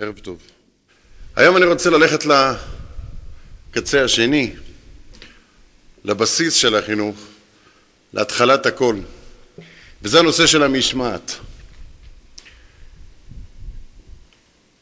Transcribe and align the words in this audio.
ערב 0.00 0.18
טוב. 0.18 0.38
היום 1.36 1.56
אני 1.56 1.64
רוצה 1.64 1.90
ללכת 1.90 2.24
לקצה 3.70 4.04
השני, 4.04 4.52
לבסיס 6.04 6.54
של 6.54 6.74
החינוך, 6.74 7.16
להתחלת 8.12 8.66
הכל, 8.66 8.96
וזה 10.02 10.18
הנושא 10.18 10.46
של 10.46 10.62
המשמעת. 10.62 11.32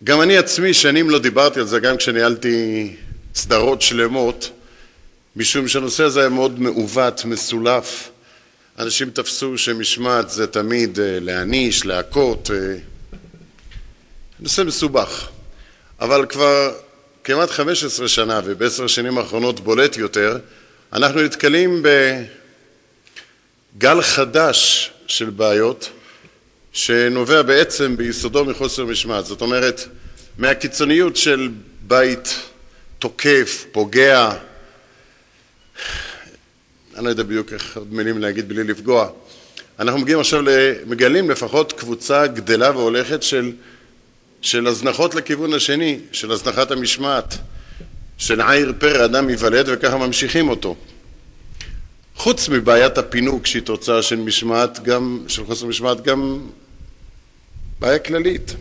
גם 0.04 0.22
אני 0.22 0.36
עצמי 0.36 0.74
שנים 0.74 1.10
לא 1.10 1.18
דיברתי 1.18 1.60
על 1.60 1.66
זה, 1.66 1.78
גם 1.78 1.96
כשניהלתי 1.96 2.96
סדרות 3.34 3.82
שלמות, 3.82 4.50
משום 5.36 5.68
שהנושא 5.68 6.04
הזה 6.04 6.20
היה 6.20 6.28
מאוד 6.28 6.60
מעוות, 6.60 7.24
מסולף. 7.24 8.10
אנשים 8.78 9.10
תפסו 9.10 9.58
שמשמעת 9.58 10.30
זה 10.30 10.46
תמיד 10.46 11.00
אה, 11.00 11.18
להעניש, 11.20 11.86
להכות, 11.86 12.50
אה, 12.50 12.76
נושא 14.40 14.62
מסובך. 14.62 15.28
אבל 16.00 16.26
כבר 16.26 16.74
כמעט 17.24 17.50
15 17.50 18.08
שנה, 18.08 18.40
ובעשר 18.44 18.84
השנים 18.84 19.18
האחרונות 19.18 19.60
בולט 19.60 19.96
יותר, 19.96 20.38
אנחנו 20.92 21.22
נתקלים 21.22 21.82
בגל 23.76 24.02
חדש 24.02 24.90
של 25.06 25.30
בעיות 25.30 25.90
שנובע 26.72 27.42
בעצם 27.42 27.96
ביסודו 27.96 28.44
מחוסר 28.44 28.84
משמעת. 28.84 29.26
זאת 29.26 29.40
אומרת, 29.40 29.80
מהקיצוניות 30.38 31.16
של 31.16 31.50
בית 31.82 32.34
תוקף, 32.98 33.64
פוגע, 33.72 34.30
אני 36.96 37.04
לא 37.04 37.10
יודע 37.10 37.22
בדיוק 37.22 37.52
איך 37.52 37.76
עוד 37.76 37.94
מילים 37.94 38.18
להגיד 38.18 38.48
בלי 38.48 38.64
לפגוע. 38.64 39.08
אנחנו 39.78 40.00
מגיעים 40.00 40.20
עכשיו, 40.20 40.42
מגלים 40.86 41.30
לפחות 41.30 41.72
קבוצה 41.72 42.26
גדלה 42.26 42.70
והולכת 42.70 43.22
של, 43.22 43.52
של 44.46 44.66
הזנחות 44.66 45.14
לכיוון 45.14 45.54
השני, 45.54 45.98
של 46.12 46.32
הזנחת 46.32 46.70
המשמעת, 46.70 47.38
של 48.18 48.40
עיר 48.40 48.72
פרא 48.78 49.04
אדם 49.04 49.30
ייוולד 49.30 49.66
וככה 49.68 49.96
ממשיכים 49.96 50.48
אותו. 50.48 50.76
חוץ 52.16 52.48
מבעיית 52.48 52.98
הפינוק 52.98 53.46
שהיא 53.46 53.62
תוצאה 53.62 54.02
של 54.02 54.16
משמעת, 54.16 54.82
גם, 54.82 55.24
של 55.28 55.46
חוסר 55.46 55.66
משמעת, 55.66 56.02
גם 56.02 56.40
בעיה 57.80 57.98
כללית. 57.98 58.54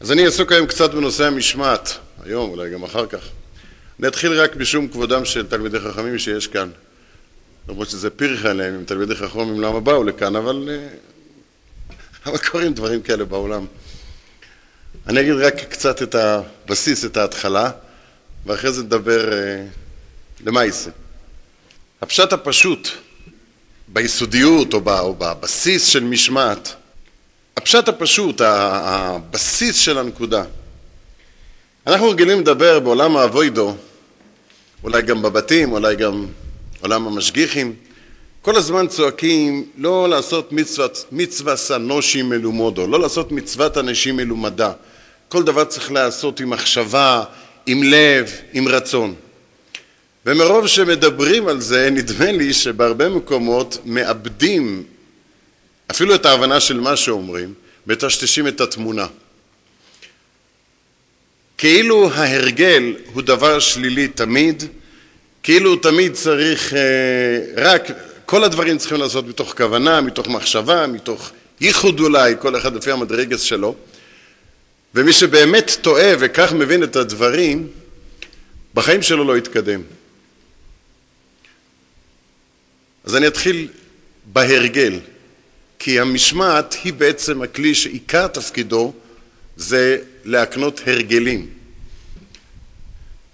אז 0.00 0.12
אני 0.12 0.26
אעסוק 0.26 0.52
היום 0.52 0.66
קצת 0.66 0.94
בנושא 0.94 1.24
המשמעת, 1.24 1.98
היום, 2.24 2.50
אולי 2.50 2.70
גם 2.70 2.82
אחר 2.82 3.06
כך. 3.06 3.28
אני 4.00 4.08
אתחיל 4.08 4.40
רק 4.40 4.56
משום 4.56 4.88
כבודם 4.88 5.24
של 5.24 5.46
תלמידי 5.46 5.80
חכמים 5.80 6.18
שיש 6.18 6.46
כאן. 6.46 6.70
למרות 7.68 7.88
שזה 7.88 8.10
פרחה 8.10 8.52
להם, 8.52 8.74
אם 8.74 8.84
תלמידי 8.84 9.14
חכמים 9.14 9.60
למה 9.60 9.80
באו 9.80 10.04
לכאן, 10.04 10.36
אבל, 10.36 10.68
אה, 10.70 10.88
אבל 12.26 12.38
קורים 12.38 12.74
דברים 12.74 13.02
כאלה 13.02 13.24
בעולם. 13.24 13.66
אני 15.06 15.20
אגיד 15.20 15.32
רק 15.32 15.54
קצת 15.54 16.02
את 16.02 16.14
הבסיס, 16.14 17.04
את 17.04 17.16
ההתחלה, 17.16 17.70
ואחרי 18.46 18.72
זה 18.72 18.82
נדבר 18.82 19.32
אה, 19.32 19.64
למעשה. 20.46 20.90
הפשט 22.02 22.32
הפשוט 22.32 22.88
ביסודיות 23.88 24.74
או, 24.74 24.80
ב, 24.80 24.88
או 24.88 25.14
בבסיס 25.14 25.86
של 25.86 26.04
משמעת, 26.04 26.74
הפשט 27.56 27.88
הפשוט, 27.88 28.40
הבסיס 28.44 29.76
של 29.76 29.98
הנקודה. 29.98 30.44
אנחנו 31.86 32.08
רגילים 32.08 32.40
לדבר 32.40 32.80
בעולם 32.80 33.16
האבוידו, 33.16 33.74
אולי 34.82 35.02
גם 35.02 35.22
בבתים, 35.22 35.72
אולי 35.72 35.96
גם 35.96 36.26
עולם 36.80 37.06
המשגיחים, 37.06 37.74
כל 38.42 38.56
הזמן 38.56 38.86
צועקים 38.86 39.68
לא 39.76 40.08
לעשות 40.08 40.52
מצוות, 40.52 41.04
מצווה 41.12 41.56
סנושי 41.56 42.22
מלומודו, 42.22 42.86
לא 42.86 43.00
לעשות 43.00 43.32
מצוות 43.32 43.78
אנשים 43.78 44.16
מלומדה. 44.16 44.72
כל 45.34 45.42
דבר 45.42 45.64
צריך 45.64 45.92
לעשות 45.92 46.40
עם 46.40 46.50
מחשבה, 46.50 47.24
עם 47.66 47.82
לב, 47.82 48.30
עם 48.52 48.68
רצון. 48.68 49.14
ומרוב 50.26 50.66
שמדברים 50.66 51.48
על 51.48 51.60
זה, 51.60 51.90
נדמה 51.90 52.32
לי 52.32 52.52
שבהרבה 52.52 53.08
מקומות 53.08 53.78
מאבדים 53.84 54.84
אפילו 55.90 56.14
את 56.14 56.26
ההבנה 56.26 56.60
של 56.60 56.80
מה 56.80 56.96
שאומרים, 56.96 57.54
מטשטשים 57.86 58.48
את 58.48 58.60
התמונה. 58.60 59.06
כאילו 61.58 62.10
ההרגל 62.14 62.96
הוא 63.12 63.22
דבר 63.22 63.58
שלילי 63.58 64.08
תמיד, 64.08 64.62
כאילו 65.42 65.76
תמיד 65.76 66.12
צריך 66.12 66.74
אה, 66.74 66.80
רק, 67.56 67.90
כל 68.26 68.44
הדברים 68.44 68.78
צריכים 68.78 68.98
לעשות 68.98 69.26
מתוך 69.28 69.54
כוונה, 69.56 70.00
מתוך 70.00 70.28
מחשבה, 70.28 70.86
מתוך 70.86 71.30
ייחוד 71.60 72.00
אולי, 72.00 72.34
כל 72.38 72.56
אחד 72.56 72.74
לפי 72.74 72.90
המדרגס 72.90 73.40
שלו, 73.40 73.74
ומי 74.94 75.12
שבאמת 75.12 75.76
טועה 75.80 76.12
וכך 76.18 76.52
מבין 76.52 76.82
את 76.82 76.96
הדברים, 76.96 77.68
בחיים 78.74 79.02
שלו 79.02 79.24
לא 79.24 79.36
יתקדם. 79.38 79.82
אז 83.04 83.16
אני 83.16 83.26
אתחיל 83.26 83.68
בהרגל, 84.32 84.98
כי 85.78 86.00
המשמעת 86.00 86.76
היא 86.84 86.92
בעצם 86.92 87.42
הכלי 87.42 87.74
שעיקר 87.74 88.26
תפקידו 88.26 88.92
זה 89.56 89.98
להקנות 90.24 90.80
הרגלים. 90.86 91.46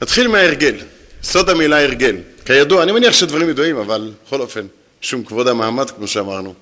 נתחיל 0.02 0.28
מההרגל. 0.28 0.76
סוד 1.22 1.48
המילה 1.50 1.82
הרגל. 1.82 2.16
כידוע, 2.44 2.82
אני 2.82 2.92
מניח 2.92 3.12
שדברים 3.12 3.48
ידועים, 3.48 3.76
אבל 3.76 4.12
בכל 4.26 4.40
אופן, 4.40 4.66
שום 5.00 5.24
כבוד 5.24 5.48
המעמד, 5.48 5.90
כמו 5.90 6.06
שאמרנו. 6.06 6.54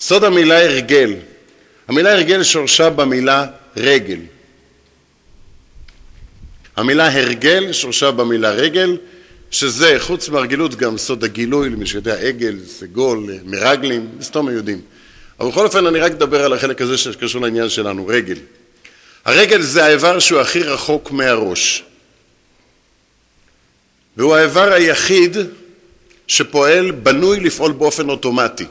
סוד 0.00 0.24
המילה 0.24 0.64
הרגל. 0.64 1.14
המילה 1.88 2.12
הרגל 2.12 2.42
שורשה 2.42 2.90
במילה 2.90 3.46
רגל. 3.76 4.18
המילה 6.76 7.12
הרגל 7.12 7.72
שורשה 7.72 8.10
במילה 8.10 8.50
רגל, 8.50 8.96
שזה 9.50 9.96
חוץ 9.98 10.28
מהרגילות 10.28 10.74
גם 10.74 10.98
סוד 10.98 11.24
הגילוי, 11.24 11.70
למי 11.70 11.86
שיודע 11.86 12.14
עגל, 12.14 12.56
סגול, 12.66 13.30
מרגלים, 13.44 14.08
מסתום 14.18 14.48
היהודים. 14.48 14.80
אבל 15.40 15.50
בכל 15.50 15.64
אופן 15.64 15.86
אני 15.86 15.98
רק 15.98 16.12
אדבר 16.12 16.44
על 16.44 16.52
החלק 16.52 16.82
הזה 16.82 16.98
שקשור 16.98 17.42
לעניין 17.42 17.68
שלנו, 17.68 18.06
רגל. 18.06 18.36
הרגל 19.24 19.60
זה 19.60 19.84
האיבר 19.84 20.18
שהוא 20.18 20.40
הכי 20.40 20.62
רחוק 20.62 21.10
מהראש. 21.10 21.84
והוא 24.16 24.36
האיבר 24.36 24.72
היחיד 24.72 25.36
שפועל, 26.26 26.90
בנוי 26.90 27.40
לפעול 27.40 27.72
באופן 27.72 28.08
אוטומטי. 28.08 28.66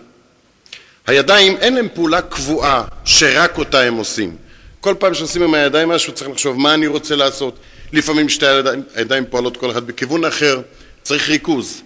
הידיים 1.07 1.57
אין 1.57 1.75
להם 1.75 1.87
פעולה 1.93 2.21
קבועה 2.21 2.83
שרק 3.05 3.57
אותה 3.57 3.81
הם 3.81 3.95
עושים. 3.95 4.35
כל 4.81 4.95
פעם 4.99 5.13
שעושים 5.13 5.43
עם 5.43 5.53
הידיים 5.53 5.89
משהו 5.89 6.13
צריך 6.13 6.29
לחשוב 6.29 6.59
מה 6.59 6.73
אני 6.73 6.87
רוצה 6.87 7.15
לעשות. 7.15 7.55
לפעמים 7.93 8.29
שתי 8.29 8.45
הידיים, 8.47 8.83
הידיים 8.95 9.25
פועלות 9.29 9.57
כל 9.57 9.71
אחד 9.71 9.87
בכיוון 9.87 10.25
אחר, 10.25 10.61
צריך 11.03 11.29
ריכוז. 11.29 11.81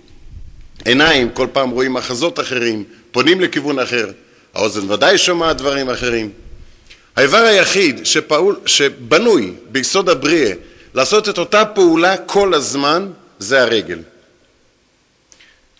עיניים, 0.85 1.29
כל 1.29 1.47
פעם 1.53 1.69
רואים 1.69 1.93
מחזות 1.93 2.39
אחרים, 2.39 2.83
פונים 3.11 3.41
לכיוון 3.41 3.79
אחר. 3.79 4.11
האוזן 4.53 4.91
ודאי 4.91 5.17
שומעת 5.17 5.57
דברים 5.57 5.89
אחרים. 5.89 6.29
האיבר 7.15 7.37
היחיד 7.37 8.05
שפעול, 8.05 8.59
שבנוי 8.65 9.53
ביסוד 9.69 10.09
הבריאה 10.09 10.53
לעשות 10.93 11.29
את 11.29 11.37
אותה 11.37 11.65
פעולה 11.65 12.17
כל 12.17 12.53
הזמן 12.53 13.11
זה 13.39 13.61
הרגל. 13.61 13.99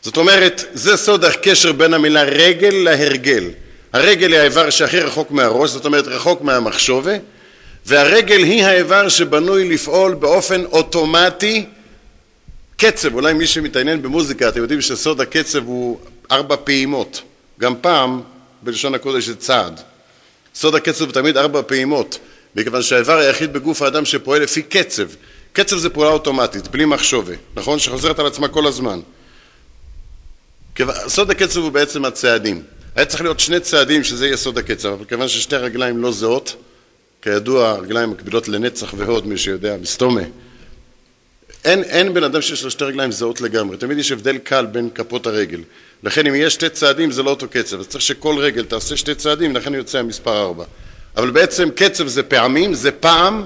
זאת 0.02 0.18
אומרת, 0.18 0.66
זה 0.74 0.98
סוד 0.98 1.26
הקשר 1.26 1.72
בין 1.72 1.94
המילה 1.94 2.24
רגל 2.24 2.74
להרגל. 2.74 3.44
הרגל 3.96 4.32
היא 4.32 4.40
האיבר 4.40 4.70
שהכי 4.70 5.00
רחוק 5.00 5.32
מהראש, 5.32 5.70
זאת 5.70 5.86
אומרת 5.86 6.08
רחוק 6.08 6.42
מהמחשובה, 6.42 7.12
והרגל 7.86 8.44
היא 8.44 8.66
האיבר 8.66 9.10
שבנוי 9.10 9.70
לפעול 9.70 10.14
באופן 10.14 10.66
אוטומטי 10.66 11.66
קצב, 12.78 13.14
אולי 13.14 13.34
מי 13.34 13.48
שמתעניין 13.48 14.02
במוזיקה, 14.02 14.50
אתם 14.50 14.62
יודעים 14.62 14.82
שסוד 14.82 15.22
הקצב 15.22 15.66
הוא 15.66 16.00
ארבע 16.32 16.56
פעימות, 16.64 17.22
גם 17.60 17.76
פעם 17.82 18.22
בלשון 18.62 18.96
הקודש 18.96 19.26
זה 19.26 19.36
צעד. 19.36 19.82
סוד 20.56 20.76
הקצב 20.76 21.06
הוא 21.06 21.14
תמיד 21.14 21.38
ארבע 21.38 21.62
פעימות, 21.68 22.20
מכיוון 22.56 22.82
שהאיבר 22.82 23.18
היחיד 23.18 23.54
בגוף 23.54 23.82
האדם 23.82 24.06
שפועל 24.06 24.42
לפי 24.42 24.62
קצב, 24.62 25.08
קצב 25.54 25.78
זה 25.78 25.90
פעולה 25.90 26.10
אוטומטית, 26.10 26.68
בלי 26.68 26.86
מחשובה, 26.86 27.34
נכון? 27.56 27.80
שחוזרת 27.80 28.20
על 28.20 28.28
עצמה 28.28 28.48
כל 28.48 28.68
הזמן. 28.68 29.00
סוד 31.08 31.32
הקצב 31.32 31.60
הוא 31.60 31.72
בעצם 31.72 32.06
הצעדים. 32.06 32.64
היה 32.96 33.06
צריך 33.06 33.22
להיות 33.22 33.40
שני 33.40 33.60
צעדים 33.60 34.04
שזה 34.04 34.26
יהיה 34.26 34.38
סוד 34.38 34.58
הקצב, 34.58 34.90
אבל 34.90 35.06
כיוון 35.06 35.28
ששתי 35.28 35.56
רגליים 35.56 36.02
לא 36.02 36.12
זהות, 36.12 36.56
כידוע, 37.22 37.70
הרגליים 37.70 38.10
מקבילות 38.10 38.48
לנצח 38.48 38.94
והוד, 38.98 39.28
מי 39.28 39.38
שיודע, 39.38 39.76
מסתומה. 39.82 40.22
אין, 41.66 41.84
אין 41.84 42.14
בן 42.14 42.24
אדם 42.24 42.42
שיש 42.42 42.64
לו 42.64 42.72
שתי 42.72 42.84
רגליים 42.84 43.12
זהות 43.12 43.42
לגמרי, 43.42 43.78
תמיד 43.78 43.98
יש 43.98 44.12
הבדל 44.12 44.38
קל 44.38 44.66
בין 44.66 44.90
כפות 44.96 45.28
הרגל. 45.28 45.60
לכן 46.04 46.28
אם 46.28 46.36
יש 46.36 46.54
שתי 46.54 46.70
צעדים 46.70 47.12
זה 47.12 47.24
לא 47.24 47.30
אותו 47.30 47.48
קצב, 47.50 47.80
אז 47.80 47.88
צריך 47.88 48.02
שכל 48.02 48.36
רגל 48.38 48.66
תעשה 48.66 48.98
שתי 48.98 49.16
צעדים, 49.16 49.56
לכן 49.56 49.74
יוצא 49.74 49.98
המספר 49.98 50.42
ארבע. 50.42 50.64
אבל 51.18 51.30
בעצם 51.30 51.70
קצב 51.76 52.08
זה 52.08 52.24
פעמים, 52.24 52.74
זה 52.74 52.92
פעם, 52.92 53.46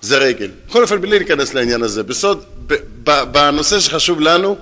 זה 0.00 0.18
רגל. 0.18 0.50
בכל 0.68 0.82
אופן, 0.82 1.00
בלי 1.00 1.18
להיכנס 1.18 1.54
לעניין 1.54 1.82
הזה, 1.82 2.02
בסוד, 2.02 2.44
בנושא 3.32 3.80
שחשוב 3.80 4.20
לנו, 4.20 4.56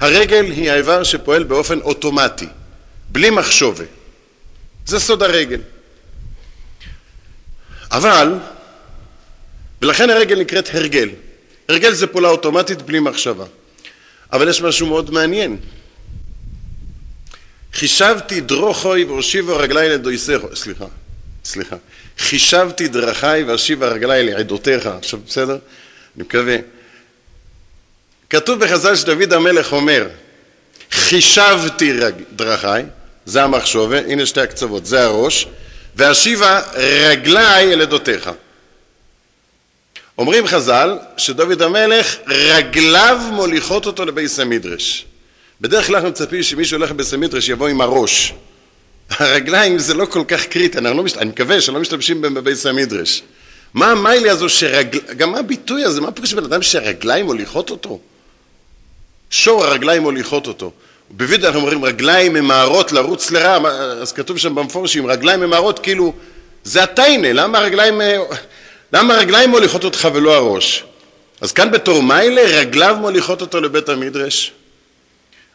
הרגל 0.00 0.44
היא 0.44 0.70
האיבר 0.70 1.02
שפועל 1.02 1.44
באופן 1.44 1.80
אוטומטי, 1.80 2.46
בלי 3.14 3.30
מחשובה. 3.30 3.84
זה 4.86 5.00
סוד 5.00 5.22
הרגל. 5.22 5.60
אבל 7.90 8.34
ולכן 9.82 10.10
הרגל 10.10 10.40
נקראת 10.40 10.74
הרגל. 10.74 11.10
הרגל 11.68 11.92
זה 11.92 12.06
פעולה 12.06 12.28
אוטומטית 12.28 12.82
בלי 12.82 13.00
מחשבה. 13.00 13.44
אבל 14.32 14.48
יש 14.48 14.62
משהו 14.62 14.86
מאוד 14.86 15.10
מעניין. 15.10 15.56
חישבתי 17.72 18.40
דרוכוי 18.40 19.04
והושיבו 19.04 19.56
רגלי 19.56 19.88
לדויסךו, 19.88 20.56
סליחה, 20.56 20.86
סליחה. 21.44 21.76
חישבתי 22.18 22.88
דרכי 22.88 23.42
והשיבה 23.46 23.88
רגלי 23.88 24.22
לעדותיך. 24.22 24.86
עכשיו 24.86 25.20
בסדר? 25.26 25.58
אני 26.16 26.24
מקווה. 26.24 26.56
כתוב 28.30 28.64
בחז"ל 28.64 28.96
שדוד 28.96 29.32
המלך 29.32 29.72
אומר, 29.72 30.08
חישבתי. 30.90 31.92
דרכי, 32.32 32.86
זה 33.26 33.42
המחשובה, 33.42 33.98
הנה 33.98 34.26
שתי 34.26 34.40
הקצוות, 34.40 34.86
זה 34.86 35.04
הראש, 35.04 35.46
והשיבה 35.96 36.62
רגלי 36.74 37.72
אל 37.72 37.82
עדותיך. 37.82 38.30
אומרים 40.18 40.46
חז"ל 40.46 40.98
שדוד 41.16 41.62
המלך 41.62 42.16
רגליו 42.26 43.18
מוליכות 43.32 43.86
אותו 43.86 44.04
לבייס 44.04 44.38
המדרש. 44.38 45.06
בדרך 45.60 45.86
כלל 45.86 45.96
אנחנו 45.96 46.10
מצפים 46.10 46.42
שמישהו 46.42 46.76
הולך 46.76 46.90
לבייס 46.90 47.14
המדרש 47.14 47.48
יבוא 47.48 47.68
עם 47.68 47.80
הראש. 47.80 48.32
הרגליים 49.10 49.78
זה 49.78 49.94
לא 49.94 50.06
כל 50.06 50.22
כך 50.28 50.46
קריטי, 50.46 50.78
אני, 50.78 50.96
לא 50.96 51.02
משת... 51.02 51.18
אני 51.18 51.30
מקווה 51.30 51.60
שלא 51.60 51.80
משתמשים 51.80 52.20
בהם 52.20 52.34
בבייס 52.34 52.66
המדרש. 52.66 53.22
מה 53.74 53.90
המיילי 53.90 54.30
הזו 54.30 54.48
שרגל... 54.48 54.98
גם 55.16 55.32
מה 55.32 55.38
הביטוי 55.38 55.84
הזה? 55.84 56.00
מה 56.00 56.12
פירוש 56.12 56.34
בן 56.34 56.44
אדם 56.44 56.62
שרגליים 56.62 57.26
מוליכות 57.26 57.70
אותו? 57.70 58.00
שור 59.30 59.64
הרגליים 59.64 60.02
מוליכות 60.02 60.46
אותו. 60.46 60.72
בווידאו 61.10 61.46
אנחנו 61.48 61.60
אומרים 61.60 61.84
רגליים 61.84 62.32
ממהרות 62.32 62.92
לרוץ 62.92 63.30
לרע, 63.30 63.70
אז 64.02 64.12
כתוב 64.12 64.38
שם 64.38 64.54
במפורשים 64.54 65.06
רגליים 65.06 65.40
ממהרות 65.40 65.78
כאילו 65.78 66.12
זה 66.64 66.82
הטיינה, 66.82 67.32
למה 67.32 67.58
הרגליים, 67.58 68.00
למה 68.92 69.14
הרגליים 69.14 69.50
מוליכות 69.50 69.84
אותך 69.84 70.08
ולא 70.14 70.34
הראש? 70.34 70.84
אז 71.40 71.52
כאן 71.52 71.70
בתור 71.70 72.02
מיילה 72.02 72.42
רגליו 72.42 72.96
מוליכות 73.00 73.40
אותו 73.40 73.60
לבית 73.60 73.88
המדרש, 73.88 74.52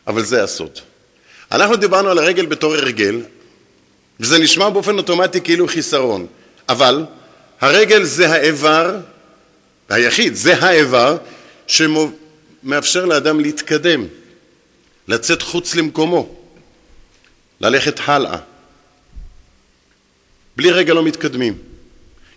אבל 0.07 0.23
זה 0.23 0.43
הסוד. 0.43 0.79
אנחנו 1.51 1.75
דיברנו 1.75 2.09
על 2.09 2.17
הרגל 2.17 2.45
בתור 2.45 2.75
הרגל, 2.75 3.21
וזה 4.19 4.39
נשמע 4.39 4.69
באופן 4.69 4.97
אוטומטי 4.97 5.41
כאילו 5.41 5.67
חיסרון, 5.67 6.27
אבל 6.69 7.05
הרגל 7.61 8.03
זה 8.03 8.29
האיבר, 8.29 8.97
היחיד, 9.89 10.35
זה 10.35 10.55
האיבר 10.57 11.17
שמאפשר 11.67 13.05
לאדם 13.05 13.39
להתקדם. 13.39 14.05
לצאת 15.09 15.41
חוץ 15.41 15.75
למקומו, 15.75 16.35
ללכת 17.61 17.99
הלאה. 18.05 18.37
בלי 20.57 20.71
רגע 20.71 20.93
לא 20.93 21.03
מתקדמים. 21.03 21.57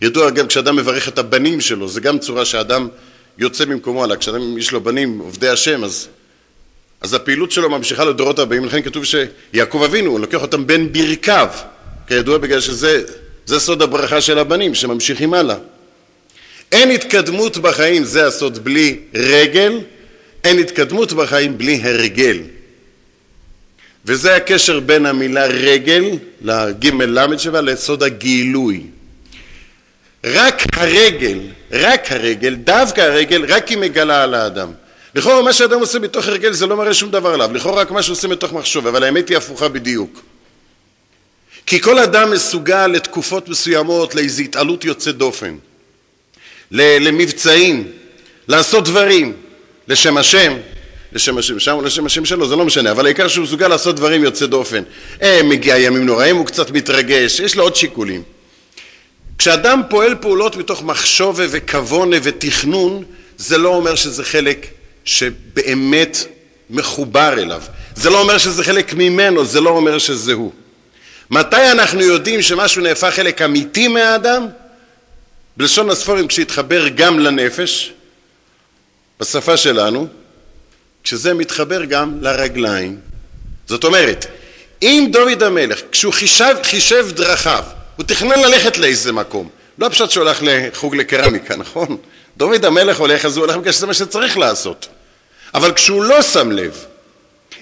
ידוע 0.00 0.30
גם 0.30 0.46
כשאדם 0.46 0.76
מברך 0.76 1.08
את 1.08 1.18
הבנים 1.18 1.60
שלו, 1.60 1.88
זה 1.88 2.00
גם 2.00 2.18
צורה 2.18 2.44
שאדם 2.44 2.88
יוצא 3.38 3.64
ממקומו 3.64 4.04
הלאה. 4.04 4.16
כשאדם 4.16 4.58
יש 4.58 4.72
לו 4.72 4.80
בנים, 4.80 5.18
עובדי 5.18 5.48
השם, 5.48 5.84
אז, 5.84 6.08
אז 7.00 7.14
הפעילות 7.14 7.52
שלו 7.52 7.70
ממשיכה 7.70 8.04
לדורות 8.04 8.38
הבאים. 8.38 8.64
לכן 8.64 8.82
כתוב 8.82 9.04
שיעקב 9.04 9.82
אבינו, 9.82 10.10
הוא 10.10 10.20
לוקח 10.20 10.42
אותם 10.42 10.66
בין 10.66 10.92
ברכיו, 10.92 11.48
כידוע 12.06 12.38
בגלל 12.38 12.60
שזה 12.60 13.04
סוד 13.48 13.82
הברכה 13.82 14.20
של 14.20 14.38
הבנים, 14.38 14.74
שממשיכים 14.74 15.34
הלאה. 15.34 15.56
אין 16.72 16.90
התקדמות 16.90 17.56
בחיים, 17.56 18.04
זה 18.04 18.26
הסוד, 18.26 18.64
בלי 18.64 18.98
רגל, 19.14 19.80
אין 20.44 20.58
התקדמות 20.58 21.12
בחיים 21.12 21.58
בלי 21.58 21.80
הרגל. 21.82 22.38
וזה 24.06 24.36
הקשר 24.36 24.80
בין 24.80 25.06
המילה 25.06 25.46
רגל 25.46 26.04
לגימל 26.42 27.04
למד 27.04 27.38
שבה 27.38 27.60
לסוד 27.60 28.02
הגילוי. 28.02 28.82
רק 30.24 30.62
הרגל, 30.72 31.38
רק 31.70 32.12
הרגל, 32.12 32.54
דווקא 32.54 33.00
הרגל, 33.00 33.44
רק 33.48 33.68
היא 33.68 33.78
מגלה 33.78 34.22
על 34.22 34.34
האדם. 34.34 34.72
לכאורה 35.14 35.42
מה 35.42 35.52
שאדם 35.52 35.80
עושה 35.80 35.98
בתוך 35.98 36.26
הרגל 36.26 36.52
זה 36.52 36.66
לא 36.66 36.76
מראה 36.76 36.94
שום 36.94 37.10
דבר 37.10 37.34
עליו, 37.34 37.52
לכאורה 37.54 37.80
רק 37.80 37.90
מה 37.90 38.02
שהוא 38.02 38.12
עושה 38.12 38.28
מתוך 38.28 38.52
מחשוב, 38.52 38.86
אבל 38.86 39.04
האמת 39.04 39.28
היא 39.28 39.36
הפוכה 39.36 39.68
בדיוק. 39.68 40.20
כי 41.66 41.80
כל 41.80 41.98
אדם 41.98 42.30
מסוגל 42.30 42.86
לתקופות 42.86 43.48
מסוימות 43.48 44.14
לאיזו 44.14 44.42
התעלות 44.42 44.84
יוצאת 44.84 45.16
דופן, 45.16 45.56
למבצעים, 46.70 47.92
לעשות 48.48 48.84
דברים 48.84 49.32
לשם 49.88 50.16
השם, 50.16 50.52
לשם 51.14 51.38
השם 51.38 51.58
שם 51.58 51.72
או 51.72 51.82
לשם 51.82 52.06
השם 52.06 52.24
שלו, 52.24 52.48
זה 52.48 52.56
לא 52.56 52.64
משנה, 52.64 52.90
אבל 52.90 53.06
העיקר 53.06 53.28
שהוא 53.28 53.42
מסוגל 53.42 53.68
לעשות 53.68 53.96
דברים 53.96 54.24
יוצא 54.24 54.46
דופן. 54.46 54.82
אה, 55.22 55.40
מגיע 55.44 55.78
ימים 55.78 56.06
נוראים, 56.06 56.36
הוא 56.36 56.46
קצת 56.46 56.70
מתרגש, 56.70 57.40
יש 57.40 57.56
לו 57.56 57.62
עוד 57.62 57.76
שיקולים. 57.76 58.22
כשאדם 59.38 59.82
פועל 59.88 60.14
פעולות 60.14 60.56
מתוך 60.56 60.82
מחשובה 60.82 61.44
וכוונה 61.50 62.16
ותכנון, 62.22 63.04
זה 63.36 63.58
לא 63.58 63.68
אומר 63.68 63.94
שזה 63.94 64.24
חלק 64.24 64.66
שבאמת 65.04 66.16
מחובר 66.70 67.32
אליו. 67.32 67.62
זה 67.94 68.10
לא 68.10 68.20
אומר 68.20 68.38
שזה 68.38 68.64
חלק 68.64 68.94
ממנו, 68.94 69.44
זה 69.44 69.60
לא 69.60 69.70
אומר 69.70 69.98
שזה 69.98 70.32
הוא. 70.32 70.52
מתי 71.30 71.70
אנחנו 71.72 72.00
יודעים 72.00 72.42
שמשהו 72.42 72.82
נהפך 72.82 73.10
חלק 73.14 73.42
אמיתי 73.42 73.88
מהאדם? 73.88 74.46
בלשון 75.56 75.90
הספורים 75.90 76.28
כשהתחבר 76.28 76.88
גם 76.88 77.18
לנפש, 77.18 77.92
בשפה 79.20 79.56
שלנו, 79.56 80.08
כשזה 81.04 81.34
מתחבר 81.34 81.84
גם 81.84 82.18
לרגליים. 82.20 82.96
זאת 83.66 83.84
אומרת, 83.84 84.26
אם 84.82 85.08
דוד 85.12 85.42
המלך, 85.42 85.80
כשהוא 85.92 86.12
חישב, 86.12 86.54
חישב 86.62 87.06
דרכיו, 87.14 87.64
הוא 87.96 88.04
תכנן 88.04 88.38
ללכת 88.40 88.78
לאיזה 88.78 89.12
מקום, 89.12 89.48
לא 89.78 89.88
פשוט 89.88 90.10
שהוא 90.10 90.24
הולך 90.24 90.38
לחוג 90.42 90.96
לקרמיקה, 90.96 91.56
נכון? 91.56 91.96
דוד 92.36 92.64
המלך 92.64 92.98
הולך, 92.98 93.24
אז 93.24 93.36
הוא 93.36 93.44
הולך 93.46 93.56
בגלל 93.56 93.72
שזה 93.72 93.86
מה 93.86 93.94
שצריך 93.94 94.38
לעשות. 94.38 94.88
אבל 95.54 95.72
כשהוא 95.72 96.04
לא 96.04 96.22
שם 96.22 96.50
לב, 96.50 96.84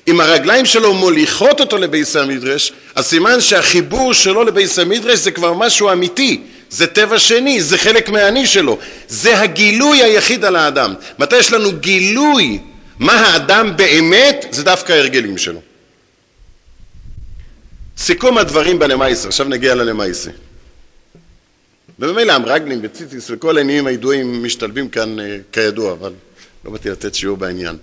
אם 0.09 0.21
הרגליים 0.21 0.67
שלו 0.67 0.95
מוליכות 0.95 1.61
אותו 1.61 1.79
לבייס 1.79 2.17
המדרש, 2.17 2.73
אז 2.95 3.07
סימן 3.07 3.41
שהחיבור 3.41 4.15
שלו 4.15 4.45
לבייס 4.45 4.79
המדרש 4.79 5.19
זה 5.19 5.31
כבר 5.31 5.53
משהו 5.55 5.93
אמיתי, 5.93 6.41
זה 6.71 6.87
טבע 6.87 7.19
שני, 7.19 7.63
זה 7.63 7.79
חלק 7.79 8.09
מהאני 8.09 8.47
שלו, 8.47 8.79
זה 9.09 9.41
הגילוי 9.41 10.03
היחיד 10.03 10.45
על 10.45 10.57
האדם. 10.57 10.95
מתי 11.19 11.37
יש 11.37 11.53
לנו 11.53 11.73
גילוי 11.73 12.59
מה 13.01 13.13
האדם 13.13 13.77
באמת 13.77 14.47
זה 14.51 14.65
דווקא 14.65 14.93
ההרגלים 14.93 15.39
שלו. 15.39 15.61
סיכום 17.99 18.39
הדברים 18.39 18.79
בלמייסר, 18.79 19.29
עכשיו 19.29 19.49
נגיע 19.49 19.75
ללמייסר. 19.75 20.31
וממילא 21.99 22.33
המרגלים 22.33 22.81
וציציס 22.83 23.31
וכל 23.31 23.59
העניינים 23.59 23.87
הידועים 23.87 24.45
משתלבים 24.45 24.89
כאן 24.89 25.21
אה, 25.21 25.39
כידוע, 25.53 25.93
אבל 25.93 26.13
לא 26.65 26.71
באתי 26.71 26.91
לתת 26.91 27.15
שיעור 27.15 27.37
בעניין. 27.37 27.77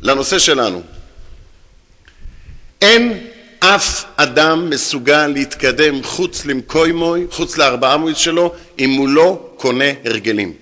לנושא 0.00 0.38
שלנו, 0.38 0.82
אין 2.82 3.26
אף 3.58 4.04
אדם 4.16 4.70
מסוגל 4.70 5.26
להתקדם 5.26 6.02
חוץ 6.02 6.46
למקוימוי, 6.46 7.26
חוץ 7.30 7.58
לארבעה 7.58 7.96
מועד 7.96 8.16
שלו, 8.16 8.54
אם 8.78 8.90
הוא 8.90 9.08
לא 9.08 9.50
קונה 9.56 9.90
הרגלים. 10.04 10.52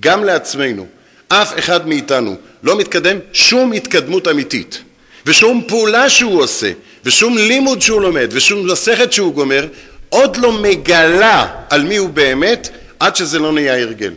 גם 0.00 0.24
לעצמנו, 0.24 0.86
אף 1.28 1.58
אחד 1.58 1.88
מאיתנו 1.88 2.36
לא 2.66 2.76
מתקדם 2.76 3.18
שום 3.32 3.72
התקדמות 3.72 4.28
אמיתית 4.28 4.82
ושום 5.26 5.62
פעולה 5.68 6.10
שהוא 6.10 6.42
עושה 6.42 6.72
ושום 7.04 7.38
לימוד 7.38 7.82
שהוא 7.82 8.00
לומד 8.00 8.28
ושום 8.32 8.66
מסכת 8.72 9.12
שהוא 9.12 9.34
גומר 9.34 9.66
עוד 10.08 10.36
לא 10.36 10.52
מגלה 10.52 11.46
על 11.70 11.82
מי 11.82 11.96
הוא 11.96 12.08
באמת 12.08 12.68
עד 13.00 13.16
שזה 13.16 13.38
לא 13.38 13.52
נהיה 13.52 13.80
הרגל. 13.80 14.12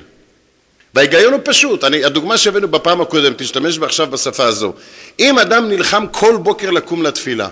וההיגיון 0.93 1.33
הוא 1.33 1.41
פשוט, 1.43 1.83
אני, 1.83 2.05
הדוגמה 2.05 2.37
שהבאנו 2.37 2.67
בפעם 2.67 3.01
הקודמת, 3.01 3.41
תשתמש 3.41 3.77
בה 3.77 3.85
עכשיו 3.85 4.07
בשפה 4.07 4.45
הזו. 4.45 4.73
אם 5.19 5.39
אדם 5.39 5.69
נלחם 5.69 6.05
כל 6.11 6.37
בוקר 6.37 6.69
לקום 6.69 7.03
לתפילה, 7.03 7.47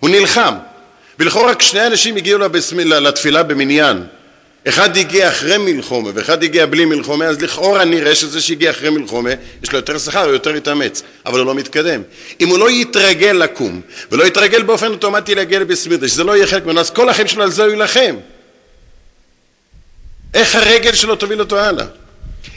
הוא 0.00 0.10
נלחם, 0.10 0.54
ולכאורה 1.18 1.50
רק 1.50 1.62
שני 1.62 1.86
אנשים 1.86 2.16
הגיעו 2.16 2.38
לתפילה 2.84 3.42
במניין, 3.42 4.02
אחד 4.68 4.96
הגיע 4.96 5.28
אחרי 5.28 5.58
מלחומה 5.58 6.10
ואחד 6.14 6.42
הגיע 6.42 6.66
בלי 6.66 6.84
מלחומה, 6.84 7.24
אז 7.24 7.42
לכאורה 7.42 7.84
נראה 7.84 8.14
שזה 8.14 8.40
שהגיע 8.40 8.70
אחרי 8.70 8.90
מלחומה, 8.90 9.30
יש 9.62 9.72
לו 9.72 9.78
יותר 9.78 9.98
שכר, 9.98 10.24
הוא 10.24 10.32
יותר 10.32 10.56
יתאמץ, 10.56 11.02
אבל 11.26 11.38
הוא 11.38 11.46
לא 11.46 11.54
מתקדם. 11.54 12.02
אם 12.40 12.48
הוא 12.48 12.58
לא 12.58 12.70
יתרגל 12.70 13.32
לקום, 13.32 13.80
ולא 14.12 14.24
יתרגל 14.24 14.62
באופן 14.62 14.90
אוטומטי 14.90 15.34
להגיע 15.34 15.60
לבסמידע, 15.60 16.08
שזה 16.08 16.24
לא 16.24 16.36
יהיה 16.36 16.46
חלק 16.46 16.64
ממנו, 16.66 16.80
אז 16.80 16.90
כל 16.90 17.08
החיים 17.08 17.28
שלו 17.28 17.42
על 17.42 17.50
זה 17.50 17.62
הוא 17.62 17.70
יילחם. 17.70 18.16
איך 20.34 20.54
הרגל 20.54 20.94
שלו 20.94 21.16
תוביל 21.16 21.40
אותו 21.40 21.58
הלאה? 21.58 21.86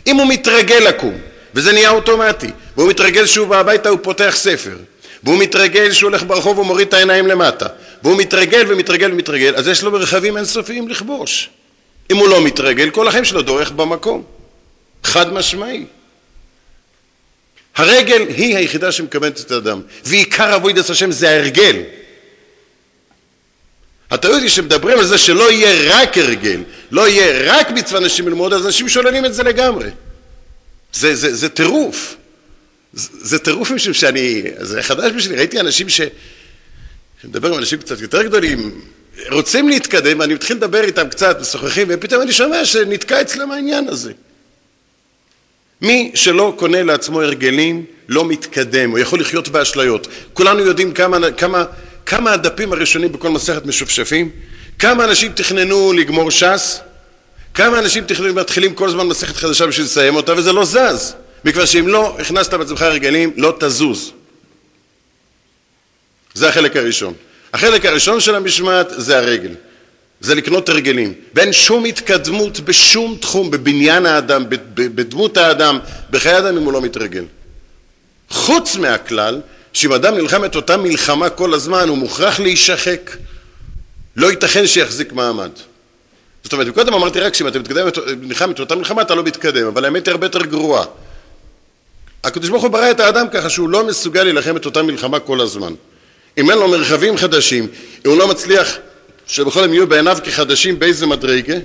אם 0.07 0.15
הוא 0.15 0.27
מתרגל 0.27 0.79
לקום, 0.87 1.17
וזה 1.53 1.71
נהיה 1.71 1.89
אוטומטי, 1.89 2.51
והוא 2.77 2.89
מתרגל 2.89 3.25
שהוא 3.25 3.47
בא 3.47 3.59
הביתה, 3.59 3.89
הוא 3.89 3.99
פותח 4.01 4.33
ספר, 4.37 4.77
והוא 5.23 5.37
מתרגל 5.37 5.91
שהוא 5.91 6.09
הולך 6.09 6.23
ברחוב 6.23 6.59
ומוריד 6.59 6.87
את 6.87 6.93
העיניים 6.93 7.27
למטה, 7.27 7.65
והוא 8.03 8.17
מתרגל 8.17 8.65
ומתרגל 8.67 9.11
ומתרגל, 9.11 9.55
אז 9.55 9.67
יש 9.67 9.83
לו 9.83 9.91
מרחבים 9.91 10.37
אינסופיים 10.37 10.87
לכבוש. 10.87 11.49
אם 12.11 12.17
הוא 12.17 12.27
לא 12.27 12.45
מתרגל, 12.45 12.89
כל 12.89 13.07
החיים 13.07 13.25
שלו 13.25 13.41
דורך 13.41 13.71
במקום. 13.71 14.23
חד 15.03 15.33
משמעי. 15.33 15.85
הרגל 17.75 18.25
היא 18.27 18.57
היחידה 18.57 18.91
שמקבלת 18.91 19.39
את 19.39 19.51
האדם, 19.51 19.81
ועיקר 20.03 20.55
אבוידס 20.55 20.89
השם 20.89 21.11
זה 21.11 21.29
ההרגל. 21.29 21.81
הטעות 24.11 24.41
היא 24.41 24.49
שמדברים 24.49 24.99
על 24.99 25.05
זה 25.05 25.17
שלא 25.17 25.51
יהיה 25.51 25.95
רק 25.95 26.17
הרגל, 26.17 26.63
לא 26.91 27.07
יהיה 27.07 27.53
רק 27.53 27.71
מצווה 27.71 27.99
נשים 27.99 28.27
ללמוד, 28.27 28.53
אז 28.53 28.65
אנשים 28.65 28.89
שוללים 28.89 29.25
את 29.25 29.33
זה 29.33 29.43
לגמרי. 29.43 29.89
זה, 30.93 31.15
זה, 31.15 31.35
זה 31.35 31.49
טירוף. 31.49 32.15
זה, 32.93 33.09
זה 33.21 33.39
טירוף 33.39 33.71
משום 33.71 33.93
שאני, 33.93 34.43
זה 34.57 34.83
חדש 34.83 35.11
בשבילי, 35.11 35.37
ראיתי 35.37 35.59
אנשים 35.59 35.89
ש... 35.89 36.01
שמדבר 37.21 37.53
עם 37.53 37.59
אנשים 37.59 37.79
קצת 37.79 38.01
יותר 38.01 38.23
גדולים, 38.23 38.81
רוצים 39.31 39.69
להתקדם, 39.69 40.21
אני 40.21 40.33
מתחיל 40.33 40.57
לדבר 40.57 40.83
איתם 40.83 41.09
קצת, 41.09 41.41
משוחחים, 41.41 41.87
ופתאום 41.89 42.21
אני 42.21 42.31
שומע 42.31 42.65
שנתקע 42.65 43.21
אצלם 43.21 43.51
העניין 43.51 43.87
הזה. 43.87 44.11
מי 45.81 46.11
שלא 46.15 46.53
קונה 46.57 46.83
לעצמו 46.83 47.21
הרגלים 47.21 47.85
לא 48.09 48.25
מתקדם, 48.25 48.91
הוא 48.91 48.99
יכול 48.99 49.19
לחיות 49.19 49.47
באשליות. 49.47 50.07
כולנו 50.33 50.59
יודעים 50.59 50.93
כמה, 50.93 51.31
כמה, 51.31 51.65
כמה 52.05 52.31
הדפים 52.33 52.73
הראשונים 52.73 53.11
בכל 53.11 53.29
מסכת 53.29 53.65
משופשפים, 53.65 54.29
כמה 54.79 55.03
אנשים 55.03 55.31
תכננו 55.31 55.93
לגמור 55.93 56.31
ש"ס, 56.31 56.79
כמה 57.53 57.79
אנשים 57.79 58.03
תכננו, 58.03 58.33
מתחילים 58.33 58.75
כל 58.75 58.87
הזמן 58.87 59.07
מסכת 59.07 59.35
חדשה 59.35 59.67
בשביל 59.67 59.85
לסיים 59.85 60.15
אותה, 60.15 60.33
וזה 60.37 60.53
לא 60.53 60.65
זז. 60.65 61.15
מכיוון 61.45 61.67
שאם 61.67 61.87
לא 61.87 62.17
הכנסת 62.19 62.53
בעצמך 62.53 62.81
הרגלים, 62.81 63.33
לא 63.37 63.53
תזוז. 63.59 64.11
זה 66.33 66.49
החלק 66.49 66.75
הראשון. 66.75 67.13
החלק 67.53 67.85
הראשון 67.85 68.19
של 68.19 68.35
המשמעת 68.35 68.87
זה 68.97 69.17
הרגל. 69.17 69.51
זה 70.21 70.35
לקנות 70.35 70.69
הרגלים. 70.69 71.13
ואין 71.33 71.53
שום 71.53 71.85
התקדמות 71.85 72.59
בשום 72.59 73.17
תחום, 73.21 73.51
בבניין 73.51 74.05
האדם, 74.05 74.45
בדמות 74.73 75.37
האדם, 75.37 75.79
בחיי 76.09 76.31
האדם 76.31 76.57
אם 76.57 76.63
הוא 76.63 76.73
לא 76.73 76.81
מתרגל. 76.81 77.25
חוץ 78.29 78.75
מהכלל, 78.75 79.41
שאם 79.73 79.93
אדם 79.93 80.15
נלחם 80.15 80.45
את 80.45 80.55
אותה 80.55 80.77
מלחמה 80.77 81.29
כל 81.29 81.53
הזמן, 81.53 81.89
הוא 81.89 81.97
מוכרח 81.97 82.39
להישחק. 82.39 83.11
לא 84.15 84.31
ייתכן 84.31 84.67
שיחזיק 84.67 85.13
מעמד. 85.13 85.49
זאת 86.43 86.53
אומרת, 86.53 86.73
קודם 86.73 86.93
אמרתי 86.93 87.19
רק 87.19 87.33
שאם 87.33 87.47
אתה 87.47 87.59
מתקדם, 87.59 87.87
נלחם 88.21 88.51
את 88.51 88.59
אותה 88.59 88.75
מלחמה, 88.75 89.01
אתה 89.01 89.15
לא 89.15 89.23
מתקדם, 89.23 89.67
אבל 89.67 89.85
האמת 89.85 90.07
היא 90.07 90.11
הרבה 90.11 90.25
יותר 90.25 90.45
גרועה. 90.45 90.85
הקדוש 92.23 92.49
ברוך 92.49 92.63
הוא 92.63 92.71
ברא 92.71 92.91
את 92.91 92.99
האדם 92.99 93.29
ככה 93.29 93.49
שהוא 93.49 93.69
לא 93.69 93.87
מסוגל 93.87 94.23
להילחם 94.23 94.57
את 94.57 94.65
אותה 94.65 94.83
מלחמה 94.83 95.19
כל 95.19 95.41
הזמן. 95.41 95.73
אם 96.39 96.51
אין 96.51 96.59
לו 96.59 96.67
מרחבים 96.67 97.17
חדשים, 97.17 97.67
אם 98.05 98.09
הוא 98.09 98.17
לא 98.17 98.27
מצליח 98.27 98.77
שבכל 99.27 99.63
הם 99.63 99.73
יהיו 99.73 99.87
בעיניו 99.87 100.17
כחדשים 100.23 100.79
באיזה 100.79 101.05
מדרגה, 101.07 101.57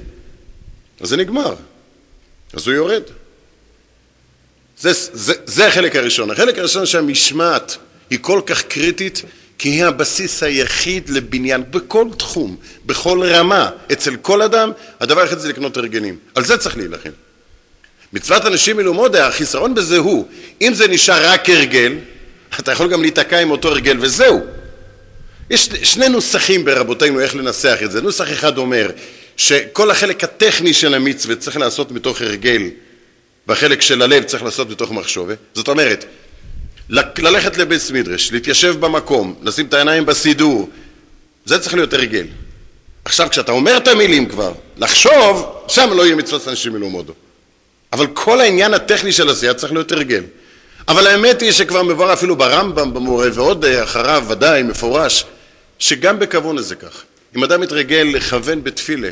אז 1.01 1.09
זה 1.09 1.17
נגמר. 1.17 1.55
אז 2.53 2.67
הוא 2.67 2.75
יורד. 2.75 3.03
זה, 4.79 4.91
זה, 4.93 5.35
זה 5.45 5.67
החלק 5.67 5.97
הראשון. 5.97 6.31
החלק 6.31 6.59
הראשון 6.59 6.87
שהמשמעת 6.87 7.77
היא 8.11 8.19
כל 8.23 8.41
כך 8.47 8.63
קריטית, 8.63 9.23
כי 9.59 9.69
היא 9.69 9.85
הבסיס 9.85 10.43
היחיד 10.43 11.09
לבניין 11.09 11.63
בכל 11.71 12.07
תחום, 12.19 12.57
בכל 12.87 13.23
רמה, 13.25 13.71
אצל 13.93 14.17
כל 14.17 14.43
אדם, 14.43 14.73
הדבר 15.01 15.21
היחיד 15.21 15.39
זה 15.39 15.49
לקנות 15.49 15.77
הרגלים. 15.77 16.19
על 16.35 16.45
זה 16.45 16.59
צריך 16.59 16.77
להילחם. 16.77 17.11
מצוות 18.13 18.47
אנשים 18.47 18.77
מלומוד, 18.77 19.17
החיסרון 19.17 19.75
בזה 19.75 19.99
הוא, 19.99 20.29
אם 20.63 20.75
זה 20.75 20.89
נשאר 20.89 21.31
רק 21.31 21.51
הרגל, 21.51 21.93
אתה 22.61 22.73
יכול 22.73 22.89
גם 22.89 23.03
להיתקע 23.03 23.39
עם 23.39 23.51
אותו 23.51 23.69
הרגל 23.69 23.97
וזהו. 24.01 24.41
יש 25.51 25.69
שני 25.83 26.09
נוסחים 26.09 26.65
ברבותינו 26.65 27.21
איך 27.21 27.37
לנסח 27.37 27.79
את 27.85 27.91
זה. 27.91 28.01
נוסח 28.03 28.33
אחד 28.33 28.59
אומר 28.59 28.91
שכל 29.37 29.91
החלק 29.91 30.25
הטכני 30.25 30.75
של 30.75 30.95
המצווה 30.95 31.37
צריך 31.37 31.57
לעשות 31.57 31.91
מתוך 31.91 32.21
הרגל 32.21 32.63
והחלק 33.47 33.83
של 33.83 34.03
הלב 34.03 34.23
צריך 34.23 34.43
לעשות 34.43 34.71
מתוך 34.71 34.91
מחשובה. 34.91 35.35
זאת 35.55 35.69
אומרת, 35.69 36.05
ללכת 36.89 37.57
לבית 37.57 37.91
מדרש, 37.93 38.33
להתיישב 38.33 38.81
במקום, 38.81 39.35
לשים 39.43 39.67
את 39.67 39.75
העיניים 39.75 40.07
בסידור, 40.07 40.69
זה 41.45 41.59
צריך 41.59 41.75
להיות 41.75 41.93
הרגל. 41.93 42.27
עכשיו, 43.05 43.31
כשאתה 43.31 43.53
אומר 43.53 43.77
את 43.77 43.89
המילים 43.89 44.27
כבר, 44.27 44.53
לחשוב, 44.77 45.63
שם 45.69 45.91
לא 45.97 46.03
יהיה 46.03 46.17
מצוות 46.17 46.49
אנשים 46.49 46.73
מלומדו. 46.73 47.13
אבל 47.93 48.07
כל 48.07 48.41
העניין 48.41 48.75
הטכני 48.75 49.13
של 49.13 49.29
עשייה 49.29 49.55
צריך 49.55 49.73
להיות 49.73 49.93
הרגל. 49.93 50.23
אבל 50.89 51.07
האמת 51.07 51.43
היא 51.43 51.53
שכבר 51.53 51.83
מבואר 51.83 52.13
אפילו 52.13 52.37
ברמב"ם 52.37 52.95
במורה 52.95 53.29
ועוד 53.35 53.65
אחריו 53.65 54.25
ודאי 54.29 54.63
מפורש 54.63 55.25
שגם 55.79 56.19
בכוונה 56.19 56.63
זה 56.63 56.77
כך. 56.77 57.03
אם 57.37 57.45
אדם 57.45 57.61
מתרגל 57.61 58.09
לכוון 58.15 58.65
בתפילה 58.65 59.11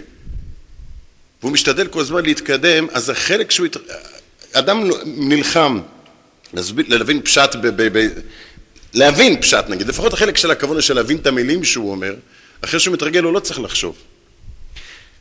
והוא 1.42 1.52
משתדל 1.52 1.88
כל 1.88 2.00
הזמן 2.00 2.24
להתקדם, 2.24 2.86
אז 2.92 3.10
החלק 3.10 3.50
שהוא... 3.50 3.66
ית... 3.66 3.76
אדם 4.52 4.90
נלחם 5.04 5.80
להבין 6.76 7.22
פשט, 7.22 7.54
ב... 7.62 7.66
ב... 7.66 7.98
ב... 7.98 8.08
להבין 8.94 9.40
פשט 9.40 9.64
נגיד, 9.68 9.88
לפחות 9.88 10.12
החלק 10.12 10.36
של 10.36 10.50
הכוונה 10.50 10.82
של 10.82 10.94
להבין 10.94 11.16
את 11.16 11.26
המילים 11.26 11.64
שהוא 11.64 11.90
אומר, 11.90 12.14
אחרי 12.60 12.80
שהוא 12.80 12.94
מתרגל 12.94 13.22
הוא 13.22 13.32
לא 13.32 13.40
צריך 13.40 13.60
לחשוב. 13.60 13.96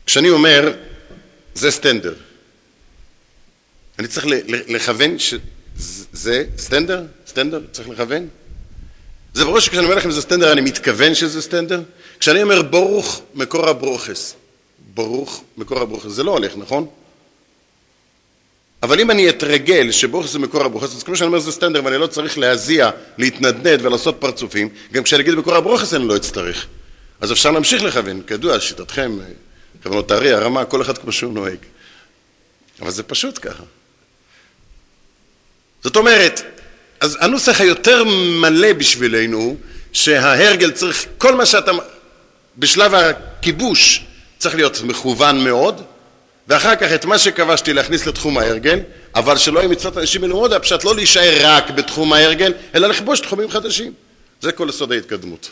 כשאני 0.06 0.30
אומר, 0.30 0.72
זה 1.54 1.70
סטנדר. 1.70 2.14
אני 3.98 4.08
צריך 4.08 4.26
לכוון 4.48 5.18
שזה 5.18 6.44
סטנדר? 6.58 7.02
סטנדר? 7.26 7.60
צריך 7.72 7.88
לכוון? 7.88 8.28
זה 9.34 9.44
ברור 9.44 9.60
שכשאני 9.60 9.84
אומר 9.84 9.94
לכם 9.94 10.10
שזה 10.10 10.22
סטנדר, 10.22 10.52
אני 10.52 10.60
מתכוון 10.60 11.14
שזה 11.14 11.42
סטנדר? 11.42 11.82
כשאני 12.20 12.42
אומר 12.42 12.62
ברוך 12.62 13.22
מקור 13.34 13.68
הברוכס, 13.68 14.34
ברוך 14.94 15.44
מקור 15.56 15.80
הברוכס, 15.80 16.10
זה 16.10 16.22
לא 16.22 16.30
הולך, 16.30 16.52
נכון? 16.56 16.86
אבל 18.82 19.00
אם 19.00 19.10
אני 19.10 19.28
אתרגל 19.28 19.90
שברוך 19.90 20.26
זה 20.26 20.38
מקור 20.38 20.64
הברוכס, 20.64 20.96
אז 20.96 21.02
כמו 21.02 21.16
שאני 21.16 21.26
אומר 21.26 21.38
זה 21.38 21.52
סטנדר 21.52 21.84
ואני 21.84 21.98
לא 21.98 22.06
צריך 22.06 22.38
להזיע, 22.38 22.90
להתנדנד 23.18 23.86
ולעשות 23.86 24.16
פרצופים, 24.18 24.68
גם 24.92 25.02
כשאני 25.02 25.22
אגיד 25.22 25.34
מקור 25.34 25.54
הברוכס 25.54 25.94
אני 25.94 26.08
לא 26.08 26.16
אצטרך. 26.16 26.66
אז 27.20 27.32
אפשר 27.32 27.50
להמשיך 27.50 27.82
לכוון, 27.82 28.22
כידוע, 28.26 28.60
שיטתכם, 28.60 29.18
כוונות 29.82 30.10
הארי, 30.10 30.32
הרמה, 30.32 30.64
כל 30.64 30.82
אחד 30.82 30.98
כמו 30.98 31.12
שהוא 31.12 31.32
נוהג. 31.32 31.58
אבל 32.80 32.90
זה 32.90 33.02
פשוט 33.02 33.38
ככה. 33.42 33.62
זאת 35.84 35.96
אומרת, 35.96 36.42
אז 37.02 37.18
הנוסח 37.20 37.60
היותר 37.60 38.04
מלא 38.40 38.72
בשבילנו, 38.72 39.56
שההרגל 39.92 40.70
צריך, 40.70 41.06
כל 41.18 41.34
מה 41.34 41.46
שאתה, 41.46 41.72
בשלב 42.58 42.94
הכיבוש 42.94 44.04
צריך 44.38 44.54
להיות 44.54 44.80
מכוון 44.82 45.44
מאוד, 45.44 45.82
ואחר 46.48 46.76
כך 46.76 46.92
את 46.94 47.04
מה 47.04 47.18
שכבשתי 47.18 47.72
להכניס 47.72 48.06
לתחום 48.06 48.38
ההרגל, 48.38 48.78
אבל 49.14 49.36
שלא 49.36 49.58
יהיה 49.58 49.68
מצוות 49.68 49.98
אנשים 49.98 50.20
מלומוד, 50.20 50.52
הפשט 50.52 50.84
לא 50.84 50.94
להישאר 50.94 51.38
רק 51.42 51.70
בתחום 51.70 52.12
ההרגל, 52.12 52.52
אלא 52.74 52.88
לכבוש 52.88 53.20
תחומים 53.20 53.50
חדשים. 53.50 53.92
זה 54.40 54.52
כל 54.52 54.66
יסוד 54.68 54.92
ההתקדמות. 54.92 55.50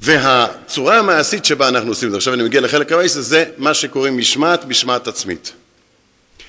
והצורה 0.00 0.98
המעשית 0.98 1.44
שבה 1.44 1.68
אנחנו 1.68 1.88
עושים 1.88 2.06
את 2.06 2.12
זה, 2.12 2.16
עכשיו 2.16 2.34
אני 2.34 2.42
מגיע 2.42 2.60
לחלק 2.60 2.92
הבא, 2.92 3.06
זה 3.06 3.44
מה 3.56 3.74
שקוראים 3.74 4.18
משמעת, 4.18 4.64
משמעת 4.64 5.08
עצמית. 5.08 5.52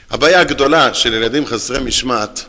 הבעיה 0.10 0.40
הגדולה 0.40 0.94
של 0.94 1.14
ילדים 1.14 1.46
חסרי 1.46 1.80
משמעת, 1.80 2.46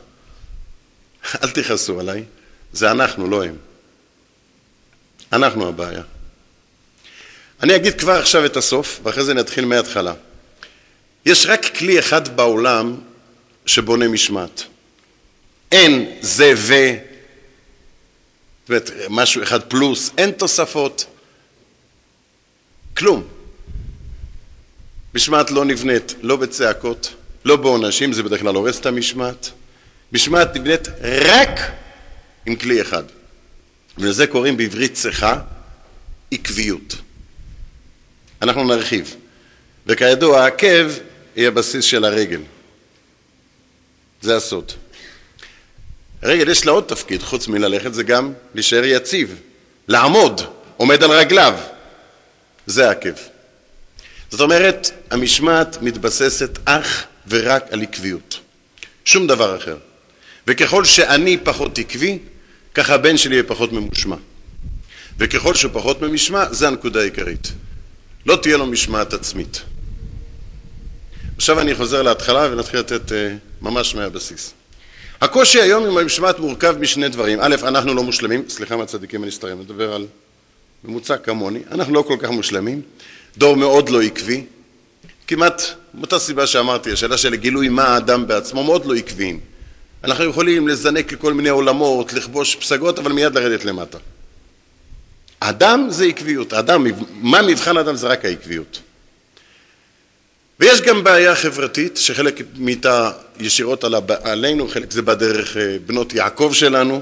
אל 1.42 1.50
תכעסו 1.50 2.00
עליי, 2.00 2.24
זה 2.72 2.90
אנחנו, 2.90 3.30
לא 3.30 3.44
הם. 3.44 3.56
אנחנו 5.32 5.68
הבעיה. 5.68 6.02
אני 7.62 7.76
אגיד 7.76 8.00
כבר 8.00 8.12
עכשיו 8.12 8.44
את 8.44 8.56
הסוף, 8.56 9.00
ואחרי 9.02 9.24
זה 9.24 9.34
נתחיל 9.34 9.64
מההתחלה. 9.64 10.14
יש 11.26 11.46
רק 11.46 11.76
כלי 11.76 11.98
אחד 11.98 12.36
בעולם 12.36 12.96
שבונה 13.66 14.08
משמעת. 14.08 14.62
אין 15.72 16.16
זה 16.20 16.52
ו... 16.56 16.74
זאת 18.60 18.68
אומרת, 18.68 18.90
משהו 19.10 19.42
אחד 19.42 19.62
פלוס, 19.62 20.10
אין 20.18 20.30
תוספות, 20.30 21.06
כלום. 22.96 23.28
משמעת 25.14 25.50
לא 25.50 25.64
נבנית, 25.64 26.14
לא 26.22 26.36
בצעקות, 26.36 27.14
לא 27.44 27.56
בעונשים, 27.56 28.12
זה 28.12 28.22
בדרך 28.22 28.40
כלל 28.40 28.54
הורס 28.54 28.80
את 28.80 28.86
המשמעת. 28.86 29.50
משמעת 30.12 30.56
נבנית 30.56 30.88
רק 31.02 31.60
עם 32.46 32.56
כלי 32.56 32.82
אחד. 32.82 33.02
ולזה 33.98 34.26
קוראים 34.26 34.56
בעברית 34.56 34.94
צחה 34.94 35.40
עקביות. 36.30 36.94
אנחנו 38.42 38.64
נרחיב. 38.64 39.16
וכידוע, 39.86 40.40
העקב 40.40 40.90
היא 41.36 41.48
הבסיס 41.48 41.84
של 41.84 42.04
הרגל. 42.04 42.40
זה 44.22 44.36
הסוד. 44.36 44.72
הרגל 46.22 46.48
יש 46.48 46.66
לה 46.66 46.72
עוד 46.72 46.84
תפקיד, 46.84 47.22
חוץ 47.22 47.48
מללכת, 47.48 47.94
זה 47.94 48.02
גם 48.02 48.32
להישאר 48.54 48.84
יציב, 48.84 49.40
לעמוד, 49.88 50.40
עומד 50.76 51.02
על 51.02 51.10
רגליו. 51.10 51.58
זה 52.66 52.88
העקב. 52.88 53.14
זאת 54.30 54.40
אומרת, 54.40 54.90
המשמעת 55.10 55.82
מתבססת 55.82 56.58
אך 56.64 57.04
ורק 57.26 57.64
על 57.70 57.82
עקביות. 57.82 58.40
שום 59.04 59.26
דבר 59.26 59.56
אחר. 59.56 59.76
וככל 60.46 60.84
שאני 60.84 61.36
פחות 61.36 61.78
עקבי, 61.78 62.18
ככה 62.74 62.94
הבן 62.94 63.16
שלי 63.16 63.34
יהיה 63.34 63.44
פחות 63.44 63.72
ממושמע. 63.72 64.16
וככל 65.18 65.54
שהוא 65.54 65.70
פחות 65.74 66.02
ממושמע, 66.02 66.52
זה 66.52 66.68
הנקודה 66.68 67.00
העיקרית. 67.00 67.52
לא 68.26 68.36
תהיה 68.36 68.56
לו 68.56 68.66
משמעת 68.66 69.12
עצמית. 69.12 69.62
עכשיו 71.36 71.60
אני 71.60 71.74
חוזר 71.74 72.02
להתחלה 72.02 72.48
ונתחיל 72.52 72.80
לתת 72.80 73.08
uh, 73.08 73.14
ממש 73.62 73.94
מהבסיס. 73.94 74.52
הקושי 75.20 75.60
היום 75.60 75.86
עם 75.86 75.98
המשמעת 75.98 76.38
מורכב 76.38 76.76
משני 76.80 77.08
דברים. 77.08 77.38
א', 77.42 77.56
אנחנו 77.62 77.94
לא 77.94 78.02
מושלמים, 78.02 78.44
סליחה 78.48 78.76
מהצדיקים 78.76 79.22
הנסתרים, 79.22 79.56
אני 79.56 79.64
מדבר 79.64 79.94
על 79.94 80.06
ממוצע 80.84 81.16
כמוני, 81.16 81.60
אנחנו 81.70 81.94
לא 81.94 82.02
כל 82.02 82.16
כך 82.20 82.28
מושלמים, 82.30 82.82
דור 83.38 83.56
מאוד 83.56 83.88
לא 83.88 84.02
עקבי, 84.02 84.44
כמעט 85.26 85.62
מאותה 85.94 86.18
סיבה 86.18 86.46
שאמרתי, 86.46 86.92
השאלה 86.92 87.16
של 87.16 87.34
גילוי 87.34 87.68
מה 87.68 87.84
האדם 87.84 88.26
בעצמו 88.26 88.64
מאוד 88.64 88.86
לא 88.86 88.94
עקביים. 88.94 89.40
אנחנו 90.04 90.24
יכולים 90.24 90.68
לזנק 90.68 91.12
לכל 91.12 91.34
מיני 91.34 91.48
עולמות, 91.48 92.12
לכבוש 92.12 92.56
פסגות, 92.56 92.98
אבל 92.98 93.12
מיד 93.12 93.34
לרדת 93.34 93.64
למטה. 93.64 93.98
אדם 95.40 95.86
זה 95.90 96.04
עקביות, 96.04 96.52
אדם, 96.52 96.86
מה 97.10 97.42
מבחן 97.42 97.76
אדם 97.76 97.96
זה 97.96 98.06
רק 98.06 98.24
העקביות. 98.24 98.80
ויש 100.60 100.80
גם 100.80 101.04
בעיה 101.04 101.34
חברתית, 101.34 101.96
שחלק 101.96 102.40
מאיתה 102.56 103.10
ישירות 103.38 103.84
עלינו, 104.22 104.68
חלק 104.68 104.90
זה 104.90 105.02
בדרך 105.02 105.56
אה, 105.56 105.76
בנות 105.86 106.14
יעקב 106.14 106.50
שלנו. 106.54 107.00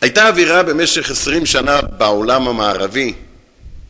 הייתה 0.00 0.28
אווירה 0.28 0.62
במשך 0.62 1.10
עשרים 1.10 1.46
שנה 1.46 1.82
בעולם 1.82 2.48
המערבי, 2.48 3.14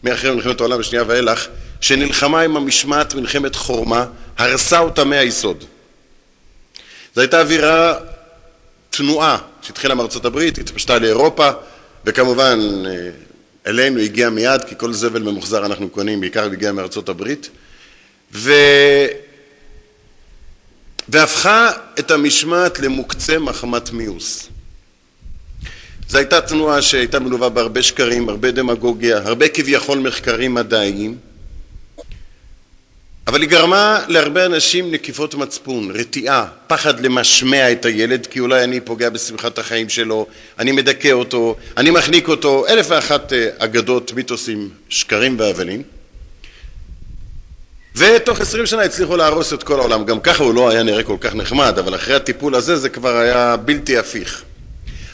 מאחרי 0.04 0.34
מלחמת 0.34 0.60
העולם 0.60 0.80
השנייה 0.80 1.04
ואילך, 1.06 1.46
שנלחמה 1.80 2.40
עם 2.40 2.56
המשמעת 2.56 3.14
מלחמת 3.14 3.56
חורמה, 3.56 4.06
הרסה 4.38 4.78
אותה 4.78 5.04
מהיסוד. 5.04 5.64
זו 7.14 7.20
הייתה 7.20 7.40
אווירה 7.40 7.94
תנועה 8.90 9.38
שהתחילה 9.62 9.94
מארצות 9.94 10.24
הברית, 10.24 10.58
התפשטה 10.58 10.98
לאירופה, 10.98 11.50
וכמובן 12.04 12.58
אה, 12.86 13.10
אלינו 13.66 14.00
הגיע 14.00 14.30
מיד, 14.30 14.64
כי 14.64 14.74
כל 14.78 14.92
זבל 14.92 15.22
ממוחזר 15.22 15.66
אנחנו 15.66 15.88
קונים, 15.88 16.20
בעיקר 16.20 16.44
הגיע 16.44 16.72
מארצות 16.72 17.08
הברית, 17.08 17.50
ו... 18.32 18.52
והפכה 21.08 21.70
את 21.98 22.10
המשמעת 22.10 22.78
למוקצה 22.78 23.38
מחמת 23.38 23.92
מיאוס. 23.92 24.48
זו 26.08 26.18
הייתה 26.18 26.40
תנועה 26.40 26.82
שהייתה 26.82 27.18
מלווה 27.18 27.48
בהרבה 27.48 27.82
שקרים, 27.82 28.28
הרבה 28.28 28.50
דמגוגיה, 28.50 29.18
הרבה 29.18 29.48
כביכול 29.48 29.98
מחקרים 29.98 30.54
מדעיים, 30.54 31.18
אבל 33.26 33.40
היא 33.40 33.48
גרמה 33.50 34.04
להרבה 34.08 34.46
אנשים 34.46 34.90
נקיפות 34.90 35.34
מצפון, 35.34 35.90
רתיעה, 35.90 36.46
פחד 36.66 37.00
למשמע 37.00 37.72
את 37.72 37.84
הילד 37.84 38.26
כי 38.26 38.40
אולי 38.40 38.64
אני 38.64 38.80
פוגע 38.80 39.10
בשמחת 39.10 39.58
החיים 39.58 39.88
שלו, 39.88 40.26
אני 40.58 40.72
מדכא 40.72 41.12
אותו, 41.12 41.56
אני 41.76 41.90
מחניק 41.90 42.28
אותו, 42.28 42.66
אלף 42.68 42.86
ואחת 42.88 43.32
אה, 43.32 43.48
אגדות, 43.58 44.12
מיתוסים, 44.12 44.68
שקרים 44.88 45.38
והבלים 45.38 45.82
ותוך 47.96 48.40
עשרים 48.40 48.66
שנה 48.66 48.82
הצליחו 48.82 49.16
להרוס 49.16 49.52
את 49.52 49.62
כל 49.62 49.80
העולם, 49.80 50.04
גם 50.04 50.20
ככה 50.20 50.44
הוא 50.44 50.54
לא 50.54 50.70
היה 50.70 50.82
נראה 50.82 51.02
כל 51.02 51.16
כך 51.20 51.34
נחמד, 51.34 51.78
אבל 51.78 51.94
אחרי 51.94 52.14
הטיפול 52.14 52.54
הזה 52.54 52.76
זה 52.76 52.88
כבר 52.88 53.16
היה 53.16 53.56
בלתי 53.56 53.98
הפיך. 53.98 54.42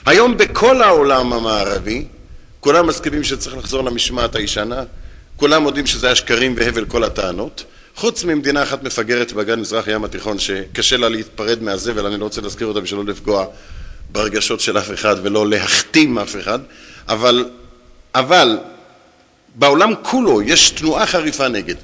היום 0.07 0.37
בכל 0.37 0.83
העולם 0.83 1.33
המערבי 1.33 2.05
כולם 2.61 2.87
מסכימים 2.87 3.25
שצריך 3.25 3.57
לחזור 3.57 3.85
למשמעת 3.85 4.35
הישנה, 4.35 4.83
כולם 5.37 5.63
מודים 5.63 5.87
שזה 5.87 6.07
היה 6.07 6.17
שקרים 6.17 6.55
והבל 6.57 6.85
כל 6.85 7.05
הטענות 7.05 7.65
חוץ 7.97 8.25
ממדינה 8.25 8.63
אחת 8.63 8.83
מפגרת 8.83 9.33
באגן 9.33 9.61
מזרח 9.61 9.89
הים 9.89 10.05
התיכון 10.05 10.39
שקשה 10.39 10.97
לה 10.97 11.09
להתפרד 11.09 11.63
מהזבל, 11.63 12.07
אני 12.07 12.21
לא 12.21 12.25
רוצה 12.25 12.41
להזכיר 12.41 12.67
אותה 12.67 12.81
בשביל 12.81 13.01
לא 13.01 13.07
לפגוע 13.07 13.47
ברגשות 14.13 14.61
של 14.61 14.79
אף 14.79 14.91
אחד 14.95 15.17
ולא 15.23 15.51
להכתים 15.51 16.19
אף 16.19 16.37
אחד, 16.37 16.59
אבל, 17.09 17.51
אבל 18.15 18.59
בעולם 19.55 19.93
כולו 20.03 20.43
יש 20.43 20.71
תנועה 20.71 21.07
חריפה 21.07 21.49
נגד, 21.49 21.75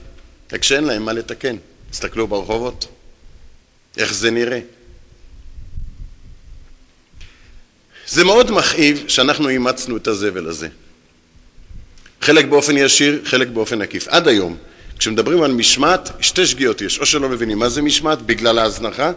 רק 0.52 0.62
שאין 0.62 0.85
להם 0.85 1.04
מה 1.04 1.12
לתקן. 1.12 1.57
תסתכלו 1.90 2.26
ברחובות, 2.26 2.87
איך 3.97 4.14
זה 4.14 4.31
נראה. 4.31 4.61
זה 8.07 8.25
מאוד 8.25 8.50
מכאיב 8.50 9.04
שאנחנו 9.09 9.49
אימצנו 9.49 9.97
את 9.97 10.07
הזבל 10.07 10.49
הזה. 10.49 10.69
חלק 12.21 12.45
באופן 12.45 12.76
ישיר, 12.76 13.23
חלק 13.25 13.49
באופן 13.49 13.83
עקיף. 13.83 14.09
עד 14.09 14.28
היום 14.28 14.57
כשמדברים 15.02 15.42
על 15.42 15.52
משמעת, 15.52 16.11
שתי 16.21 16.47
שגיאות 16.47 16.80
יש, 16.80 16.99
או 16.99 17.06
שלא 17.06 17.28
מבינים 17.28 17.59
מה 17.59 17.68
זה 17.68 17.82
משמעת 17.82 18.23
בגלל 18.23 18.59
ההזנחה, 18.59 19.12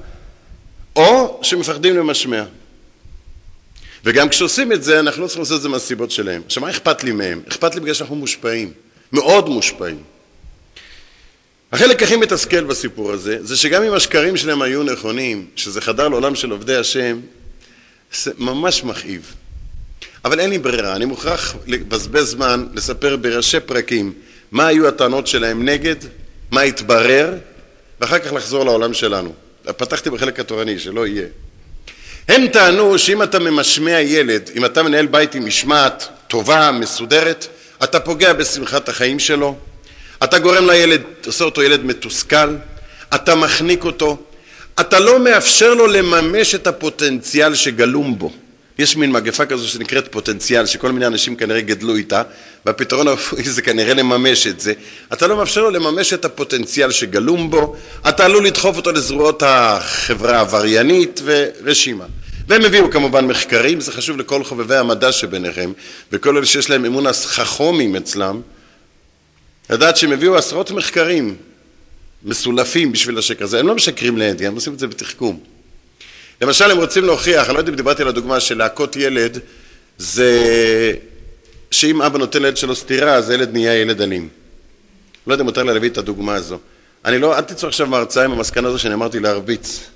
או 0.96 1.40
שמפחדים 1.44 1.98
למשמע. 1.98 2.44
וגם 4.04 4.30
כשעושים 4.30 4.72
את 4.72 4.84
זה, 4.84 5.00
אנחנו 5.00 5.22
לא 5.22 5.28
צריכים 5.28 5.42
לעשות 5.42 5.58
את 5.58 5.62
זה 5.62 5.70
מהסיבות 5.70 6.12
שלהם. 6.12 6.42
עכשיו, 6.46 6.64
מה 6.64 6.70
אכפת 6.70 7.04
לי 7.04 7.12
מהם? 7.12 7.42
אכפת 7.48 7.76
לי 7.76 7.82
בגלל 7.82 7.94
שאנחנו 7.94 8.16
מושפעים, 8.16 8.72
מאוד 9.12 9.50
מושפעים. 9.50 9.98
החלק 11.72 12.04
הכי 12.04 12.16
מתסכל 12.16 12.64
בסיפור 12.64 13.12
הזה, 13.12 13.38
זה 13.42 13.58
שגם 13.58 13.84
אם 13.84 13.94
השקרים 13.94 14.38
שלהם 14.38 14.62
היו 14.62 14.84
נכונים, 14.84 15.48
שזה 15.56 15.82
חדר 15.82 16.08
לעולם 16.08 16.36
של 16.36 16.52
עובדי 16.52 16.76
השם, 16.76 17.20
זה 18.14 18.32
ממש 18.38 18.84
מכאיב. 18.84 19.36
אבל 20.26 20.40
אין 20.40 20.50
לי 20.50 20.58
ברירה, 20.58 20.96
אני 20.96 21.06
מוכרח 21.06 21.56
לבזבז 21.68 22.30
זמן 22.30 22.66
לספר 22.74 23.18
בראשי 23.18 23.60
פרקים 23.60 24.14
מה 24.52 24.68
היו 24.68 24.88
הטענות 24.88 25.28
שלהם 25.28 25.66
נגד, 25.66 25.96
מה 26.52 26.62
התברר, 26.62 27.34
ואחר 28.02 28.20
כך 28.20 28.34
לחזור 28.34 28.64
לעולם 28.64 28.94
שלנו. 28.94 29.34
פתחתי 29.64 30.10
בחלק 30.10 30.40
התורני, 30.40 30.80
שלא 30.80 31.08
יהיה. 31.08 31.28
הם 32.28 32.48
טענו 32.48 33.00
שאם 33.00 33.24
אתה 33.24 33.40
ממשמע 33.40 34.02
ילד, 34.02 34.50
אם 34.56 34.66
אתה 34.66 34.84
מנהל 34.84 35.06
בית 35.06 35.36
עם 35.36 35.46
משמעת 35.46 36.08
טובה, 36.28 36.72
מסודרת, 36.72 37.48
אתה 37.84 38.00
פוגע 38.00 38.34
בשמחת 38.34 38.90
החיים 38.90 39.20
שלו, 39.20 39.56
אתה 40.24 40.40
גורם 40.40 40.68
לילד, 40.68 41.02
עושה 41.26 41.44
אותו 41.44 41.64
ילד 41.64 41.86
מתוסכל, 41.86 42.56
אתה 43.16 43.36
מחניק 43.36 43.84
אותו, 43.84 44.18
אתה 44.80 45.00
לא 45.00 45.20
מאפשר 45.20 45.74
לו 45.74 45.88
לממש 45.88 46.56
את 46.56 46.68
הפוטנציאל 46.68 47.56
שגלום 47.56 48.18
בו. 48.18 48.32
יש 48.80 48.96
מין 48.96 49.12
מגפה 49.12 49.46
כזו 49.46 49.68
שנקראת 49.68 50.08
פוטנציאל, 50.12 50.66
שכל 50.66 50.92
מיני 50.92 51.08
אנשים 51.08 51.36
כנראה 51.36 51.62
גדלו 51.62 51.96
איתה, 51.96 52.24
והפתרון 52.66 53.08
הרפואי 53.08 53.44
זה 53.44 53.62
כנראה 53.62 53.94
לממש 53.94 54.48
את 54.48 54.60
זה. 54.60 54.74
אתה 55.14 55.28
לא 55.28 55.38
מאפשר 55.38 55.62
לו 55.62 55.70
לממש 55.70 56.14
את 56.14 56.26
הפוטנציאל 56.26 56.92
שגלום 56.92 57.50
בו, 57.52 57.76
אתה 58.10 58.26
עלול 58.26 58.46
לדחוף 58.46 58.78
אותו 58.78 58.92
לזרועות 58.92 59.44
החברה 59.46 60.38
העבריינית 60.38 61.22
ורשימה. 61.24 62.06
והם 62.48 62.66
הביאו 62.66 62.92
כמובן 62.92 63.26
מחקרים, 63.26 63.82
זה 63.82 63.92
חשוב 63.92 64.18
לכל 64.18 64.44
חובבי 64.44 64.76
המדע 64.76 65.12
שביניכם, 65.12 65.72
וכל 66.12 66.38
אלה 66.38 66.46
שיש 66.46 66.70
להם 66.70 66.86
אמון 66.86 67.14
חכומים 67.14 67.96
אצלם, 67.96 68.42
לדעת 69.70 69.98
שהם 69.98 70.12
הביאו 70.12 70.36
עשרות 70.36 70.72
מחקרים 70.72 71.36
מסולפים 72.24 72.92
בשביל 72.92 73.18
השקר 73.18 73.44
הזה. 73.44 73.60
הם 73.60 73.68
לא 73.68 73.76
משקרים 73.76 74.18
לידי, 74.18 74.48
הם 74.48 74.56
עושים 74.56 74.74
את 74.74 74.80
זה 74.80 74.88
בתחכום. 74.88 75.55
למשל, 76.42 76.72
הם 76.72 76.78
רוצים 76.78 77.06
להוכיח, 77.06 77.48
אני 77.48 77.54
לא 77.54 77.60
יודע 77.60 77.72
אם 77.72 77.76
דיברתי 77.76 78.02
על 78.02 78.08
הדוגמה 78.08 78.40
של 78.40 78.58
להכות 78.58 78.96
ילד, 78.96 79.40
זה 79.98 80.42
שאם 81.72 82.02
אבא 82.02 82.18
נותן 82.18 82.42
לילד 82.42 82.58
שלו 82.58 82.76
סטירה, 82.76 83.14
אז 83.14 83.30
הילד 83.30 83.54
נהיה 83.54 83.82
ילד 83.82 84.02
אלים. 84.02 84.30
לא 85.28 85.34
יודע 85.34 85.42
אם 85.42 85.46
מותר 85.46 85.64
לי 85.64 85.74
להביא 85.74 85.90
את 85.90 85.98
הדוגמה 85.98 86.36
הזו. 86.36 86.60
אני 87.06 87.20
לא, 87.20 87.38
אל 87.38 87.42
תצאו 87.42 87.68
עכשיו 87.68 87.88
מהרצאה 87.88 88.26
עם 88.26 88.32
המסקנה 88.32 88.68
הזו 88.68 88.80
שאני 88.80 88.94
אמרתי 88.94 89.20
להרביץ. 89.20 89.90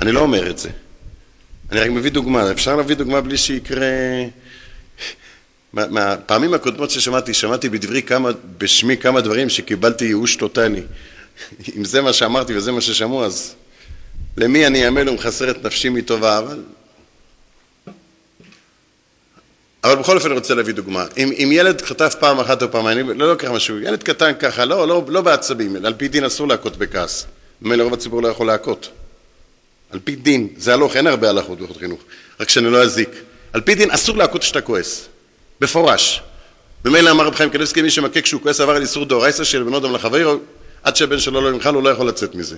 אני 0.00 0.12
לא 0.12 0.20
אומר 0.20 0.50
את 0.50 0.58
זה. 0.58 0.68
אני 1.72 1.80
רק 1.80 1.90
מביא 1.90 2.10
דוגמה. 2.10 2.50
אפשר 2.50 2.76
להביא 2.76 2.96
דוגמה 2.96 3.20
בלי 3.20 3.36
שיקרה... 3.36 3.86
מהפעמים 5.72 6.54
הקודמות 6.54 6.90
ששמעתי, 6.90 7.34
שמעתי 7.34 7.68
בדברי 7.68 8.02
כמה, 8.02 8.30
בשמי 8.58 8.96
כמה 8.96 9.20
דברים 9.20 9.48
שקיבלתי 9.48 10.04
ייאוש 10.04 10.36
טוטאלי. 10.36 10.82
אם 11.76 11.84
זה 11.84 12.00
מה 12.00 12.12
שאמרתי 12.12 12.56
וזה 12.56 12.72
מה 12.72 12.80
ששמעו, 12.80 13.24
אז 13.24 13.54
למי 14.36 14.66
אני 14.66 14.84
אעמל 14.84 15.08
ומחסר 15.08 15.50
את 15.50 15.64
נפשי 15.64 15.88
מטובה, 15.88 16.38
אבל... 16.38 16.62
אבל 19.84 19.94
בכל 19.94 20.16
אופן 20.16 20.28
אני 20.28 20.38
רוצה 20.38 20.54
להביא 20.54 20.74
דוגמה. 20.74 21.06
אם, 21.16 21.32
אם 21.32 21.48
ילד 21.52 21.82
חטף 21.82 22.14
פעם 22.20 22.40
אחת 22.40 22.62
או 22.62 22.72
פעמיים, 22.72 23.10
אני 23.10 23.18
לא 23.18 23.28
לוקח 23.28 23.48
משהו, 23.48 23.78
ילד 23.78 24.02
קטן 24.02 24.32
ככה, 24.38 24.64
לא, 24.64 24.88
לא, 24.88 25.02
לא 25.08 25.20
בעצבים, 25.20 25.76
על 25.76 25.94
פי 25.94 26.08
דין 26.08 26.24
אסור 26.24 26.48
להכות 26.48 26.76
בכעס. 26.76 27.26
ממילא 27.62 27.82
רוב 27.82 27.94
הציבור 27.94 28.22
לא 28.22 28.28
יכול 28.28 28.46
להכות. 28.46 28.88
על 29.90 29.98
פי 30.04 30.16
דין, 30.16 30.48
זה 30.56 30.72
הלוך, 30.72 30.96
אין 30.96 31.06
הרבה 31.06 31.30
הלכות 31.30 31.60
בחוק 31.60 31.78
חינוך, 31.78 32.00
רק 32.40 32.48
שאני 32.48 32.72
לא 32.72 32.82
אזיק. 32.82 33.08
על 33.52 33.60
פי 33.60 33.74
דין 33.74 33.90
אסור 33.90 34.16
להכות 34.16 34.40
כשאתה 34.40 34.60
כועס, 34.60 35.08
בפורש. 35.60 36.22
ממילא 36.84 37.10
אמר 37.10 37.26
רב 37.26 37.34
חיים 37.34 37.50
קניבסקי, 37.50 37.82
מי 37.82 37.90
שמכה 37.90 38.20
כשהוא 38.20 38.42
כועס 38.42 38.60
עבר 38.60 38.76
על 38.76 38.82
איסור 38.82 39.04
דאורייסא 39.04 39.44
של 39.44 39.62
בנו 39.62 39.80
דם 39.80 39.94
לחברו, 39.94 40.40
עד 40.82 40.96
שהבן 40.96 41.18
שלו 41.18 41.40
לא 41.40 41.48
ימחל, 41.48 41.74
הוא 41.74 41.82
לא 41.82 41.88
יכול 41.88 42.08
לצאת 42.08 42.34
מזה. 42.34 42.56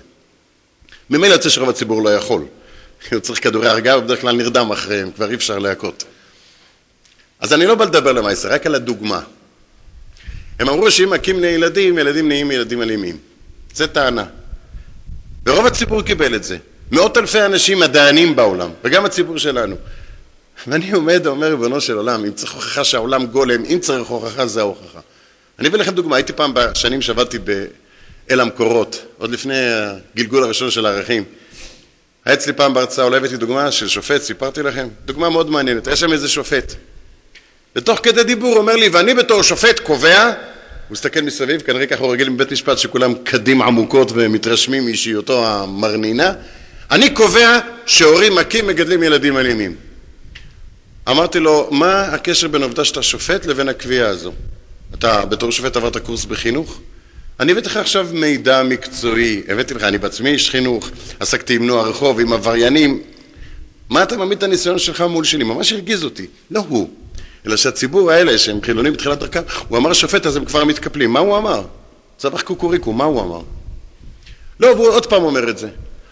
ממילא 1.13 1.33
יוצא 1.33 1.49
שרוב 1.49 1.69
הציבור 1.69 2.03
לא 2.03 2.15
יכול. 2.15 2.45
הוא 3.13 3.21
צריך 3.21 3.43
כדורי 3.43 3.69
הרגעה, 3.69 3.99
ובדרך 3.99 4.21
כלל 4.21 4.37
נרדם 4.37 4.71
אחריהם, 4.71 5.11
כבר 5.13 5.31
אי 5.31 5.35
אפשר 5.35 5.59
להכות. 5.59 6.05
אז 7.41 7.53
אני 7.53 7.67
לא 7.67 7.75
בא 7.75 7.85
לדבר 7.85 8.13
למעשה, 8.13 8.49
רק 8.49 8.67
על 8.67 8.75
הדוגמה. 8.75 9.21
הם 10.59 10.69
אמרו 10.69 10.91
שאם 10.91 11.11
מכים 11.11 11.41
לילדים, 11.41 11.99
ילדים 11.99 12.29
נהיים 12.29 12.51
ילדים 12.51 12.83
אלימים. 12.83 13.17
זו 13.75 13.87
טענה. 13.87 14.25
ורוב 15.47 15.67
הציבור 15.67 16.03
קיבל 16.03 16.35
את 16.35 16.45
זה. 16.45 16.57
מאות 16.93 17.17
אלפי 17.17 17.43
אנשים 17.43 17.81
מדענים 17.81 18.37
בעולם, 18.37 18.71
וגם 18.85 19.05
הציבור 19.05 19.39
שלנו. 19.39 19.77
ואני 20.67 20.93
עומד 20.93 21.21
ואומר, 21.25 21.49
ריבונו 21.49 21.81
של 21.81 21.97
עולם, 21.97 22.25
אם 22.25 22.33
צריך 22.33 22.53
הוכחה 22.53 22.85
שהעולם 22.85 23.27
גולם, 23.27 23.65
אם 23.65 23.79
צריך 23.81 24.09
הוכחה, 24.09 24.47
זה 24.47 24.61
ההוכחה. 24.61 25.01
אני 25.59 25.69
אביא 25.69 25.79
לכם 25.79 25.95
דוגמה, 25.95 26.17
הייתי 26.17 26.33
פעם 26.33 26.53
בשנים 26.55 27.03
שעבדתי 27.03 27.39
אל 28.33 28.41
המקורות, 28.41 29.05
עוד 29.19 29.31
לפני 29.31 29.55
הגלגול 30.15 30.45
הראשון 30.45 30.71
של 30.71 30.87
הערכים. 30.87 31.25
היה 32.25 32.35
אצלי 32.35 32.53
פעם 32.53 32.75
בהרצאה, 32.75 33.05
אולי 33.05 33.17
הבאתי 33.17 33.37
דוגמה 33.37 33.71
של 33.73 33.89
שופט, 33.89 34.23
סיפרתי 34.23 34.63
לכם? 34.63 34.89
דוגמה 35.05 35.31
מאוד 35.31 35.51
מעניינת. 35.51 35.87
היה 35.87 35.97
שם 35.97 36.13
איזה 36.13 36.29
שופט. 36.29 36.75
ותוך 37.77 38.01
כדי 38.03 38.25
דיבור 38.25 38.57
אומר 38.57 38.77
לי, 38.77 38.89
ואני 38.89 39.15
בתור 39.15 39.43
שופט 39.43 39.79
קובע, 39.79 40.25
הוא 40.25 40.33
מסתכל 40.91 41.21
מסביב, 41.21 41.61
כנראה 41.61 41.87
ככה 41.87 42.05
הוא 42.05 42.13
רגיל 42.13 42.29
מבית 42.29 42.53
משפט 42.53 42.79
שכולם 42.79 43.15
קדים 43.25 43.63
עמוקות 43.63 44.13
ומתרשמים 44.15 44.85
מאישיותו 44.85 45.47
המרנינה, 45.47 46.33
אני 46.91 47.11
קובע 47.11 47.59
שהורים 47.87 48.35
מכים 48.35 48.67
מגדלים 48.67 49.03
ילדים 49.03 49.37
אלימים. 49.37 49.77
אמרתי 51.09 51.39
לו, 51.39 51.69
מה 51.71 52.03
הקשר 52.03 52.49
בין 52.49 52.63
העובדה 52.63 52.85
שאתה 52.85 53.03
שופט 53.03 53.47
לבין 53.47 53.69
הקביעה 53.69 54.09
הזו? 54.09 54.33
אתה 54.95 55.25
בתור 55.25 55.53
שופט 55.53 55.77
עברת 55.77 55.97
קורס 55.97 56.25
בחינוך? 56.25 56.81
אני 57.43 57.53
הבאתי 57.53 57.69
לך 57.69 57.77
עכשיו 57.77 58.09
מידע 58.13 58.63
מקצועי, 58.63 59.43
הבאתי 59.49 59.75
לך, 59.75 59.83
אני 59.83 59.99
בעצמי 59.99 60.31
איש 60.31 60.51
חינוך, 60.51 60.91
עסקתי 61.21 61.55
עם 61.55 61.67
נוער 61.67 61.89
רחוב, 61.89 62.21
עם 62.21 62.33
עבריינים. 62.33 63.03
מה 63.89 64.03
אתה 64.03 64.17
מעמיד 64.17 64.39
את 64.39 64.43
הניסיון 64.43 64.79
שלך 64.79 65.01
מול 65.01 65.25
שלי? 65.25 65.45
ממש 65.45 65.73
הרגיז 65.73 66.05
אותי. 66.05 66.27
לא 66.51 66.65
הוא, 66.69 66.91
אלא 67.47 67.57
שהציבור 67.57 68.11
האלה, 68.11 68.39
שהם 68.39 68.63
חילונים 68.63 68.93
בתחילת 68.93 69.19
דרכם, 69.19 69.41
הוא 69.69 69.79
אמר 69.79 69.93
שופט 69.93 70.27
אז 70.27 70.37
הם 70.37 70.45
כבר 70.45 70.65
מתקפלים. 70.65 71.13
מה 71.13 71.21
הוא 71.21 71.37
אמר? 71.37 71.63
צבח 72.17 72.43
קוקוריקו, 72.43 72.93
מה 72.93 73.05
הוא 73.05 73.21
אמר? 73.23 73.41
לא, 74.61 74.67
והוא 74.67 74.89
עוד 74.89 75.07
פעם 75.07 75.23
אומר 75.23 75.51
את 75.51 75.59
זה. 75.59 75.69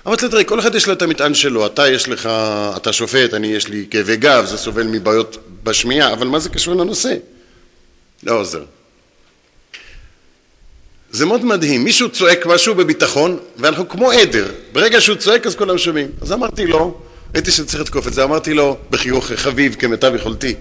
אמרתי 0.06 0.24
לו, 0.24 0.30
תראי, 0.30 0.44
כל 0.44 0.60
אחד 0.60 0.74
יש 0.74 0.86
לו 0.86 0.92
את 0.92 1.02
המטען 1.02 1.34
שלו, 1.34 1.66
אתה 1.66 1.88
יש 1.88 2.08
לך, 2.08 2.28
אתה 2.76 2.92
שופט, 2.92 3.34
אני 3.34 3.46
יש 3.46 3.68
לי 3.68 3.86
כאבי 3.90 4.16
גב, 4.16 4.44
זה 4.44 4.56
סובל 4.56 4.86
מבעיות 4.86 5.38
בשמיעה, 5.62 6.12
אבל 6.12 6.26
מה 6.26 6.38
זה 6.38 6.48
קשור 6.48 6.74
לנושא? 6.74 7.14
לא 8.22 8.40
עוזר. 8.40 8.64
זה 11.12 11.26
מאוד 11.26 11.44
מדהים, 11.44 11.84
מישהו 11.84 12.10
צועק 12.10 12.46
משהו 12.46 12.74
בביטחון, 12.74 13.38
ואנחנו 13.56 13.88
כמו 13.88 14.10
עדר, 14.10 14.52
ברגע 14.72 15.00
שהוא 15.00 15.16
צועק 15.16 15.46
אז 15.46 15.54
כולם 15.54 15.78
שומעים. 15.78 16.10
אז 16.20 16.32
אמרתי 16.32 16.66
לו, 16.66 17.00
הייתי 17.34 17.50
שצריך 17.50 17.80
לתקוף 17.82 18.06
את 18.06 18.12
זה, 18.12 18.24
אמרתי 18.24 18.54
לו 18.54 18.78
בחיוך 18.90 19.32
חביב 19.32 19.74
כמיטב 19.74 20.12
יכולתי, 20.14 20.54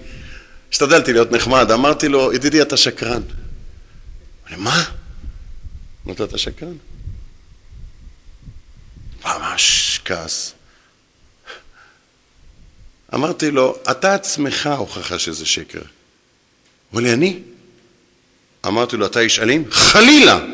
השתדלתי 0.70 1.12
להיות 1.12 1.32
נחמד, 1.32 1.70
אמרתי 1.70 2.08
לו, 2.08 2.32
ידידי 2.32 2.62
אתה 2.62 2.76
שקרן. 2.76 3.22
מה? 4.56 4.84
אמרתי 6.06 6.22
לו, 6.22 6.28
אתה 6.28 6.38
שקרן? 6.38 6.74
ממש 9.24 10.00
כעס. 10.04 10.54
אמרתי 13.14 13.50
לו, 13.50 13.78
אתה 13.90 14.14
עצמך 14.14 14.70
הוכחה 14.78 15.18
שזה 15.18 15.46
שקר. 15.46 15.82
אמר 16.92 17.02
לי, 17.02 17.12
אני? 17.12 17.38
אמרתי 18.66 18.96
לו, 18.96 19.06
אתה 19.06 19.20
איש 19.20 19.38
אלים? 19.38 19.64
חלילה! 19.70 20.44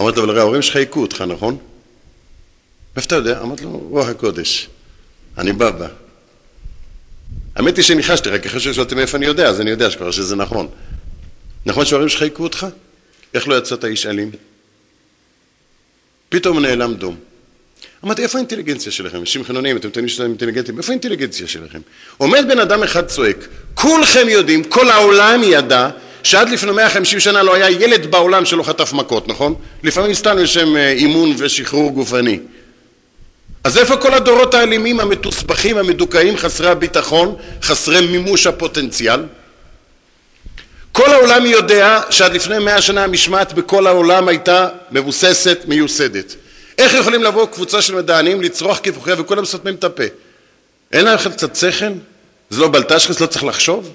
אמרתי 0.00 0.20
לו, 0.20 0.30
הרי 0.30 0.40
ההורים 0.40 0.62
שלך 0.62 0.76
היכו 0.76 1.00
אותך, 1.02 1.20
נכון? 1.20 1.56
מאיפה 2.96 3.06
אתה 3.06 3.14
יודע? 3.14 3.40
אמרתי 3.40 3.64
לו, 3.64 3.70
רוח 3.70 4.08
הקודש, 4.08 4.68
אני 5.38 5.52
בבא. 5.52 5.88
האמת 7.56 7.76
היא 7.76 7.84
שניחשתי, 7.84 8.28
רק 8.28 8.46
אחרי 8.46 8.60
ששאלתי 8.60 8.94
מאיפה 8.94 9.16
אני 9.16 9.26
יודע, 9.26 9.48
אז 9.48 9.60
אני 9.60 9.70
יודע 9.70 9.90
שכבר 9.90 10.10
שזה 10.10 10.36
נכון. 10.36 10.68
נכון 11.66 11.84
שההורים 11.84 12.08
שלך 12.08 12.22
היכו 12.22 12.42
אותך? 12.42 12.66
איך 13.34 13.48
לא 13.48 13.58
יצאת 13.58 13.84
איש 13.84 14.06
אלים? 14.06 14.30
פתאום 16.28 16.58
נעלם 16.58 16.94
דום. 16.94 17.16
אמרתי, 18.04 18.22
איפה 18.22 18.38
האינטליגנציה 18.38 18.92
שלכם? 18.92 19.18
אנשים 19.18 19.44
חילונים, 19.44 19.76
אתם 19.76 19.90
טוענים 19.90 20.08
שאתם 20.08 20.24
אינטליגנטים, 20.24 20.78
איפה 20.78 20.92
האינטליגנציה 20.92 21.48
שלכם? 21.48 21.80
עומד 22.16 22.44
בן 22.48 22.58
אדם 22.58 22.82
אחד 22.82 23.06
צועק, 23.06 23.36
כולכם 23.74 24.28
יודעים, 24.28 24.64
כל 24.64 24.90
העולם 24.90 25.40
ידע, 25.44 25.90
שעד 26.24 26.48
לפני 26.48 26.72
150 26.72 27.20
שנה 27.20 27.42
לא 27.42 27.54
היה 27.54 27.70
ילד 27.70 28.10
בעולם 28.10 28.44
שלא 28.44 28.62
חטף 28.62 28.92
מכות, 28.92 29.28
נכון? 29.28 29.54
לפעמים 29.82 30.14
סתם 30.14 30.38
לשם 30.38 30.76
אה, 30.76 30.90
אימון 30.92 31.34
ושחרור 31.38 31.90
גופני. 31.90 32.38
אז 33.64 33.78
איפה 33.78 33.96
כל 33.96 34.14
הדורות 34.14 34.54
האלימים, 34.54 35.00
המתוסבכים, 35.00 35.78
המדוכאים, 35.78 36.36
חסרי 36.36 36.68
הביטחון, 36.68 37.36
חסרי 37.62 38.06
מימוש 38.06 38.46
הפוטנציאל? 38.46 39.20
כל 40.92 41.12
העולם 41.12 41.46
יודע 41.46 42.00
שעד 42.10 42.34
לפני 42.34 42.58
מאה 42.58 42.82
שנה 42.82 43.04
המשמעת 43.04 43.52
בכל 43.52 43.86
העולם 43.86 44.28
הייתה 44.28 44.68
מבוססת, 44.90 45.58
מיוסדת. 45.66 46.34
איך 46.78 46.94
יכולים 46.94 47.22
לבוא 47.22 47.46
קבוצה 47.46 47.82
של 47.82 47.94
מדענים, 47.94 48.42
לצרוח 48.42 48.80
כפוכיה 48.82 49.14
וכולם 49.18 49.44
סותמים 49.44 49.74
את 49.74 49.84
הפה? 49.84 50.04
אין 50.92 51.04
לך 51.04 51.28
קצת 51.28 51.56
שכל? 51.56 51.86
זה 52.50 52.60
לא 52.60 52.68
בלטשחס, 52.68 53.20
לא 53.20 53.26
צריך 53.26 53.44
לחשוב? 53.44 53.90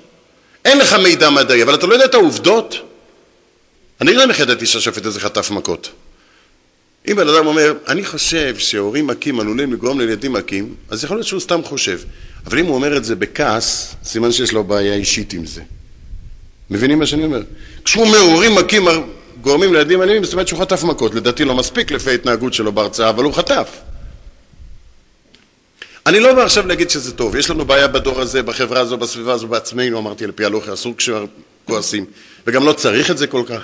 אין 0.65 0.77
לך 0.77 0.93
מידע 0.93 1.29
מדעי, 1.29 1.63
אבל 1.63 1.75
אתה 1.75 1.87
לא 1.87 1.93
יודע 1.93 2.05
את 2.05 2.13
העובדות? 2.13 2.75
אני 4.01 4.13
לא 4.13 4.23
ידעתי 4.39 4.65
שהשופט 4.65 5.05
הזה 5.05 5.19
חטף 5.19 5.51
מכות. 5.51 5.89
אם 7.07 7.15
בן 7.15 7.27
אדם 7.27 7.47
אומר, 7.47 7.73
אני 7.87 8.05
חושב 8.05 8.57
שהורים 8.57 9.07
מכים 9.07 9.39
עלולים 9.39 9.73
לגרום 9.73 9.99
לילדים 9.99 10.33
מכים, 10.33 10.75
אז 10.89 11.03
יכול 11.03 11.17
להיות 11.17 11.27
שהוא 11.27 11.39
סתם 11.39 11.63
חושב. 11.63 11.99
אבל 12.45 12.59
אם 12.59 12.65
הוא 12.65 12.75
אומר 12.75 12.97
את 12.97 13.05
זה 13.05 13.15
בכעס, 13.15 13.95
סימן 14.03 14.31
שיש 14.31 14.51
לו 14.51 14.63
בעיה 14.63 14.93
אישית 14.93 15.33
עם 15.33 15.45
זה. 15.45 15.61
מבינים 16.69 16.99
מה 16.99 17.05
שאני 17.05 17.23
אומר? 17.23 17.41
כשהוא 17.85 18.05
אומר, 18.05 18.17
הורים 18.17 18.55
מכים 18.55 18.85
גורמים 19.41 19.73
לילדים 19.73 20.01
אלימים, 20.01 20.23
זאת 20.23 20.33
אומרת 20.33 20.47
שהוא 20.47 20.59
חטף 20.59 20.83
מכות. 20.83 21.15
לדעתי 21.15 21.45
לא 21.45 21.55
מספיק 21.55 21.91
לפי 21.91 22.09
ההתנהגות 22.09 22.53
שלו 22.53 22.71
בהרצאה, 22.71 23.09
אבל 23.09 23.23
הוא 23.23 23.33
חטף. 23.33 23.69
אני 26.09 26.19
לא 26.19 26.33
בא 26.33 26.43
עכשיו 26.43 26.67
להגיד 26.67 26.89
שזה 26.89 27.11
טוב, 27.11 27.35
יש 27.35 27.49
לנו 27.49 27.65
בעיה 27.65 27.87
בדור 27.87 28.21
הזה, 28.21 28.43
בחברה 28.43 28.79
הזו, 28.79 28.97
בסביבה 28.97 29.33
הזו, 29.33 29.47
בעצמנו, 29.47 29.99
אמרתי 29.99 30.23
על 30.23 30.31
פי 30.31 30.45
הלוכי, 30.45 30.73
אסור 30.73 30.95
כשכועסים, 30.97 32.05
וגם 32.47 32.65
לא 32.65 32.73
צריך 32.73 33.11
את 33.11 33.17
זה 33.17 33.27
כל 33.27 33.43
כך. 33.47 33.61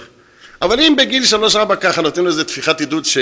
אבל 0.61 0.79
אם 0.79 0.95
בגיל 0.97 1.25
שלוש-ארבע 1.25 1.75
ככה 1.75 2.01
נותנים 2.01 2.27
לזה 2.27 2.43
טפיחת 2.43 2.79
עידוד 2.79 3.05
ש... 3.05 3.17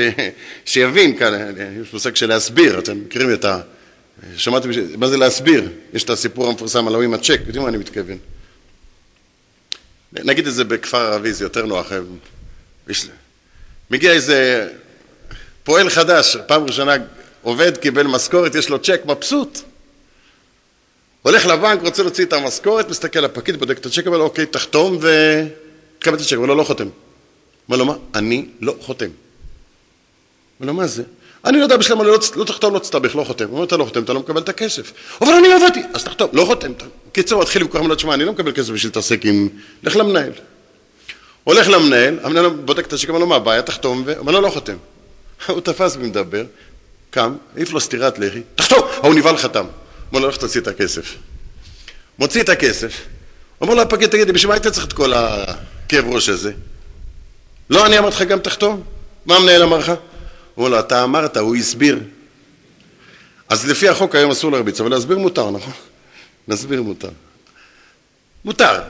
שיבין, 0.66 1.18
כאן, 1.18 1.34
יש 1.82 1.94
מושג 1.94 2.16
של 2.16 2.30
להסביר, 2.30 2.80
אתם 2.80 2.98
מכירים 3.06 3.34
את 3.34 3.46
ה... 3.46 3.60
שמעתם, 4.36 4.70
מה 4.98 5.08
זה 5.08 5.18
להסביר? 5.18 5.70
יש 5.94 6.04
את 6.04 6.10
הסיפור 6.10 6.48
המפורסם 6.48 6.88
על 6.88 6.94
ההוא 6.94 7.04
עם 7.04 7.14
הצ'ק, 7.14 7.40
יודעים 7.46 7.64
מה 7.64 7.70
אני 7.70 7.78
מתכוון. 7.78 8.18
נגיד 10.14 10.48
את 10.48 10.54
זה 10.54 10.64
בכפר 10.64 10.98
ערבי, 10.98 11.34
זה 11.34 11.46
יותר 11.46 11.66
נוח. 11.66 11.92
מגיע 13.92 14.12
איזה 14.12 14.70
פועל 15.64 15.90
חדש, 15.90 16.38
פעם 16.48 16.64
ראשונה 16.64 16.94
עובד, 17.43 17.77
קיבל 17.77 18.08
משכורת, 18.08 18.56
יש 18.56 18.69
לו 18.69 18.79
צ'ק, 18.79 19.01
מבסוט. 19.06 19.60
הולך 21.21 21.45
לבנק, 21.45 21.82
רוצה 21.82 22.03
להוציא 22.03 22.25
את 22.25 22.34
המשכורת, 22.34 22.89
מסתכל 22.89 23.19
על 23.19 23.25
הפקיד, 23.25 23.60
בודק 23.60 23.77
את 23.77 23.86
הצ'ק, 23.86 24.08
אומר 24.08 24.17
לו, 24.17 24.23
אוקיי, 24.23 24.45
תחתום 24.45 24.97
ותקבל 25.01 26.15
את 26.15 26.21
הצ'ק. 26.21 26.36
אומר 26.36 26.47
לו, 26.47 26.56
לא 26.56 26.63
חותם. 26.63 26.88
אומר 27.67 27.77
לו, 27.77 27.86
מה? 27.86 27.93
אני 28.15 28.45
לא 28.62 28.75
חותם. 28.82 29.10
אומר 30.60 30.71
לו, 30.71 30.73
מה 30.73 30.88
זה? 30.88 31.03
אני 31.45 31.58
לא 31.58 31.63
יודע 31.63 31.77
בשלם, 31.77 32.01
אני 32.01 32.08
לא, 32.08 32.17
לא 32.36 32.43
תחתום, 32.43 32.73
לא 32.73 32.79
תסתבך, 32.79 33.15
לא 33.15 33.23
חותם. 33.23 33.45
הוא 33.45 33.53
אומר, 33.53 33.65
אתה 33.65 33.77
לא 33.77 33.86
חותם, 33.86 34.03
אתה 34.03 34.13
לא 34.13 34.19
מקבל 34.19 34.41
את 34.41 34.49
הכסף. 34.49 34.93
אבל 35.21 35.34
אני 35.34 35.53
עבדתי, 35.53 35.82
אז 35.93 36.03
תחתום, 36.03 36.29
לא 36.34 36.45
חותם. 36.45 36.71
קיצור, 37.12 37.41
מתחיל 37.41 37.62
עם 37.62 37.67
כוח 37.67 37.82
מלא, 37.82 37.95
תשמע, 37.95 38.13
אני 38.13 38.25
לא 38.25 38.32
מקבל 38.32 38.51
כסף 38.51 38.69
בשביל 38.69 38.89
להתעסק 38.89 39.25
עם... 39.25 39.49
לך 39.84 39.95
למנהל. 39.95 40.32
הולך 41.43 41.69
למנהל, 41.69 42.19
המנהל 42.23 42.49
בודק 42.49 42.88
את 42.88 42.93
הצ'ק, 42.93 43.10
אומר 43.10 43.19
לו, 43.19 43.27
מה 43.27 43.36
הבעיה? 43.36 43.62
תחתום, 43.62 44.06
אומר 44.17 44.32
לו, 44.32 44.41
לא 44.41 44.49
חותם. 44.49 44.77
הוא 45.47 45.62
תפס 45.62 45.95
ומדבר, 45.95 46.43
קם, 47.13 47.36
העיף 47.56 47.71
לו 47.71 47.80
סטירת 47.80 48.19
לחי, 48.19 48.41
תחתום! 48.56 48.80
ההוא 48.95 49.13
נבהל 49.15 49.38
חתם. 49.38 49.65
אומר 50.12 50.21
לו, 50.21 50.30
איך 50.30 50.38
תוציא 50.38 50.62
את 50.62 50.67
הכסף? 50.67 51.15
מוציא 52.19 52.41
את 52.41 52.49
הכסף, 52.49 53.02
אומר 53.62 53.73
לו 53.73 53.82
הפקיד, 53.82 54.10
תגיד 54.10 54.28
לי, 54.28 54.34
בשביל 54.34 54.47
מה 54.47 54.54
היית 54.54 54.67
צריך 54.67 54.86
את 54.86 54.93
כל 54.93 55.13
הכאב 55.13 56.06
ראש 56.08 56.30
הזה? 56.30 56.52
לא 57.69 57.86
אני 57.86 57.99
אמרתי 57.99 58.15
לך 58.15 58.21
גם 58.21 58.39
תחתום? 58.39 58.84
מה 59.26 59.36
המנהל 59.36 59.63
אמר 59.63 59.78
לך? 59.78 59.91
אומר 60.58 60.69
לו, 60.69 60.80
אתה 60.80 61.04
אמרת, 61.04 61.38
הוא 61.38 61.56
הסביר. 61.56 61.99
אז 63.49 63.67
לפי 63.67 63.89
החוק 63.89 64.15
היום 64.15 64.32
אסור 64.32 64.52
להרביץ, 64.52 64.82
אבל 64.82 64.89
להסביר 64.89 65.17
מותר, 65.17 65.52
נכון? 65.52 65.73
להסביר 66.47 66.82
מותר. 66.82 67.10
מותר. 68.45 68.82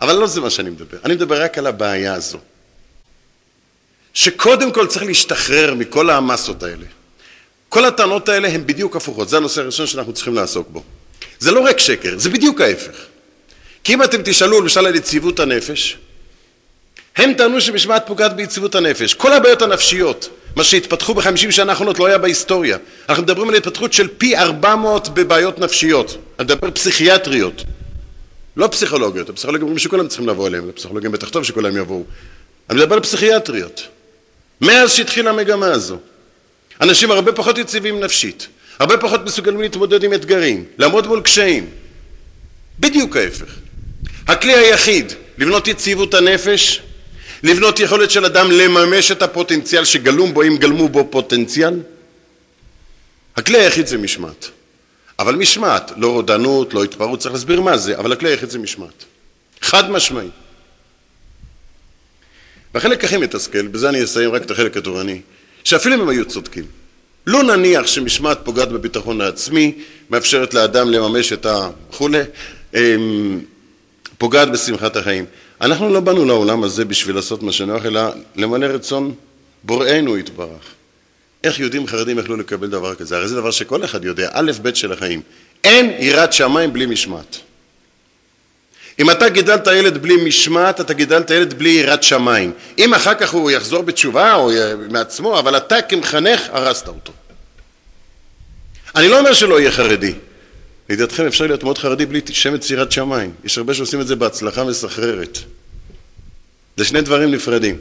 אבל 0.00 0.12
לא 0.12 0.26
זה 0.26 0.40
מה 0.40 0.50
שאני 0.50 0.70
מדבר. 0.70 0.98
אני 1.04 1.14
מדבר 1.14 1.42
רק 1.42 1.58
על 1.58 1.66
הבעיה 1.66 2.14
הזו. 2.14 2.38
שקודם 4.14 4.72
כל 4.72 4.86
צריך 4.86 5.04
להשתחרר 5.04 5.74
מכל 5.74 6.10
המסות 6.10 6.62
האלה. 6.62 6.86
כל 7.68 7.84
הטענות 7.84 8.28
האלה 8.28 8.48
הן 8.48 8.66
בדיוק 8.66 8.96
הפוכות, 8.96 9.28
זה 9.28 9.36
הנושא 9.36 9.60
הראשון 9.60 9.86
שאנחנו 9.86 10.12
צריכים 10.12 10.34
לעסוק 10.34 10.68
בו. 10.70 10.82
זה 11.38 11.50
לא 11.50 11.60
רק 11.60 11.78
שקר, 11.78 12.18
זה 12.18 12.30
בדיוק 12.30 12.60
ההפך. 12.60 12.96
כי 13.84 13.94
אם 13.94 14.02
אתם 14.02 14.22
תשאלו 14.24 14.60
למשל 14.60 14.86
על 14.86 14.94
יציבות 14.94 15.40
הנפש, 15.40 15.96
הם 17.16 17.34
טענו 17.34 17.60
שמשמעת 17.60 18.06
פוגעת 18.06 18.36
ביציבות 18.36 18.74
הנפש. 18.74 19.14
כל 19.14 19.32
הבעיות 19.32 19.62
הנפשיות, 19.62 20.28
מה 20.56 20.64
שהתפתחו 20.64 21.14
בחמישים 21.14 21.52
שנה 21.52 21.72
האחרונות 21.72 21.98
לא 21.98 22.06
היה 22.06 22.18
בהיסטוריה. 22.18 22.78
אנחנו 23.08 23.22
מדברים 23.22 23.48
על 23.48 23.54
התפתחות 23.54 23.92
של 23.92 24.08
פי 24.18 24.36
ארבע 24.36 24.74
מאות 24.74 25.08
בבעיות 25.08 25.58
נפשיות. 25.58 26.16
אני 26.38 26.44
מדבר 26.44 26.70
פסיכיאטריות. 26.70 27.64
לא 28.56 28.66
פסיכולוגיות, 28.66 29.28
הפסיכולוגים 29.28 29.62
אומרים 29.62 29.78
שכולם 29.78 30.08
צריכים 30.08 30.28
לבוא 30.28 30.48
אליהם, 30.48 30.68
הפסיכולוגים 30.68 31.12
בטח 31.12 31.28
טוב 31.28 31.44
שכולם 31.44 31.76
יבואו. 31.76 32.04
אני 32.70 32.78
מדבר 32.78 32.94
על 32.94 33.00
פסיכיאטריות. 33.00 33.82
מאז 34.60 34.92
שהתחילה 34.92 35.30
המגמה 35.30 35.66
הזו. 35.66 35.98
אנשים 36.80 37.10
הרבה 37.10 37.32
פחות 37.32 37.58
יציבים 37.58 38.00
נפשית, 38.00 38.48
הרבה 38.78 38.96
פחות 38.98 39.24
מסוגלים 39.24 39.60
להתמודד 39.60 40.04
עם 40.04 40.12
אתגרים, 40.12 40.64
לעמוד 40.78 41.06
מול 41.06 41.20
קשיים. 41.20 41.70
בדיוק 42.80 43.16
ההפך. 43.16 43.54
הכלי 44.26 44.54
היחיד 44.54 45.12
לבנות 45.38 45.68
יציבות 45.68 46.14
הנפש, 46.14 46.82
לבנות 47.42 47.80
יכולת 47.80 48.10
של 48.10 48.24
אדם 48.24 48.50
לממש 48.50 49.10
את 49.10 49.22
הפוטנציאל 49.22 49.84
שגלום 49.84 50.34
בו, 50.34 50.42
אם 50.42 50.56
גלמו 50.56 50.88
בו 50.88 51.08
פוטנציאל, 51.10 51.80
הכלי 53.36 53.58
היחיד 53.58 53.86
זה 53.86 53.98
משמעת. 53.98 54.50
אבל 55.18 55.34
משמעת, 55.34 55.92
לא 55.96 56.12
רודנות, 56.12 56.74
לא 56.74 56.84
התפרעות, 56.84 57.20
צריך 57.20 57.34
להסביר 57.34 57.60
מה 57.60 57.76
זה, 57.76 57.98
אבל 57.98 58.12
הכלי 58.12 58.28
היחיד 58.28 58.50
זה 58.50 58.58
משמעת. 58.58 59.04
חד 59.62 59.90
משמעי. 59.90 60.28
והחלק 62.74 63.04
הכי 63.04 63.16
מתסכל, 63.16 63.66
בזה 63.66 63.88
אני 63.88 64.04
אסיים 64.04 64.30
רק 64.30 64.42
את 64.42 64.50
החלק 64.50 64.76
התורני, 64.76 65.20
שאפילו 65.66 65.94
אם 65.94 66.00
הם 66.00 66.08
היו 66.08 66.24
צודקים, 66.24 66.64
לא 67.26 67.42
נניח 67.42 67.86
שמשמעת 67.86 68.38
פוגעת 68.44 68.68
בביטחון 68.68 69.20
העצמי, 69.20 69.72
מאפשרת 70.10 70.54
לאדם 70.54 70.90
לממש 70.90 71.32
את 71.32 71.46
הכולי, 71.46 72.18
אמ, 72.74 73.40
פוגעת 74.18 74.50
בשמחת 74.50 74.96
החיים. 74.96 75.24
אנחנו 75.60 75.88
לא 75.88 76.00
באנו 76.00 76.24
לעולם 76.24 76.64
הזה 76.64 76.84
בשביל 76.84 77.16
לעשות 77.16 77.42
מה 77.42 77.52
שנוח, 77.52 77.86
אלא 77.86 78.00
למלא 78.36 78.66
רצון 78.66 79.14
בוראנו 79.64 80.18
יתברך. 80.18 80.74
איך 81.44 81.60
יהודים 81.60 81.86
חרדים 81.86 82.18
יכלו 82.18 82.36
לקבל 82.36 82.68
דבר 82.68 82.94
כזה? 82.94 83.16
הרי 83.16 83.28
זה 83.28 83.36
דבר 83.36 83.50
שכל 83.50 83.84
אחד 83.84 84.04
יודע, 84.04 84.28
א' 84.32 84.52
ב' 84.62 84.74
של 84.74 84.92
החיים. 84.92 85.20
אין 85.64 85.90
יראת 85.98 86.32
שמיים 86.32 86.72
בלי 86.72 86.86
משמעת. 86.86 87.38
אם 88.98 89.10
אתה 89.10 89.28
גידלת 89.28 89.66
ילד 89.66 89.98
בלי 89.98 90.16
משמעת, 90.16 90.80
אתה 90.80 90.94
גידלת 90.94 91.30
ילד 91.30 91.54
בלי 91.54 91.70
יראת 91.70 92.02
שמיים. 92.02 92.52
אם 92.78 92.94
אחר 92.94 93.14
כך 93.14 93.32
הוא 93.32 93.50
יחזור 93.50 93.82
בתשובה 93.82 94.34
או 94.34 94.50
מעצמו, 94.90 95.38
אבל 95.38 95.56
אתה 95.56 95.82
כמחנך 95.82 96.40
הרסת 96.52 96.88
אותו. 96.88 97.12
אני 98.96 99.08
לא 99.08 99.18
אומר 99.18 99.32
שלא 99.32 99.60
יהיה 99.60 99.70
חרדי. 99.72 100.14
לידיעתכם 100.88 101.26
אפשר 101.26 101.46
להיות 101.46 101.64
מאוד 101.64 101.78
חרדי 101.78 102.06
בלי 102.06 102.20
שמץ 102.30 102.70
יראת 102.70 102.92
שמיים. 102.92 103.32
יש 103.44 103.58
הרבה 103.58 103.74
שעושים 103.74 104.00
את 104.00 104.06
זה 104.06 104.16
בהצלחה 104.16 104.64
מסחררת. 104.64 105.38
זה 106.76 106.84
שני 106.84 107.00
דברים 107.00 107.30
נפרדים. 107.30 107.76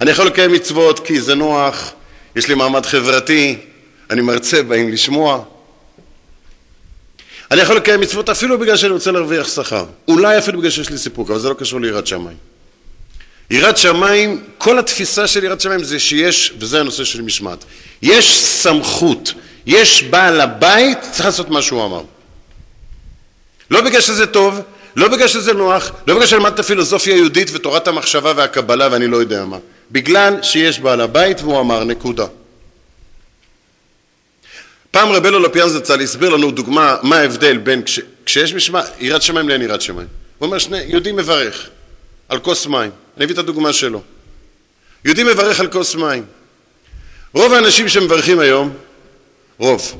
אני 0.00 0.10
יכול 0.10 0.26
לקיים 0.26 0.52
מצוות 0.52 1.06
כי 1.06 1.20
זה 1.20 1.34
נוח, 1.34 1.92
יש 2.36 2.48
לי 2.48 2.54
מעמד 2.54 2.86
חברתי, 2.86 3.58
אני 4.10 4.20
מרצה, 4.20 4.62
באים 4.62 4.92
לשמוע. 4.92 5.44
אני 7.52 7.60
יכול 7.60 7.76
לקיים 7.76 8.00
מצוות 8.00 8.28
אפילו 8.28 8.58
בגלל 8.58 8.76
שאני 8.76 8.92
רוצה 8.92 9.10
להרוויח 9.10 9.48
שכר. 9.48 9.84
אולי 10.08 10.38
אפילו 10.38 10.58
בגלל 10.58 10.70
שיש 10.70 10.90
לי 10.90 10.98
סיפוק, 10.98 11.30
אבל 11.30 11.38
זה 11.38 11.48
לא 11.48 11.54
קשור 11.54 11.80
ליראת 11.80 12.06
שמיים. 12.06 12.36
יראת 13.50 13.76
שמיים, 13.78 14.44
כל 14.58 14.78
התפיסה 14.78 15.26
של 15.26 15.44
יראת 15.44 15.60
שמיים 15.60 15.84
זה 15.84 15.98
שיש, 15.98 16.52
וזה 16.58 16.80
הנושא 16.80 17.04
של 17.04 17.22
משמעת, 17.22 17.64
יש 18.02 18.40
סמכות, 18.40 19.32
יש 19.66 20.02
בעל 20.02 20.40
הבית, 20.40 20.98
צריך 21.10 21.24
לעשות 21.24 21.50
מה 21.50 21.62
שהוא 21.62 21.84
אמר. 21.84 22.02
לא 23.70 23.80
בגלל 23.80 24.00
שזה 24.00 24.26
טוב, 24.26 24.60
לא 24.96 25.08
בגלל 25.08 25.28
שזה 25.28 25.52
נוח, 25.52 25.92
לא 26.06 26.14
בגלל 26.14 26.26
שלמדת 26.26 26.60
פילוסופיה 26.60 27.16
יהודית 27.16 27.50
ותורת 27.52 27.88
המחשבה 27.88 28.32
והקבלה 28.36 28.88
ואני 28.90 29.06
לא 29.06 29.16
יודע 29.16 29.44
מה. 29.44 29.58
בגלל 29.90 30.42
שיש 30.42 30.80
בעל 30.80 31.00
הבית 31.00 31.40
והוא 31.40 31.60
אמר 31.60 31.84
נקודה. 31.84 32.26
פעם 34.92 35.12
רב 35.12 35.26
אלו 35.26 35.38
לפיאן 35.38 35.68
זצ"ל 35.68 36.00
הסביר 36.00 36.28
לנו 36.28 36.50
דוגמה 36.50 36.96
מה 37.02 37.16
ההבדל 37.16 37.58
בין 37.58 37.82
כש, 37.82 38.00
כשיש 38.26 38.54
משמע, 38.54 38.82
יראת 38.98 39.22
שמיים 39.22 39.48
לאין 39.48 39.62
יראת 39.62 39.80
שמיים. 39.80 40.08
הוא 40.38 40.46
אומר 40.46 40.58
שני, 40.58 40.78
יהודי 40.78 41.12
מברך 41.12 41.68
על 42.28 42.38
כוס 42.38 42.66
מים, 42.66 42.90
אני 43.16 43.24
אביא 43.24 43.34
את 43.34 43.38
הדוגמה 43.38 43.72
שלו. 43.72 44.02
יהודי 45.04 45.24
מברך 45.24 45.60
על 45.60 45.68
כוס 45.68 45.94
מים. 45.94 46.24
רוב 47.34 47.52
האנשים 47.52 47.88
שמברכים 47.88 48.38
היום, 48.38 48.72
רוב, 49.58 49.96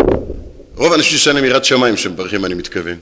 רוב 0.76 0.92
האנשים 0.92 1.18
שיש 1.18 1.28
להם 1.28 1.44
יראת 1.44 1.64
שמיים 1.64 1.96
שמברכים 1.96 2.44
אני 2.44 2.54
מתכוון. 2.54 2.96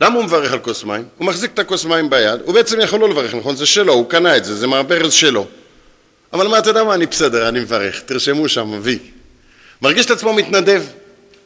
למה 0.00 0.14
הוא 0.14 0.24
מברך 0.24 0.52
על 0.52 0.58
כוס 0.58 0.84
מים? 0.84 1.04
הוא 1.18 1.26
מחזיק 1.26 1.50
את 1.54 1.58
הכוס 1.58 1.84
מים 1.84 2.10
ביד, 2.10 2.40
הוא 2.44 2.54
בעצם 2.54 2.80
יכול 2.80 3.00
לא 3.00 3.08
לברך, 3.08 3.34
נכון? 3.34 3.56
זה 3.56 3.66
שלו, 3.66 3.92
הוא 3.92 4.10
קנה 4.10 4.36
את 4.36 4.44
זה, 4.44 4.56
זה 4.56 4.66
מהברז 4.66 5.12
שלו. 5.12 5.46
אבל 6.32 6.48
מה, 6.48 6.58
אתה 6.58 6.70
יודע 6.70 6.84
מה, 6.84 6.94
אני 6.94 7.06
בסדר, 7.06 7.48
אני 7.48 7.60
מברך, 7.60 8.00
תרשמו 8.00 8.48
שם, 8.48 8.78
וי. 8.82 8.98
מרגיש 9.82 10.06
את 10.06 10.10
עצמו 10.10 10.32
מתנדב, 10.32 10.84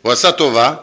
הוא 0.03 0.13
עשה 0.13 0.33
טובה, 0.33 0.75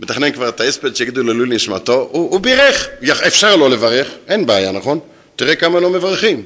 מתכנן 0.00 0.32
כבר 0.32 0.48
את 0.48 0.60
ההספד 0.60 0.96
שיגידו 0.96 1.22
לו 1.22 1.44
נשמתו, 1.44 2.08
הוא, 2.12 2.30
הוא 2.30 2.40
בירך, 2.40 2.88
אפשר 3.26 3.56
לא 3.56 3.70
לברך, 3.70 4.08
אין 4.28 4.46
בעיה, 4.46 4.72
נכון? 4.72 5.00
תראה 5.36 5.56
כמה 5.56 5.80
לא 5.80 5.90
מברכים. 5.90 6.44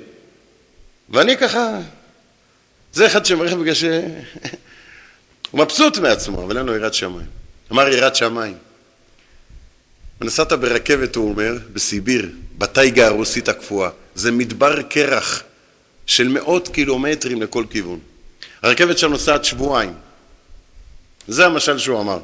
ואני 1.10 1.36
ככה, 1.36 1.78
זה 2.92 3.06
אחד 3.06 3.26
שמברך 3.26 3.52
בגלל 3.52 3.74
ש... 3.74 3.84
הוא 5.50 5.60
מבסוט 5.60 5.98
מעצמו, 5.98 6.44
אבל 6.44 6.58
אין 6.58 6.66
לו 6.66 6.76
יראת 6.76 6.94
שמיים. 6.94 7.26
אמר 7.72 7.88
יראת 7.88 8.16
שמיים. 8.16 8.56
ונסעת 10.20 10.52
ברכבת, 10.52 11.16
הוא 11.16 11.28
אומר, 11.28 11.52
בסיביר, 11.72 12.30
בתייגה 12.58 13.06
הרוסית 13.06 13.48
הקפואה. 13.48 13.90
זה 14.14 14.32
מדבר 14.32 14.82
קרח 14.82 15.42
של 16.06 16.28
מאות 16.28 16.68
קילומטרים 16.68 17.42
לכל 17.42 17.64
כיוון. 17.70 17.98
הרכבת 18.66 18.98
שם 18.98 19.10
נוסעת 19.10 19.44
שבועיים. 19.44 19.94
זה 21.28 21.46
המשל 21.46 21.78
שהוא 21.78 22.00
אמר. 22.00 22.18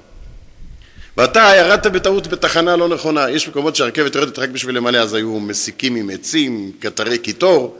ואתה 1.17 1.53
ירדת 1.57 1.87
בטעות 1.87 2.27
בתחנה 2.27 2.77
לא 2.77 2.89
נכונה. 2.89 3.31
יש 3.31 3.49
מקומות 3.49 3.77
שהרכבת 3.77 4.15
יורדת 4.15 4.39
רק 4.39 4.49
בשביל 4.49 4.77
למלא, 4.77 4.99
אז 4.99 5.15
היו 5.15 5.41
מסיקים 5.41 5.97
עם 5.97 6.11
עצים, 6.11 6.73
קטרי 6.81 7.19
קיטור. 7.19 7.79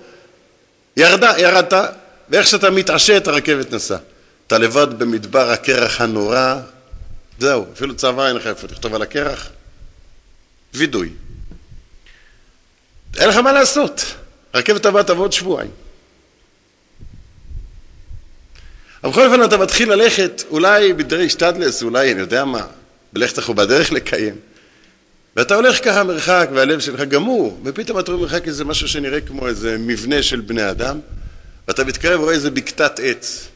ירדה, 0.97 1.33
ירדת, 1.39 1.73
ואיך 2.29 2.47
שאתה 2.47 2.71
מתעשת 2.71 3.27
הרכבת 3.27 3.73
נסעה. 3.73 3.99
אתה 4.47 4.59
לבד 4.59 4.99
במדבר 4.99 5.51
הקרח 5.51 6.01
הנורא, 6.01 6.55
זהו, 7.39 7.65
אפילו 7.73 7.97
צבא 7.97 8.27
אין 8.27 8.37
לך 8.37 8.47
איפה 8.47 8.69
תכתוב 8.69 8.95
על 8.95 9.03
הקרח. 9.03 9.49
וידוי. 10.75 11.11
אין 13.19 13.29
לך 13.29 13.37
מה 13.37 13.53
לעשות. 13.53 14.05
הרכבת 14.53 14.87
הבאה 14.87 15.05
תבוא 15.05 15.25
עוד 15.25 15.33
שבועיים. 15.33 15.71
אבל 19.05 19.13
בכל 19.13 19.27
אופן 19.27 19.45
אתה 19.45 19.57
מתחיל 19.57 19.93
ללכת, 19.93 20.43
אולי 20.51 20.93
בדרי 20.93 21.29
שטדלס, 21.29 21.83
אולי, 21.83 22.13
אני 22.13 22.21
יודע 22.21 22.45
מה, 22.45 22.67
בלכת 23.13 23.39
לך 23.39 23.51
בדרך 23.51 23.93
לקיים. 23.93 24.35
ואתה 25.37 25.55
הולך 25.55 25.85
ככה 25.85 26.05
מרחק, 26.05 26.49
והלב 26.55 26.81
שלך 26.81 27.01
גמור, 27.01 27.61
ופתאום 27.65 27.99
אתה 27.99 28.13
רואה 28.13 28.23
מרחק 28.23 28.49
איזה 28.49 28.65
משהו 28.65 28.89
שנראה 28.89 29.21
כמו 29.21 29.47
איזה 29.47 29.77
מבנה 29.79 30.23
של 30.23 30.41
בני 30.41 30.71
אדם, 30.71 31.01
ואתה 31.69 31.85
מתקרב 31.85 32.21
ורואה 32.21 32.35
איזה 32.35 32.51
בקתת 32.51 33.01
עץ. 33.03 33.49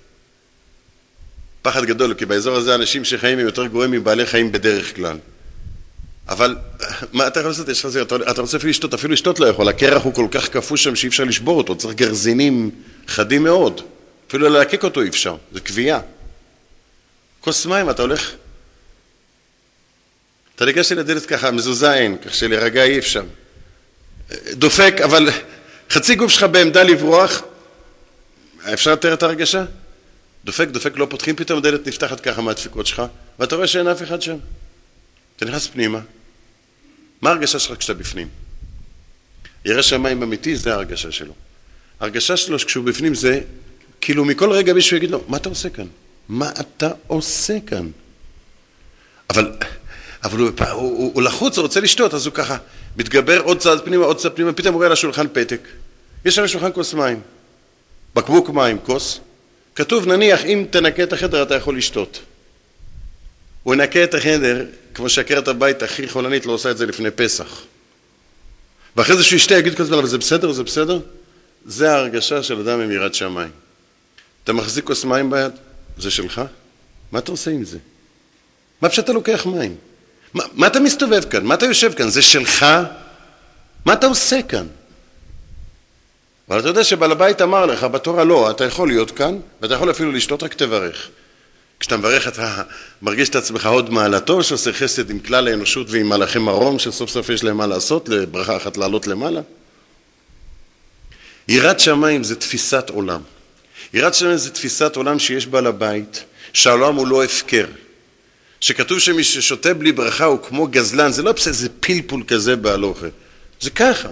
פחד 1.63 1.85
גדול, 1.85 2.15
כי 2.15 2.27
באזור 2.27 2.57
הזה 2.57 2.75
אנשים 2.75 3.05
שחיים 3.05 3.39
הם 3.39 3.47
יותר 3.47 3.67
גרועים 3.67 3.91
מבעלי 3.91 4.27
חיים 4.27 4.53
בדרך 4.53 4.97
כלל. 4.97 5.17
אבל 6.29 6.57
מה 7.13 7.27
אתה 7.27 7.41
יכול 7.41 7.51
לעשות? 7.51 7.69
יש 7.69 7.85
לך 7.85 7.91
זה, 7.91 8.03
אתה, 8.03 8.17
אתה 8.31 8.41
רוצה 8.41 8.57
אפילו 8.57 8.71
לשתות, 8.71 8.95
אפילו 8.95 9.13
לשתות 9.13 9.41
לא 9.41 9.47
יכול, 9.47 9.69
הקרח 9.69 10.03
הוא 10.03 10.15
כל 10.15 10.27
כך 10.31 10.49
קפוא 10.49 10.77
שם 10.77 10.97
שאי 10.97 11.09
אפשר 11.09 11.25
לשבור 11.25 11.59
אותו, 11.59 11.77
צריך 11.77 11.95
גרזינים 11.95 12.71
חדים 13.09 13.43
מאוד, 13.45 13.81
אפילו 14.29 14.49
ללקק 14.49 14.85
אותו 14.85 15.03
אי 15.03 15.09
אפשר, 15.09 15.37
זה 15.53 15.61
כווייה. 15.61 16.01
כוס 17.41 17.67
מים, 17.67 17.91
אתה 17.91 18.03
הולך... 18.03 18.33
אתה 20.55 20.65
ניגש 20.65 20.93
לדלת 20.93 21.27
ככה, 21.27 21.51
מזוזה 21.51 21.95
אין, 21.95 22.19
כך 22.19 22.35
שלהירגע 22.35 22.83
אי 22.85 22.99
אפשר. 22.99 23.25
דופק, 24.51 24.95
אבל 25.05 25.29
חצי 25.91 26.15
גוף 26.15 26.33
שלך 26.33 26.43
בעמדה 26.43 26.83
לברוח, 26.83 27.43
אפשר 28.73 28.93
לתאר 28.93 29.15
את 29.15 29.23
הרגשה? 29.23 29.65
דופק, 30.45 30.69
דופק, 30.69 30.93
לא 30.97 31.07
פותחים, 31.11 31.37
פתאום 31.37 31.59
הדלת 31.59 31.87
נפתחת 31.87 32.21
ככה 32.21 32.43
מהדפיקות 32.43 32.87
שלך, 32.87 33.03
ואתה 33.39 33.57
רואה 33.57 33.67
שאין 33.67 33.89
אף 33.89 34.03
אחד 34.03 34.23
שם. 34.23 34.37
אתה 35.37 35.45
נכנס 35.45 35.67
פנימה, 35.67 36.01
מה 37.23 37.31
ההרגשה 37.31 37.59
שלך 37.59 37.79
כשאתה 37.79 37.95
בפנים? 37.95 38.29
ירא 39.65 39.83
שמיים 39.83 40.23
אמיתי, 40.23 40.57
זה 40.57 40.73
ההרגשה 40.73 41.13
שלו. 41.13 41.33
ההרגשה 42.01 42.37
שלו 42.37 42.59
כשהוא 42.59 42.85
בפנים 42.85 43.15
זה, 43.15 43.41
כאילו 44.07 44.25
מכל 44.25 44.53
רגע 44.53 44.73
מישהו 44.73 44.97
יגיד 44.97 45.11
לו, 45.11 45.25
מה 45.29 45.37
אתה 45.37 45.49
עושה 45.49 45.71
כאן? 45.71 45.87
מה 46.29 46.51
אתה 46.61 46.91
עושה 47.07 47.59
כאן? 47.67 47.91
אבל, 49.31 49.53
אבל 50.25 50.39
הוא, 50.39 50.51
הוא, 50.59 50.79
הוא, 50.79 51.11
הוא 51.15 51.23
לחוץ, 51.23 51.57
הוא 51.57 51.63
רוצה 51.63 51.81
לשתות, 51.81 52.15
אז 52.15 52.27
הוא 52.27 52.35
ככה 52.35 52.57
מתגבר 52.97 53.41
עוד 53.41 53.59
צעד 53.59 53.85
פנימה, 53.85 54.05
עוד 54.05 54.19
צעד 54.19 54.33
פנימה, 54.33 54.53
פתאום 54.53 54.75
הוא 54.75 54.79
רואה 54.79 54.87
על 54.87 54.93
השולחן 54.93 55.27
פתק. 55.33 55.61
יש 56.25 56.39
על 56.39 56.45
השולחן 56.45 56.73
כוס 56.73 56.95
מים, 56.95 57.21
בקבוק 58.15 58.51
מים, 58.51 58.79
כוס, 58.79 59.21
כתוב 59.75 60.07
נניח 60.07 60.45
אם 60.45 60.65
תנקה 60.71 61.03
את 61.03 61.13
החדר 61.13 61.43
אתה 61.43 61.55
יכול 61.55 61.79
לשתות. 61.79 62.21
הוא 63.63 63.75
ינקה 63.75 64.05
את 64.05 64.15
החדר 64.15 64.65
כמו 64.95 65.09
שעקרת 65.09 65.49
הבית 65.49 65.83
הכי 65.83 66.09
חולנית 66.09 66.47
לא 66.47 66.53
עושה 66.53 66.71
את 66.71 66.79
זה 66.79 66.87
לפני 66.87 67.11
פסח. 67.11 67.63
ואחרי 68.97 69.17
זה 69.17 69.25
שהוא 69.25 69.37
ישתה 69.37 69.55
יגיד 69.55 69.77
כל 69.77 69.83
הזמן 69.83 69.99
אבל 69.99 70.07
זה 70.07 70.19
בסדר 70.19 70.53
זה 70.53 70.63
בסדר? 70.63 71.01
זה 71.65 71.93
ההרגשה 71.93 72.43
של 72.43 72.61
אדם 72.61 72.81
עם 72.81 72.91
יראת 72.91 73.15
שמיים. 73.15 73.66
אתה 74.47 74.53
מחזיק 74.53 74.85
כוס 74.85 75.05
מים 75.05 75.31
ביד? 75.31 75.53
זה 75.99 76.11
שלך? 76.11 76.41
מה 77.13 77.19
אתה 77.19 77.31
עושה 77.31 77.51
עם 77.51 77.65
זה? 77.65 77.79
מה 78.83 78.89
פשוט 78.89 79.05
אתה 79.05 79.13
לוקח 79.13 79.47
מים? 79.47 79.77
מה, 80.35 80.45
מה 80.53 80.67
אתה 80.67 80.81
מסתובב 80.81 81.25
כאן? 81.25 81.45
מה 81.45 81.55
אתה 81.55 81.67
יושב 81.67 81.93
כאן? 81.93 82.09
זה 82.09 82.23
שלך? 82.23 82.67
מה 83.85 83.93
אתה 83.93 84.07
עושה 84.07 84.43
כאן? 84.43 84.67
אבל 86.49 86.61
אתה 86.61 86.69
יודע 86.69 86.85
שבעל 86.85 87.13
הבית 87.13 87.43
אמר 87.43 87.67
לך, 87.67 87.85
בתורה 87.85 88.25
לא, 88.25 88.51
אתה 88.51 88.65
יכול 88.65 88.89
להיות 88.89 89.11
כאן, 89.11 89.39
ואתה 89.61 89.75
יכול 89.75 89.91
אפילו 89.91 90.13
לשתות, 90.13 90.43
רק 90.43 90.55
תברך. 90.55 91.09
כשאתה 91.81 91.97
מברך 91.97 92.29
אתה 92.29 92.63
מרגיש 93.03 93.29
את 93.29 93.37
עצמך 93.37 93.67
עוד 93.67 93.91
מעלתו, 93.91 94.43
שעושה 94.43 94.73
חסד 94.73 95.11
עם 95.11 95.19
כלל 95.19 95.49
האנושות 95.49 95.87
ועם 95.91 96.09
מלאכי 96.09 96.39
מרום, 96.39 96.79
שסוף 96.79 97.11
סוף 97.11 97.29
יש 97.29 97.45
להם 97.45 97.57
מה 97.57 97.67
לעשות, 97.67 98.09
לברכה 98.09 98.57
אחת 98.57 98.77
לעלות 98.77 99.07
למעלה. 99.07 99.41
יראת 101.49 101.81
שמיים 101.81 102.25
זה 102.25 102.37
תפיסת 102.37 102.91
עולם. 102.91 103.21
יראת 103.97 104.15
שמיים 104.15 104.37
זה 104.37 104.51
תפיסת 104.51 104.97
עולם 104.97 105.19
שיש 105.19 105.47
בעל 105.47 105.67
הבית, 105.67 106.25
שהעולם 106.53 106.95
הוא 106.95 107.07
לא 107.07 107.25
הפקר. 107.25 107.67
שכתוב 108.61 108.99
שמי 108.99 109.25
ששותה 109.25 109.75
בלי 109.75 109.93
ברכה 109.93 110.25
הוא 110.25 110.39
כמו 110.43 110.67
גזלן, 110.67 111.13
זה 111.13 111.23
לא 111.23 111.33
בסדר, 111.33 111.55
זה 111.55 111.69
פלפול 111.81 112.23
כזה 112.29 112.57
בהלוכה. 112.57 113.07
זה 113.61 113.71
ככה. 113.71 114.09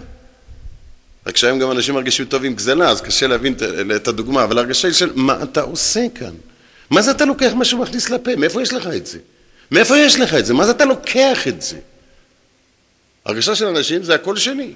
רק 1.27 1.37
שהיום 1.37 1.59
גם 1.59 1.71
אנשים 1.71 1.95
מרגישים 1.95 2.27
טוב 2.27 2.45
עם 2.45 2.55
גזלה, 2.55 2.91
אז 2.91 3.01
קשה 3.01 3.27
להבין 3.27 3.55
את 3.97 4.09
הדוגמה, 4.09 4.45
אבל 4.45 4.59
הרגשה 4.59 4.89
היא 4.89 4.95
של 4.95 5.11
מה 5.15 5.43
אתה 5.43 5.61
עושה 5.61 6.07
כאן? 6.15 6.35
מה 6.91 7.03
זה 7.03 7.11
אתה 7.11 7.25
לוקח 7.25 7.53
משהו 7.57 7.79
ומכניס 7.79 8.11
לפה? 8.11 8.37
מאיפה 8.37 8.63
יש 8.63 8.73
לך 8.73 8.87
את 8.87 9.07
זה? 9.07 9.19
מאיפה 9.71 9.99
יש 9.99 10.21
לך 10.21 10.35
את 10.35 10.47
זה? 10.47 10.55
מה 10.55 10.65
זה 10.65 10.71
אתה 10.71 10.85
לוקח 10.85 11.49
את 11.49 11.63
זה? 11.63 11.77
הרגשה 13.25 13.55
של 13.55 13.67
אנשים 13.67 14.03
זה 14.03 14.15
הכל 14.15 14.37
שלי. 14.37 14.75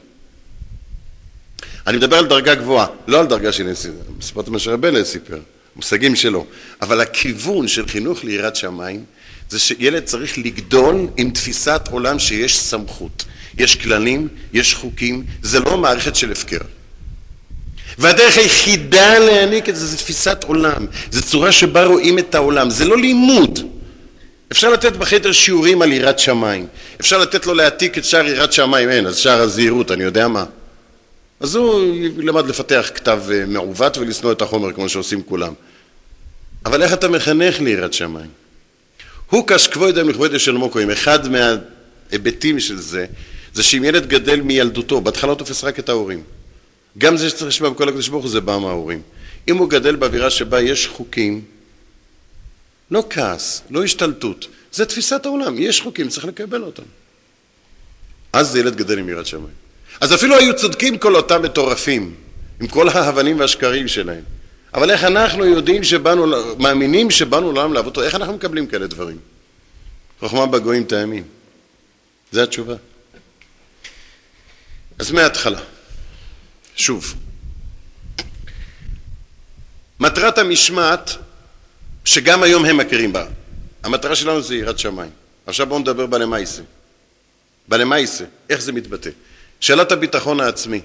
אני 1.88 1.96
מדבר 1.96 2.18
על 2.18 2.26
דרגה 2.26 2.54
גבוהה, 2.54 2.86
לא 3.06 3.20
על 3.20 3.26
דרגה 3.26 3.52
של 3.52 3.72
סיפרת 4.20 4.48
מה 4.48 4.58
שרבנה 4.58 5.04
סיפר, 5.04 5.38
מושגים 5.76 6.16
שלו, 6.16 6.46
אבל 6.82 7.00
הכיוון 7.00 7.68
של 7.68 7.88
חינוך 7.88 8.24
ליראת 8.24 8.56
שמיים 8.56 9.04
זה 9.50 9.58
שילד 9.58 10.04
צריך 10.04 10.38
לגדול 10.38 11.06
עם 11.16 11.30
תפיסת 11.30 11.88
עולם 11.90 12.18
שיש 12.18 12.58
סמכות. 12.58 13.24
יש 13.58 13.74
כללים, 13.76 14.28
יש 14.52 14.74
חוקים, 14.74 15.24
זה 15.42 15.60
לא 15.60 15.78
מערכת 15.78 16.16
של 16.16 16.32
הפקר. 16.32 16.58
והדרך 17.98 18.38
היחידה 18.38 19.18
להעניק 19.18 19.68
את 19.68 19.76
זה 19.76 19.86
זה 19.86 19.96
תפיסת 19.96 20.44
עולם, 20.44 20.86
זו 21.10 21.22
צורה 21.22 21.52
שבה 21.52 21.84
רואים 21.84 22.18
את 22.18 22.34
העולם, 22.34 22.70
זה 22.70 22.84
לא 22.84 22.96
לימוד. 22.96 23.58
אפשר 24.52 24.70
לתת 24.70 24.92
בחדר 24.92 25.32
שיעורים 25.32 25.82
על 25.82 25.92
יראת 25.92 26.18
שמיים, 26.18 26.66
אפשר 27.00 27.18
לתת 27.18 27.46
לו 27.46 27.54
להעתיק 27.54 27.98
את 27.98 28.04
שער 28.04 28.26
יראת 28.26 28.52
שמיים, 28.52 28.90
אין, 28.90 29.06
אז 29.06 29.16
שער 29.16 29.40
הזהירות, 29.40 29.90
אני 29.90 30.04
יודע 30.04 30.28
מה. 30.28 30.44
אז 31.40 31.54
הוא 31.54 31.94
למד 32.18 32.46
לפתח 32.46 32.90
כתב 32.94 33.22
אה, 33.32 33.46
מעוות 33.46 33.98
ולשנוא 33.98 34.32
את 34.32 34.42
החומר 34.42 34.72
כמו 34.72 34.88
שעושים 34.88 35.22
כולם. 35.22 35.52
אבל 36.66 36.82
איך 36.82 36.92
אתה 36.92 37.08
מחנך 37.08 37.60
ליראת 37.60 37.92
שמיים? 37.92 38.30
הוא 39.30 39.46
קשקבוידם 39.46 40.08
לכבוידם 40.08 40.38
של 40.38 40.52
מוקוים, 40.52 40.90
אחד 40.90 41.18
מההיבטים 41.28 42.60
של 42.60 42.78
זה, 42.78 43.06
זה 43.54 43.62
שאם 43.62 43.84
ילד 43.84 44.06
גדל 44.06 44.40
מילדותו, 44.40 45.00
בהתחלה 45.00 45.30
הוא 45.30 45.38
תופס 45.38 45.64
רק 45.64 45.78
את 45.78 45.88
ההורים. 45.88 46.22
גם 46.98 47.16
זה 47.16 47.28
שצריך 47.28 47.46
לשמוע 47.48 47.70
בכל 47.70 47.88
הקדוש 47.88 48.08
ברוך 48.08 48.22
הוא 48.22 48.30
זה 48.30 48.40
בא 48.40 48.58
מההורים. 48.58 49.02
אם 49.48 49.56
הוא 49.56 49.70
גדל 49.70 49.96
באווירה 49.96 50.30
שבה 50.30 50.60
יש 50.60 50.86
חוקים, 50.86 51.44
לא 52.90 53.04
כעס, 53.10 53.62
לא 53.70 53.84
השתלטות, 53.84 54.46
זה 54.72 54.86
תפיסת 54.86 55.26
העולם, 55.26 55.58
יש 55.58 55.80
חוקים, 55.80 56.08
צריך 56.08 56.24
לקבל 56.24 56.62
אותם. 56.62 56.82
אז 58.32 58.48
זה 58.48 58.60
ילד 58.60 58.76
גדל 58.76 58.98
עם 58.98 59.08
יראת 59.08 59.26
שמיים. 59.26 59.67
אז 60.00 60.14
אפילו 60.14 60.36
היו 60.36 60.56
צודקים 60.56 60.98
כל 60.98 61.16
אותם 61.16 61.42
מטורפים, 61.42 62.14
עם 62.60 62.66
כל 62.66 62.88
ההבנים 62.88 63.40
והשקרים 63.40 63.88
שלהם. 63.88 64.22
אבל 64.74 64.90
איך 64.90 65.04
אנחנו 65.04 65.44
יודעים 65.44 65.84
שבאנו, 65.84 66.26
מאמינים 66.58 67.10
שבאנו 67.10 67.52
לעולם 67.52 67.72
לעבוד 67.72 67.96
אותו, 67.96 68.02
איך 68.02 68.14
אנחנו 68.14 68.34
מקבלים 68.34 68.66
כאלה 68.66 68.86
דברים? 68.86 69.18
חוכמה 70.20 70.46
בגויים 70.46 70.84
תאמין. 70.84 71.24
זו 72.32 72.42
התשובה. 72.42 72.74
אז 74.98 75.10
מההתחלה, 75.10 75.60
שוב, 76.76 77.14
מטרת 80.00 80.38
המשמעת, 80.38 81.16
שגם 82.04 82.42
היום 82.42 82.64
הם 82.64 82.76
מכירים 82.76 83.12
בה, 83.12 83.26
המטרה 83.82 84.16
שלנו 84.16 84.42
זה 84.42 84.54
יראת 84.54 84.78
שמיים. 84.78 85.10
עכשיו 85.46 85.66
בואו 85.66 85.78
נדבר 85.78 86.06
בלמייסה. 86.06 86.62
בלמייסה, 87.68 88.24
איך 88.50 88.60
זה 88.60 88.72
מתבטא? 88.72 89.10
שאלת 89.60 89.92
הביטחון 89.92 90.40
העצמי. 90.40 90.80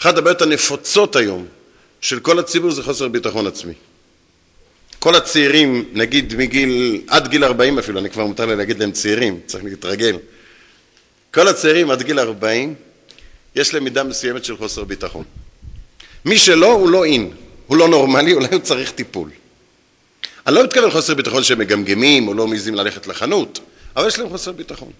אחת 0.00 0.18
הבעיות 0.18 0.42
הנפוצות 0.42 1.16
היום 1.16 1.46
של 2.00 2.20
כל 2.20 2.38
הציבור 2.38 2.70
זה 2.70 2.82
חוסר 2.82 3.08
ביטחון 3.08 3.46
עצמי. 3.46 3.72
כל 4.98 5.14
הצעירים, 5.14 5.84
נגיד 5.92 6.34
מגיל, 6.36 7.02
עד 7.08 7.28
גיל 7.28 7.44
40 7.44 7.78
אפילו, 7.78 8.00
אני 8.00 8.10
כבר 8.10 8.26
מותר 8.26 8.46
לי 8.46 8.56
להגיד 8.56 8.78
להם 8.78 8.92
צעירים, 8.92 9.40
צריך 9.46 9.64
להתרגל. 9.64 10.16
כל 11.34 11.48
הצעירים 11.48 11.90
עד 11.90 12.02
גיל 12.02 12.18
40, 12.18 12.74
יש 13.54 13.74
להם 13.74 13.84
מידה 13.84 14.04
מסוימת 14.04 14.44
של 14.44 14.56
חוסר 14.56 14.84
ביטחון. 14.84 15.24
מי 16.24 16.38
שלא, 16.38 16.72
הוא 16.72 16.90
לא 16.90 17.04
אין, 17.04 17.30
הוא 17.66 17.76
לא 17.76 17.88
נורמלי, 17.88 18.32
אולי 18.32 18.48
הוא 18.52 18.58
צריך 18.58 18.90
טיפול. 18.90 19.30
אני 20.46 20.54
לא 20.54 20.64
מתכוון 20.64 20.90
חוסר 20.90 21.14
ביטחון 21.14 21.42
שהם 21.42 21.58
מגמגמים 21.58 22.28
או 22.28 22.34
לא 22.34 22.46
מעיזים 22.46 22.74
ללכת 22.74 23.06
לחנות, 23.06 23.60
אבל 23.96 24.08
יש 24.08 24.18
להם 24.18 24.28
חוסר 24.28 24.52
ביטחון. 24.52 24.92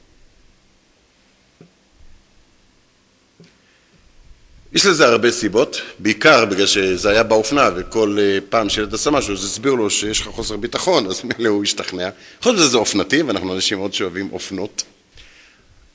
יש 4.77 4.87
לזה 4.87 5.07
הרבה 5.07 5.31
סיבות, 5.31 5.81
בעיקר 5.99 6.45
בגלל 6.45 6.67
שזה 6.67 7.11
היה 7.11 7.23
באופנה 7.23 7.71
וכל 7.77 8.17
אה, 8.21 8.39
פעם 8.49 8.69
שילד 8.69 8.95
עשה 8.95 9.11
משהו 9.11 9.35
אז 9.35 9.45
הסבירו 9.45 9.77
לו 9.77 9.91
שיש 9.91 10.21
לך 10.21 10.27
חוסר 10.27 10.57
ביטחון 10.57 11.07
אז 11.07 11.23
מילא 11.25 11.49
הוא 11.49 11.63
השתכנע. 11.63 12.09
חוץ 12.43 12.55
מזה 12.55 12.67
זה 12.67 12.77
אופנתי 12.77 13.23
ואנחנו 13.23 13.55
אנשים 13.55 13.79
מאוד 13.79 13.95
שאוהבים 13.95 14.29
אופנות 14.33 14.85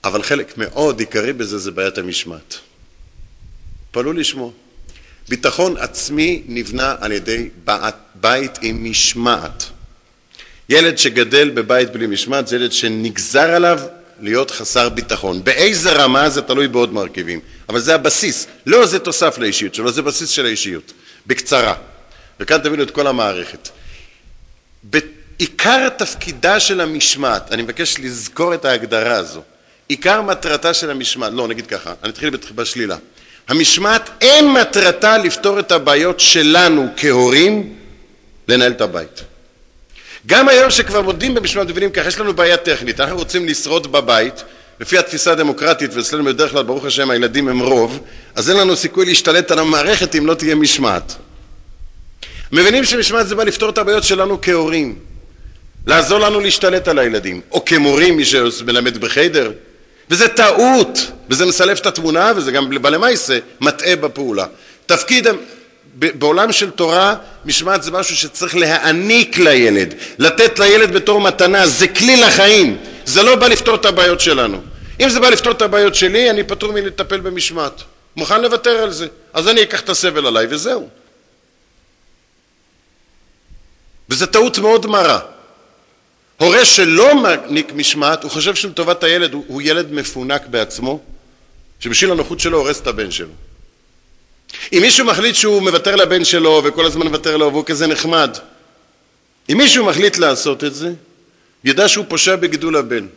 אבל 0.04 0.24
חלק 0.24 0.58
מאוד 0.58 1.00
עיקרי 1.00 1.34
בזה 1.34 1.58
זה 1.58 1.72
בעיית 1.72 1.98
המשמעת. 1.98 2.56
פעלו 3.92 4.14
לשמוע. 4.14 4.52
ביטחון 5.30 5.78
עצמי 5.78 6.44
נבנה 6.48 6.96
על 7.00 7.12
ידי 7.12 7.50
בית 8.16 8.52
עם 8.62 8.90
משמעת. 8.90 9.64
ילד 10.70 10.98
שגדל 10.98 11.50
בבית 11.50 11.92
בלי 11.92 12.08
משמעת 12.08 12.48
זה 12.48 12.56
ילד 12.56 12.72
שנגזר 12.72 13.50
עליו 13.50 13.80
להיות 14.22 14.52
חסר 14.52 14.90
ביטחון. 14.90 15.44
באיזה 15.44 15.92
רמה 15.92 16.30
זה 16.30 16.42
תלוי 16.42 16.68
בעוד 16.68 16.94
מרכיבים, 16.94 17.40
אבל 17.70 17.80
זה 17.80 17.96
הבסיס. 17.96 18.48
לא 18.66 18.86
זה 18.86 19.00
תוסף 19.00 19.38
לאישיות 19.38 19.76
שלו, 19.76 19.92
זה 19.92 20.02
בסיס 20.02 20.30
של 20.30 20.46
האישיות. 20.46 20.94
בקצרה. 21.28 21.74
וכאן 22.40 22.58
תבינו 22.58 22.84
את 22.84 22.92
כל 22.92 23.08
המערכת. 23.08 23.70
עיקר 25.42 25.90
תפקידה 25.90 26.60
של 26.60 26.82
המשמעת, 26.82 27.52
אני 27.52 27.62
מבקש 27.62 28.00
לזכור 28.00 28.54
את 28.54 28.66
ההגדרה 28.66 29.16
הזו, 29.16 29.42
עיקר 29.88 30.22
מטרתה 30.22 30.74
של 30.74 30.92
המשמעת, 30.92 31.34
לא 31.34 31.48
נגיד 31.48 31.68
ככה, 31.68 31.94
אני 32.04 32.12
אתחיל 32.12 32.30
בשלילה. 32.56 32.98
המשמעת 33.48 34.10
אין 34.22 34.54
מטרתה 34.54 35.18
לפתור 35.18 35.60
את 35.60 35.72
הבעיות 35.72 36.20
שלנו 36.20 36.88
כהורים 36.98 37.76
לנהל 38.48 38.72
את 38.72 38.82
הבית. 38.82 39.24
גם 40.28 40.50
היום 40.50 40.70
שכבר 40.70 41.02
מודים 41.02 41.34
במשמעת 41.34 41.68
מבינים 41.68 41.92
ככה, 41.92 42.08
יש 42.08 42.20
לנו 42.20 42.34
בעיה 42.34 42.58
טכנית, 42.58 43.00
אנחנו 43.00 43.18
רוצים 43.18 43.48
לשרוד 43.48 43.92
בבית, 43.92 44.44
לפי 44.80 44.98
התפיסה 44.98 45.32
הדמוקרטית, 45.32 45.94
ואצלנו 45.94 46.24
בדרך 46.24 46.52
כלל, 46.52 46.64
ברוך 46.64 46.86
השם, 46.86 47.10
הילדים 47.10 47.48
הם 47.48 47.60
רוב, 47.60 48.00
אז 48.36 48.50
אין 48.50 48.58
לנו 48.58 48.76
סיכוי 48.76 49.06
להשתלט 49.06 49.52
על 49.52 49.60
המערכת 49.60 50.16
אם 50.16 50.28
לא 50.28 50.34
תהיה 50.34 50.56
משמעת. 50.56 51.16
מבינים 52.52 52.84
שמשמעת 52.84 53.28
זה 53.28 53.36
בא 53.36 53.44
לפתור 53.44 53.70
את 53.70 53.78
הבעיות 53.78 54.04
שלנו 54.04 54.42
כהורים, 54.42 54.96
לעזור 55.88 56.20
לנו 56.20 56.40
להשתלט 56.40 56.88
על 56.88 57.00
הילדים, 57.00 57.42
או 57.52 57.66
כמורים, 57.66 58.18
מי 58.18 58.26
שמלמד 58.26 58.98
בחיידר, 58.98 59.52
וזה 60.10 60.28
טעות, 60.28 61.00
וזה 61.30 61.46
מסלף 61.46 61.80
את 61.80 61.86
התמונה, 61.86 62.32
וזה 62.36 62.52
גם 62.52 62.70
בלמייסה 62.82 63.40
מטעה 63.62 63.96
בפעולה. 63.96 64.46
תפקיד 64.86 65.28
בעולם 65.94 66.52
של 66.52 66.72
תורה 66.72 67.16
משמעת 67.46 67.84
זה 67.84 67.92
משהו 67.92 68.16
שצריך 68.16 68.56
להעניק 68.56 69.38
לילד, 69.38 69.94
לתת 70.18 70.60
לילד 70.60 70.94
בתור 70.94 71.22
מתנה, 71.22 71.68
זה 71.68 71.88
כלי 71.88 72.18
לחיים, 72.18 72.78
זה 73.06 73.24
לא 73.24 73.36
בא 73.36 73.48
לפתור 73.48 73.76
את 73.76 73.86
הבעיות 73.86 74.20
שלנו. 74.20 74.62
אם 75.00 75.10
זה 75.10 75.20
בא 75.20 75.30
לפתור 75.30 75.52
את 75.52 75.62
הבעיות 75.62 75.96
שלי, 75.96 76.30
אני 76.30 76.44
פטור 76.44 76.72
מלטפל 76.72 77.20
במשמעת. 77.20 77.82
מוכן 78.16 78.42
לוותר 78.42 78.70
על 78.70 78.92
זה, 78.92 79.08
אז 79.34 79.48
אני 79.48 79.64
אקח 79.64 79.82
את 79.82 79.90
הסבל 79.90 80.28
עליי 80.28 80.48
וזהו. 80.50 80.90
וזו 84.10 84.26
טעות 84.26 84.58
מאוד 84.58 84.88
מרה. 84.88 85.20
הורה 86.38 86.66
שלא 86.66 87.16
מעניק 87.16 87.74
משמעת, 87.74 88.24
הוא 88.24 88.32
חושב 88.32 88.56
שלטובת 88.56 89.04
הילד, 89.04 89.34
הוא, 89.34 89.44
הוא 89.48 89.62
ילד 89.62 89.92
מפונק 89.92 90.42
בעצמו, 90.48 91.00
שבשביל 91.80 92.12
הנוחות 92.12 92.40
שלו 92.40 92.58
הורס 92.58 92.82
את 92.82 92.88
הבן 92.88 93.12
שלו. 93.12 93.34
אם 94.74 94.80
מישהו 94.82 95.06
מחליט 95.06 95.36
שהוא 95.36 95.62
מוותר 95.62 95.96
לבן 95.96 96.26
שלו 96.26 96.62
וכל 96.66 96.86
הזמן 96.86 97.08
מוותר 97.08 97.38
לו 97.38 97.52
והוא 97.52 97.66
כזה 97.66 97.88
נחמד, 97.88 98.38
אם 99.52 99.58
מישהו 99.58 99.86
מחליט 99.86 100.18
לעשות 100.18 100.64
את 100.64 100.76
זה, 100.76 100.94
ידע 101.64 101.88
שהוא 101.88 102.06
פושע 102.10 102.36
בגידול 102.36 102.78
הבן. 102.78 103.08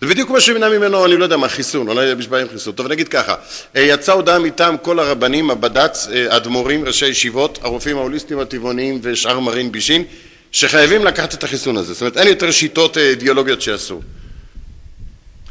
זה 0.00 0.10
בדיוק 0.10 0.30
מה 0.30 0.40
שימנע 0.40 0.68
ממנו, 0.68 1.06
אני 1.06 1.16
לא 1.16 1.24
יודע 1.24 1.36
מה, 1.36 1.48
חיסון, 1.48 1.88
אולי 1.88 2.04
יש 2.04 2.28
בעיה 2.28 2.42
עם 2.42 2.48
חיסון. 2.52 2.74
טוב, 2.74 2.86
נגיד 2.86 3.08
ככה, 3.08 3.34
אה, 3.76 3.80
יצאה 3.80 4.14
הודעה 4.14 4.38
מטעם 4.38 4.76
כל 4.76 4.98
הרבנים, 4.98 5.50
הבד"ץ, 5.50 6.08
אה, 6.12 6.36
אדמו"רים, 6.36 6.84
ראשי 6.84 7.06
ישיבות, 7.06 7.58
הרופאים 7.62 7.98
ההוליסטיים 7.98 8.40
הטבעוניים 8.40 9.00
ושאר 9.02 9.40
מרין 9.40 9.72
בישין, 9.72 10.04
שחייבים 10.52 11.04
לקחת 11.04 11.34
את 11.34 11.44
החיסון 11.44 11.76
הזה. 11.76 11.92
זאת 11.92 12.00
אומרת, 12.00 12.16
אין 12.16 12.28
יותר 12.28 12.50
שיטות 12.50 12.98
אה, 12.98 13.02
אידיאולוגיות 13.02 13.62
שעשו. 13.62 14.00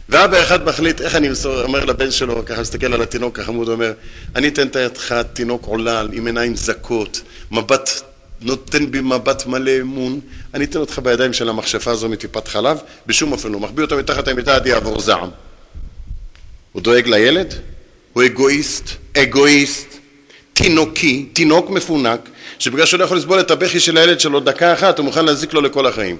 ואבא 0.09 0.41
אחד 0.41 0.65
מחליט 0.65 1.01
איך 1.01 1.15
אני 1.15 1.29
אמסור, 1.29 1.61
אומר 1.61 1.85
לבן 1.85 2.11
שלו, 2.11 2.45
ככה 2.45 2.61
מסתכל 2.61 2.93
על 2.93 3.01
התינוק 3.01 3.39
החמוד, 3.39 3.69
אומר, 3.69 3.93
אני 4.35 4.47
אתן 4.47 4.67
את 4.67 4.75
ידך 4.75 5.21
תינוק 5.33 5.65
עולל 5.65 6.09
עם 6.13 6.25
עיניים 6.25 6.55
זכות, 6.55 7.21
מבט, 7.51 7.89
נותן 8.41 8.91
בי 8.91 9.01
מבט 9.01 9.45
מלא 9.45 9.71
אמון, 9.81 10.19
אני 10.53 10.65
אתן 10.65 10.79
אותך 10.79 10.99
בידיים 10.99 11.33
של 11.33 11.49
המכשפה 11.49 11.91
הזו 11.91 12.09
מטיפת 12.09 12.47
חלב, 12.47 12.77
בשום 13.07 13.31
אופן 13.31 13.51
לא, 13.51 13.59
מחביא 13.59 13.83
אותו 13.83 13.97
מתחת 13.97 14.27
המיטה 14.27 14.55
עד 14.55 14.67
יעבור 14.67 14.99
זעם. 14.99 15.29
הוא 16.71 16.81
דואג 16.81 17.07
לילד? 17.07 17.53
הוא 18.13 18.23
אגואיסט, 18.25 18.89
אגואיסט, 19.17 19.87
תינוקי, 20.53 21.29
תינוק 21.33 21.69
מפונק, 21.69 22.29
שבגלל 22.59 22.85
שהוא 22.85 22.99
לא 22.99 23.05
יכול 23.05 23.17
לסבול 23.17 23.39
את 23.39 23.51
הבכי 23.51 23.79
של 23.79 23.97
הילד 23.97 24.19
שלו 24.19 24.39
דקה 24.39 24.73
אחת, 24.73 24.97
הוא 24.97 25.05
מוכן 25.05 25.25
להזיק 25.25 25.53
לו 25.53 25.61
לכל 25.61 25.87
החיים. 25.87 26.17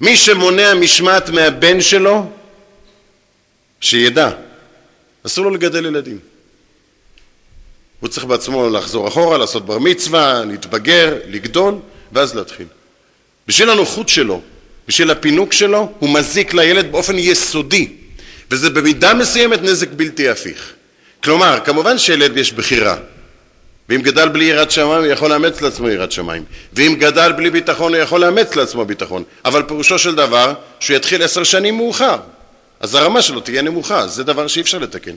מי 0.00 0.16
שמונע 0.16 0.74
משמעת 0.74 1.28
מהבן 1.28 1.80
שלו, 1.80 2.30
שידע, 3.80 4.30
אסור 5.26 5.44
לו 5.44 5.50
לגדל 5.50 5.86
ילדים. 5.86 6.18
הוא 8.00 8.08
צריך 8.08 8.26
בעצמו 8.26 8.68
לחזור 8.70 9.08
אחורה, 9.08 9.38
לעשות 9.38 9.66
בר 9.66 9.78
מצווה, 9.78 10.44
להתבגר, 10.44 11.14
לגדול, 11.26 11.74
ואז 12.12 12.34
להתחיל. 12.34 12.66
בשביל 13.46 13.70
הנוחות 13.70 14.08
שלו, 14.08 14.40
בשביל 14.88 15.10
הפינוק 15.10 15.52
שלו, 15.52 15.92
הוא 15.98 16.10
מזיק 16.10 16.54
לילד 16.54 16.92
באופן 16.92 17.18
יסודי, 17.18 17.92
וזה 18.50 18.70
במידה 18.70 19.14
מסוימת 19.14 19.62
נזק 19.62 19.88
בלתי 19.92 20.28
הפיך. 20.28 20.72
כלומר, 21.24 21.58
כמובן 21.64 21.98
שילד 21.98 22.36
יש 22.36 22.52
בחירה, 22.52 22.96
ואם 23.88 24.02
גדל 24.02 24.28
בלי 24.28 24.44
יראת 24.44 24.70
שמיים 24.70 25.04
הוא 25.04 25.06
יכול 25.06 25.30
לאמץ 25.30 25.60
לעצמו 25.60 25.88
יראת 25.88 26.12
שמיים. 26.12 26.44
ואם 26.72 26.96
גדל 26.98 27.32
בלי 27.32 27.50
ביטחון 27.50 27.94
הוא 27.94 28.02
יכול 28.02 28.20
לאמץ 28.20 28.56
לעצמו 28.56 28.84
ביטחון. 28.84 29.24
אבל 29.44 29.62
פירושו 29.62 29.98
של 29.98 30.14
דבר 30.14 30.54
שהוא 30.80 30.96
יתחיל 30.96 31.22
עשר 31.22 31.44
שנים 31.44 31.76
מאוחר. 31.76 32.16
אז 32.80 32.94
הרמה 32.94 33.22
שלו 33.22 33.40
תהיה 33.40 33.62
נמוכה. 33.62 34.06
זה 34.06 34.24
דבר 34.24 34.46
שאי 34.46 34.62
אפשר 34.62 34.78
לתקן. 34.78 35.14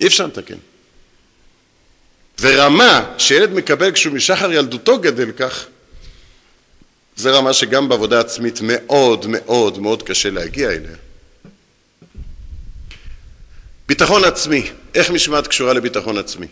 אי 0.00 0.06
אפשר 0.06 0.26
לתקן. 0.26 0.56
ורמה 2.40 3.04
שילד 3.18 3.52
מקבל 3.52 3.92
כשהוא 3.92 4.14
משחר 4.14 4.52
ילדותו 4.52 4.98
גדל 4.98 5.32
כך 5.32 5.66
זה 7.16 7.30
רמה 7.30 7.52
שגם 7.52 7.88
בעבודה 7.88 8.20
עצמית 8.20 8.58
מאוד 8.62 9.26
מאוד 9.28 9.78
מאוד 9.78 10.02
קשה 10.02 10.30
להגיע 10.30 10.70
אליה. 10.70 10.96
ביטחון 13.88 14.24
עצמי, 14.24 14.70
איך 14.94 15.10
משמעת 15.10 15.46
קשורה 15.46 15.72
לביטחון 15.72 16.18
עצמי? 16.18 16.46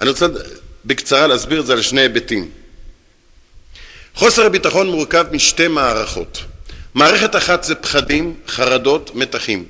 אני 0.00 0.08
רוצה 0.08 0.26
בקצרה 0.84 1.26
להסביר 1.26 1.60
את 1.60 1.66
זה 1.66 1.72
על 1.72 1.82
שני 1.82 2.00
היבטים. 2.00 2.48
חוסר 4.14 4.46
הביטחון 4.46 4.90
מורכב 4.90 5.24
משתי 5.32 5.68
מערכות. 5.68 6.44
מערכת 6.94 7.36
אחת 7.36 7.64
זה 7.64 7.74
פחדים, 7.74 8.34
חרדות, 8.48 9.10
מתחים. 9.14 9.64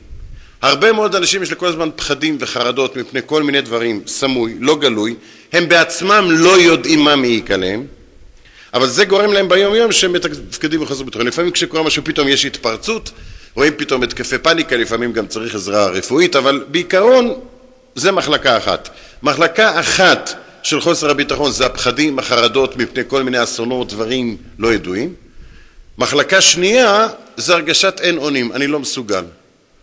הרבה 0.62 0.92
מאוד 0.92 1.14
אנשים 1.14 1.42
יש 1.42 1.52
לכל 1.52 1.66
הזמן 1.66 1.88
פחדים 1.96 2.36
וחרדות 2.40 2.96
מפני 2.96 3.20
כל 3.26 3.42
מיני 3.42 3.60
דברים, 3.60 4.02
סמוי, 4.06 4.56
לא 4.60 4.76
גלוי, 4.76 5.14
הם 5.52 5.68
בעצמם 5.68 6.28
לא 6.30 6.60
יודעים 6.60 7.00
מה 7.00 7.16
מעיק 7.16 7.50
עליהם, 7.50 7.86
אבל 8.74 8.86
זה 8.86 9.04
גורם 9.04 9.32
להם 9.32 9.48
ביום 9.48 9.74
יום 9.74 9.92
שהם 9.92 10.12
מתפקדים 10.12 10.82
וחוסר 10.82 11.04
ביטחון. 11.04 11.26
לפעמים 11.26 11.50
כשקורה 11.50 11.82
משהו 11.82 12.04
פתאום 12.04 12.28
יש 12.28 12.44
התפרצות, 12.44 13.10
רואים 13.54 13.72
פתאום 13.76 14.02
התקפי 14.02 14.38
פאניקה, 14.38 14.76
לפעמים 14.76 15.12
גם 15.12 15.26
צריך 15.26 15.54
עזרה 15.54 15.86
רפואית, 15.86 16.36
אבל 16.36 16.64
בעיקרון 16.68 17.34
זה 17.94 18.12
מחלקה 18.12 18.56
אחת. 18.56 18.88
מחלקה 19.22 19.80
אחת 19.80 20.34
של 20.62 20.80
חוסר 20.80 21.10
הביטחון 21.10 21.52
זה 21.52 21.66
הפחדים, 21.66 22.18
החרדות 22.18 22.76
מפני 22.76 23.02
כל 23.06 23.22
מיני 23.22 23.42
אסונות, 23.42 23.88
דברים 23.88 24.36
לא 24.58 24.74
ידועים. 24.74 25.14
מחלקה 25.98 26.40
שנייה 26.40 27.08
זה 27.36 27.54
הרגשת 27.54 28.00
אין 28.00 28.18
אונים, 28.18 28.52
אני 28.52 28.66
לא 28.66 28.80
מסוגל. 28.80 29.24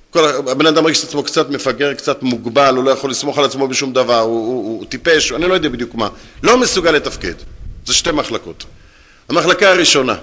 כל, 0.10 0.30
הבן 0.52 0.66
אדם 0.66 0.84
מרגיש 0.84 1.04
את 1.04 1.08
עצמו 1.10 1.24
קצת 1.24 1.50
מפגר, 1.50 1.94
קצת 1.94 2.24
מוגבל, 2.24 2.76
הוא 2.76 2.84
לא 2.84 2.92
יכול 2.92 3.10
לסמוך 3.10 3.38
על 3.38 3.46
עצמו 3.46 3.68
בשום 3.68 3.94
דבר, 3.94 4.20
הוא, 4.20 4.48
הוא, 4.48 4.48
הוא, 4.48 4.80
הוא 4.80 4.86
טיפש, 4.86 5.32
אני 5.32 5.48
לא 5.48 5.54
יודע 5.54 5.70
בדיוק 5.70 5.96
מה. 5.96 6.10
לא 6.44 6.58
מסוגל 6.58 6.92
לתפקד. 6.92 7.34
זה 7.86 7.94
שתי 7.94 8.12
מחלקות. 8.12 8.64
המחלקה 9.30 9.72
הראשונה, 9.72 10.16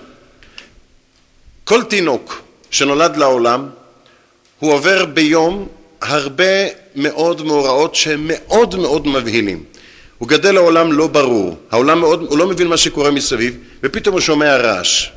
כל 1.64 1.82
תינוק 1.82 2.42
שנולד 2.70 3.16
לעולם, 3.16 3.68
הוא 4.58 4.72
עובר 4.72 5.04
ביום 5.04 5.68
הרבה 6.00 6.66
מאוד 6.96 7.42
מאורעות 7.42 7.94
שהם 7.94 8.24
מאוד 8.28 8.74
מאוד 8.74 9.08
מבהילים. 9.08 9.64
הוא 10.18 10.28
גדל 10.28 10.54
לעולם 10.54 10.92
לא 10.92 11.06
ברור, 11.06 11.56
העולם 11.70 12.00
מאוד, 12.00 12.26
הוא 12.28 12.38
לא 12.38 12.46
מבין 12.46 12.66
מה 12.66 12.76
שקורה 12.76 13.10
מסביב, 13.10 13.56
ופתאום 13.82 14.12
הוא 14.12 14.20
שומע 14.20 14.56
רעש. 14.56 15.08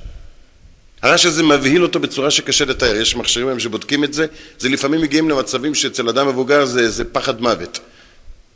הרעש 1.01 1.25
הזה 1.25 1.43
מבהיל 1.43 1.83
אותו 1.83 1.99
בצורה 1.99 2.31
שקשה 2.31 2.65
לתאר, 2.65 2.95
יש 2.95 3.15
מכשירים 3.15 3.47
היום 3.47 3.59
שבודקים 3.59 4.03
את 4.03 4.13
זה, 4.13 4.25
זה 4.59 4.69
לפעמים 4.69 5.01
מגיעים 5.01 5.29
למצבים 5.29 5.75
שאצל 5.75 6.09
אדם 6.09 6.27
מבוגר 6.27 6.65
זה, 6.65 6.89
זה 6.89 7.03
פחד 7.03 7.41
מוות. 7.41 7.79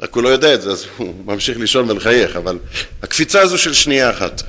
רק 0.01 0.15
הוא 0.15 0.24
לא 0.24 0.30
יודע 0.30 0.53
את 0.53 0.61
זה, 0.61 0.72
אז 0.72 0.86
הוא 0.97 1.13
ממשיך 1.34 1.57
לישון 1.57 1.91
ולחייך, 1.91 2.36
אבל 2.36 2.57
הקפיצה 3.03 3.41
הזו 3.41 3.57
של 3.57 3.74
שנייה 3.74 4.09
אחת, 4.09 4.43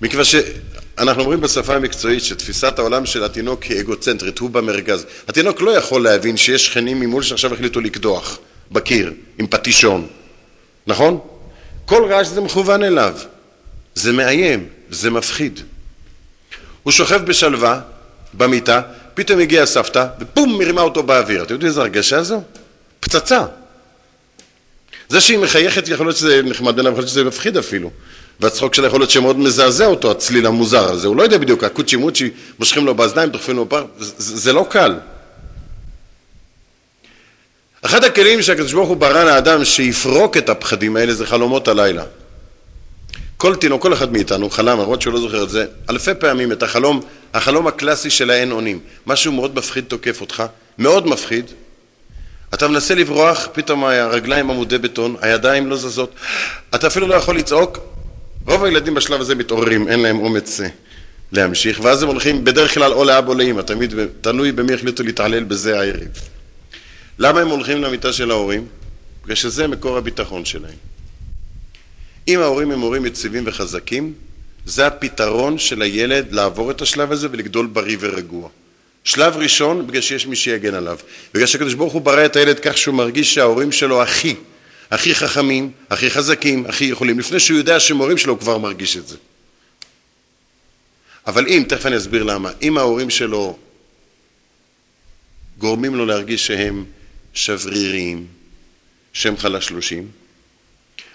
מכיוון 0.00 0.24
אנחנו 0.98 1.22
אומרים 1.22 1.40
בשפה 1.40 1.74
המקצועית 1.74 2.22
שתפיסת 2.22 2.78
העולם 2.78 3.06
של 3.06 3.24
התינוק 3.24 3.62
היא 3.62 3.80
אגוצנטרית, 3.80 4.38
הוא 4.38 4.50
במרכז. 4.50 5.06
התינוק 5.28 5.60
לא 5.60 5.70
יכול 5.70 6.04
להבין 6.04 6.36
שיש 6.36 6.66
שכנים 6.66 7.00
ממול 7.00 7.22
שעכשיו 7.22 7.54
החליטו 7.54 7.80
לקדוח 7.80 8.38
בקיר 8.72 9.12
עם 9.38 9.46
פטישון, 9.46 10.06
נכון? 10.86 11.18
כל 11.84 12.04
רעש 12.10 12.26
זה 12.26 12.40
מכוון 12.40 12.82
אליו, 12.82 13.14
זה 13.94 14.12
מאיים, 14.12 14.68
זה 14.90 15.10
מפחיד. 15.10 15.60
הוא 16.82 16.92
שוכב 16.92 17.24
בשלווה, 17.24 17.80
במיטה, 18.34 18.80
פתאום 19.14 19.40
הגיעה 19.40 19.66
סבתא, 19.66 20.06
ופום, 20.20 20.58
מרימה 20.58 20.80
אותו 20.80 21.02
באוויר. 21.02 21.42
אתם 21.42 21.54
יודעים 21.54 21.68
איזה 21.68 21.80
הרגשה 21.80 22.22
זו? 22.22 22.42
פצצה. 23.00 23.44
זה 25.08 25.20
שהיא 25.20 25.38
מחייכת 25.38 25.88
יכול 25.88 26.06
להיות 26.06 26.16
שזה 26.16 26.42
נחמד 26.42 26.78
יכול 26.78 26.92
להיות 26.92 27.08
שזה 27.08 27.24
מפחיד 27.24 27.56
אפילו. 27.56 27.90
והצחוק 28.40 28.74
שלה 28.74 28.86
יכול 28.86 29.00
להיות 29.00 29.10
שמאוד 29.10 29.38
מזעזע 29.38 29.86
אותו, 29.86 30.10
הצליל 30.10 30.46
המוזר 30.46 30.92
הזה. 30.92 31.08
הוא 31.08 31.16
לא 31.16 31.22
יודע 31.22 31.38
בדיוק, 31.38 31.64
הקוצ'י 31.64 31.96
מוצ'י, 31.96 32.30
מושכים 32.58 32.86
לו 32.86 32.94
באזניים, 32.94 33.30
דוחפים 33.30 33.56
לו 33.56 33.64
בפר, 33.64 33.84
זה, 33.98 34.36
זה 34.36 34.52
לא 34.52 34.66
קל. 34.70 34.94
אחד 37.82 38.04
הכלים 38.04 38.42
שהקדוש 38.42 38.72
ברוך 38.72 38.88
הוא 38.88 38.96
ברא 38.96 39.24
לאדם 39.24 39.64
שיפרוק 39.64 40.36
את 40.36 40.48
הפחדים 40.48 40.96
האלה 40.96 41.14
זה 41.14 41.26
חלומות 41.26 41.68
הלילה. 41.68 42.04
כל 43.36 43.56
תינוק, 43.56 43.82
כל 43.82 43.92
אחד 43.92 44.12
מאיתנו 44.12 44.50
חלם, 44.50 44.80
למרות 44.80 45.02
שהוא 45.02 45.14
לא 45.14 45.20
זוכר 45.20 45.42
את 45.42 45.50
זה, 45.50 45.66
אלפי 45.90 46.14
פעמים 46.14 46.52
את 46.52 46.62
החלום, 46.62 47.00
החלום 47.34 47.66
הקלאסי 47.66 48.10
של 48.10 48.30
האין 48.30 48.52
אונים. 48.52 48.80
משהו 49.06 49.32
מאוד 49.32 49.54
מפחיד 49.54 49.84
תוקף 49.84 50.20
אותך, 50.20 50.42
מאוד 50.78 51.06
מפחיד. 51.06 51.50
אתה 52.54 52.68
מנסה 52.68 52.94
לברוח, 52.94 53.48
פתאום 53.52 53.84
הרגליים 53.84 54.50
עמודי 54.50 54.78
בטון, 54.78 55.16
הידיים 55.20 55.66
לא 55.66 55.76
זזות, 55.76 56.14
אתה 56.74 56.86
אפילו 56.86 57.06
לא 57.06 57.14
יכול 57.14 57.36
לצעוק, 57.36 57.78
רוב 58.46 58.64
הילדים 58.64 58.94
בשלב 58.94 59.20
הזה 59.20 59.34
מתעוררים, 59.34 59.88
אין 59.88 60.00
להם 60.00 60.18
אומץ 60.18 60.60
אה, 60.60 60.68
להמשיך, 61.32 61.80
ואז 61.82 62.02
הם 62.02 62.08
הולכים 62.08 62.44
בדרך 62.44 62.74
כלל 62.74 62.92
או 62.92 63.04
לאבא 63.04 63.28
או 63.28 63.34
לאמא, 63.34 63.62
תמיד 63.62 63.94
תלוי 64.20 64.52
במי 64.52 64.74
החליטו 64.74 65.02
להתעלל 65.02 65.44
בזה 65.44 65.80
הערב. 65.80 66.08
למה 67.18 67.40
הם 67.40 67.48
הולכים 67.48 67.82
למיטה 67.82 68.12
של 68.12 68.30
ההורים? 68.30 68.66
בגלל 69.24 69.34
שזה 69.34 69.66
מקור 69.66 69.96
הביטחון 69.96 70.44
שלהם. 70.44 70.74
אם 72.28 72.40
ההורים 72.40 72.70
הם 72.70 72.80
הורים 72.80 73.06
יציבים 73.06 73.44
וחזקים, 73.46 74.12
זה 74.66 74.86
הפתרון 74.86 75.58
של 75.58 75.82
הילד 75.82 76.32
לעבור 76.32 76.70
את 76.70 76.82
השלב 76.82 77.12
הזה 77.12 77.28
ולגדול 77.30 77.66
בריא 77.66 77.96
ורגוע. 78.00 78.48
שלב 79.04 79.36
ראשון, 79.36 79.86
בגלל 79.86 80.00
שיש 80.00 80.26
מי 80.26 80.36
שיגן 80.36 80.74
עליו. 80.74 80.98
בגלל 81.34 81.46
שהקדוש 81.46 81.74
ברוך 81.74 81.92
הוא 81.92 82.02
ברא 82.02 82.24
את 82.24 82.36
הילד 82.36 82.58
כך 82.58 82.78
שהוא 82.78 82.94
מרגיש 82.94 83.34
שההורים 83.34 83.72
שלו 83.72 84.02
הכי 84.02 84.34
הכי 84.90 85.14
חכמים, 85.14 85.70
הכי 85.90 86.10
חזקים, 86.10 86.66
הכי 86.66 86.84
יכולים, 86.84 87.18
לפני 87.18 87.40
שהוא 87.40 87.58
יודע 87.58 87.80
שמורים 87.80 88.18
שלו 88.18 88.40
כבר 88.40 88.58
מרגיש 88.58 88.96
את 88.96 89.08
זה. 89.08 89.16
אבל 91.26 91.46
אם, 91.46 91.64
תכף 91.68 91.86
אני 91.86 91.96
אסביר 91.96 92.22
למה, 92.22 92.50
אם 92.62 92.78
ההורים 92.78 93.10
שלו 93.10 93.58
גורמים 95.58 95.94
לו 95.94 96.06
להרגיש 96.06 96.46
שהם 96.46 96.84
שבריריים, 97.34 98.26
שהם 99.12 99.36
חלשלושים, 99.36 100.08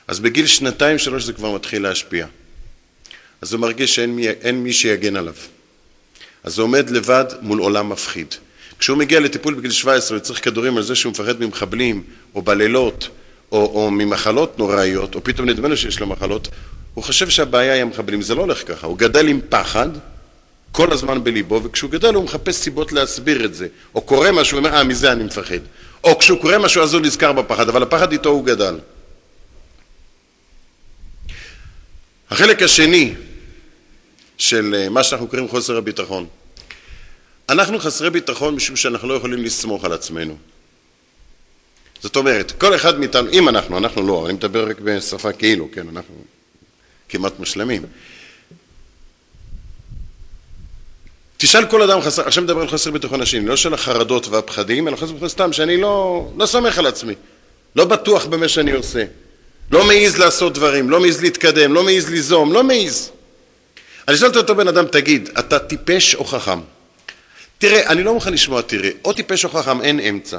אז 0.08 0.20
בגיל 0.20 0.48
שנתיים 0.48 0.98
שלוש 0.98 1.24
זה 1.24 1.34
כבר 1.34 1.56
מתחיל 1.56 1.84
להשפיע. 1.84 2.28
אז 3.42 3.54
הוא 3.54 3.62
מרגיש 3.62 3.96
שאין 3.96 4.16
מי, 4.16 4.28
מי 4.54 4.74
שיגן 4.74 5.16
עליו. 5.16 5.34
אז 6.44 6.58
הוא 6.58 6.64
עומד 6.64 6.90
לבד 6.90 7.26
מול 7.42 7.60
עולם 7.60 7.90
מפחיד. 7.90 8.28
כשהוא 8.80 8.98
מגיע 8.98 9.20
לטיפול 9.20 9.54
בגיל 9.54 9.72
17 9.72 10.18
וצריך 10.18 10.44
כדורים 10.44 10.78
על 10.78 10.84
זה 10.84 10.96
שהוא 10.96 11.12
מפחד 11.12 11.40
ממחבלים, 11.40 12.04
או 12.36 12.42
בלילות, 12.42 13.10
או, 13.52 13.58
או 13.74 13.92
ממחלות 13.92 14.60
נוראיות, 14.60 15.16
או 15.16 15.24
פתאום 15.24 15.50
נדמה 15.50 15.68
לו 15.68 15.78
שיש 15.78 16.00
לו 16.00 16.08
מחלות, 16.08 16.48
הוא 16.94 17.04
חושב 17.04 17.30
שהבעיה 17.30 17.74
היא 17.74 17.82
המחבלים. 17.82 18.22
זה 18.22 18.36
לא 18.36 18.42
הולך 18.42 18.68
ככה. 18.68 18.88
הוא 18.88 18.98
גדל 18.98 19.28
עם 19.28 19.40
פחד 19.50 19.90
כל 20.72 20.94
הזמן 20.94 21.24
בליבו, 21.24 21.64
וכשהוא 21.64 21.92
גדל 21.92 22.14
הוא 22.14 22.24
מחפש 22.24 22.56
סיבות 22.56 22.92
להסביר 22.92 23.46
את 23.46 23.56
זה. 23.56 23.68
או 23.96 24.02
קורה 24.02 24.32
משהו, 24.32 24.58
הוא 24.58 24.66
אומר, 24.66 24.78
אה, 24.78 24.84
מזה 24.84 25.12
אני 25.12 25.24
מפחד. 25.24 25.60
או 26.04 26.20
כשהוא 26.20 26.42
קורא 26.42 26.58
משהו 26.58 26.84
אז 26.84 26.94
הוא 26.94 27.02
נזכר 27.02 27.32
בפחד, 27.32 27.70
אבל 27.70 27.84
הפחד 27.84 28.12
איתו 28.12 28.30
הוא 28.30 28.46
גדל. 28.46 28.78
החלק 32.30 32.62
השני 32.62 33.14
של 34.38 34.76
אה, 34.78 34.90
מה 34.90 35.04
שאנחנו 35.04 35.28
קוראים 35.28 35.48
חוסר 35.48 35.78
הביטחון. 35.78 36.26
אנחנו 37.50 37.80
חסרי 37.80 38.10
ביטחון 38.10 38.56
משום 38.56 38.76
שאנחנו 38.76 39.08
לא 39.08 39.14
יכולים 39.14 39.44
לסמוך 39.44 39.86
על 39.86 39.94
עצמנו. 39.94 40.38
זאת 42.02 42.16
אומרת, 42.16 42.52
כל 42.52 42.76
אחד 42.76 43.00
מאיתנו, 43.00 43.30
אם 43.32 43.50
אנחנו, 43.50 43.78
אנחנו 43.78 44.08
לא, 44.08 44.26
אני 44.26 44.34
מדבר 44.34 44.70
רק 44.70 44.80
בשפה 44.80 45.32
כאילו, 45.32 45.70
כן, 45.74 45.88
אנחנו 45.88 46.16
כמעט 47.10 47.40
מושלמים. 47.40 47.82
תשאל 51.38 51.66
כל 51.66 51.82
אדם 51.82 52.02
חסר, 52.02 52.28
עכשיו 52.28 52.44
מדבר 52.44 52.62
על 52.62 52.68
חסר 52.68 52.92
ביטחון 52.92 53.22
השני, 53.22 53.46
לא 53.46 53.56
של 53.56 53.74
החרדות 53.74 54.28
והפחדים, 54.28 54.88
אלא 54.88 54.96
חסר 54.96 55.12
ביטחון 55.12 55.30
סתם, 55.30 55.54
שאני 55.54 55.78
לא, 55.78 56.28
לא 56.38 56.46
סומך 56.46 56.78
על 56.78 56.86
עצמי. 56.86 57.14
לא 57.76 57.86
בטוח 57.86 58.26
במה 58.26 58.48
שאני 58.48 58.72
עושה, 58.72 59.04
לא 59.72 59.86
מעז 59.86 60.18
לעשות 60.18 60.54
דברים, 60.54 60.90
לא 60.90 61.00
מעז 61.00 61.22
להתקדם, 61.22 61.74
לא 61.74 61.84
מעז 61.84 62.10
ליזום, 62.10 62.54
לא 62.54 62.64
מעז. 62.64 63.12
אני 64.08 64.18
שואל 64.18 64.32
את 64.32 64.36
אותו 64.36 64.56
בן 64.56 64.68
אדם, 64.68 64.86
תגיד, 64.86 65.30
אתה 65.40 65.60
טיפש 65.60 66.16
או 66.16 66.26
חכם? 66.26 66.60
תראה, 67.58 67.88
אני 67.88 68.04
לא 68.04 68.14
מוכן 68.14 68.34
לשמוע 68.34 68.62
תראה, 68.62 68.90
או 69.06 69.14
טיפש 69.14 69.46
או 69.46 69.50
חכם, 69.50 69.82
אין 69.82 70.00
אמצע. 70.00 70.38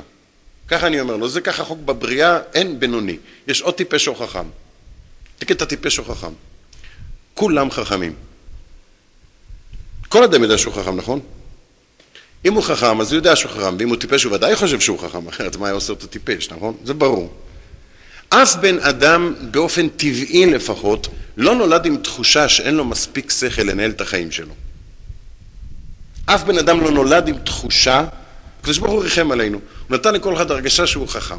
ככה 0.73 0.87
אני 0.87 1.01
אומר 1.01 1.17
לו, 1.17 1.29
זה 1.29 1.41
ככה 1.41 1.65
חוק 1.65 1.79
בבריאה, 1.85 2.39
אין 2.55 2.81
בינוני. 2.81 3.17
יש 3.47 3.63
או 3.63 3.73
טיפש 3.73 4.09
או 4.09 4.15
חכם. 4.15 4.45
תגיד, 5.39 5.57
אתה 5.57 5.67
טיפש 5.67 5.99
או 5.99 6.05
חכם? 6.05 6.33
כולם 7.35 7.71
חכמים. 7.71 8.15
כל 10.09 10.25
אדם 10.25 10.43
יודע 10.43 10.59
שהוא 10.59 10.75
חכם, 10.75 10.97
נכון? 10.97 11.21
אם 12.45 12.55
הוא 12.55 12.63
חכם, 12.63 13.01
אז 13.01 13.13
הוא 13.13 13.19
יודע 13.19 13.37
שהוא 13.37 13.51
חכם, 13.51 13.77
ואם 13.79 13.89
הוא 13.89 13.97
טיפש, 13.97 14.25
הוא 14.25 14.33
ודאי 14.33 14.57
חושב 14.57 14.81
שהוא 14.81 14.99
חכם, 14.99 15.29
אחרת 15.29 15.57
מה 15.57 15.67
היה 15.67 15.75
עושה 15.75 15.93
אותו 15.93 16.07
טיפש, 16.07 16.51
נכון? 16.51 16.77
זה 16.85 16.95
ברור. 16.95 17.33
אף 18.29 18.57
בן 18.57 18.79
אדם, 18.79 19.35
באופן 19.51 19.89
טבעי 19.89 20.47
לפחות, 20.47 21.09
לא 21.37 21.55
נולד 21.55 21.87
עם 21.87 21.97
תחושה 21.97 22.49
שאין 22.49 22.75
לו 22.75 22.85
מספיק 22.85 23.31
שכל 23.31 23.63
לנהל 23.63 23.91
את 23.91 24.01
החיים 24.01 24.31
שלו. 24.31 24.55
אף 26.27 26.43
בן 26.43 26.59
אדם 26.59 26.81
לא 26.81 26.91
נולד 26.91 27.29
עם 27.29 27.39
תחושה, 27.39 28.05
הקדוש 28.63 28.79
ברוך 28.79 28.93
הוא 28.93 29.03
ריחם 29.03 29.33
עלינו, 29.33 29.61
הוא 29.89 29.97
נתן 29.97 30.15
לכל 30.15 30.35
אחד 30.35 30.51
הרגשה 30.51 30.87
שהוא 30.87 31.09
חכם. 31.09 31.39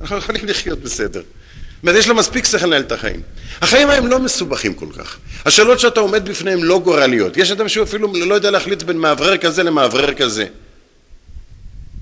אנחנו 0.00 0.16
יכולים 0.16 0.46
לחיות 0.46 0.78
בסדר. 0.78 1.20
זאת 1.20 1.82
אומרת, 1.82 1.96
יש 1.96 2.08
לו 2.08 2.14
מספיק 2.14 2.44
שכל 2.44 2.66
לנהל 2.66 2.82
את 2.82 2.92
החיים. 2.92 3.20
החיים 3.60 3.90
הם 3.90 4.06
לא 4.06 4.18
מסובכים 4.18 4.74
כל 4.74 4.86
כך. 4.98 5.16
השאלות 5.44 5.80
שאתה 5.80 6.00
עומד 6.00 6.28
בפניהם 6.28 6.64
לא 6.64 6.78
גורליות. 6.78 7.36
יש 7.36 7.50
אדם 7.50 7.68
שהוא 7.68 7.84
אפילו 7.84 8.12
לא 8.14 8.34
יודע 8.34 8.50
להחליט 8.50 8.82
בין 8.82 8.96
מאוורר 8.96 9.36
כזה 9.36 9.62
למאוורר 9.62 10.14
כזה. 10.14 10.46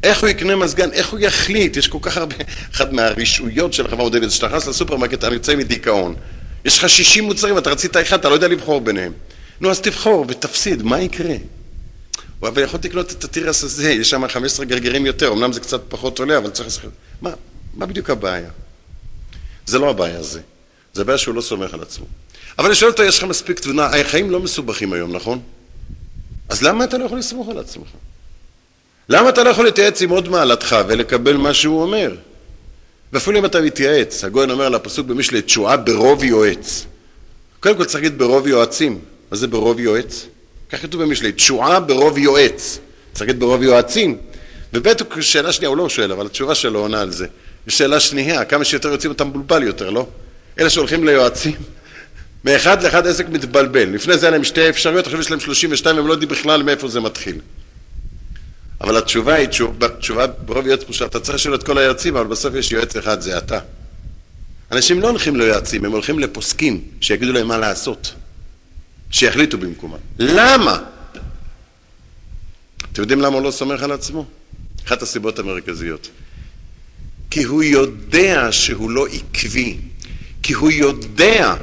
איך 0.02 0.20
הוא 0.20 0.28
יקנה 0.28 0.56
מזגן? 0.56 0.92
איך 0.92 1.08
הוא 1.08 1.20
יחליט? 1.20 1.76
יש 1.76 1.88
כל 1.88 1.98
כך 2.02 2.16
הרבה... 2.16 2.34
אחת 2.74 2.92
מהרשעויות 2.92 3.72
של 3.72 3.86
החברה 3.86 4.00
המודלת, 4.00 4.30
שאתה 4.30 4.46
נכנס 4.46 4.66
לסופרמרקט, 4.66 5.14
אתה 5.14 5.26
יוצא 5.26 5.56
מדיכאון. 5.56 6.14
יש 6.64 6.78
לך 6.78 6.88
60 6.88 7.24
מוצרים, 7.24 7.58
אתה 7.58 7.70
רצית 7.70 7.96
אחד, 7.96 8.18
אתה 8.18 8.28
לא 8.28 8.34
יודע 8.34 8.48
לבחור 8.48 8.80
ביניהם. 8.80 9.12
נו, 9.60 9.70
אז 9.70 9.80
תבחור 9.80 10.24
ותפסיד, 10.28 10.82
מה 10.82 11.00
יקרה? 11.00 11.34
אבל 12.42 12.62
יכולתי 12.62 12.88
לקנות 12.88 13.12
את 13.12 13.24
התירס 13.24 13.64
הזה, 13.64 13.90
יש 13.90 14.10
שם 14.10 14.28
15 14.28 14.66
גרגרים 14.66 15.06
יותר, 15.06 15.32
אמנם 15.32 15.52
זה 15.52 15.60
קצת 15.60 15.80
פחות 15.88 16.18
עולה, 16.18 16.38
אבל 16.38 16.50
צריך... 16.50 16.86
מה, 17.22 17.30
מה 17.74 17.86
בדיוק 17.86 18.10
הבעיה? 18.10 18.50
זה 19.66 19.78
לא 19.78 19.90
הבעיה 19.90 20.18
הזה. 20.18 20.40
זה 20.94 21.02
הבעיה 21.02 21.18
שהוא 21.18 21.34
לא 21.34 21.40
סומך 21.40 21.74
על 21.74 21.82
עצמו. 21.82 22.06
אבל 22.58 22.66
אני 22.66 22.74
שואל 22.74 22.90
אותו, 22.90 23.02
יש 23.02 23.18
לך 23.18 23.24
מספיק 23.24 23.60
תבונה, 23.60 23.86
החיים 23.86 24.30
לא 24.30 24.40
מסובכים 24.40 24.92
היום, 24.92 25.16
נכון? 25.16 25.40
אז 26.48 26.62
למה 26.62 26.84
אתה 26.84 26.98
לא 26.98 27.04
יכול 27.04 27.18
לסמוך 27.18 27.48
על 27.48 27.58
עצמך? 27.58 27.88
למה 29.08 29.28
אתה 29.28 29.42
לא 29.42 29.50
יכול 29.50 29.64
להתייעץ 29.64 30.02
עם 30.02 30.10
עוד 30.10 30.28
מעלתך 30.28 30.76
ולקבל 30.88 31.36
מה 31.36 31.54
שהוא 31.54 31.82
אומר? 31.82 32.14
ואפילו 33.12 33.38
אם 33.38 33.44
אתה 33.44 33.60
מתייעץ, 33.60 34.24
הגויין 34.24 34.50
אומר 34.50 34.64
על 34.64 34.74
הפסוק 34.74 35.06
במשלי, 35.06 35.42
תשועה 35.42 35.76
ברוב 35.76 36.24
יועץ. 36.24 36.84
קודם 37.60 37.76
כל 37.76 37.84
צריך 37.84 37.94
להגיד 37.94 38.18
ברוב 38.18 38.46
יועצים. 38.46 39.00
מה 39.30 39.36
זה 39.36 39.46
ברוב 39.46 39.80
יועץ? 39.80 40.26
כך 40.70 40.82
כתוב 40.82 41.02
במשלי, 41.02 41.32
תשועה 41.32 41.80
ברוב 41.80 42.18
יועץ. 42.18 42.78
צריך 43.12 43.20
להגיד 43.20 43.40
ברוב 43.40 43.62
יועצים. 43.62 44.18
וב' 44.72 44.88
שאלה 45.20 45.52
שנייה, 45.52 45.68
הוא 45.68 45.76
לא 45.76 45.88
שואל, 45.88 46.12
אבל 46.12 46.26
התשובה 46.26 46.54
שלו 46.54 46.80
עונה 46.80 47.00
על 47.00 47.10
זה. 47.10 47.26
שאלה 47.68 48.00
שנייה, 48.00 48.44
כמה 48.44 48.64
שיותר 48.64 48.88
יוצאים 48.88 49.12
אתה 49.12 49.24
מבולבל 49.24 49.62
יותר, 49.62 49.90
לא? 49.90 50.06
אלה 50.58 50.70
שהולכים 50.70 51.04
ליועצים, 51.04 51.54
מאחד 52.44 52.82
לאחד 52.82 53.06
עסק 53.06 53.28
מתבלבל. 53.28 53.88
לפני 53.88 54.18
זה 54.18 54.26
היה 54.26 54.30
להם 54.30 54.44
שתי 54.44 54.68
אפשרויות, 54.68 55.06
עכשיו 55.06 55.20
יש 55.20 55.30
להם 55.30 55.40
32, 55.40 55.98
הם 55.98 56.06
לא 56.06 56.12
יודעים 56.12 56.30
בכלל 56.30 56.62
מאיפה 56.62 56.88
זה 56.88 57.00
מתחיל. 57.00 57.40
אבל 58.80 58.96
התשובה 58.96 59.34
היא, 59.34 59.48
תשובה 59.98 60.26
ברוב 60.26 60.66
יועץ 60.66 60.82
פשוט, 60.82 61.10
אתה 61.10 61.20
צריך 61.20 61.34
לשאול 61.34 61.54
את 61.54 61.62
כל 61.62 61.78
היועצים, 61.78 62.16
אבל 62.16 62.26
בסוף 62.26 62.54
יש 62.54 62.72
יועץ 62.72 62.96
אחד, 62.96 63.20
זה 63.20 63.38
אתה. 63.38 63.58
אנשים 64.72 65.00
לא 65.00 65.08
הולכים 65.08 65.36
ליועצים, 65.36 65.84
הם 65.84 65.92
הולכים 65.92 66.18
לפוסקים, 66.18 66.80
שיגידו 67.00 67.32
להם 67.32 67.48
מה 67.48 67.58
לעשות. 67.58 68.12
שיחליטו 69.10 69.58
במקומם. 69.58 69.98
למה? 70.18 70.78
אתם 72.92 73.02
יודעים 73.02 73.20
למה 73.20 73.36
הוא 73.36 73.44
לא 73.44 73.50
סומך 73.50 73.82
על 73.82 73.92
עצמו? 73.92 74.26
אחת 74.86 75.02
הסיבות 75.02 75.38
המרכזיות. 75.38 76.08
כי 77.30 77.42
הוא 77.42 77.62
יודע 77.62 78.48
שהוא 78.50 78.90
לא 78.90 79.06
עקבי, 79.06 79.76
כי 80.42 80.52
הוא 80.52 80.70
יודע 80.70 81.54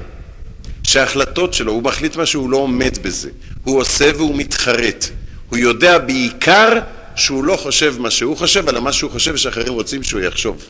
שההחלטות 0.83 1.53
שלו, 1.53 1.71
הוא 1.71 1.83
מחליט 1.83 2.15
מה 2.15 2.25
שהוא 2.25 2.49
לא 2.49 2.57
עומד 2.57 2.97
בזה, 3.01 3.29
הוא 3.63 3.79
עושה 3.79 4.11
והוא 4.15 4.35
מתחרט. 4.35 5.05
הוא 5.49 5.57
יודע 5.57 5.97
בעיקר 5.97 6.79
שהוא 7.15 7.43
לא 7.43 7.55
חושב 7.55 7.95
מה 7.99 8.11
שהוא 8.11 8.37
חושב, 8.37 8.69
אלא 8.69 8.81
מה 8.81 8.93
שהוא 8.93 9.11
חושב 9.11 9.37
שאחרים 9.37 9.73
רוצים 9.73 10.03
שהוא 10.03 10.21
יחשוב. 10.21 10.65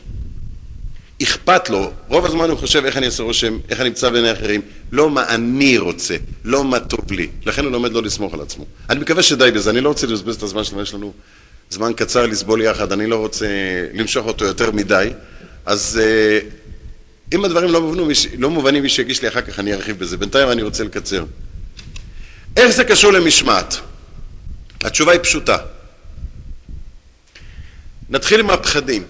אכפת 1.22 1.68
לו, 1.68 1.92
רוב 2.08 2.26
הזמן 2.26 2.50
הוא 2.50 2.58
חושב 2.58 2.84
איך 2.84 2.96
אני 2.96 3.06
אעשה 3.06 3.22
רושם, 3.22 3.58
איך 3.68 3.80
אני 3.80 3.88
אמצא 3.88 4.10
בעיני 4.10 4.32
אחרים, 4.32 4.60
לא 4.92 5.10
מה 5.10 5.28
אני 5.28 5.78
רוצה, 5.78 6.16
לא 6.44 6.64
מה 6.64 6.80
טוב 6.80 7.12
לי. 7.12 7.28
לכן 7.46 7.64
הוא 7.64 7.72
לומד 7.72 7.92
לא 7.92 8.02
לסמוך 8.02 8.34
על 8.34 8.40
עצמו. 8.40 8.64
אני 8.90 9.00
מקווה 9.00 9.22
שדי 9.22 9.50
בזה, 9.50 9.70
אני 9.70 9.80
לא 9.80 9.88
רוצה 9.88 10.06
לבזבז 10.06 10.36
את 10.36 10.42
הזמן 10.42 10.64
שלנו, 10.64 10.82
יש 10.82 10.94
לנו 10.94 11.12
זמן 11.70 11.92
קצר 11.96 12.26
לסבול 12.26 12.62
יחד, 12.62 12.92
אני 12.92 13.06
לא 13.06 13.16
רוצה 13.16 13.46
למשוך 13.94 14.26
אותו 14.26 14.44
יותר 14.44 14.70
מדי, 14.70 15.10
אז 15.66 16.00
אה, 16.02 16.38
אם 17.32 17.44
הדברים 17.44 17.70
לא, 17.70 17.80
מובנו, 17.82 18.08
לא 18.38 18.50
מובנים, 18.50 18.82
מי 18.82 18.88
שיגיש 18.88 19.22
לי 19.22 19.28
אחר 19.28 19.40
כך 19.40 19.58
אני 19.58 19.74
ארחיב 19.74 19.98
בזה. 19.98 20.16
בינתיים 20.16 20.50
אני 20.50 20.62
רוצה 20.62 20.84
לקצר. 20.84 21.24
איך 22.56 22.70
זה 22.70 22.84
קשור 22.84 23.12
למשמעת? 23.12 23.76
התשובה 24.84 25.12
היא 25.12 25.20
פשוטה. 25.22 25.56
נתחיל 28.10 28.40
עם 28.40 28.50
הפחדים. 28.50 29.02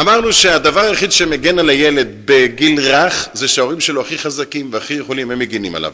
אמרנו 0.00 0.32
שהדבר 0.32 0.80
היחיד 0.80 1.12
שמגן 1.12 1.58
על 1.58 1.70
הילד 1.70 2.08
בגיל 2.24 2.80
רך 2.80 3.28
זה 3.32 3.48
שההורים 3.48 3.80
שלו 3.80 4.00
הכי 4.00 4.18
חזקים 4.18 4.72
והכי 4.72 4.94
יכולים, 4.94 5.30
הם 5.30 5.38
מגינים 5.38 5.74
עליו. 5.74 5.92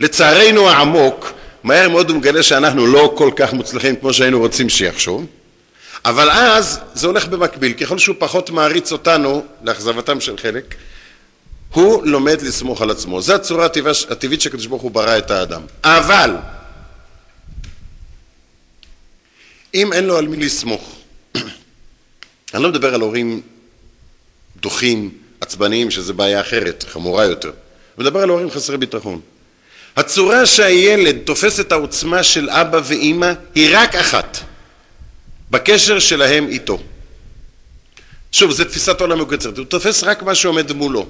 לצערנו 0.00 0.70
העמוק, 0.70 1.32
מהר 1.62 1.88
מאוד 1.88 2.10
הוא 2.10 2.18
מגלה 2.18 2.42
שאנחנו 2.42 2.86
לא 2.86 3.12
כל 3.16 3.30
כך 3.36 3.52
מוצלחים 3.52 3.96
כמו 3.96 4.12
שהיינו 4.12 4.38
רוצים 4.38 4.68
שיחשוב, 4.68 5.26
אבל 6.04 6.30
אז 6.30 6.80
זה 6.94 7.06
הולך 7.06 7.28
במקביל, 7.28 7.72
ככל 7.72 7.98
שהוא 7.98 8.16
פחות 8.18 8.50
מעריץ 8.50 8.92
אותנו, 8.92 9.44
לאכזבתם 9.62 10.20
של 10.20 10.38
חלק, 10.38 10.74
הוא 11.72 12.06
לומד 12.06 12.42
לסמוך 12.42 12.82
על 12.82 12.90
עצמו. 12.90 13.20
זו 13.20 13.34
הצורה 13.34 13.66
הטבעית 14.10 14.40
שקדוש 14.40 14.66
ברוך 14.66 14.82
הוא 14.82 14.90
ברא 14.90 15.18
את 15.18 15.30
האדם. 15.30 15.62
אבל, 15.84 16.36
אם 19.74 19.92
אין 19.92 20.04
לו 20.04 20.18
על 20.18 20.28
מי 20.28 20.36
לסמוך, 20.36 21.03
אני 22.54 22.62
לא 22.62 22.68
מדבר 22.68 22.94
על 22.94 23.00
הורים 23.00 23.40
דוחים, 24.56 25.10
עצבניים, 25.40 25.90
שזו 25.90 26.14
בעיה 26.14 26.40
אחרת, 26.40 26.84
חמורה 26.88 27.24
יותר. 27.24 27.48
אני 27.48 28.06
מדבר 28.06 28.20
על 28.20 28.28
הורים 28.28 28.50
חסרי 28.50 28.76
ביטחון. 28.76 29.20
הצורה 29.96 30.46
שהילד 30.46 31.18
תופס 31.24 31.60
את 31.60 31.72
העוצמה 31.72 32.22
של 32.22 32.50
אבא 32.50 32.80
ואימא 32.84 33.32
היא 33.54 33.68
רק 33.72 33.94
אחת, 33.94 34.38
בקשר 35.50 35.98
שלהם 35.98 36.48
איתו. 36.48 36.78
שוב, 38.32 38.50
זו 38.50 38.64
תפיסת 38.64 39.00
עולם 39.00 39.20
מקוצרת, 39.20 39.58
הוא 39.58 39.66
תופס 39.66 40.04
רק 40.04 40.22
מה 40.22 40.34
שעומד 40.34 40.72
מולו. 40.72 41.06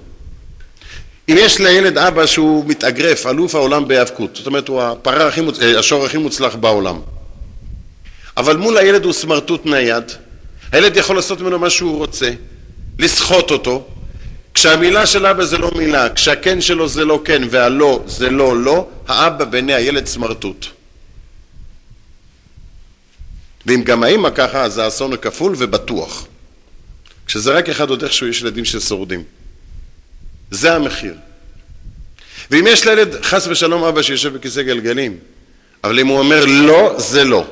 אם 1.29 1.37
יש 1.39 1.61
לילד 1.61 1.99
אבא 1.99 2.27
שהוא 2.27 2.65
מתאגרף, 2.67 3.27
אלוף 3.27 3.55
העולם 3.55 3.89
בהיאבקות, 3.89 4.37
זאת 4.37 4.47
אומרת 4.47 4.69
הוא 4.69 4.83
הפרה 4.83 5.29
הכי 5.29 5.41
מוצ... 5.41 5.61
אה, 5.61 5.79
השור 5.79 6.05
הכי 6.05 6.19
מוצלח 6.19 6.55
בעולם, 6.55 7.01
אבל 8.37 8.57
מול 8.57 8.79
הילד 8.79 9.05
הוא 9.05 9.13
סמרטוט 9.13 9.67
נייד, 9.67 10.13
הילד 10.75 10.97
יכול 10.97 11.17
לעשות 11.17 11.41
ממנו 11.41 11.59
מה 11.59 11.71
שהוא 11.71 11.99
רוצה, 11.99 12.31
לסחוט 12.99 13.51
אותו, 13.51 13.87
כשהמילה 14.55 15.07
של 15.07 15.27
אבא 15.27 15.45
זה 15.45 15.59
לא 15.59 15.71
מילה, 15.77 16.11
כשהכן 16.11 16.61
שלו 16.61 16.89
זה 16.89 17.05
לא 17.05 17.21
כן 17.25 17.43
והלא 17.51 18.03
זה 18.07 18.31
לא 18.31 18.57
לא, 18.57 18.89
האבא 19.09 19.45
בעיני 19.45 19.75
הילד 19.75 20.07
סמרטוט. 20.07 20.67
ואם 23.67 23.83
גם 23.83 24.03
האמא 24.03 24.31
ככה, 24.35 24.63
אז 24.63 24.79
האסון 24.79 25.11
הוא 25.11 25.19
כפול 25.19 25.55
ובטוח. 25.59 26.27
כשזה 27.27 27.53
רק 27.53 27.69
אחד 27.69 27.91
עוד 27.91 28.03
איכשהו 28.03 28.27
יש 28.27 28.43
ילדים 28.43 28.65
ששורדים. 28.65 29.23
זה 30.51 30.75
המחיר. 30.75 31.15
ואם 32.51 32.67
יש 32.69 32.87
לילד, 32.87 33.25
חס 33.25 33.47
ושלום 33.47 33.85
אבא 33.85 34.03
שיושב 34.03 34.35
בכיסא 34.35 34.63
גלגלים, 34.63 35.19
אבל 35.85 35.99
אם 35.99 36.07
הוא 36.07 36.19
אומר 36.19 36.45
לא, 36.47 36.95
זה 36.99 37.25
לא. 37.25 37.45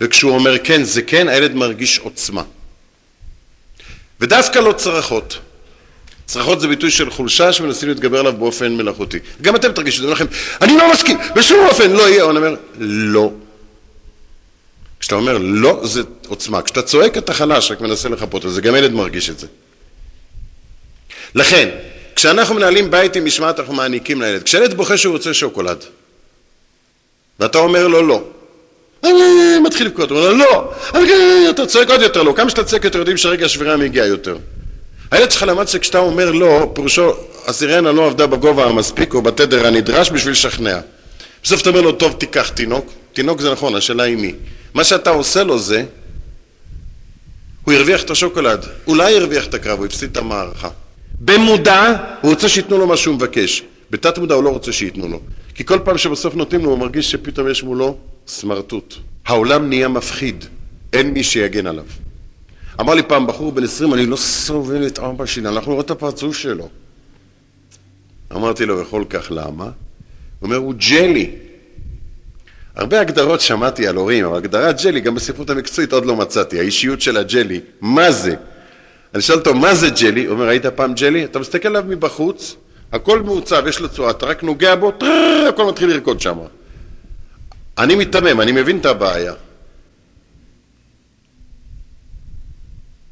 וכשהוא 0.00 0.32
אומר 0.32 0.58
כן, 0.64 0.84
זה 0.84 1.02
כן, 1.02 1.28
הילד 1.28 1.54
מרגיש 1.54 1.98
עוצמה. 1.98 2.42
ודווקא 4.20 4.58
לא 4.58 4.72
צרחות. 4.72 5.38
צרחות 6.26 6.60
זה 6.60 6.68
ביטוי 6.68 6.90
של 6.90 7.10
חולשה 7.10 7.52
שמנסים 7.52 7.88
להתגבר 7.88 8.18
עליו 8.18 8.32
באופן 8.32 8.76
מלאכותי. 8.76 9.18
גם 9.42 9.56
אתם 9.56 9.72
תרגישו, 9.72 10.02
זה 10.02 10.08
לכם, 10.08 10.26
אני 10.62 10.76
לא 10.76 10.92
מסכים, 10.92 11.18
בשום 11.36 11.66
אופן 11.66 11.90
לא 11.90 12.08
יהיה. 12.08 12.30
אני 12.30 12.38
אומר, 12.38 12.54
לא. 12.78 13.32
כשאתה 15.00 15.14
אומר 15.14 15.38
לא, 15.38 15.80
זה 15.84 16.02
עוצמה. 16.26 16.62
כשאתה 16.62 16.82
צועק 16.82 17.18
אתה 17.18 17.34
חלש, 17.34 17.70
רק 17.70 17.80
מנסה 17.80 18.08
לחפות 18.08 18.44
על 18.44 18.50
זה. 18.50 18.60
גם 18.60 18.76
ילד 18.76 18.92
מרגיש 18.92 19.30
את 19.30 19.38
זה. 19.38 19.46
לכן, 21.34 21.68
כשאנחנו 22.16 22.54
מנהלים 22.54 22.90
בית 22.90 23.16
עם 23.16 23.24
משמעת, 23.24 23.60
אנחנו 23.60 23.74
מעניקים 23.74 24.22
לילד. 24.22 24.42
כשילד 24.42 24.74
בוכה 24.74 24.96
שהוא 24.96 25.12
רוצה 25.12 25.34
שוקולד, 25.34 25.84
ואתה 27.40 27.58
אומר 27.58 27.88
לו 27.88 28.02
לא, 28.02 28.24
מתחיל 29.62 29.86
לבכות, 29.86 30.10
הוא 30.10 30.18
אומר 30.18 30.32
לו 30.32 30.72
לא, 30.94 31.50
אתה 31.50 31.66
צועק 31.66 31.90
עוד 31.90 32.02
יותר 32.02 32.22
לא, 32.22 32.32
כמה 32.36 32.50
שאתה 32.50 32.64
צועק 32.64 32.84
יותר 32.84 32.98
יודעים 32.98 33.16
שרגע 33.16 33.46
השבירה 33.46 33.76
מגיע 33.76 34.06
יותר. 34.06 34.36
הילד 35.10 35.30
שלך 35.30 35.42
למד 35.42 35.68
שכשאתה 35.68 35.98
אומר 35.98 36.30
לא, 36.30 36.70
פירושו, 36.74 37.12
הסירנה 37.46 37.92
לא 37.92 38.06
עבדה 38.06 38.26
בגובה 38.26 38.64
המספיק 38.64 39.14
או 39.14 39.22
בתדר 39.22 39.66
הנדרש 39.66 40.10
בשביל 40.10 40.32
לשכנע. 40.32 40.80
בסוף 41.42 41.60
אתה 41.62 41.70
אומר 41.70 41.80
לו, 41.80 41.92
טוב, 41.92 42.12
תיקח 42.12 42.48
תינוק. 42.48 42.92
תינוק 43.12 43.40
זה 43.40 43.52
נכון, 43.52 43.74
השאלה 43.74 44.02
היא 44.02 44.16
מי. 44.16 44.34
מה 44.74 44.84
שאתה 44.84 45.10
עושה 45.10 45.44
לו 45.44 45.58
זה, 45.58 45.84
הוא 47.64 47.74
הרוויח 47.74 48.02
את 48.02 48.10
השוקולד. 48.10 48.66
אולי 48.86 49.16
הרוויח 49.16 49.46
את 49.46 49.54
הקרב, 49.54 49.78
הוא 49.78 49.86
הפסיד 49.86 50.10
את 50.10 50.16
המערכה. 50.16 50.68
במודע, 51.20 51.94
הוא 52.20 52.30
רוצה 52.30 52.48
שייתנו 52.48 52.78
לו 52.78 52.86
מה 52.86 52.96
שהוא 52.96 53.14
מבקש. 53.14 53.62
בתת 53.90 54.18
מודע 54.18 54.34
הוא 54.34 54.44
לא 54.44 54.48
רוצה 54.48 54.72
שייתנו 54.72 55.08
לו. 55.08 55.20
כי 55.54 55.64
כל 55.64 55.78
פעם 55.84 55.98
שבסוף 55.98 56.34
נותנים 56.34 56.64
לו, 56.64 56.70
הוא 56.70 56.78
מרגיש 56.78 57.10
שפתאום 57.10 57.50
יש 57.50 57.62
מולו 57.62 57.96
סמרטוט. 58.28 58.94
העולם 59.26 59.68
נהיה 59.68 59.88
מפחיד, 59.88 60.44
אין 60.92 61.10
מי 61.10 61.24
שיגן 61.24 61.66
עליו. 61.66 61.84
אמר 62.80 62.94
לי 62.94 63.02
פעם 63.02 63.26
בחור 63.26 63.52
בן 63.52 63.64
20, 63.64 63.94
אני 63.94 64.06
לא 64.06 64.16
סובל 64.16 64.86
את 64.86 64.98
אבא 64.98 65.26
שלי, 65.26 65.48
אנחנו 65.48 65.72
רואים 65.72 65.84
את 65.84 65.90
הפרצוף 65.90 66.36
שלו. 66.36 66.68
אמרתי 68.32 68.66
לו, 68.66 68.78
וכל 68.78 69.04
כך 69.10 69.26
למה? 69.30 69.64
הוא 69.64 69.72
אומר, 70.42 70.56
הוא 70.56 70.74
ג'לי. 70.90 71.30
הרבה 72.76 73.00
הגדרות 73.00 73.40
שמעתי 73.40 73.86
על 73.86 73.96
הורים, 73.96 74.24
אבל 74.24 74.36
הגדרת 74.36 74.80
ג'לי, 74.82 75.00
גם 75.00 75.14
בספרות 75.14 75.50
המקצועית 75.50 75.92
עוד 75.92 76.06
לא 76.06 76.16
מצאתי. 76.16 76.58
האישיות 76.58 77.00
של 77.00 77.16
הג'לי, 77.16 77.60
מה 77.80 78.10
זה? 78.10 78.34
אני 79.14 79.22
שואל 79.22 79.38
אותו, 79.38 79.54
מה 79.54 79.74
זה 79.74 79.90
ג'לי? 80.00 80.24
הוא 80.24 80.34
אומר, 80.34 80.48
היית 80.48 80.66
פעם 80.66 80.94
ג'לי? 80.94 81.24
אתה 81.24 81.38
מסתכל 81.38 81.68
עליו 81.68 81.84
מבחוץ, 81.88 82.56
הכל 82.92 83.22
מעוצב, 83.22 83.64
יש 83.68 83.80
לו 83.80 83.88
צורה, 83.88 84.10
אתה 84.10 84.26
רק 84.26 84.42
נוגע 84.42 84.74
בו, 84.74 84.90
טררר, 84.90 85.46
הכל 85.48 85.66
מתחיל 85.66 85.88
לרקוד 85.88 86.20
שם. 86.20 86.38
אני 87.78 87.94
מיתמם, 87.94 88.40
אני 88.40 88.52
מבין 88.52 88.78
את 88.78 88.86
הבעיה. 88.86 89.34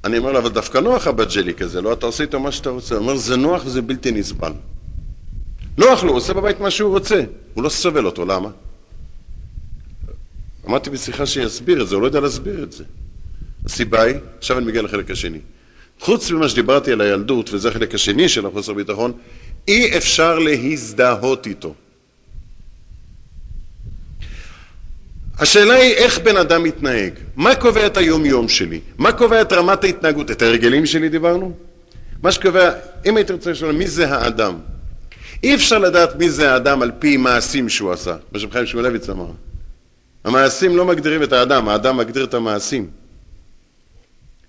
אני 0.05 0.19
אומר 0.19 0.33
לו, 0.33 0.39
אבל 0.39 0.49
דווקא 0.49 0.79
נוח 0.79 1.07
הבג'לי 1.07 1.55
כזה, 1.55 1.81
לא? 1.81 1.93
אתה 1.93 2.07
עושה 2.07 2.23
איתו 2.25 2.41
מה 2.41 2.53
שאתה 2.53 2.71
רוצה. 2.71 2.95
הוא 2.95 3.03
אומר, 3.03 3.17
זה 3.17 3.37
נוח 3.37 3.62
וזה 3.67 3.83
בלתי 3.83 4.12
נסבל. 4.12 4.53
נוח 5.79 6.05
לו, 6.05 6.11
הוא 6.11 6.17
עושה 6.17 6.35
בבית 6.35 6.61
מה 6.61 6.71
שהוא 6.71 6.91
רוצה. 6.91 7.23
הוא 7.55 7.64
לא 7.64 7.69
סובל 7.69 8.07
אותו, 8.07 8.25
למה? 8.25 8.49
אמרתי 10.67 10.91
בשיחה 10.91 11.27
שיסביר 11.27 11.83
את 11.83 11.89
זה, 11.89 11.95
הוא 11.95 12.03
לא 12.03 12.07
יודע 12.07 12.21
להסביר 12.21 12.62
את 12.62 12.73
זה. 12.73 12.85
הסיבה 13.64 14.03
היא, 14.03 14.17
עכשיו 14.39 14.59
אני 14.59 14.67
מגיע 14.67 14.83
לחלק 14.83 15.11
השני. 15.11 15.39
חוץ 16.01 16.31
ממה 16.31 16.49
שדיברתי 16.49 16.93
על 16.93 17.01
הילדות, 17.01 17.51
וזה 17.53 17.69
החלק 17.69 17.95
השני 17.95 18.29
של 18.29 18.47
החוסר 18.47 18.73
ביטחון, 18.73 19.12
אי 19.69 19.97
אפשר 19.97 20.39
להזדהות 20.39 21.47
איתו. 21.47 21.75
השאלה 25.39 25.74
היא 25.74 25.95
איך 25.95 26.18
בן 26.18 26.37
אדם 26.37 26.62
מתנהג. 26.62 27.12
מה 27.37 27.55
קובע 27.55 27.87
את 27.87 27.97
היום-יום 27.97 28.49
שלי? 28.49 28.80
מה 28.99 29.12
קובע 29.12 29.43
את 29.43 29.53
רמת 29.53 29.84
ההתנהגות? 29.84 30.30
את 30.30 30.43
ההרגלים 30.43 30.87
שלי 30.87 31.09
דיברנו? 31.09 31.53
מה 32.22 32.32
שקובע, 32.32 32.72
אם 33.07 33.16
היית 33.16 33.30
רוצה 33.30 33.51
לשאול 33.51 33.72
מי 33.72 33.87
זה 33.87 34.09
האדם, 34.09 34.59
אי 35.43 35.55
אפשר 35.55 35.78
לדעת 35.78 36.16
מי 36.16 36.30
זה 36.30 36.53
האדם 36.53 36.82
על 36.82 36.93
פי 36.99 37.16
מעשים 37.16 37.68
שהוא 37.68 37.93
עשה, 37.93 38.16
מה 38.32 38.39
שחיים 38.39 38.66
שמואלביץ 38.66 39.09
אמר. 39.09 39.30
המעשים 40.24 40.76
לא 40.76 40.84
מגדירים 40.84 41.22
את 41.22 41.32
האדם, 41.32 41.68
האדם 41.68 41.97
מגדיר 41.97 42.24
את 42.24 42.34
המעשים. 42.34 42.91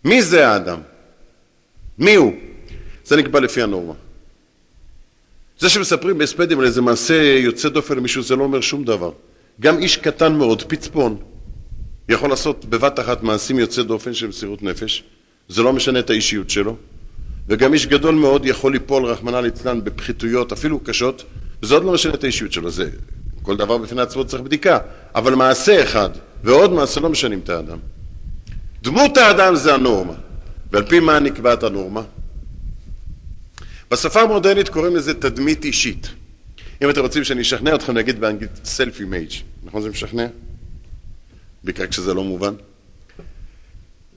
מי 0.03 0.21
זה 0.21 0.47
האדם? 0.47 0.79
מי 1.97 2.15
הוא? 2.15 2.33
זה 3.05 3.15
נקבע 3.15 3.39
לפי 3.39 3.61
הנורמה. 3.61 3.93
זה 5.59 5.69
שמספרים 5.69 6.17
בהספדים 6.17 6.59
על 6.59 6.65
איזה 6.65 6.81
מעשה 6.81 7.23
יוצא 7.23 7.69
דופן 7.69 7.97
למישהו 7.97 8.23
זה 8.23 8.35
לא 8.35 8.43
אומר 8.43 8.61
שום 8.61 8.83
דבר. 8.83 9.11
גם 9.61 9.77
איש 9.77 9.97
קטן 9.97 10.33
מאוד, 10.33 10.63
פצפון, 10.63 11.17
יכול 12.09 12.29
לעשות 12.29 12.65
בבת 12.65 12.99
אחת 12.99 13.23
מעשים 13.23 13.59
יוצא 13.59 13.83
דופן 13.83 14.13
של 14.13 14.27
מסירות 14.27 14.63
נפש, 14.63 15.03
זה 15.49 15.63
לא 15.63 15.73
משנה 15.73 15.99
את 15.99 16.09
האישיות 16.09 16.49
שלו, 16.49 16.75
וגם 17.47 17.73
איש 17.73 17.85
גדול 17.85 18.15
מאוד 18.15 18.45
יכול 18.45 18.71
ליפול, 18.71 19.05
רחמנא 19.05 19.37
ליצלן, 19.37 19.83
בפחיתויות, 19.83 20.51
אפילו 20.51 20.79
קשות, 20.79 21.23
וזה 21.63 21.73
עוד 21.73 21.83
לא 21.83 21.93
משנה 21.93 22.13
את 22.13 22.23
האישיות 22.23 22.53
שלו, 22.53 22.71
זה 22.71 22.89
כל 23.41 23.57
דבר 23.57 23.77
בפני 23.77 24.01
עצמו 24.01 24.25
צריך 24.25 24.43
בדיקה, 24.43 24.79
אבל 25.15 25.35
מעשה 25.35 25.83
אחד 25.83 26.09
ועוד 26.43 26.73
מעשה 26.73 26.99
לא 26.99 27.09
משנים 27.09 27.39
את 27.43 27.49
האדם. 27.49 27.77
דמות 28.81 29.17
האדם 29.17 29.55
זה 29.55 29.73
הנורמה, 29.73 30.13
ועל 30.71 30.83
פי 30.83 30.99
מה 30.99 31.19
נקבעת 31.19 31.63
הנורמה? 31.63 32.01
בשפה 33.91 34.21
המודרנית 34.21 34.69
קוראים 34.69 34.95
לזה 34.95 35.13
תדמית 35.13 35.65
אישית. 35.65 36.09
אם 36.83 36.89
אתם 36.89 37.01
רוצים 37.01 37.23
שאני 37.23 37.41
אשכנע 37.41 37.75
אתכם, 37.75 37.97
נגיד 37.97 38.19
באנגלית 38.19 38.51
self 38.65 38.99
image, 38.99 39.35
נכון 39.63 39.81
זה 39.81 39.89
משכנע? 39.89 40.27
בעיקר 41.63 41.87
כשזה 41.87 42.13
לא 42.13 42.23
מובן. 42.23 42.53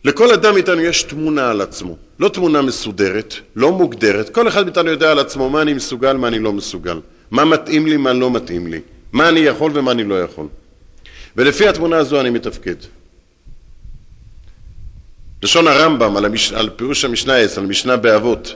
לכל 0.04 0.32
אדם 0.32 0.54
מאיתנו 0.54 0.80
יש 0.80 1.02
תמונה 1.02 1.50
על 1.50 1.60
עצמו, 1.60 1.96
לא 2.18 2.28
תמונה 2.28 2.62
מסודרת, 2.62 3.34
לא 3.56 3.72
מוגדרת, 3.72 4.28
כל 4.28 4.48
אחד 4.48 4.64
מאיתנו 4.64 4.90
יודע 4.90 5.10
על 5.10 5.18
עצמו 5.18 5.50
מה 5.50 5.62
אני 5.62 5.74
מסוגל, 5.74 6.12
מה 6.12 6.28
אני 6.28 6.38
לא 6.38 6.52
מסוגל, 6.52 7.00
מה 7.30 7.44
מתאים 7.44 7.86
לי, 7.86 7.96
מה 7.96 8.12
לא 8.12 8.30
מתאים 8.30 8.66
לי, 8.66 8.80
מה 9.12 9.28
אני 9.28 9.40
יכול 9.40 9.72
ומה 9.74 9.92
אני 9.92 10.04
לא 10.04 10.22
יכול. 10.22 10.46
ולפי 11.36 11.68
התמונה 11.68 11.96
הזו 11.96 12.20
אני 12.20 12.30
מתפקד. 12.30 12.74
לשון 15.42 15.68
הרמב"ם 15.68 16.16
על, 16.16 16.24
המש... 16.24 16.52
על 16.52 16.70
פירוש 16.70 17.04
המשנה 17.04 17.36
עץ, 17.36 17.58
על 17.58 17.66
משנה 17.66 17.96
באבות, 17.96 18.54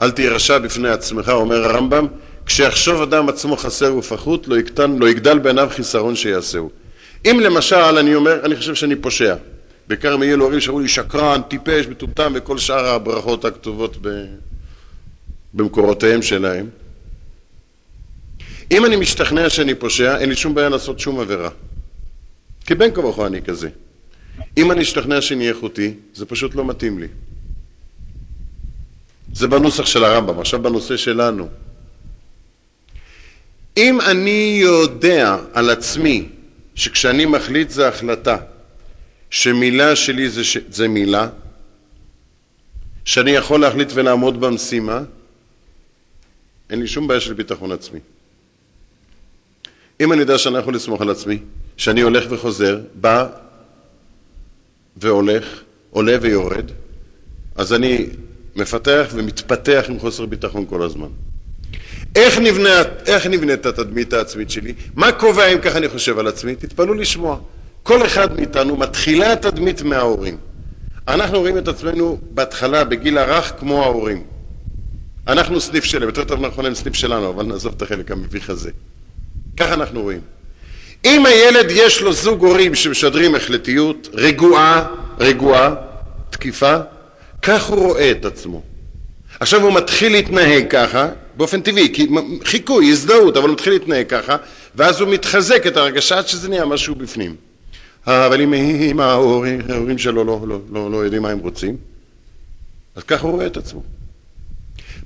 אל 0.00 0.10
תהיה 0.10 0.30
רשע 0.30 0.58
בפני 0.58 0.88
עצמך, 0.88 1.28
אומר 1.28 1.64
הרמב"ם, 1.64 2.06
כשיחשוב 2.50 3.02
אדם 3.02 3.28
עצמו 3.28 3.56
חסר 3.56 3.96
ופחות, 3.96 4.48
לא, 4.48 4.58
יקטן, 4.58 4.98
לא 4.98 5.08
יגדל 5.08 5.38
בעיניו 5.38 5.68
חיסרון 5.70 6.16
שיעשהו. 6.16 6.70
אם 7.24 7.40
למשל 7.42 7.76
אני 7.76 8.14
אומר, 8.14 8.44
אני 8.44 8.56
חושב 8.56 8.74
שאני 8.74 8.96
פושע, 8.96 9.34
לו 9.88 10.44
הורים 10.44 10.60
שאמרו 10.60 10.80
לי 10.80 10.88
שקרן, 10.88 11.40
טיפש, 11.48 11.86
מטומטם 11.86 12.32
וכל 12.34 12.58
שאר 12.58 12.86
הברכות 12.86 13.44
הכתובות 13.44 13.96
ב... 14.02 14.08
במקורותיהם 15.54 16.22
שלהם. 16.22 16.68
אם 18.70 18.84
אני 18.84 18.96
משתכנע 18.96 19.50
שאני 19.50 19.74
פושע, 19.74 20.18
אין 20.18 20.28
לי 20.28 20.36
שום 20.36 20.54
בעיה 20.54 20.68
לעשות 20.68 21.00
שום 21.00 21.20
עבירה. 21.20 21.50
כי 22.66 22.74
בין 22.74 22.94
כה 22.94 23.00
וכה 23.00 23.26
אני 23.26 23.42
כזה. 23.42 23.68
אם 24.56 24.72
אני 24.72 24.82
אשתכנע 24.82 25.20
שאני 25.20 25.48
איכותי, 25.48 25.94
זה 26.14 26.26
פשוט 26.26 26.54
לא 26.54 26.64
מתאים 26.64 26.98
לי. 26.98 27.08
זה 29.32 29.48
בנוסח 29.48 29.86
של 29.86 30.04
הרמב"ם, 30.04 30.40
עכשיו 30.40 30.62
בנושא 30.62 30.96
שלנו. 30.96 31.48
אם 33.76 34.00
אני 34.00 34.58
יודע 34.62 35.36
על 35.52 35.70
עצמי 35.70 36.28
שכשאני 36.74 37.26
מחליט 37.26 37.70
זה 37.70 37.88
החלטה, 37.88 38.36
שמילה 39.30 39.96
שלי 39.96 40.30
זה, 40.30 40.44
ש... 40.44 40.56
זה 40.70 40.88
מילה, 40.88 41.28
שאני 43.04 43.30
יכול 43.30 43.60
להחליט 43.60 43.88
ולעמוד 43.94 44.40
במשימה, 44.40 45.02
אין 46.70 46.80
לי 46.80 46.86
שום 46.86 47.08
בעיה 47.08 47.20
של 47.20 47.34
ביטחון 47.34 47.72
עצמי. 47.72 48.00
אם 50.00 50.12
אני 50.12 50.20
יודע 50.20 50.38
שאני 50.38 50.58
יכול 50.58 50.74
לסמוך 50.74 51.00
על 51.00 51.10
עצמי, 51.10 51.38
שאני 51.76 52.00
הולך 52.00 52.24
וחוזר, 52.30 52.80
בא 52.94 53.26
והולך, 54.96 55.62
עולה 55.90 56.16
ויורד, 56.20 56.70
אז 57.54 57.72
אני 57.72 58.06
מפתח 58.56 59.10
ומתפתח 59.14 59.84
עם 59.88 59.98
חוסר 59.98 60.26
ביטחון 60.26 60.66
כל 60.66 60.82
הזמן. 60.82 61.08
איך, 62.16 62.38
נבנה, 62.38 62.82
איך 63.06 63.26
נבנית 63.26 63.66
התדמית 63.66 64.12
העצמית 64.12 64.50
שלי? 64.50 64.74
מה 64.96 65.12
קובע 65.12 65.46
אם 65.46 65.58
ככה 65.58 65.78
אני 65.78 65.88
חושב 65.88 66.18
על 66.18 66.26
עצמי? 66.26 66.54
תתפלאו 66.54 66.94
לשמוע. 66.94 67.38
כל 67.82 68.06
אחד 68.06 68.36
מאיתנו 68.36 68.76
מתחילה 68.76 69.32
התדמית 69.32 69.82
מההורים. 69.82 70.36
אנחנו 71.08 71.38
רואים 71.40 71.58
את 71.58 71.68
עצמנו 71.68 72.18
בהתחלה, 72.30 72.84
בגיל 72.84 73.18
הרך, 73.18 73.52
כמו 73.58 73.82
ההורים. 73.82 74.22
אנחנו 75.26 75.60
סניף 75.60 75.84
שלהם, 75.84 76.08
יותר 76.08 76.24
טוב 76.24 76.40
נכון 76.40 76.66
הם 76.66 76.74
סניף 76.74 76.94
שלנו, 76.94 77.30
אבל 77.30 77.46
נעזוב 77.46 77.74
את 77.76 77.82
החלק 77.82 78.10
המביך 78.10 78.50
הזה. 78.50 78.70
ככה 79.56 79.74
אנחנו 79.74 80.02
רואים. 80.02 80.20
אם 81.04 81.26
הילד 81.26 81.66
יש 81.70 82.02
לו 82.02 82.12
זוג 82.12 82.44
הורים 82.44 82.74
שמשדרים 82.74 83.34
החלטיות, 83.34 84.08
רגועה, 84.12 84.86
רגועה, 85.18 85.74
תקיפה, 86.30 86.76
כך 87.42 87.64
הוא 87.64 87.86
רואה 87.86 88.10
את 88.10 88.24
עצמו. 88.24 88.62
עכשיו 89.40 89.62
הוא 89.62 89.72
מתחיל 89.72 90.12
להתנהג 90.12 90.66
ככה, 90.70 91.08
באופן 91.36 91.60
טבעי, 91.60 91.94
כי 91.94 92.08
חיקוי, 92.44 92.90
הזדהות, 92.90 93.36
אבל 93.36 93.48
הוא 93.48 93.54
מתחיל 93.54 93.72
להתנהג 93.72 94.06
ככה, 94.06 94.36
ואז 94.74 95.00
הוא 95.00 95.08
מתחזק 95.08 95.66
את 95.66 95.76
הרגשה 95.76 96.18
עד 96.18 96.28
שזה 96.28 96.48
נהיה 96.48 96.64
משהו 96.64 96.94
בפנים. 96.94 97.36
אבל 98.06 98.40
אם, 98.40 99.00
ההורים 99.00 99.98
שלו 99.98 100.24
לא, 100.24 100.40
לא, 100.48 100.58
לא, 100.72 100.90
לא 100.90 100.96
יודעים 100.96 101.22
מה 101.22 101.30
הם 101.30 101.38
רוצים, 101.38 101.76
אז 102.96 103.02
ככה 103.02 103.26
הוא 103.26 103.32
רואה 103.32 103.46
את 103.46 103.56
עצמו. 103.56 103.82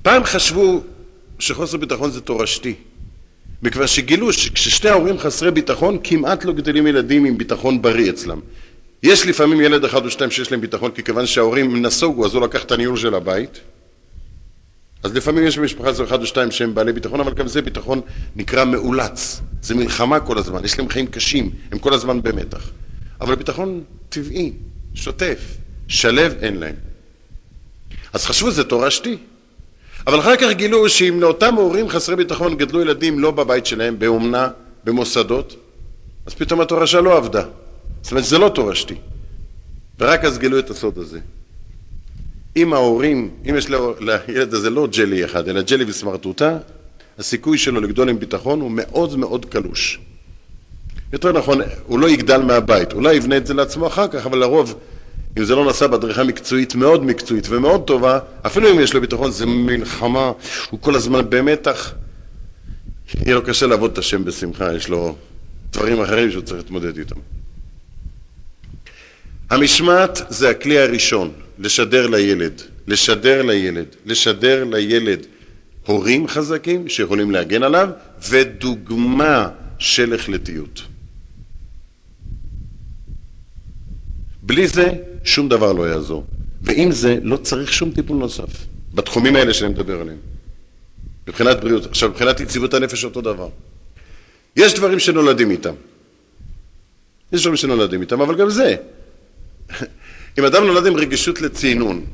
פעם 0.01 0.23
חשבו 0.23 0.81
שחוסר 1.39 1.77
ביטחון 1.77 2.11
זה 2.11 2.21
תורשתי, 2.21 2.73
מכיוון 3.61 3.87
שגילו 3.87 4.33
שכששני 4.33 4.89
ההורים 4.89 5.19
חסרי 5.19 5.51
ביטחון, 5.51 5.97
כמעט 6.03 6.45
לא 6.45 6.53
גדלים 6.53 6.87
ילדים 6.87 7.25
עם 7.25 7.37
ביטחון 7.37 7.81
בריא 7.81 8.09
אצלם. 8.09 8.39
יש 9.03 9.27
לפעמים 9.27 9.61
ילד 9.61 9.85
אחד 9.85 10.05
או 10.05 10.11
שתיים 10.11 10.31
שיש 10.31 10.51
להם 10.51 10.61
ביטחון, 10.61 10.91
כי 10.91 11.03
כיוון 11.03 11.25
שההורים 11.25 11.85
נסוגו, 11.85 12.25
אז 12.25 12.33
הוא 12.33 12.41
לקח 12.41 12.63
את 12.63 12.71
הניהול 12.71 12.97
של 12.97 13.15
הבית. 13.15 13.59
אז 15.05 15.15
לפעמים 15.15 15.43
יש 15.47 15.57
במשפחה 15.59 15.91
זו 15.91 16.03
אחד 16.03 16.21
או 16.21 16.25
שתיים 16.25 16.51
שהם 16.51 16.75
בעלי 16.75 16.93
ביטחון, 16.93 17.19
אבל 17.19 17.33
גם 17.33 17.47
זה 17.47 17.61
ביטחון 17.61 18.01
נקרא 18.35 18.65
מאולץ. 18.65 19.41
זה 19.61 19.75
מלחמה 19.75 20.19
כל 20.19 20.37
הזמן, 20.37 20.65
יש 20.65 20.79
להם 20.79 20.89
חיים 20.89 21.07
קשים, 21.07 21.49
הם 21.71 21.79
כל 21.79 21.93
הזמן 21.93 22.21
במתח. 22.21 22.69
אבל 23.21 23.35
ביטחון 23.35 23.83
טבעי, 24.09 24.53
שוטף, 24.93 25.39
שלב 25.87 26.35
אין 26.41 26.59
להם. 26.59 26.75
אז 28.13 28.25
חשבו 28.25 28.51
זה 28.51 28.63
תורשתי. 28.63 29.17
אבל 30.07 30.19
אחר 30.19 30.35
כך 30.35 30.51
גילו 30.51 30.89
שאם 30.89 31.17
לאותם 31.21 31.55
הורים 31.55 31.89
חסרי 31.89 32.15
ביטחון 32.15 32.57
גדלו 32.57 32.81
ילדים 32.81 33.19
לא 33.19 33.31
בבית 33.31 33.65
שלהם, 33.65 33.99
באומנה, 33.99 34.49
במוסדות, 34.83 35.55
אז 36.25 36.33
פתאום 36.33 36.61
התורשה 36.61 37.01
לא 37.01 37.17
עבדה. 37.17 37.43
זאת 38.01 38.11
אומרת, 38.11 38.25
זה 38.25 38.37
לא 38.37 38.49
תורשתי. 38.49 38.95
ורק 39.99 40.25
אז 40.25 40.37
גילו 40.37 40.59
את 40.59 40.69
הסוד 40.69 40.97
הזה. 40.97 41.19
אם 42.57 42.73
ההורים, 42.73 43.29
אם 43.49 43.55
יש 43.55 43.67
לילד 43.99 44.53
הזה 44.53 44.69
לא 44.69 44.87
ג'לי 44.87 45.25
אחד, 45.25 45.49
אלא 45.49 45.61
ג'לי 45.61 45.83
וסמרטוטה, 45.87 46.57
הסיכוי 47.17 47.57
שלו 47.57 47.81
לגדול 47.81 48.09
עם 48.09 48.19
ביטחון 48.19 48.61
הוא 48.61 48.71
מאוד 48.73 49.15
מאוד 49.15 49.45
קלוש. 49.45 49.99
יותר 51.13 51.31
נכון, 51.31 51.61
הוא 51.85 51.99
לא 51.99 52.09
יגדל 52.09 52.41
מהבית, 52.41 52.93
אולי 52.93 53.15
יבנה 53.15 53.37
את 53.37 53.47
זה 53.47 53.53
לעצמו 53.53 53.87
אחר 53.87 54.07
כך, 54.07 54.25
אבל 54.25 54.37
לרוב, 54.37 54.79
אם 55.37 55.43
זה 55.43 55.55
לא 55.55 55.65
נעשה 55.65 55.87
בהדרכה 55.87 56.23
מקצועית 56.23 56.75
מאוד 56.75 57.03
מקצועית 57.03 57.47
ומאוד 57.49 57.83
טובה, 57.83 58.19
אפילו 58.45 58.71
אם 58.71 58.79
יש 58.79 58.93
לו 58.93 59.01
ביטחון, 59.01 59.31
זה 59.31 59.45
מלחמה, 59.45 60.31
הוא 60.69 60.79
כל 60.81 60.95
הזמן 60.95 61.29
במתח, 61.29 61.93
יהיה 63.25 63.35
לו 63.35 63.43
קשה 63.43 63.67
לעבוד 63.67 63.91
את 63.91 63.97
השם 63.97 64.25
בשמחה, 64.25 64.73
יש 64.73 64.89
לו 64.89 65.15
דברים 65.71 66.01
אחרים 66.01 66.31
שהוא 66.31 66.43
צריך 66.43 66.57
להתמודד 66.57 66.97
איתם. 66.97 67.15
המשמעת 69.49 70.21
זה 70.29 70.49
הכלי 70.49 70.79
הראשון, 70.79 71.31
לשדר 71.59 72.07
לילד, 72.07 72.61
לשדר 72.87 73.41
לילד, 73.41 73.85
לשדר 74.05 74.63
לילד 74.63 75.25
הורים 75.85 76.27
חזקים 76.27 76.89
שיכולים 76.89 77.31
להגן 77.31 77.63
עליו, 77.63 77.89
ודוגמה 78.29 79.49
של 79.79 80.13
החלטיות. 80.13 80.81
בלי 84.41 84.67
זה 84.67 84.89
שום 85.23 85.49
דבר 85.49 85.73
לא 85.73 85.89
יעזור. 85.89 86.25
ועם 86.61 86.91
זה 86.91 87.17
לא 87.23 87.37
צריך 87.37 87.73
שום 87.73 87.91
טיפול 87.91 88.17
נוסף, 88.17 88.65
בתחומים 88.93 89.35
האלה 89.35 89.53
שאני 89.53 89.69
מדבר 89.69 90.01
עליהם. 90.01 90.17
מבחינת 91.27 91.59
בריאות. 91.59 91.85
עכשיו, 91.85 92.09
מבחינת 92.09 92.39
יציבות 92.39 92.73
הנפש 92.73 93.05
אותו 93.05 93.21
דבר. 93.21 93.49
יש 94.55 94.73
דברים 94.73 94.99
שנולדים 94.99 95.51
איתם. 95.51 95.73
יש 97.31 97.41
דברים 97.41 97.57
שנולדים 97.57 98.01
איתם, 98.01 98.21
אבל 98.21 98.35
גם 98.35 98.49
זה. 98.49 98.75
אם 100.39 100.45
אדם 100.45 100.63
נולד 100.63 100.85
עם 100.85 100.95
רגישות 100.95 101.41
לצינון, 101.41 102.05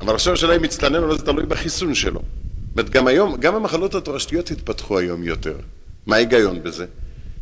אבל 0.00 0.14
עכשיו 0.14 0.32
השאלה 0.32 0.56
אם 0.56 0.62
מצטנן 0.62 1.02
או 1.02 1.06
לא, 1.06 1.16
זה 1.16 1.24
תלוי 1.24 1.46
בחיסון 1.46 1.94
שלו. 1.94 2.22
זאת 2.76 2.90
גם 2.90 3.06
היום, 3.06 3.36
גם 3.36 3.54
המחלות 3.54 3.94
התורשתיות 3.94 4.50
התפתחו 4.50 4.98
היום 4.98 5.22
יותר. 5.22 5.56
מה 6.06 6.16
ההיגיון 6.16 6.62
בזה? 6.62 6.86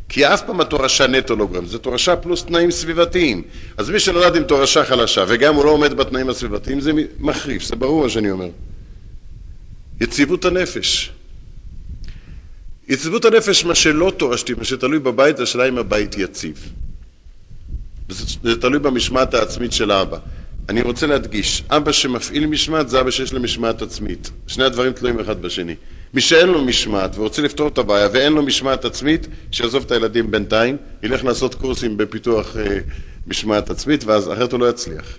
כי 0.09 0.25
אף 0.25 0.45
פעם 0.45 0.61
התורשה 0.61 1.07
נטו 1.07 1.35
לא 1.35 1.45
גורם, 1.45 1.65
זה 1.65 1.79
תורשה 1.79 2.15
פלוס 2.15 2.43
תנאים 2.43 2.71
סביבתיים. 2.71 3.41
אז 3.77 3.89
מי 3.89 3.99
שנולד 3.99 4.35
עם 4.35 4.43
תורשה 4.43 4.85
חלשה, 4.85 5.25
וגם 5.27 5.55
הוא 5.55 5.65
לא 5.65 5.69
עומד 5.69 5.93
בתנאים 5.93 6.29
הסביבתיים, 6.29 6.81
זה 6.81 6.91
מחריף, 7.19 7.63
זה 7.63 7.75
ברור 7.75 8.03
מה 8.03 8.09
שאני 8.09 8.31
אומר. 8.31 8.49
יציבות 10.01 10.45
הנפש. 10.45 11.11
יציבות 12.87 13.25
הנפש, 13.25 13.65
מה 13.65 13.75
שלא 13.75 14.13
תורשתי, 14.17 14.53
מה 14.53 14.63
שתלוי 14.63 14.99
בבית, 14.99 15.39
השאלה 15.39 15.67
אם 15.67 15.77
הבית 15.77 16.17
יציב. 16.17 16.71
זה 18.09 18.61
תלוי 18.61 18.79
במשמעת 18.79 19.33
העצמית 19.33 19.71
של 19.71 19.91
האבא. 19.91 20.17
אני 20.69 20.81
רוצה 20.81 21.07
להדגיש, 21.07 21.63
אבא 21.69 21.91
שמפעיל 21.91 22.45
משמעת 22.45 22.89
זה 22.89 23.01
אבא 23.01 23.11
שיש 23.11 23.33
לו 23.33 23.39
משמעת 23.39 23.81
עצמית. 23.81 24.31
שני 24.47 24.63
הדברים 24.63 24.93
תלויים 24.93 25.19
אחד 25.19 25.41
בשני. 25.41 25.75
מי 26.13 26.21
שאין 26.21 26.47
לו 26.47 26.65
משמעת 26.65 27.17
ורוצה 27.17 27.41
לפתור 27.41 27.67
את 27.67 27.77
הבעיה 27.77 28.09
ואין 28.13 28.33
לו 28.33 28.43
משמעת 28.43 28.85
עצמית, 28.85 29.27
שיעזוב 29.51 29.83
את 29.85 29.91
הילדים 29.91 30.31
בינתיים, 30.31 30.77
ילך 31.03 31.23
לעשות 31.23 31.55
קורסים 31.55 31.97
בפיתוח 31.97 32.57
אה, 32.57 32.79
משמעת 33.27 33.69
עצמית, 33.69 34.03
ואז 34.03 34.31
אחרת 34.31 34.51
הוא 34.51 34.59
לא 34.59 34.69
יצליח. 34.69 35.17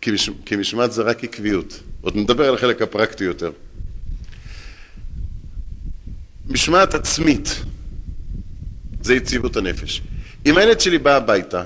כי, 0.00 0.10
מש, 0.10 0.30
כי 0.46 0.56
משמעת 0.56 0.92
זה 0.92 1.02
רק 1.02 1.24
עקביות. 1.24 1.80
עוד 2.00 2.16
נדבר 2.16 2.48
על 2.48 2.54
החלק 2.54 2.82
הפרקטי 2.82 3.24
יותר. 3.24 3.50
משמעת 6.48 6.94
עצמית 6.94 7.62
זה 9.02 9.14
יציבות 9.14 9.56
הנפש. 9.56 10.02
אם 10.46 10.58
הילד 10.58 10.80
שלי 10.80 10.98
בא 10.98 11.16
הביתה 11.16 11.64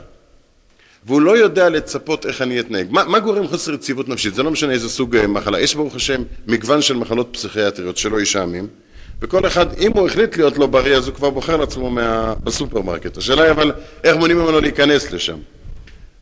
והוא 1.06 1.20
לא 1.20 1.38
יודע 1.38 1.68
לצפות 1.68 2.26
איך 2.26 2.42
אני 2.42 2.60
אתנהג. 2.60 2.86
מה, 2.90 3.04
מה 3.04 3.18
גורם 3.18 3.46
חוסר 3.46 3.74
יציבות 3.74 4.08
נפשית? 4.08 4.34
זה 4.34 4.42
לא 4.42 4.50
משנה 4.50 4.72
איזה 4.72 4.88
סוג 4.88 5.16
אה, 5.16 5.26
מחלה. 5.26 5.60
יש 5.60 5.74
ברוך 5.74 5.94
השם 5.94 6.22
מגוון 6.46 6.82
של 6.82 6.96
מחלות 6.96 7.28
פסיכיאטריות 7.32 7.96
שלא 7.96 8.20
ישעמים, 8.20 8.66
וכל 9.22 9.46
אחד, 9.46 9.78
אם 9.78 9.92
הוא 9.92 10.06
החליט 10.06 10.36
להיות 10.36 10.58
לא 10.58 10.66
בריא, 10.66 10.96
אז 10.96 11.08
הוא 11.08 11.14
כבר 11.14 11.30
בוחר 11.30 11.56
לעצמו 11.56 11.90
מה... 11.90 12.34
בסופרמרקט. 12.44 13.16
השאלה 13.16 13.42
היא 13.42 13.50
אבל, 13.50 13.72
איך 14.04 14.16
מונעים 14.16 14.38
ממנו 14.38 14.60
להיכנס 14.60 15.12
לשם? 15.12 15.36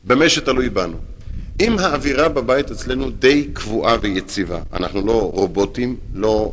במה 0.05 0.29
שתלוי 0.29 0.69
בנו. 0.69 0.97
אם 1.61 1.79
האווירה 1.79 2.29
בבית 2.29 2.71
אצלנו 2.71 3.11
די 3.11 3.49
קבועה 3.53 3.97
ויציבה, 4.01 4.61
אנחנו 4.73 5.07
לא 5.07 5.31
רובוטים, 5.35 5.97
לא 6.15 6.53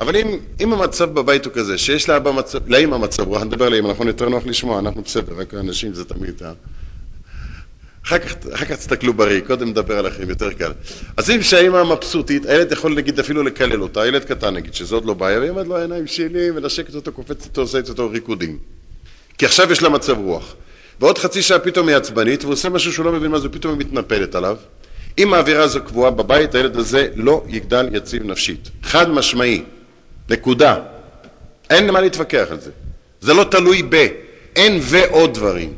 אבל 0.00 0.16
אם, 0.16 0.38
אם 0.60 0.72
המצב 0.72 1.14
בבית 1.14 1.44
הוא 1.44 1.52
כזה, 1.52 1.78
שיש 1.78 2.08
לאבא 2.08 2.30
מצב, 2.30 2.68
לאמא 2.68 2.98
מצב 2.98 3.26
רוח, 3.28 3.42
נדבר 3.42 3.68
לאמא, 3.68 3.88
נכון? 3.88 4.06
יותר 4.06 4.28
נוח 4.28 4.46
לשמוע, 4.46 4.78
אנחנו 4.78 5.02
בסדר, 5.02 5.32
רק 5.36 5.54
האנשים 5.54 5.94
זה 5.94 6.04
תמיד... 6.04 6.42
כך, 8.18 8.34
אחר 8.54 8.64
כך 8.64 8.72
תסתכלו 8.72 9.12
בראי, 9.12 9.40
קודם 9.40 9.68
נדבר 9.68 9.98
עליכם, 9.98 10.30
יותר 10.30 10.52
קל. 10.52 10.72
אז 11.16 11.30
אם 11.30 11.42
שהאמא 11.42 11.84
מבסוטית, 11.84 12.46
הילד 12.46 12.72
יכול 12.72 12.94
נגיד 12.94 13.18
אפילו 13.18 13.42
לקלל 13.42 13.82
אותה, 13.82 14.06
ילד 14.06 14.24
קטן 14.24 14.54
נגיד, 14.54 14.74
שזה 14.74 14.94
עוד 14.94 15.04
לא 15.04 15.14
בעיה, 15.14 15.38
והיא 15.38 15.50
אומרת 15.50 15.66
לו 15.66 15.76
העיניים 15.76 16.06
שלי, 16.06 16.50
מנשקת 16.50 16.94
אותו, 16.94 17.12
קופצת 17.12 17.44
אותו, 17.44 17.60
עושה 17.60 17.78
איתו 17.78 18.10
ריקודים. 18.10 18.58
כי 19.38 19.46
עכשיו 19.46 19.72
יש 19.72 19.82
לה 19.82 19.88
מצב 19.88 20.18
רוח. 20.18 20.54
ועוד 21.00 21.18
חצי 21.18 21.42
שעה 21.42 21.58
פתאום 21.58 21.88
היא 21.88 21.96
עצבנית, 21.96 22.42
והוא 22.42 22.52
עושה 22.52 22.68
משהו 22.68 22.92
שהוא 22.92 23.04
לא 23.04 23.12
מבין 23.12 23.30
מה 23.30 23.40
זה, 23.40 23.48
פתאום 23.48 23.72
היא 23.72 23.86
מתנפלת 23.86 24.34
עליו. 24.34 24.56
אם 25.18 25.34
האווירה 25.34 25.64
הזו 25.64 25.80
קבועה 25.82 26.10
בבית, 26.10 26.54
הילד 26.54 26.76
הזה 26.76 27.08
לא 27.16 27.44
יגדל 27.48 27.88
יציב 27.92 28.24
נפשית. 28.24 28.70
חד 28.82 29.10
משמעי. 29.10 29.62
נקודה. 30.30 30.76
אין 31.70 31.90
מה 31.90 32.00
להתווכח 32.00 32.46
על 32.50 32.60
זה. 32.60 32.70
זה 33.20 33.34
לא 33.34 33.44
תלוי 33.44 33.82
ב. 33.88 34.06
אין 34.56 34.78
ועוד 34.82 35.34
דברים. 35.34 35.74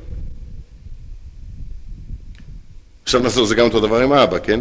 עכשיו 3.03 3.21
נסו, 3.21 3.47
זה 3.47 3.55
גם 3.55 3.65
אותו 3.65 3.81
דבר 3.81 4.01
עם 4.01 4.13
האבא, 4.13 4.39
כן? 4.39 4.61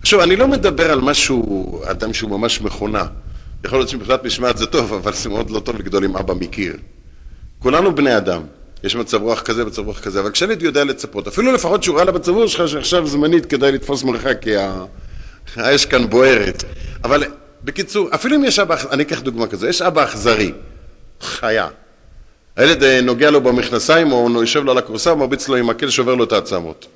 עכשיו, 0.00 0.22
אני 0.22 0.36
לא 0.36 0.48
מדבר 0.48 0.90
על 0.90 1.00
משהו, 1.00 1.80
אדם 1.84 2.12
שהוא 2.12 2.30
ממש 2.30 2.60
מכונה. 2.60 3.06
יכול 3.64 3.78
להיות 3.78 3.88
שמבחינת 3.88 4.24
משמעת 4.24 4.58
זה 4.58 4.66
טוב, 4.66 4.92
אבל 4.92 5.12
זה 5.12 5.28
מאוד 5.28 5.50
לא 5.50 5.60
טוב 5.60 5.76
לגדול 5.76 6.04
עם 6.04 6.16
אבא 6.16 6.34
מקיר. 6.34 6.76
כולנו 7.58 7.94
בני 7.94 8.16
אדם. 8.16 8.42
יש 8.84 8.96
מצב 8.96 9.22
רוח 9.22 9.40
כזה, 9.40 9.64
מצב 9.64 9.86
רוח 9.86 10.00
כזה, 10.00 10.20
אבל 10.20 10.30
כשילד 10.30 10.62
יודע 10.62 10.84
לצפות, 10.84 11.26
אפילו 11.26 11.52
לפחות 11.52 11.82
שהוא 11.82 11.96
ראה 11.96 12.04
למצב 12.04 12.32
רוח 12.32 12.50
שלך 12.50 12.68
שעכשיו 12.68 13.06
זמנית 13.06 13.46
כדאי 13.46 13.72
לתפוס 13.72 14.02
מרחק, 14.02 14.38
כי 14.40 14.50
האש 15.56 15.86
כאן 15.86 16.10
בוערת. 16.10 16.64
אבל 17.04 17.24
בקיצור, 17.64 18.08
אפילו 18.14 18.36
אם 18.36 18.44
יש 18.44 18.58
אבא, 18.58 18.76
אני 18.90 19.02
אקח 19.02 19.20
דוגמה 19.20 19.46
כזו, 19.46 19.66
יש 19.66 19.82
אבא 19.82 20.04
אכזרי, 20.04 20.52
חיה. 21.20 21.68
הילד 22.56 22.82
אה, 22.82 23.00
נוגע 23.00 23.30
לו 23.30 23.40
במכנסיים 23.40 24.12
או 24.12 24.40
יושב 24.40 24.64
לו 24.64 24.72
על 24.72 24.78
הכורסה 24.78 25.12
ומרביץ 25.12 25.48
לו 25.48 25.56
עם 25.56 25.66
מקל 25.66 25.90
שובר 25.90 26.14
לו 26.14 26.24
את 26.24 26.32
העצמות. 26.32 26.86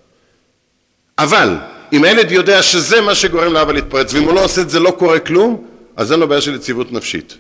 אבל 1.19 1.57
אם 1.93 2.05
הילד 2.05 2.31
יודע 2.31 2.63
שזה 2.63 3.01
מה 3.01 3.15
שגורם 3.15 3.53
לאבא 3.53 3.73
להתפרץ 3.73 4.15
ואם 4.15 4.23
הוא 4.23 4.35
לא 4.35 4.45
עושה 4.45 4.61
את 4.61 4.71
זה 4.71 4.81
לא 4.81 4.91
קורה 4.91 5.19
כלום, 5.19 5.67
אז 5.97 6.13
אין 6.13 6.21
לו 6.21 6.29
בעיה 6.29 6.41
של 6.41 6.55
יציבות 6.55 6.93
נפשית. 6.93 7.37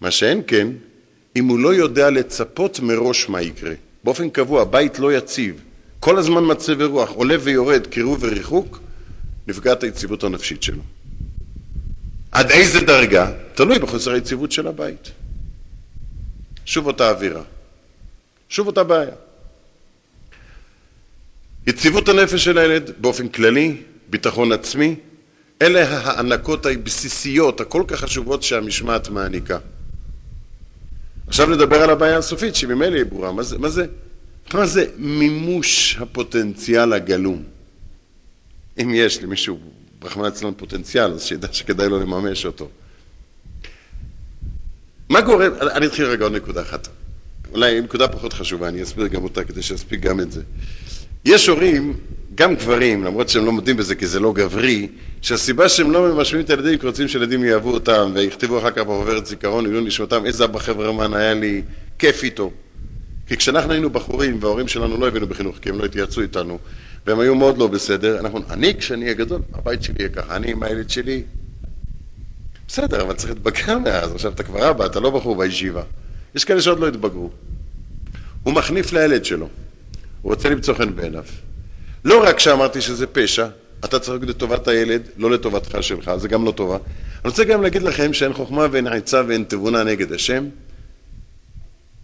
מה 0.00 0.10
שאין 0.10 0.42
כן, 0.46 0.68
אם 1.36 1.48
הוא 1.48 1.58
לא 1.58 1.74
יודע 1.74 2.10
לצפות 2.10 2.80
מראש 2.80 3.28
מה 3.28 3.42
יקרה. 3.42 3.72
באופן 4.04 4.30
קבוע, 4.30 4.64
בית 4.64 4.98
לא 4.98 5.12
יציב, 5.12 5.62
כל 6.00 6.18
הזמן 6.18 6.42
מצב 6.46 6.82
רוח, 6.82 7.10
עולה 7.10 7.36
ויורד, 7.40 7.86
קירוב 7.86 8.18
וריחוק, 8.22 8.78
נפגעת 9.46 9.82
היציבות 9.82 10.24
הנפשית 10.24 10.62
שלו. 10.62 10.82
עד 12.32 12.50
איזה 12.50 12.80
דרגה? 12.80 13.32
תלוי 13.54 13.78
בחוסר 13.78 14.10
היציבות 14.12 14.52
של 14.52 14.66
הבית. 14.66 15.10
שוב 16.64 16.86
אותה 16.86 17.10
אווירה. 17.10 17.42
שוב 18.48 18.66
אותה 18.66 18.84
בעיה. 18.84 19.14
יציבות 21.66 22.08
הנפש 22.08 22.44
של 22.44 22.58
הילד 22.58 22.90
באופן 22.98 23.28
כללי, 23.28 23.76
ביטחון 24.10 24.52
עצמי, 24.52 24.96
אלה 25.62 25.98
הענקות 25.98 26.66
הבסיסיות, 26.66 27.60
הכל 27.60 27.84
כך 27.88 28.00
חשובות 28.00 28.42
שהמשמעת 28.42 29.08
מעניקה. 29.08 29.58
עכשיו 31.26 31.46
נדבר 31.46 31.82
על 31.82 31.90
הבעיה 31.90 32.18
הסופית, 32.18 32.54
שממילא 32.54 32.96
היא 32.96 33.04
ברורה. 33.04 33.32
מה 33.32 33.42
זה, 33.42 33.58
מה 33.58 33.68
זה, 33.68 33.86
מה 34.54 34.66
זה 34.66 34.86
מימוש 34.96 35.96
הפוטנציאל 36.00 36.92
הגלום? 36.92 37.42
אם 38.80 38.90
יש 38.94 39.22
למישהו, 39.22 39.58
רחמנא 40.02 40.28
אצלנו 40.28 40.56
פוטנציאל, 40.56 41.12
אז 41.12 41.22
שידע 41.24 41.48
שכדאי 41.52 41.88
לו 41.88 42.00
לממש 42.00 42.46
אותו. 42.46 42.68
מה 45.08 45.20
גורם, 45.20 45.52
אני 45.74 45.86
אתחיל 45.86 46.04
רגע 46.04 46.24
עוד 46.24 46.32
נקודה 46.32 46.62
אחת. 46.62 46.88
אולי 47.52 47.80
נקודה 47.80 48.08
פחות 48.08 48.32
חשובה, 48.32 48.68
אני 48.68 48.82
אסביר 48.82 49.06
גם 49.06 49.24
אותה 49.24 49.44
כדי 49.44 49.62
שאספיק 49.62 50.00
גם 50.00 50.20
את 50.20 50.32
זה. 50.32 50.42
יש 51.24 51.48
הורים, 51.48 51.96
גם 52.34 52.54
גברים, 52.54 53.04
למרות 53.04 53.28
שהם 53.28 53.46
לא 53.46 53.52
מודים 53.52 53.76
בזה 53.76 53.94
כי 53.94 54.06
זה 54.06 54.20
לא 54.20 54.32
גברי, 54.32 54.88
שהסיבה 55.22 55.68
שהם 55.68 55.90
לא 55.90 56.14
ממשמים 56.14 56.42
את 56.44 56.50
הילדים 56.50 56.78
כי 56.78 56.86
רוצים 56.86 57.08
שילדים 57.08 57.44
יאהבו 57.44 57.70
אותם 57.70 58.12
ויכתבו 58.14 58.58
אחר 58.58 58.70
כך 58.70 58.82
בעוברת 58.82 59.26
זיכרון, 59.26 59.66
יהיו 59.66 59.80
נשמתם, 59.80 60.26
איזה 60.26 60.44
אבא 60.44 60.58
חברמן 60.58 61.14
היה 61.14 61.34
לי 61.34 61.62
כיף 61.98 62.24
איתו. 62.24 62.50
כי 63.26 63.36
כשאנחנו 63.36 63.72
היינו 63.72 63.90
בחורים 63.90 64.38
וההורים 64.40 64.68
שלנו 64.68 65.00
לא 65.00 65.08
הבינו 65.08 65.26
בחינוך 65.26 65.58
כי 65.62 65.68
הם 65.68 65.78
לא 65.78 65.84
התייעצו 65.84 66.20
איתנו, 66.20 66.58
והם 67.06 67.20
היו 67.20 67.34
מאוד 67.34 67.58
לא 67.58 67.66
בסדר, 67.66 68.20
אנחנו, 68.20 68.40
אני 68.50 68.74
כשאני 68.78 69.04
אהיה 69.04 69.14
גדול, 69.14 69.42
הבית 69.54 69.82
שלי 69.82 69.94
יהיה 69.98 70.08
ככה, 70.08 70.36
אני 70.36 70.50
עם 70.50 70.62
הילד 70.62 70.90
שלי. 70.90 71.22
בסדר, 72.68 73.02
אבל 73.02 73.14
צריך 73.14 73.32
להתבגר 73.32 73.78
מאז, 73.78 74.12
עכשיו 74.12 74.32
אתה 74.32 74.42
כבר 74.42 74.70
אבא, 74.70 74.86
אתה 74.86 75.00
לא 75.00 75.10
בחור 75.10 75.36
בישיבה. 75.36 75.82
יש 76.34 76.44
כאלה 76.44 76.62
שעוד 76.62 76.78
לא 76.78 76.88
התבגרו. 76.88 77.30
הוא 78.42 78.54
מחניף 78.54 78.92
לילד 78.92 79.24
שלו, 79.24 79.48
הוא 80.22 80.32
רוצה 80.32 80.48
למצוא 80.50 80.74
חן 80.74 80.96
בעיניו. 80.96 81.24
לא 82.04 82.22
רק 82.24 82.38
שאמרתי 82.38 82.80
שזה 82.80 83.06
פשע, 83.06 83.46
אתה 83.84 83.98
צריך 83.98 84.12
להגיד 84.12 84.28
לטובת 84.28 84.68
הילד, 84.68 85.02
לא 85.16 85.30
לטובתך 85.30 85.78
שלך, 85.80 86.10
זה 86.16 86.28
גם 86.28 86.44
לא 86.44 86.50
טובה. 86.50 86.76
אני 86.76 87.30
רוצה 87.30 87.44
גם 87.44 87.62
להגיד 87.62 87.82
לכם 87.82 88.12
שאין 88.12 88.32
חוכמה 88.32 88.66
ואין 88.70 88.86
עצה 88.86 89.22
ואין 89.28 89.44
תבונה 89.48 89.84
נגד 89.84 90.12
השם. 90.12 90.48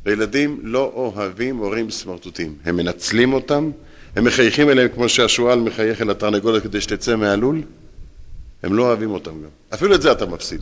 וילדים 0.06 0.60
לא 0.62 0.92
אוהבים 0.94 1.56
הורים 1.56 1.90
סמרטוטים. 1.90 2.56
הם 2.64 2.76
מנצלים 2.76 3.32
אותם, 3.32 3.70
הם 4.16 4.24
מחייכים 4.24 4.70
אליהם 4.70 4.88
כמו 4.94 5.08
שהשועל 5.08 5.58
מחייך 5.60 6.02
אל 6.02 6.10
התרנגולת 6.10 6.62
כדי 6.62 6.80
שתצא 6.80 7.16
מהלול. 7.16 7.62
הם 8.62 8.74
לא 8.74 8.82
אוהבים 8.82 9.10
אותם 9.10 9.30
גם. 9.30 9.48
אפילו 9.74 9.94
את 9.94 10.02
זה 10.02 10.12
אתה 10.12 10.26
מפסיד. 10.26 10.60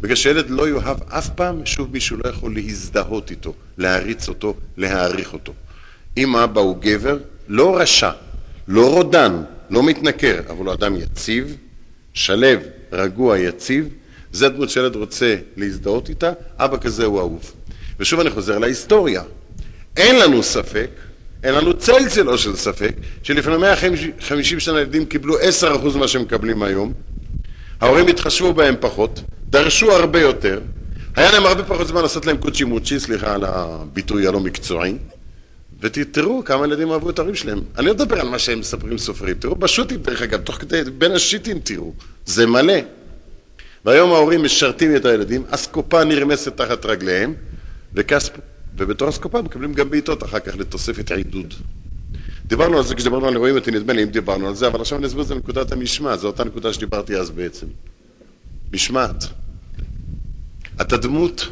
בגלל 0.00 0.16
שילד 0.16 0.50
לא 0.50 0.68
יאהב 0.68 0.96
אף 1.08 1.28
פעם, 1.28 1.66
שוב 1.66 1.92
מישהו 1.92 2.16
לא 2.24 2.28
יכול 2.28 2.54
להזדהות 2.54 3.30
איתו, 3.30 3.54
להעריץ 3.78 4.28
אותו, 4.28 4.54
להעריך 4.76 5.32
אותו. 5.32 5.52
אם 6.16 6.36
אבא 6.36 6.60
הוא 6.60 6.76
גבר, 6.80 7.18
לא 7.48 7.76
רשע, 7.76 8.10
לא 8.68 8.90
רודן, 8.90 9.42
לא 9.70 9.82
מתנכר, 9.82 10.40
אבל 10.50 10.66
הוא 10.66 10.72
אדם 10.72 10.96
יציב, 10.96 11.56
שלב, 12.14 12.60
רגוע, 12.92 13.38
יציב, 13.38 13.88
זה 14.32 14.48
דמות 14.48 14.70
שילד 14.70 14.96
רוצה 14.96 15.36
להזדהות 15.56 16.08
איתה, 16.08 16.32
אבא 16.58 16.76
כזה 16.78 17.04
הוא 17.04 17.18
אהוב. 17.18 17.52
ושוב 18.00 18.20
אני 18.20 18.30
חוזר 18.30 18.58
להיסטוריה. 18.58 19.22
אין 19.96 20.18
לנו 20.18 20.42
ספק, 20.42 20.90
אין 21.44 21.54
לנו 21.54 21.74
צל 21.74 22.08
צלו 22.08 22.38
של 22.38 22.56
ספק, 22.56 22.94
שלפני 23.22 23.56
150 23.56 24.60
שנה 24.60 24.80
ילדים 24.80 25.06
קיבלו 25.06 25.34
10% 25.38 25.42
ממה 25.96 26.08
שהם 26.08 26.22
מקבלים 26.22 26.62
היום, 26.62 26.92
ההורים 27.80 28.06
התחשבו 28.06 28.52
בהם 28.52 28.74
פחות, 28.80 29.22
דרשו 29.50 29.92
הרבה 29.92 30.20
יותר, 30.20 30.60
היה 31.16 31.32
להם 31.32 31.46
הרבה 31.46 31.62
פחות 31.62 31.86
זמן 31.86 32.02
לעשות 32.02 32.26
להם 32.26 32.36
קוצ'י 32.36 32.64
מוצ'י, 32.64 33.00
סליחה 33.00 33.34
על 33.34 33.44
הביטוי 33.44 34.26
הלא 34.26 34.40
מקצועי, 34.40 34.94
ותראו 35.80 36.44
כמה 36.44 36.64
ילדים 36.66 36.90
אהבו 36.92 37.10
את 37.10 37.18
ההורים 37.18 37.34
שלהם. 37.34 37.60
אני 37.78 37.86
לא 37.86 37.94
מדבר 37.94 38.20
על 38.20 38.28
מה 38.28 38.38
שהם 38.38 38.60
מספרים 38.60 38.98
סופרים, 38.98 39.34
תראו 39.34 39.54
בשו"תים 39.54 40.02
דרך 40.02 40.22
אגב, 40.22 40.40
תוך 40.40 40.56
כדי, 40.56 40.82
בין 40.98 41.12
השיטים 41.12 41.58
תראו, 41.58 41.92
זה 42.26 42.46
מלא. 42.46 42.74
והיום 43.84 44.12
ההורים 44.12 44.42
משרתים 44.42 44.96
את 44.96 45.04
הילדים, 45.04 45.42
אסקופה 45.50 46.04
נרמסת 46.04 46.56
תחת 46.56 46.86
רגליהם, 46.86 47.34
וכספ... 47.94 48.32
ובתור 48.76 49.08
אסקופה 49.08 49.42
מקבלים 49.42 49.74
גם 49.74 49.90
בעיטות 49.90 50.22
אחר 50.22 50.40
כך 50.40 50.56
לתוספת 50.56 51.10
עידוד. 51.10 51.54
דיברנו 52.46 52.76
על 52.78 52.84
זה 52.84 52.94
כשדיברנו 52.94 53.26
על 53.28 53.34
אירועים 53.34 53.56
נדמה 53.72 53.92
לי 53.92 54.02
אם 54.02 54.08
דיברנו 54.08 54.48
על 54.48 54.54
זה, 54.54 54.66
אבל 54.66 54.80
עכשיו 54.80 54.98
אני 54.98 55.06
אסביר 55.06 55.22
את 55.22 55.26
זה 55.26 55.34
לנקודת 55.34 55.72
המשמעת, 55.72 56.20
זו 56.20 56.26
אותה 56.26 56.44
נקודה 56.44 56.72
שדיברתי 56.72 57.16
אז 57.16 57.30
בעצם. 57.30 57.66
משמעת. 58.72 59.24
אתה 60.80 60.96
דמות 60.96 61.48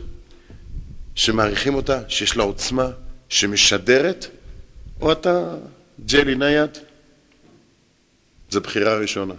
שמעריכים 1.15 1.75
אותה, 1.75 2.01
שיש 2.09 2.37
לה 2.37 2.43
עוצמה, 2.43 2.91
שמשדרת, 3.29 4.27
או 5.01 5.13
אתה 5.13 5.55
ג'לי 6.07 6.35
נייד? 6.35 6.79
זו 8.51 8.61
בחירה 8.61 8.99
ראשונה. 8.99 9.35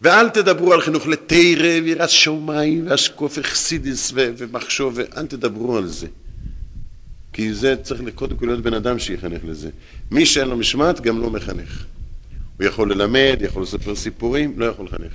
ואל 0.00 0.28
תדברו 0.28 0.72
על 0.72 0.80
חינוך 0.80 1.06
לתרא 1.06 1.80
ויראת 1.84 2.10
שמיים 2.10 2.86
ואשקוף 2.88 3.38
אכסידיס 3.38 4.12
ומחשוב, 4.14 4.94
ואל 4.96 5.26
תדברו 5.26 5.76
על 5.76 5.86
זה. 5.86 6.06
כי 7.32 7.54
זה 7.54 7.76
צריך 7.82 8.00
קודם 8.14 8.36
כל 8.36 8.46
להיות 8.46 8.62
בן 8.62 8.74
אדם 8.74 8.98
שיחנך 8.98 9.42
לזה. 9.44 9.70
מי 10.10 10.26
שאין 10.26 10.48
לו 10.48 10.56
משמעת 10.56 11.00
גם 11.00 11.20
לא 11.20 11.30
מחנך. 11.30 11.84
הוא 12.58 12.66
יכול 12.66 12.92
ללמד, 12.92 13.38
יכול 13.40 13.62
לספר 13.62 13.94
סיפורים, 13.94 14.54
לא 14.60 14.64
יכול 14.64 14.86
לחנך. 14.86 15.12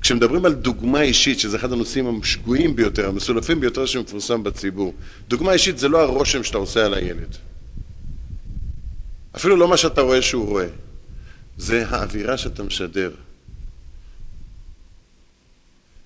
כשמדברים 0.00 0.44
על 0.44 0.54
דוגמה 0.54 1.02
אישית, 1.02 1.40
שזה 1.40 1.56
אחד 1.56 1.72
הנושאים 1.72 2.20
השגויים 2.20 2.76
ביותר, 2.76 3.08
המסולפים 3.08 3.60
ביותר 3.60 3.86
שמפורסם 3.86 4.42
בציבור, 4.42 4.94
דוגמה 5.28 5.52
אישית 5.52 5.78
זה 5.78 5.88
לא 5.88 6.02
הרושם 6.02 6.44
שאתה 6.44 6.58
עושה 6.58 6.86
על 6.86 6.94
הילד. 6.94 7.36
אפילו 9.36 9.56
לא 9.56 9.68
מה 9.68 9.76
שאתה 9.76 10.00
רואה 10.00 10.22
שהוא 10.22 10.46
רואה. 10.46 10.66
זה 11.56 11.88
האווירה 11.88 12.36
שאתה 12.36 12.62
משדר. 12.62 13.10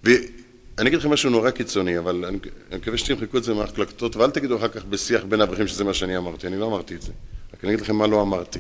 ואני 0.05 0.89
אגיד 0.89 0.99
לכם 0.99 1.11
משהו 1.11 1.31
נורא 1.31 1.51
קיצוני, 1.51 1.99
אבל 1.99 2.25
אני, 2.25 2.39
אני 2.71 2.79
מקווה 2.79 2.99
שתמחקו 2.99 3.39
את 3.39 3.45
זה 3.45 3.55
מההקלטות, 3.55 4.17
ואל 4.17 4.31
תגידו 4.31 4.57
אחר 4.57 4.69
כך 4.69 4.85
בשיח 4.85 5.25
בין 5.25 5.41
אברכים 5.41 5.69
שזה 5.69 5.85
מה 5.85 5.95
שאני 5.95 6.17
אמרתי, 6.17 6.47
אני 6.47 6.57
לא 6.57 6.67
אמרתי 6.67 6.95
את 6.95 7.03
זה. 7.03 7.13
רק 7.55 7.65
אני 7.65 7.73
אגיד 7.73 7.85
לכם 7.85 7.97
מה 7.97 8.07
לא 8.07 8.23
אמרתי. 8.23 8.59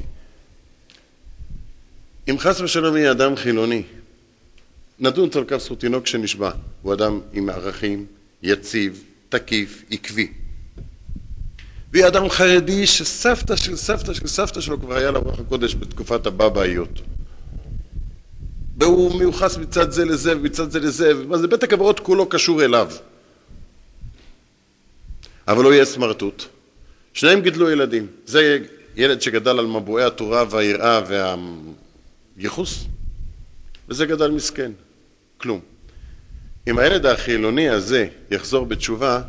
אם 2.30 2.38
חס 2.38 2.60
ושלום 2.60 2.96
יהיה 2.96 3.10
אדם 3.10 3.36
חילוני, 3.36 3.82
נדון 4.98 5.28
על 5.34 5.44
כך 5.44 5.56
זכות 5.56 5.80
תינוק 5.80 6.06
שנשבע, 6.06 6.50
הוא 6.82 6.92
אדם 6.92 7.20
עם 7.32 7.50
ערכים, 7.50 8.06
יציב, 8.42 9.04
תקיף, 9.28 9.84
עקבי. 9.90 10.32
ויהיה 11.92 12.08
אדם 12.08 12.28
חרדי 12.28 12.86
שסבתא 12.86 13.56
של 13.56 13.76
סבתא 13.76 14.14
של 14.14 14.26
סבתא 14.26 14.60
שלו 14.60 14.80
כבר 14.80 14.96
היה 14.96 15.10
לה 15.10 15.18
רוח 15.18 15.38
הקודש 15.38 15.74
בתקופת 15.74 16.26
הבבאיות. 16.26 17.00
והוא 18.76 19.18
מיוחס 19.18 19.56
מצד 19.56 19.90
זה 19.90 20.04
לזה 20.04 20.36
ומצד 20.36 20.70
זה 20.70 20.80
לזה, 20.80 21.12
ומה 21.16 21.46
בית 21.46 21.62
הקברות 21.62 22.00
כולו 22.00 22.26
קשור 22.26 22.64
אליו. 22.64 22.90
אבל 25.48 25.64
הוא 25.64 25.72
יהיה 25.72 25.84
סמרטוט. 25.84 26.44
שניהם 27.14 27.40
גידלו 27.40 27.70
ילדים. 27.70 28.06
זה 28.26 28.58
ילד 28.96 29.22
שגדל 29.22 29.58
על 29.58 29.66
מבועי 29.66 30.04
התורה 30.04 30.44
והיראה 30.50 31.00
והייחוס, 32.36 32.84
וזה 33.88 34.06
גדל 34.06 34.30
מסכן. 34.30 34.72
כלום. 35.36 35.60
אם 36.68 36.78
הילד 36.78 37.06
החילוני 37.06 37.68
הזה 37.68 38.06
יחזור 38.30 38.66
בתשובה, 38.66 39.22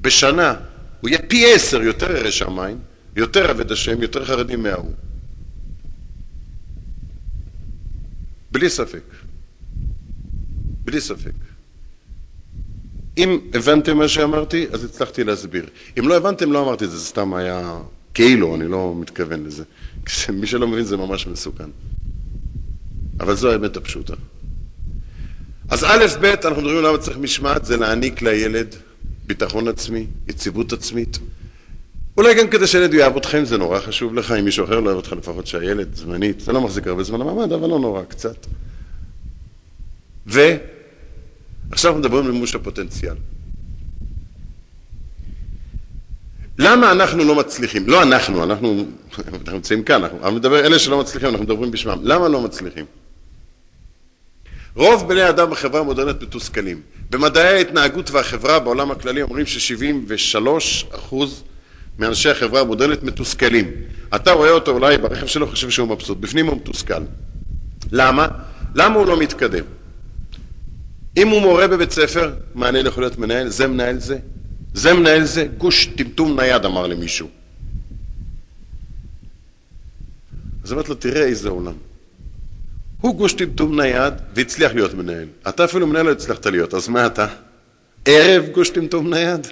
בשנה 0.00 0.54
הוא 1.00 1.10
יהיה 1.10 1.22
פי 1.28 1.52
עשר 1.54 1.82
יותר 1.82 2.16
ירא 2.16 2.30
שמיים, 2.30 2.78
יותר 3.16 3.50
עבד 3.50 3.72
השם, 3.72 4.02
יותר 4.02 4.24
חרדי 4.24 4.56
מההוא. 4.56 4.92
בלי 8.52 8.70
ספק. 8.70 9.02
בלי 10.84 11.00
ספק. 11.00 11.32
אם 13.18 13.38
הבנתם 13.54 13.96
מה 13.96 14.08
שאמרתי, 14.08 14.66
אז 14.72 14.84
הצלחתי 14.84 15.24
להסביר. 15.24 15.66
אם 15.98 16.08
לא 16.08 16.16
הבנתם, 16.16 16.52
לא 16.52 16.62
אמרתי 16.62 16.84
את 16.84 16.90
זה, 16.90 16.98
זה 16.98 17.04
סתם 17.04 17.34
היה 17.34 17.78
כאילו, 18.14 18.54
אני 18.54 18.68
לא 18.68 18.94
מתכוון 18.96 19.44
לזה. 19.44 19.64
מי 20.40 20.46
שלא 20.46 20.68
מבין 20.68 20.84
זה 20.84 20.96
ממש 20.96 21.26
מסוכן. 21.26 21.70
אבל 23.20 23.34
זו 23.34 23.52
האמת 23.52 23.76
הפשוטה. 23.76 24.14
אז 25.68 25.84
א', 25.84 26.06
ב', 26.20 26.24
אנחנו 26.24 26.62
מדברים 26.62 26.84
למה 26.84 26.98
צריך 26.98 27.18
משמעת, 27.18 27.64
זה 27.64 27.76
להעניק 27.76 28.22
לילד 28.22 28.74
ביטחון 29.26 29.68
עצמי, 29.68 30.06
יציבות 30.28 30.72
עצמית. 30.72 31.18
אולי 32.18 32.34
גם 32.34 32.48
כדי 32.48 32.66
שילד 32.66 32.94
יאהב 32.94 33.16
אתכם, 33.16 33.44
זה 33.44 33.58
נורא 33.58 33.80
חשוב 33.80 34.14
לך, 34.14 34.32
אם 34.32 34.44
מישהו 34.44 34.64
אחר 34.64 34.80
לא 34.80 34.86
אוהב 34.86 34.96
אותך, 34.96 35.12
לפחות 35.12 35.46
שהילד 35.46 35.94
זמנית, 35.94 36.40
זה 36.40 36.52
לא 36.52 36.60
מחזיק 36.60 36.86
הרבה 36.86 37.02
זמן 37.02 37.20
למעמד, 37.20 37.52
אבל 37.52 37.68
לא 37.68 37.78
נורא, 37.78 38.02
קצת. 38.04 38.46
ועכשיו 40.26 40.48
אנחנו 41.74 41.98
מדברים 41.98 42.26
על 42.26 42.32
מימוש 42.32 42.54
הפוטנציאל. 42.54 43.14
למה 46.58 46.92
אנחנו 46.92 47.24
לא 47.24 47.34
מצליחים? 47.34 47.88
לא 47.88 48.02
אנחנו, 48.02 48.44
אנחנו, 48.44 48.86
נמצאים 49.52 49.82
כאן, 49.82 50.04
אנחנו, 50.04 50.32
מדבר, 50.32 50.66
אלה 50.66 50.78
שלא 50.78 51.00
מצליחים, 51.00 51.28
אנחנו 51.28 51.44
מדברים 51.44 51.70
בשמם. 51.70 51.98
למה 52.02 52.28
לא 52.28 52.40
מצליחים? 52.40 52.84
רוב 54.76 55.08
בני 55.08 55.28
אדם 55.28 55.50
בחברה 55.50 55.80
המודרנית 55.80 56.22
מתוסכלים. 56.22 56.80
במדעי 57.10 57.56
ההתנהגות 57.56 58.10
והחברה 58.10 58.58
בעולם 58.58 58.90
הכללי 58.90 59.22
אומרים 59.22 59.46
ש-73 59.46 60.48
אחוז 60.94 61.42
מאנשי 61.98 62.30
החברה 62.30 62.60
המודרנית 62.60 63.02
מתוסכלים. 63.02 63.70
אתה 64.14 64.32
רואה 64.32 64.50
אותו 64.50 64.70
אולי 64.70 64.98
ברכב 64.98 65.26
שלו, 65.26 65.46
חושב 65.46 65.70
שהוא 65.70 65.88
מבסוט, 65.88 66.18
בפנים 66.18 66.46
הוא 66.46 66.56
מתוסכל. 66.56 67.02
למה? 67.92 68.28
למה 68.74 68.94
הוא 68.94 69.06
לא 69.06 69.20
מתקדם? 69.20 69.64
אם 71.16 71.28
הוא 71.28 71.40
מורה 71.40 71.68
בבית 71.68 71.90
ספר, 71.90 72.34
מעניין 72.54 72.86
יכול 72.86 73.02
להיות 73.02 73.18
מנהל, 73.18 73.48
זה 73.48 73.66
מנהל 73.66 73.98
זה, 73.98 74.18
זה 74.74 74.94
מנהל 74.94 75.24
זה, 75.24 75.46
גוש 75.58 75.86
טמטום 75.86 76.40
נייד 76.40 76.64
אמר 76.64 76.86
למישהו. 76.86 77.28
אז 80.64 80.72
אמרתי 80.72 80.88
לו, 80.88 80.94
תראה 80.94 81.22
איזה 81.22 81.48
עולם. 81.48 81.74
הוא 83.00 83.16
גוש 83.16 83.32
טמטום 83.32 83.80
נייד 83.80 84.14
והצליח 84.34 84.72
להיות 84.72 84.94
מנהל. 84.94 85.26
אתה 85.48 85.64
אפילו 85.64 85.86
מנהל 85.86 86.06
לא 86.06 86.12
הצלחת 86.12 86.46
להיות, 86.46 86.74
אז 86.74 86.88
מה 86.88 87.06
אתה? 87.06 87.26
ערב 88.04 88.44
גוש 88.52 88.70
טמטום 88.70 89.14
נייד? 89.14 89.46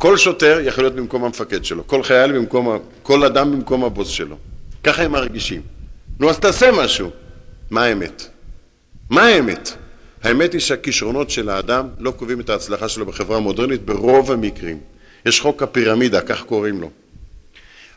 כל 0.00 0.16
שוטר 0.16 0.60
יכול 0.62 0.84
להיות 0.84 0.94
במקום 0.94 1.24
המפקד 1.24 1.64
שלו, 1.64 1.86
כל 1.86 2.02
חייל 2.02 2.32
במקום, 2.32 2.78
כל 3.02 3.24
אדם 3.24 3.52
במקום 3.52 3.84
הבוס 3.84 4.08
שלו. 4.08 4.36
ככה 4.84 5.02
הם 5.02 5.12
מרגישים. 5.12 5.62
נו, 6.20 6.30
אז 6.30 6.38
תעשה 6.38 6.70
משהו. 6.72 7.10
מה 7.70 7.84
האמת? 7.84 8.26
מה 9.10 9.22
האמת? 9.22 9.72
האמת 10.22 10.52
היא 10.52 10.60
שהכישרונות 10.60 11.30
של 11.30 11.48
האדם 11.48 11.88
לא 11.98 12.10
קובעים 12.10 12.40
את 12.40 12.50
ההצלחה 12.50 12.88
שלו 12.88 13.06
בחברה 13.06 13.36
המודרנית 13.36 13.82
ברוב 13.84 14.32
המקרים. 14.32 14.78
יש 15.26 15.40
חוק 15.40 15.62
הפירמידה, 15.62 16.20
כך 16.20 16.42
קוראים 16.42 16.80
לו. 16.80 16.90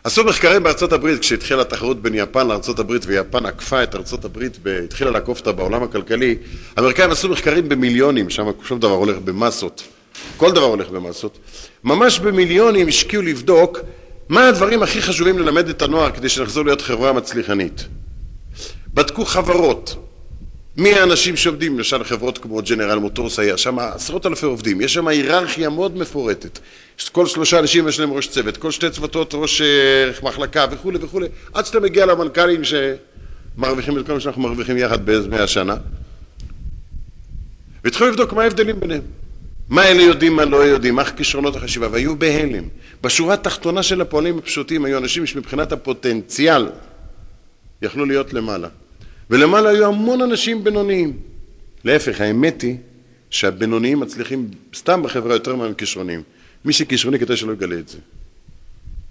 עשו 0.03 0.23
מחקרים 0.23 0.63
בארצות 0.63 0.93
הברית 0.93 1.19
כשהתחילה 1.19 1.61
התחרות 1.61 2.01
בין 2.01 2.15
יפן 2.15 2.47
לארצות 2.47 2.79
הברית 2.79 3.05
ויפן 3.05 3.45
עקפה 3.45 3.83
את 3.83 3.95
ארצות 3.95 4.25
הברית 4.25 4.57
והתחילה 4.63 5.11
לעקוף 5.11 5.39
אותה 5.39 5.51
בעולם 5.51 5.83
הכלכלי 5.83 6.35
האמריקאים 6.77 7.11
עשו 7.11 7.29
מחקרים 7.29 7.69
במיליונים, 7.69 8.29
שם 8.29 8.47
שום 8.63 8.79
דבר 8.79 8.93
הולך 8.93 9.17
במסות 9.17 9.83
כל 10.37 10.51
דבר 10.51 10.65
הולך 10.65 10.89
במסות 10.89 11.39
ממש 11.83 12.19
במיליונים 12.19 12.87
השקיעו 12.87 13.23
לבדוק 13.23 13.79
מה 14.29 14.47
הדברים 14.47 14.83
הכי 14.83 15.01
חשובים 15.01 15.39
ללמד 15.39 15.69
את 15.69 15.81
הנוער 15.81 16.11
כדי 16.11 16.29
שנחזור 16.29 16.65
להיות 16.65 16.81
חברה 16.81 17.13
מצליחנית. 17.13 17.87
בדקו 18.93 19.25
חברות. 19.25 19.95
מי 20.77 20.93
האנשים 20.93 21.37
שעובדים, 21.37 21.77
למשל 21.77 22.03
חברות 22.03 22.37
כמו 22.37 22.61
ג'נרל 22.61 22.99
מוטורס 22.99 23.39
היה 23.39 23.57
שם 23.57 23.79
עשרות 23.79 24.25
אלפי 24.25 24.45
עובדים, 24.45 24.81
יש 24.81 24.93
שם 24.93 25.07
היררכיה 25.07 25.69
מאוד 25.69 25.97
מפורטת. 25.97 26.59
כל 27.11 27.27
שלושה 27.27 27.59
אנשים 27.59 27.87
יש 27.87 27.99
להם 27.99 28.13
ראש 28.13 28.27
צוות, 28.27 28.57
כל 28.57 28.71
שתי 28.71 28.89
צוותות 28.89 29.33
ראש 29.33 29.61
אה, 29.61 30.11
מחלקה 30.23 30.65
וכולי 30.71 30.97
וכולי. 31.01 31.27
עד 31.53 31.65
שאתה 31.65 31.79
מגיע 31.79 32.05
למנכ"לים 32.05 32.61
שמרוויחים 32.63 33.99
את 33.99 34.05
כל 34.07 34.13
מה 34.13 34.19
שאנחנו 34.19 34.41
מרוויחים 34.41 34.77
יחד 34.77 35.05
במאה 35.05 35.47
שנה. 35.47 35.75
והתחילו 37.83 38.09
לבדוק 38.09 38.33
מה 38.33 38.43
ההבדלים 38.43 38.79
ביניהם 38.79 39.01
מה 39.69 39.87
אלה 39.87 40.01
יודעים, 40.01 40.35
מה 40.35 40.45
לא 40.45 40.57
יודעים, 40.57 40.95
מה 40.95 41.11
כישרונות 41.11 41.55
החשיבה 41.55 41.87
והיו 41.91 42.15
בהלם 42.15 42.63
בשורה 43.01 43.33
התחתונה 43.33 43.83
של 43.83 44.01
הפועלים 44.01 44.37
הפשוטים 44.37 44.85
היו 44.85 44.97
אנשים 44.97 45.25
שמבחינת 45.25 45.71
הפוטנציאל 45.71 46.69
יכלו 47.81 48.05
להיות 48.05 48.33
למעלה 48.33 48.67
ולמעלה 49.29 49.69
היו 49.69 49.85
המון 49.85 50.21
אנשים 50.21 50.63
בינוניים. 50.63 51.17
להפך, 51.85 52.21
האמת 52.21 52.61
היא 52.61 52.77
שהבינוניים 53.29 53.99
מצליחים 53.99 54.49
סתם 54.75 55.03
בחברה 55.03 55.33
יותר 55.33 55.55
מהכישרונים. 55.55 56.23
מי 56.65 56.73
שכישרוני 56.73 57.19
כדאי 57.19 57.37
שלא 57.37 57.51
יגלה 57.51 57.79
את 57.79 57.87
זה. 57.87 57.97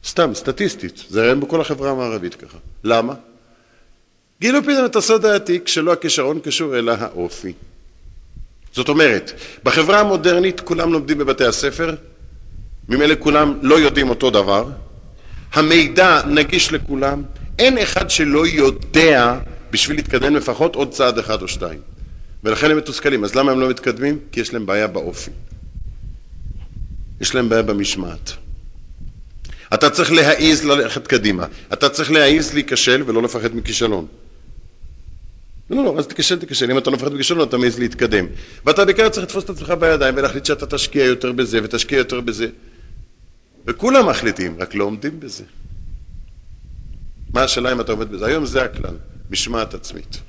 סתם, 0.05 0.34
סטטיסטית, 0.34 1.05
זה 1.09 1.22
היה 1.22 1.34
בכל 1.34 1.61
החברה 1.61 1.90
המערבית 1.90 2.34
ככה. 2.34 2.59
למה? 2.84 3.14
גילו 4.40 4.62
פתאום 4.62 4.84
את 4.84 4.96
הסוד 4.96 5.24
העתיק 5.24 5.68
שלא 5.68 5.92
הכישרון 5.92 6.40
קשור 6.40 6.78
אלא 6.78 6.92
האופי. 6.98 7.53
זאת 8.73 8.89
אומרת, 8.89 9.33
בחברה 9.64 10.01
המודרנית 10.01 10.61
כולם 10.61 10.93
לומדים 10.93 11.18
בבתי 11.18 11.45
הספר, 11.45 11.95
ממילא 12.89 13.14
כולם 13.18 13.59
לא 13.62 13.75
יודעים 13.75 14.09
אותו 14.11 14.31
דבר, 14.31 14.68
המידע 15.53 16.20
נגיש 16.27 16.73
לכולם, 16.73 17.23
אין 17.59 17.79
אחד 17.79 18.11
שלא 18.11 18.47
יודע 18.47 19.39
בשביל 19.70 19.97
להתקדם 19.97 20.37
לפחות 20.37 20.75
עוד 20.75 20.91
צעד 20.91 21.18
אחד 21.18 21.43
או 21.43 21.49
שתיים. 21.49 21.79
ולכן 22.45 22.70
הם 22.70 22.77
מתוסכלים. 22.77 23.25
אז 23.25 23.35
למה 23.35 23.53
הם 23.53 23.61
לא 23.61 23.68
מתקדמים? 23.68 24.18
כי 24.33 24.41
יש 24.41 24.55
להם 24.55 24.66
בעיה 24.66 24.87
באופי. 24.87 25.31
יש 27.20 27.35
להם 27.35 27.49
בעיה 27.49 27.62
במשמעת. 27.62 28.33
אתה 29.75 29.91
צריך 29.91 30.12
להעיז 30.12 30.64
ללכת 30.64 31.07
קדימה. 31.07 31.47
אתה 31.73 31.89
צריך 31.89 32.11
להעיז 32.11 32.55
להיכשל 32.55 33.03
ולא 33.07 33.23
לפחד 33.23 33.57
מכישלון. 33.57 34.07
לא, 35.71 35.85
לא, 35.85 35.95
אז 35.99 36.07
תיכשל, 36.07 36.39
תיכשל. 36.39 36.71
אם 36.71 36.79
אתה 36.79 36.91
לא 36.91 36.97
מפחד 36.97 37.15
מכישלון, 37.15 37.49
אתה 37.49 37.57
מעז 37.57 37.79
להתקדם. 37.79 38.27
ואתה 38.67 38.85
בעיקר 38.85 39.09
צריך 39.09 39.27
לתפוס 39.27 39.45
את 39.45 39.51
עצמך 39.51 39.71
בידיים 39.71 40.15
ולהחליט 40.17 40.45
שאתה 40.45 40.67
תשקיע 40.67 41.05
יותר 41.05 41.33
בזה 41.33 41.61
ותשקיע 41.63 41.99
יותר 41.99 42.21
בזה. 42.21 42.47
וכולם 43.67 44.09
מחליטים, 44.09 44.57
רק 44.59 44.75
לא 44.75 44.85
עומדים 44.85 45.21
בזה. 45.21 45.45
מה 47.35 47.43
השאלה 47.43 47.73
אם 47.73 47.81
אתה 47.81 47.93
עומד 47.93 48.11
בזה? 48.11 48.27
היום 48.27 48.47
זה 48.47 48.63
הכלל. 48.63 48.95
משמעת 49.31 49.75
עצמית. 49.75 50.21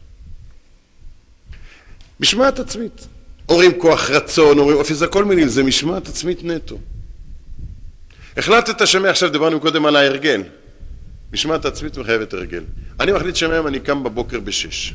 משמעת 2.19 2.59
עצמית. 2.59 3.07
אומרים 3.49 3.71
כוח 3.79 4.09
רצון, 4.09 4.57
אומרים 4.59 4.77
אופי, 4.77 4.93
זה 4.93 5.05
הכל 5.05 5.25
מילים, 5.25 5.47
זה 5.47 5.63
משמעת 5.63 6.07
עצמית 6.07 6.43
נטו. 6.43 6.77
החלטת 8.37 8.87
שמעכשיו, 8.87 9.29
דיברנו 9.29 9.59
קודם 9.59 9.85
על 9.85 9.95
ההרגל. 9.95 10.43
משמעת 11.33 11.65
עצמית 11.65 11.97
מחייבת 11.97 12.33
הרגל. 12.33 12.63
אני 12.99 13.11
מחליט 13.11 13.35
שמעכשיו 13.35 13.67
אני 13.67 13.79
קם 13.79 14.03
בבוקר 14.03 14.39
בשש. 14.39 14.93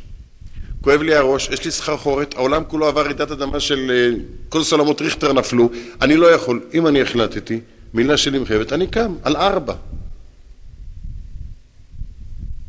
כואב 0.81 1.03
לי 1.03 1.15
הראש, 1.15 1.49
יש 1.49 1.65
לי 1.65 1.71
סחרחורת, 1.71 2.35
העולם 2.35 2.65
כולו 2.65 2.87
עבר 2.87 3.05
רעידת 3.05 3.31
אדמה 3.31 3.61
של 3.61 3.91
אה, 3.91 4.23
כל 4.49 4.63
סולמות 4.63 5.01
ריכטר 5.01 5.33
נפלו, 5.33 5.71
אני 6.01 6.17
לא 6.17 6.27
יכול, 6.27 6.61
אם 6.75 6.87
אני 6.87 7.03
החלטתי, 7.03 7.61
מילה 7.95 8.17
שלי 8.17 8.39
מחייבת, 8.39 8.73
אני 8.73 8.87
קם 8.87 9.15
על 9.23 9.37
ארבע. 9.37 9.75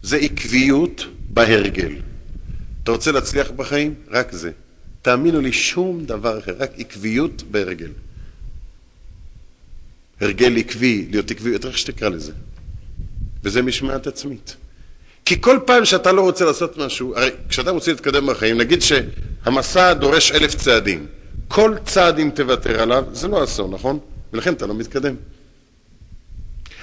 זה 0.01 0.17
עקביות 0.17 1.05
בהרגל. 1.29 1.95
אתה 2.83 2.91
רוצה 2.91 3.11
להצליח 3.11 3.51
בחיים? 3.51 3.93
רק 4.07 4.31
זה. 4.31 4.51
תאמינו 5.01 5.41
לי, 5.41 5.53
שום 5.53 6.05
דבר 6.05 6.39
אחר, 6.39 6.55
רק 6.59 6.71
עקביות 6.77 7.43
בהרגל. 7.51 7.91
הרגל 10.21 10.57
עקבי, 10.57 11.07
להיות 11.11 11.31
עקבי, 11.31 11.49
יותר 11.49 11.67
איך 11.67 11.77
שתקרא 11.77 12.09
לזה. 12.09 12.31
וזה 13.43 13.61
משמעת 13.61 14.07
עצמית. 14.07 14.55
כי 15.25 15.41
כל 15.41 15.59
פעם 15.65 15.85
שאתה 15.85 16.11
לא 16.11 16.21
רוצה 16.21 16.45
לעשות 16.45 16.77
משהו, 16.77 17.15
הרי 17.15 17.29
כשאתה 17.49 17.71
רוצה 17.71 17.91
להתקדם 17.91 18.27
בחיים, 18.27 18.57
נגיד 18.57 18.79
שהמסע 18.81 19.93
דורש 19.93 20.31
אלף 20.31 20.55
צעדים. 20.55 21.05
כל 21.47 21.75
צעד 21.85 22.19
אם 22.19 22.29
תוותר 22.33 22.81
עליו, 22.81 23.03
זה 23.13 23.27
לא 23.27 23.43
אסון, 23.43 23.71
נכון? 23.71 23.99
ולכן 24.33 24.53
אתה 24.53 24.67
לא 24.67 24.73
מתקדם. 24.73 25.15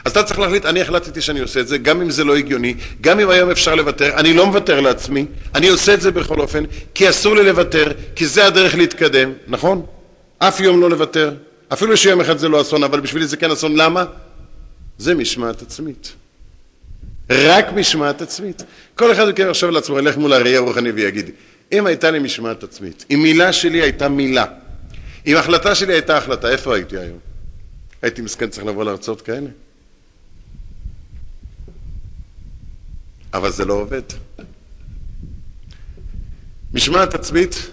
אז 0.05 0.13
אתה 0.13 0.23
צריך 0.23 0.39
להחליט, 0.39 0.67
אני 0.67 0.81
החלטתי 0.81 1.21
שאני 1.21 1.41
עושה 1.41 1.61
את 1.61 1.69
זה, 1.69 1.79
גם 1.79 2.01
אם 2.01 2.11
זה 2.11 2.25
לא 2.25 2.37
הגיוני, 2.37 2.75
גם 3.01 3.21
אם 3.21 3.31
היום 3.31 3.51
אפשר 3.51 3.75
לוותר, 3.75 4.15
אני 4.17 4.35
לא 4.35 4.47
מוותר 4.47 4.81
לעצמי, 4.81 5.27
אני 5.55 5.69
עושה 5.69 5.95
את 5.95 6.01
זה 6.01 6.11
בכל 6.11 6.41
אופן, 6.41 6.65
כי 6.95 7.11
אסור 7.11 7.37
לי 7.37 7.45
לוותר, 7.45 7.93
כי 8.17 8.27
זה 8.27 8.47
הדרך 8.47 8.75
להתקדם, 8.75 9.33
נכון? 9.49 9.87
אף 10.39 10.61
יום 10.61 10.81
לא 10.81 10.91
לוותר, 10.91 11.35
אפילו 11.73 11.97
שיום 11.97 12.21
אחד 12.21 12.39
זה 12.39 12.49
לא 12.49 12.61
אסון, 12.61 12.85
אבל 12.85 13.01
בשבילי 13.01 13.27
זה 13.27 13.37
כן 13.37 13.51
אסון, 13.51 13.77
למה? 13.77 14.05
זה 14.99 15.15
משמעת 15.15 15.63
עצמית. 15.63 16.13
רק 17.31 17.73
משמעת 17.73 18.23
עצמית. 18.23 18.63
כל 18.95 19.13
אחד 19.13 19.29
יקרא 19.29 19.51
עכשיו 19.51 19.71
לעצמו, 19.71 19.99
ילך 19.99 20.17
מול 20.17 20.33
הראי 20.33 20.57
הרוחני 20.57 20.91
ויגיד, 20.91 21.31
אם 21.73 21.87
הייתה 21.87 22.11
לי 22.11 22.19
משמעת 22.19 22.63
עצמית, 22.63 23.05
אם 23.11 23.21
מילה 23.23 23.53
שלי 23.53 23.83
הייתה 23.83 24.09
מילה, 24.09 24.45
אם 25.27 25.37
החלטה 25.37 25.75
שלי 25.75 25.93
הייתה 25.93 26.17
החלטה, 26.17 26.49
איפה 26.49 26.75
הייתי 26.75 26.99
היום? 26.99 27.19
הייתי 28.03 28.23
מסכן 28.23 28.49
צריך 28.49 28.67
לבוא 28.67 28.85
להרצאות 28.85 29.23
כאלה? 29.23 29.51
אבל 33.35 33.51
זה 33.51 33.65
לא 33.65 33.75
עובד. 33.75 34.03
משמעת 36.73 37.15
עצמית, 37.15 37.71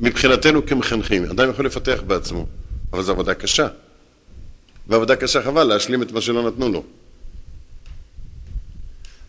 מבחינתנו 0.00 0.66
כמחנכים, 0.66 1.24
אדם 1.24 1.50
יכול 1.50 1.66
לפתח 1.66 2.02
בעצמו, 2.06 2.46
אבל 2.92 3.02
זו 3.02 3.12
עבודה 3.12 3.34
קשה. 3.34 3.68
ועבודה 4.86 5.16
קשה 5.16 5.42
חבל 5.42 5.64
להשלים 5.64 6.02
את 6.02 6.12
מה 6.12 6.20
שלא 6.20 6.48
נתנו 6.48 6.68
לו. 6.68 6.84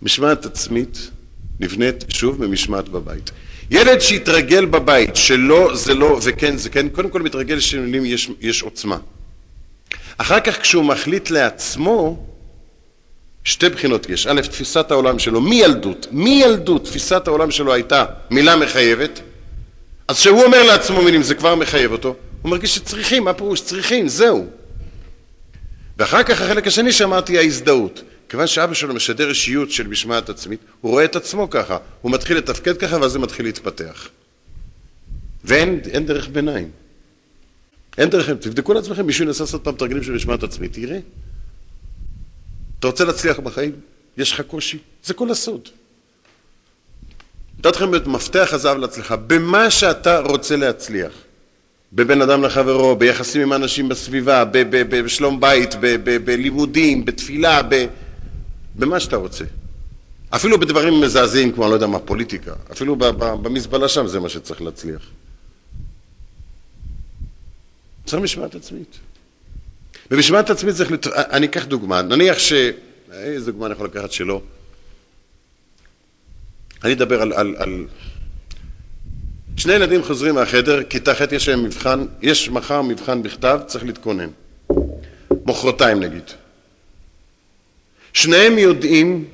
משמעת 0.01 0.45
עצמית 0.45 1.09
נבנית 1.59 2.05
שוב 2.09 2.45
ממשמעת 2.45 2.89
בבית. 2.89 3.31
ילד 3.71 3.99
שהתרגל 3.99 4.65
בבית 4.65 5.15
שלא 5.15 5.75
זה 5.75 5.93
לא 5.93 6.19
וכן 6.23 6.57
זה 6.57 6.69
כן, 6.69 6.89
קודם 6.89 7.09
כל 7.09 7.21
מתרגל 7.21 7.59
שמילים 7.59 8.05
יש, 8.05 8.29
יש 8.41 8.61
עוצמה. 8.61 8.97
אחר 10.17 10.39
כך 10.39 10.61
כשהוא 10.61 10.85
מחליט 10.85 11.29
לעצמו, 11.29 12.25
שתי 13.43 13.69
בחינות 13.69 14.09
יש. 14.09 14.27
א', 14.27 14.41
תפיסת 14.41 14.91
העולם 14.91 15.19
שלו 15.19 15.41
מילדות, 15.41 16.07
מילדות 16.11 16.85
תפיסת 16.85 17.27
העולם 17.27 17.51
שלו 17.51 17.73
הייתה 17.73 18.05
מילה 18.31 18.55
מחייבת, 18.55 19.19
אז 20.07 20.19
כשהוא 20.19 20.43
אומר 20.43 20.63
לעצמו 20.63 21.01
מילים 21.01 21.23
זה 21.23 21.35
כבר 21.35 21.55
מחייב 21.55 21.91
אותו, 21.91 22.15
הוא 22.41 22.51
מרגיש 22.51 22.75
שצריכים, 22.75 23.23
מה 23.23 23.33
פירוש? 23.33 23.61
צריכים, 23.61 24.07
זהו. 24.07 24.45
ואחר 25.97 26.23
כך 26.23 26.41
החלק 26.41 26.67
השני 26.67 26.91
שאמרתי 26.91 27.37
ההזדהות. 27.37 28.01
כיוון 28.29 28.47
שאבא 28.47 28.73
שלו 28.73 28.93
משדר 28.93 29.29
אישיות 29.29 29.71
של 29.71 29.87
משמעת 29.87 30.29
עצמית, 30.29 30.59
הוא 30.81 30.91
רואה 30.91 31.05
את 31.05 31.15
עצמו 31.15 31.49
ככה, 31.49 31.77
הוא 32.01 32.11
מתחיל 32.11 32.37
לתפקד 32.37 32.77
ככה 32.77 32.97
ואז 33.01 33.11
זה 33.11 33.19
מתחיל 33.19 33.45
להתפתח. 33.45 34.09
ואין 35.43 36.05
דרך 36.05 36.27
ביניים. 36.27 36.71
אין 37.97 38.09
דרך, 38.09 38.29
תבדקו 38.29 38.73
לעצמכם, 38.73 39.05
מישהו 39.05 39.25
ינסה 39.25 39.43
לעשות 39.43 39.63
פעם 39.63 39.75
תרגילים 39.75 40.03
של 40.03 40.11
משמעת 40.11 40.43
עצמית, 40.43 40.73
תראה. 40.73 40.99
אתה 42.79 42.87
רוצה 42.87 43.05
להצליח 43.05 43.39
בחיים? 43.39 43.71
יש 44.17 44.31
לך 44.31 44.41
קושי? 44.41 44.77
זה 45.03 45.13
כל 45.13 45.31
הסוד. 45.31 45.69
נתתי 47.57 47.69
לכם 47.69 47.95
את 47.95 48.07
מפתח 48.07 48.49
הזהב 48.51 48.77
להצלחה. 48.77 49.15
במה 49.15 49.71
שאתה 49.71 50.19
רוצה 50.19 50.55
להצליח, 50.55 51.11
בבין 51.93 52.21
אדם 52.21 52.43
לחברו, 52.43 52.95
ביחסים 52.95 53.41
עם 53.41 53.53
אנשים 53.53 53.89
בסביבה, 53.89 54.43
בשלום 54.89 55.39
בית, 55.39 55.75
בלימודים, 56.25 57.05
בתפילה, 57.05 57.61
במה 58.77 58.99
שאתה 58.99 59.15
רוצה. 59.15 59.45
אפילו 60.29 60.59
בדברים 60.59 61.01
מזעזעים 61.01 61.51
כמו, 61.51 61.63
אני 61.63 61.69
לא 61.69 61.75
יודע 61.75 61.87
מה, 61.87 61.99
פוליטיקה. 61.99 62.53
אפילו 62.71 62.95
במזבלה 63.41 63.87
שם 63.87 64.07
זה 64.07 64.19
מה 64.19 64.29
שצריך 64.29 64.61
להצליח. 64.61 65.01
צריך 68.05 68.23
משמעת 68.23 68.55
עצמית. 68.55 68.97
במשמעת 70.11 70.49
עצמית 70.49 70.75
צריך, 70.75 70.91
לת... 70.91 71.07
אני 71.07 71.45
אקח 71.45 71.65
דוגמה, 71.65 72.01
נניח 72.01 72.39
ש... 72.39 72.53
איזה 73.11 73.51
דוגמה 73.51 73.65
אני 73.65 73.73
יכול 73.73 73.87
לקחת 73.87 74.11
שלא? 74.11 74.41
אני 76.83 76.93
אדבר 76.93 77.21
על, 77.21 77.33
על, 77.33 77.55
על... 77.57 77.85
שני 79.57 79.73
ילדים 79.73 80.03
חוזרים 80.03 80.35
מהחדר, 80.35 80.83
כיתה 80.83 81.15
ח' 81.15 81.31
יש 81.31 81.49
להם 81.49 81.63
מבחן, 81.63 82.05
יש 82.21 82.49
מחר 82.49 82.81
מבחן 82.81 83.23
בכתב, 83.23 83.59
צריך 83.67 83.83
להתכונן. 83.83 84.29
מחרתיים 85.45 85.99
נגיד. 85.99 86.23
שניהם 88.17 88.57
יודעים, 88.57 89.25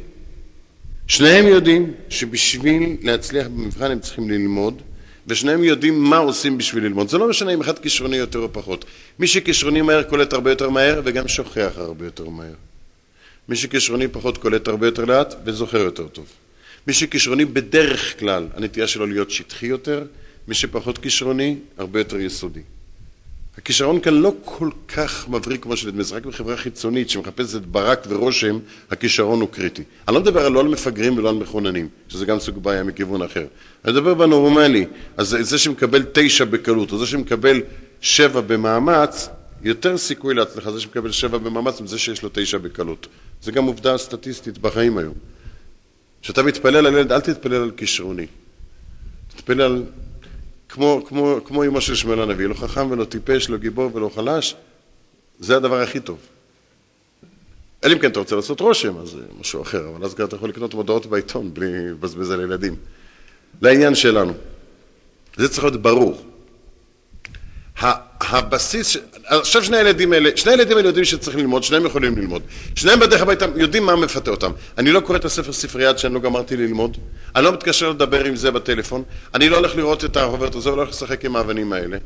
שניהם 1.08 1.48
יודעים 1.48 1.94
שבשביל 2.10 2.98
להצליח 3.02 3.48
במבחן 3.48 3.92
הם 3.92 4.00
צריכים 4.00 4.30
ללמוד, 4.30 4.82
ושניהם 5.28 5.64
יודעים 5.64 6.04
מה 6.04 6.18
עושים 6.18 6.58
בשביל 6.58 6.84
ללמוד. 6.84 7.10
זה 7.10 7.18
לא 7.18 7.30
משנה 7.30 7.54
אם 7.54 7.62
אחד 7.62 7.80
כישרוני 7.80 8.18
יותר 8.18 8.40
או 8.40 8.54
פחות. 8.54 8.86
מי 9.20 9.28
שכישרוני 9.28 9.82
מהר 9.82 10.04
קולט 10.04 10.34
הרבה 10.34 10.52
יותר 10.52 10.70
מהר 10.70 11.02
וגם 11.04 11.28
שוכח 11.28 11.72
הרבה 11.76 12.06
יותר 12.06 12.30
מהר. 12.30 12.54
מי 13.50 13.56
שכישרוני 13.56 14.08
פחות 14.08 14.38
קולט 14.38 14.68
הרבה 14.68 14.88
יותר 14.88 15.06
לאט 15.06 15.36
וזוכר 15.46 15.78
יותר 15.78 16.08
טוב. 16.08 16.26
מי 16.88 16.94
שכישרוני 16.94 17.46
בדרך 17.46 18.20
כלל, 18.20 18.48
הנטייה 18.54 18.88
שלו 18.88 19.06
להיות 19.06 19.32
שטחי 19.32 19.66
יותר, 19.68 20.04
מי 20.48 20.56
שפחות 20.56 20.98
כישרוני, 20.98 21.56
הרבה 21.78 22.00
יותר 22.00 22.20
יסודי. 22.20 22.62
הכישרון 23.58 24.00
כאן 24.00 24.14
לא 24.14 24.34
כל 24.46 24.70
כך 24.88 25.30
מבריק 25.30 25.64
כמו 25.64 25.78
שנדמה, 25.78 26.04
זה 26.04 26.16
רק 26.16 26.26
בחברה 26.26 26.58
חיצונית 26.58 27.10
שמחפשת 27.10 27.62
ברק 27.62 28.06
ורושם, 28.10 28.60
הכישרון 28.92 29.42
הוא 29.42 29.50
קריטי. 29.50 29.84
אני 30.08 30.16
לא 30.16 30.22
מדבר 30.22 30.50
לא 30.50 30.60
על 30.60 30.68
מפגרים 30.68 31.18
ולא 31.18 31.30
על 31.30 31.36
מכוננים, 31.36 31.88
שזה 32.08 32.26
גם 32.26 32.40
סוג 32.40 32.64
בעיה 32.64 32.84
מכיוון 32.84 33.22
אחר. 33.22 33.46
אני 33.86 33.94
מדבר 33.94 34.14
בנורמלי, 34.14 34.86
אז 35.18 35.38
זה 35.42 35.58
שמקבל 35.58 36.06
תשע 36.14 36.46
בקלות, 36.46 36.92
או 36.92 36.98
זה 36.98 37.06
שמקבל 37.06 37.62
שבע 38.02 38.42
במאמץ, 38.42 39.30
יותר 39.64 39.98
סיכוי 39.98 40.34
להצלחה 40.34 40.72
זה 40.72 40.82
שמקבל 40.82 41.12
שבע 41.12 41.38
במאמץ 41.38 41.82
מזה 41.82 42.00
שיש 42.00 42.24
לו 42.24 42.30
תשע 42.34 42.58
בקלות. 42.58 43.08
זה 43.42 43.52
גם 43.52 43.66
עובדה 43.66 43.98
סטטיסטית 43.98 44.58
בחיים 44.58 44.98
היום. 44.98 45.14
כשאתה 46.22 46.44
מתפלל 46.44 46.86
על 46.86 46.94
ילד, 46.94 47.12
אל 47.12 47.20
תתפלל 47.20 47.62
על 47.62 47.72
כישרוני. 47.78 48.28
תתפלל 49.36 49.62
על... 49.62 49.84
כמו, 50.74 51.02
כמו, 51.08 51.38
כמו 51.46 51.64
אמו 51.64 51.82
של 51.82 51.96
שמואל 51.96 52.22
הנביא, 52.22 52.48
לא 52.48 52.54
חכם 52.54 52.92
ולא 52.92 53.06
טיפש, 53.06 53.50
לא 53.50 53.58
גיבור 53.58 53.96
ולא 53.96 54.12
חלש, 54.16 54.56
זה 55.40 55.58
הדבר 55.58 55.82
הכי 55.82 56.00
טוב. 56.00 56.18
אלא 57.84 57.94
אם 57.94 58.00
כן 58.00 58.12
אתה 58.12 58.20
רוצה 58.20 58.36
לעשות 58.36 58.60
רושם, 58.60 58.98
אז 58.98 59.10
זה 59.10 59.22
משהו 59.40 59.62
אחר, 59.62 59.90
אבל 59.90 60.06
אז 60.06 60.12
אתה 60.12 60.36
יכול 60.36 60.50
לקנות 60.50 60.74
מודעות 60.74 61.06
בעיתון 61.06 61.54
בלי 61.54 61.90
לבזבז 61.90 62.32
על 62.32 62.42
ילדים. 62.42 62.76
לעניין 63.62 63.96
שלנו. 63.96 64.34
זה 65.38 65.50
צריך 65.50 65.64
להיות 65.64 65.82
ברור. 65.82 66.22
הבסיס, 67.80 68.98
עכשיו 69.26 69.64
שני 69.64 69.78
הילדים 69.78 70.14
האלה, 70.14 70.30
שני 70.36 70.52
הילדים 70.52 70.78
האלה 70.78 70.90
יודעים 70.90 71.06
שצריך 71.06 71.36
ללמוד, 71.36 71.64
שניהם 71.64 71.86
יכולים 71.86 72.18
ללמוד. 72.18 72.42
שניהם 72.76 73.00
בדרך 73.00 73.22
הביתה 73.22 73.46
יודעים 73.56 73.86
מה 73.86 73.96
מפתה 73.96 74.32
אותם. 74.32 74.52
אני 74.78 74.92
לא 74.92 75.00
קורא 75.00 75.18
את 75.18 75.26
הספר 75.26 75.54
ספרי 75.54 75.84
יד 75.84 75.98
שאני 75.98 76.14
לא 76.14 76.20
גמרתי 76.20 76.58
ללמוד, 76.58 76.98
אני 77.36 77.46
לא 77.46 77.54
מתקשר 77.54 77.90
לדבר 77.90 78.26
עם 78.26 78.36
זה 78.36 78.52
בטלפון, 78.52 79.04
אני 79.34 79.50
לא 79.50 79.58
הולך 79.58 79.76
לראות 79.76 80.06
את 80.06 80.18
החוברת 80.18 80.56
הזו 80.56 80.70
ולא 80.70 80.82
הולך 80.82 80.90
לשחק 80.90 81.26
עם 81.26 81.36
האבנים 81.36 81.74
האלה, 81.74 81.98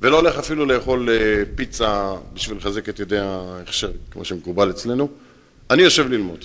ולא 0.00 0.16
הולך 0.16 0.38
אפילו 0.38 0.66
לאכול 0.66 1.08
אה, 1.10 1.42
פיצה 1.54 2.12
בשביל 2.34 2.58
לחזק 2.58 2.88
את 2.88 3.00
ידי 3.00 3.18
ההכשר, 3.18 3.90
כמו 4.10 4.24
שמקובל 4.24 4.70
אצלנו. 4.70 5.08
אני 5.70 5.82
יושב 5.82 6.10
ללמוד. 6.10 6.44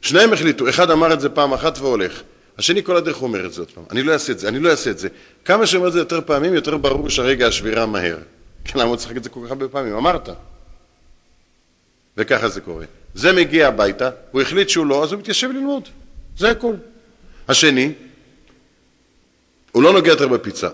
שניהם 0.00 0.32
החליטו, 0.32 0.68
אחד 0.68 0.90
אמר 0.90 1.12
את 1.12 1.20
זה 1.20 1.28
פעם 1.28 1.52
אחת 1.52 1.78
והולך. 1.78 2.22
השני 2.58 2.84
כל 2.84 2.96
הדרך 2.96 3.22
אומר 3.22 3.46
את 3.46 3.52
זה 3.52 3.60
עוד 3.60 3.70
פעם, 3.70 3.84
אני 3.90 4.02
לא 4.02 4.12
אעשה 4.12 4.32
את 4.32 4.38
זה, 4.38 4.48
אני 4.48 4.60
לא 4.60 4.70
אעשה 4.70 4.90
את 4.90 4.98
זה. 4.98 5.08
כמה 5.44 5.66
שאומר 5.66 5.88
את 5.88 5.92
זה 5.92 5.98
יותר 5.98 6.20
פעמים, 6.26 6.54
יותר 6.54 6.76
ברור 6.76 7.10
שהרגע 7.10 7.46
השבירה 7.46 7.86
מהר. 7.86 8.18
כן, 8.64 8.78
למה 8.78 8.88
הוא 8.88 8.96
צריך 8.96 9.16
את 9.16 9.24
זה 9.24 9.30
כל 9.30 9.40
כך 9.44 9.50
הרבה 9.50 9.68
פעמים? 9.68 9.96
אמרת. 9.96 10.28
וככה 12.16 12.48
זה 12.48 12.60
קורה. 12.60 12.84
זה 13.14 13.32
מגיע 13.32 13.68
הביתה, 13.68 14.10
הוא 14.30 14.42
החליט 14.42 14.68
שהוא 14.68 14.86
לא, 14.86 15.04
אז 15.04 15.12
הוא 15.12 15.20
מתיישב 15.20 15.48
ללמוד. 15.50 15.88
זה 16.36 16.50
הכל. 16.50 16.74
השני, 17.48 17.92
הוא 19.72 19.82
לא 19.82 19.92
נוגע 19.92 20.10
יותר 20.10 20.28
בפיצה. 20.28 20.68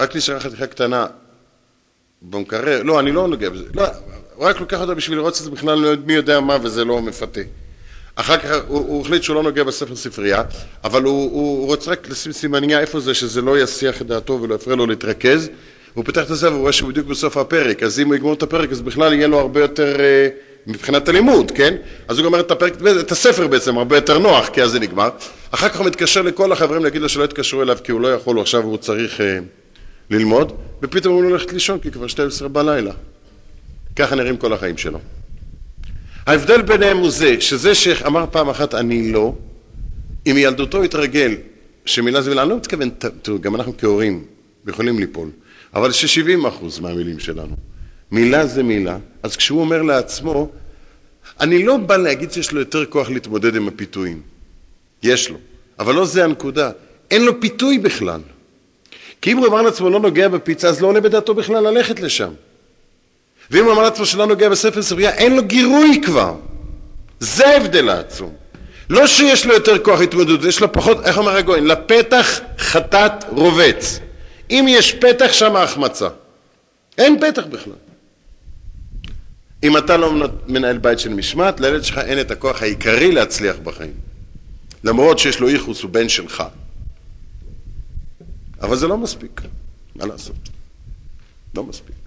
רק 0.00 0.16
נשארה 0.16 0.40
חתיכה 0.40 0.66
קטנה 0.66 1.06
במקרר, 2.22 2.82
לא, 2.82 3.00
אני 3.00 3.12
לא 3.12 3.28
נוגע 3.28 3.50
בזה. 3.50 3.64
לא, 3.74 3.84
הוא 4.34 4.44
רק 4.44 4.60
לוקח 4.60 4.80
אותה 4.80 4.94
בשביל 4.94 5.18
לראות 5.18 5.34
שזה 5.34 5.50
בכלל 5.50 5.78
לא 5.78 5.90
מי 6.06 6.12
יודע 6.12 6.40
מה 6.40 6.56
וזה 6.62 6.84
לא 6.84 7.02
מפתה. 7.02 7.40
אחר 8.16 8.36
כך 8.36 8.50
הוא, 8.68 8.78
הוא 8.78 9.02
החליט 9.02 9.22
שהוא 9.22 9.36
לא 9.36 9.42
נוגע 9.42 9.64
בספר 9.64 9.96
ספרייה, 9.96 10.42
אבל 10.84 11.02
הוא, 11.02 11.32
הוא 11.32 11.66
רוצה 11.66 11.90
רק 11.90 12.08
לשים 12.08 12.32
סימניה 12.32 12.80
איפה 12.80 13.00
זה, 13.00 13.14
שזה 13.14 13.42
לא 13.42 13.58
יסיח 13.58 14.02
את 14.02 14.06
דעתו 14.06 14.38
ולא 14.42 14.54
יפריע 14.54 14.76
לו 14.76 14.86
להתרכז. 14.86 15.48
הוא 15.94 16.04
פותח 16.04 16.22
את 16.22 16.30
הספר, 16.30 16.52
הוא 16.52 16.60
רואה 16.60 16.72
שהוא 16.72 16.88
בדיוק 16.88 17.06
בסוף 17.06 17.36
הפרק, 17.36 17.82
אז 17.82 18.00
אם 18.00 18.06
הוא 18.06 18.14
יגמור 18.14 18.32
את 18.32 18.42
הפרק, 18.42 18.72
אז 18.72 18.80
בכלל 18.80 19.12
יהיה 19.12 19.26
לו 19.26 19.38
הרבה 19.38 19.60
יותר, 19.60 20.00
אה, 20.00 20.28
מבחינת 20.66 21.08
הלימוד, 21.08 21.50
כן? 21.50 21.74
אז 22.08 22.18
הוא 22.18 22.24
גומר 22.24 22.40
את 22.40 22.50
הפרק, 22.50 22.72
את 23.00 23.12
הספר 23.12 23.46
בעצם, 23.46 23.78
הרבה 23.78 23.96
יותר 23.96 24.18
נוח, 24.18 24.48
כי 24.48 24.62
אז 24.62 24.70
זה 24.70 24.80
נגמר. 24.80 25.08
אחר 25.50 25.68
כך 25.68 25.76
הוא 25.76 25.86
מתקשר 25.86 26.22
לכל 26.22 26.52
החברים 26.52 26.84
להגיד 26.84 27.02
לו 27.02 27.08
שלא 27.08 27.24
יתקשרו 27.24 27.62
אליו, 27.62 27.78
כי 27.84 27.92
הוא 27.92 28.00
לא 28.00 28.08
יכול, 28.08 28.40
עכשיו 28.40 28.62
הוא 28.62 28.76
צריך 28.76 29.20
אה, 29.20 29.38
ללמוד, 30.10 30.52
ופתאום 30.82 31.14
הוא 31.14 31.24
הולך 31.24 31.52
לישון, 31.52 31.78
כי 31.78 31.90
כבר 31.90 32.06
12 32.06 32.48
בלילה. 32.48 32.92
ככה 33.96 34.14
נראים 34.14 34.36
כל 34.36 34.52
החיים 34.52 34.76
שלו. 34.78 34.98
ההבדל 36.26 36.62
ביניהם 36.62 36.96
הוא 36.96 37.10
זה, 37.10 37.40
שזה 37.40 37.74
שאמר 37.74 38.24
פעם 38.30 38.48
אחת 38.48 38.74
אני 38.74 39.12
לא, 39.12 39.34
אם 40.26 40.34
ילדותו 40.38 40.82
התרגל 40.82 41.34
שמילה 41.84 42.22
זה 42.22 42.30
מילה, 42.30 42.42
אני 42.42 42.50
לא 42.50 42.56
מתכוון, 42.56 42.90
תראו, 43.22 43.38
גם 43.38 43.54
אנחנו 43.54 43.72
כהורים 43.78 44.24
יכולים 44.68 44.98
ליפול, 44.98 45.30
אבל 45.74 45.92
ש-70 45.92 46.48
אחוז 46.48 46.80
מהמילים 46.80 47.18
שלנו, 47.18 47.56
מילה 48.10 48.46
זה 48.46 48.62
מילה, 48.62 48.98
אז 49.22 49.36
כשהוא 49.36 49.60
אומר 49.60 49.82
לעצמו, 49.82 50.50
אני 51.40 51.62
לא 51.62 51.76
בא 51.76 51.96
להגיד 51.96 52.32
שיש 52.32 52.52
לו 52.52 52.60
יותר 52.60 52.84
כוח 52.84 53.10
להתמודד 53.10 53.56
עם 53.56 53.68
הפיתויים, 53.68 54.22
יש 55.02 55.30
לו, 55.30 55.36
אבל 55.78 55.94
לא 55.94 56.04
זה 56.04 56.24
הנקודה, 56.24 56.70
אין 57.10 57.24
לו 57.24 57.40
פיתוי 57.40 57.78
בכלל. 57.78 58.20
כי 59.20 59.32
אם 59.32 59.36
הוא 59.36 59.46
אמר 59.46 59.62
לעצמו 59.62 59.90
לא 59.90 60.00
נוגע 60.00 60.28
בפיצה, 60.28 60.68
אז 60.68 60.80
לא 60.80 60.86
עולה 60.86 61.00
בדעתו 61.00 61.34
בכלל 61.34 61.70
ללכת 61.70 62.00
לשם. 62.00 62.32
ואם 63.50 63.64
הוא 63.64 63.72
אמר 63.72 63.82
לעצמו 63.82 64.06
שלא 64.06 64.26
נוגע 64.26 64.48
בספר 64.48 64.82
ספרייה, 64.82 65.10
אין 65.10 65.36
לו 65.36 65.44
גירוי 65.44 66.00
כבר. 66.04 66.34
זה 67.20 67.48
ההבדל 67.48 67.88
העצום. 67.88 68.32
לא 68.90 69.06
שיש 69.06 69.46
לו 69.46 69.54
יותר 69.54 69.78
כוח 69.84 70.00
התמודדות, 70.00 70.44
יש 70.44 70.60
לו 70.60 70.72
פחות, 70.72 71.06
איך 71.06 71.18
אומר 71.18 71.36
הגויין? 71.36 71.66
לפתח 71.66 72.40
חטאת 72.58 73.12
רובץ. 73.28 74.00
אם 74.50 74.66
יש 74.68 74.92
פתח, 74.92 75.32
שם 75.32 75.56
ההחמצה. 75.56 76.08
אין 76.98 77.20
פתח 77.20 77.42
בכלל. 77.50 77.72
אם 79.62 79.76
אתה 79.76 79.96
לא 79.96 80.28
מנהל 80.46 80.78
בית 80.78 80.98
של 80.98 81.14
משמעת, 81.14 81.60
לילד 81.60 81.84
שלך 81.84 81.98
אין 81.98 82.20
את 82.20 82.30
הכוח 82.30 82.62
העיקרי 82.62 83.12
להצליח 83.12 83.56
בחיים. 83.62 83.94
למרות 84.84 85.18
שיש 85.18 85.40
לו 85.40 85.48
ייחוס, 85.48 85.82
הוא 85.82 85.90
בן 85.90 86.08
שלך. 86.08 86.44
אבל 88.62 88.76
זה 88.76 88.88
לא 88.88 88.98
מספיק, 88.98 89.40
מה 89.96 90.06
לעשות? 90.06 90.36
לא 91.54 91.64
מספיק. 91.64 92.05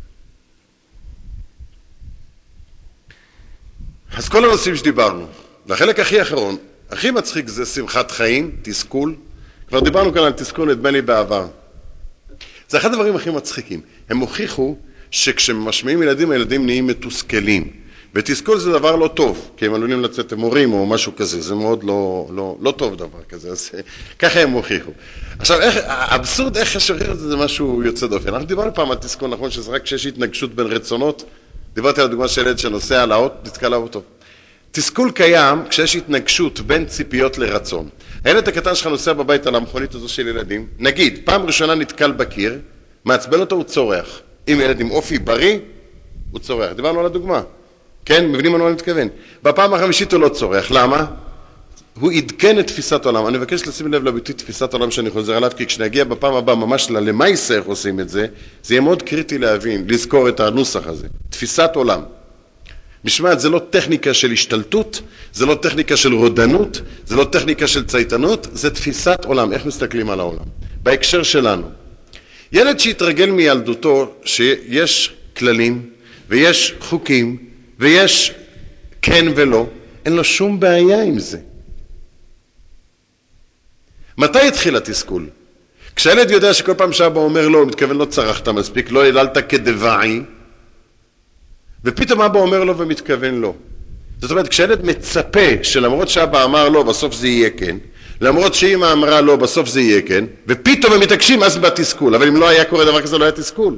אז 4.17 4.29
כל 4.29 4.45
הנושאים 4.45 4.75
שדיברנו, 4.75 5.27
והחלק 5.65 5.99
הכי 5.99 6.21
אחרון, 6.21 6.57
הכי 6.89 7.11
מצחיק 7.11 7.47
זה 7.47 7.65
שמחת 7.65 8.11
חיים, 8.11 8.51
תסכול. 8.61 9.15
כבר 9.67 9.79
דיברנו 9.79 10.13
כאן 10.13 10.23
על 10.23 10.31
תסכול, 10.31 10.71
נדמה 10.71 10.91
לי, 10.91 11.01
בעבר. 11.01 11.47
זה 12.69 12.77
אחד 12.77 12.91
הדברים 12.93 13.15
הכי 13.15 13.29
מצחיקים. 13.29 13.81
הם 14.09 14.17
הוכיחו 14.17 14.75
שכשמשמיעים 15.11 16.03
ילדים, 16.03 16.31
הילדים 16.31 16.65
נהיים 16.65 16.87
מתוסכלים. 16.87 17.71
ותסכול 18.13 18.59
זה 18.59 18.71
דבר 18.71 18.95
לא 18.95 19.07
טוב, 19.07 19.51
כי 19.57 19.65
הם 19.65 19.73
עלולים 19.73 20.03
לצאת 20.03 20.33
מורים 20.33 20.73
או 20.73 20.85
משהו 20.85 21.15
כזה, 21.15 21.41
זה 21.41 21.55
מאוד 21.55 21.83
לא, 21.83 22.27
לא, 22.35 22.57
לא 22.61 22.71
טוב 22.71 22.95
דבר 22.95 23.23
כזה, 23.29 23.49
אז 23.49 23.71
ככה 24.19 24.39
הם 24.39 24.51
הוכיחו. 24.51 24.91
עכשיו, 25.39 25.61
איך, 25.61 25.75
האבסורד 25.83 26.57
איך 26.57 26.75
לשחרר 26.75 27.11
את 27.11 27.19
זה 27.19 27.29
זה 27.29 27.37
משהו 27.37 27.83
יוצא 27.83 28.07
דופן. 28.07 28.33
אנחנו 28.33 28.47
דיברנו 28.47 28.73
פעם 28.73 28.91
על 28.91 28.97
תסכול, 28.97 29.29
נכון, 29.29 29.51
שזה 29.51 29.71
רק 29.71 29.83
כשיש 29.83 30.05
התנגשות 30.05 30.55
בין 30.55 30.65
רצונות, 30.65 31.23
דיברתי 31.79 32.01
על 32.01 32.07
הדוגמה 32.07 32.27
של 32.27 32.41
ילד 32.41 32.59
שנוסע 32.59 33.03
על 33.03 33.11
האוטו, 33.11 33.35
נתקע 33.45 33.69
לאוטו. 33.69 34.01
תסכול 34.71 35.11
קיים 35.11 35.63
כשיש 35.69 35.95
התנגשות 35.95 36.59
בין 36.59 36.85
ציפיות 36.85 37.37
לרצון. 37.37 37.89
הילד 38.23 38.47
הקטן 38.47 38.75
שלך 38.75 38.87
נוסע 38.87 39.13
בבית 39.13 39.47
על 39.47 39.55
המכונית 39.55 39.95
הזו 39.95 40.09
של 40.09 40.27
ילדים, 40.27 40.67
נגיד, 40.79 41.19
פעם 41.25 41.45
ראשונה 41.45 41.75
נתקל 41.75 42.11
בקיר, 42.11 42.59
מעצבן 43.05 43.39
אותו, 43.39 43.55
הוא 43.55 43.63
צורח. 43.63 44.19
אם 44.47 44.59
ילד 44.61 44.79
עם 44.79 44.91
אופי 44.91 45.19
בריא, 45.19 45.59
הוא 46.31 46.39
צורח. 46.39 46.71
דיברנו 46.71 46.99
על 46.99 47.05
הדוגמה. 47.05 47.41
כן? 48.05 48.31
מבינים 48.31 48.51
מה 48.51 48.65
אני 48.65 48.73
מתכוון? 48.73 49.07
בפעם 49.43 49.73
החמישית 49.73 50.13
הוא 50.13 50.21
לא 50.21 50.29
צורח. 50.29 50.71
למה? 50.71 51.05
הוא 51.99 52.11
עדכן 52.11 52.59
את 52.59 52.67
תפיסת 52.67 53.05
העולם. 53.05 53.27
אני 53.27 53.37
מבקש 53.37 53.67
לשים 53.67 53.93
לב 53.93 54.03
לביטוי 54.03 54.35
תפיסת 54.35 54.73
העולם 54.73 54.91
שאני 54.91 55.09
חוזר 55.09 55.35
עליו, 55.35 55.51
כי 55.57 55.65
כשנגיע 55.65 56.03
בפעם 56.03 56.33
הבאה 56.33 56.55
ממש 56.55 56.89
ללמייסה 56.89 57.55
איך 57.55 57.65
עושים 57.65 57.99
את 57.99 58.09
זה, 58.09 58.27
זה 58.63 58.73
יהיה 58.73 58.81
מאוד 58.81 59.01
קריטי 59.01 59.37
להבין, 59.37 59.85
לזכור 59.87 60.29
את 60.29 60.39
הנוסח 60.39 60.87
הזה. 60.87 61.07
תפיסת 61.29 61.69
עולם. 61.73 62.01
משמעת 63.05 63.39
זה 63.39 63.49
לא 63.49 63.61
טכניקה 63.69 64.13
של 64.13 64.31
השתלטות, 64.31 65.01
זה 65.33 65.45
לא 65.45 65.55
טכניקה 65.55 65.97
של 65.97 66.13
רודנות, 66.13 66.81
זה 67.05 67.15
לא 67.15 67.23
טכניקה 67.23 67.67
של 67.67 67.85
צייתנות, 67.85 68.47
זה 68.53 68.69
תפיסת 68.69 69.25
עולם, 69.25 69.53
איך 69.53 69.65
מסתכלים 69.65 70.09
על 70.09 70.19
העולם. 70.19 70.45
בהקשר 70.83 71.23
שלנו. 71.23 71.69
ילד 72.51 72.79
שהתרגל 72.79 73.31
מילדותו 73.31 74.13
שיש 74.25 75.13
כללים 75.37 75.89
ויש 76.29 76.75
חוקים 76.79 77.37
ויש 77.79 78.33
כן 79.01 79.25
ולא, 79.35 79.65
אין 80.05 80.13
לו 80.13 80.23
שום 80.23 80.59
בעיה 80.59 81.03
עם 81.03 81.19
זה. 81.19 81.37
מתי 84.19 84.47
התחיל 84.47 84.75
התסכול? 84.75 85.25
כשהילד 85.95 86.31
יודע 86.31 86.53
שכל 86.53 86.73
פעם 86.73 86.93
שאבא 86.93 87.19
אומר 87.19 87.47
לו, 87.47 87.59
הוא 87.59 87.67
מתכוון 87.67 87.97
לא 87.97 88.05
צרחת 88.05 88.47
מספיק, 88.47 88.91
לא 88.91 89.03
העללת 89.03 89.37
כדבעי, 89.49 90.21
ופתאום 91.85 92.21
אבא 92.21 92.39
אומר 92.39 92.63
לו 92.63 92.77
ומתכוון 92.77 93.35
לו. 93.41 93.55
זאת 94.21 94.31
אומרת, 94.31 94.47
כשילד 94.47 94.85
מצפה 94.85 95.63
שלמרות 95.63 96.09
שאבא 96.09 96.43
אמר 96.43 96.69
לא, 96.69 96.83
בסוף 96.83 97.13
זה 97.13 97.27
יהיה 97.27 97.49
כן, 97.49 97.77
למרות 98.21 98.53
שאמא 98.53 98.91
אמרה 98.91 99.21
לא, 99.21 99.35
בסוף 99.35 99.69
זה 99.69 99.81
יהיה 99.81 100.01
כן, 100.01 100.25
ופתאום 100.47 100.93
הם 100.93 100.99
מתעקשים, 100.99 101.43
אז 101.43 101.57
בא 101.57 101.69
תסכול. 101.69 102.15
אבל 102.15 102.27
אם 102.27 102.35
לא 102.35 102.49
היה 102.49 102.65
קורה 102.65 102.85
דבר 102.85 103.01
כזה, 103.01 103.17
לא 103.17 103.23
היה 103.23 103.31
תסכול. 103.31 103.75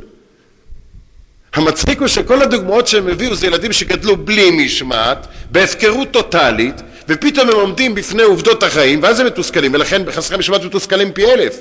המצחיק 1.53 1.99
הוא 1.99 2.07
שכל 2.07 2.41
הדוגמאות 2.41 2.87
שהם 2.87 3.07
הביאו 3.07 3.35
זה 3.35 3.47
ילדים 3.47 3.73
שגדלו 3.73 4.17
בלי 4.17 4.65
משמעת, 4.65 5.27
בהפקרות 5.51 6.11
טוטאלית, 6.11 6.81
ופתאום 7.11 7.49
הם 7.49 7.55
עומדים 7.55 7.95
בפני 7.95 8.23
עובדות 8.23 8.63
החיים, 8.63 9.03
ואז 9.03 9.19
הם 9.19 9.25
מתוסכלים, 9.25 9.73
ולכן 9.73 10.05
בחסרי 10.05 10.37
משמעת 10.37 10.63
מתוסכלים 10.63 11.11
פי 11.11 11.25
אלף. 11.25 11.57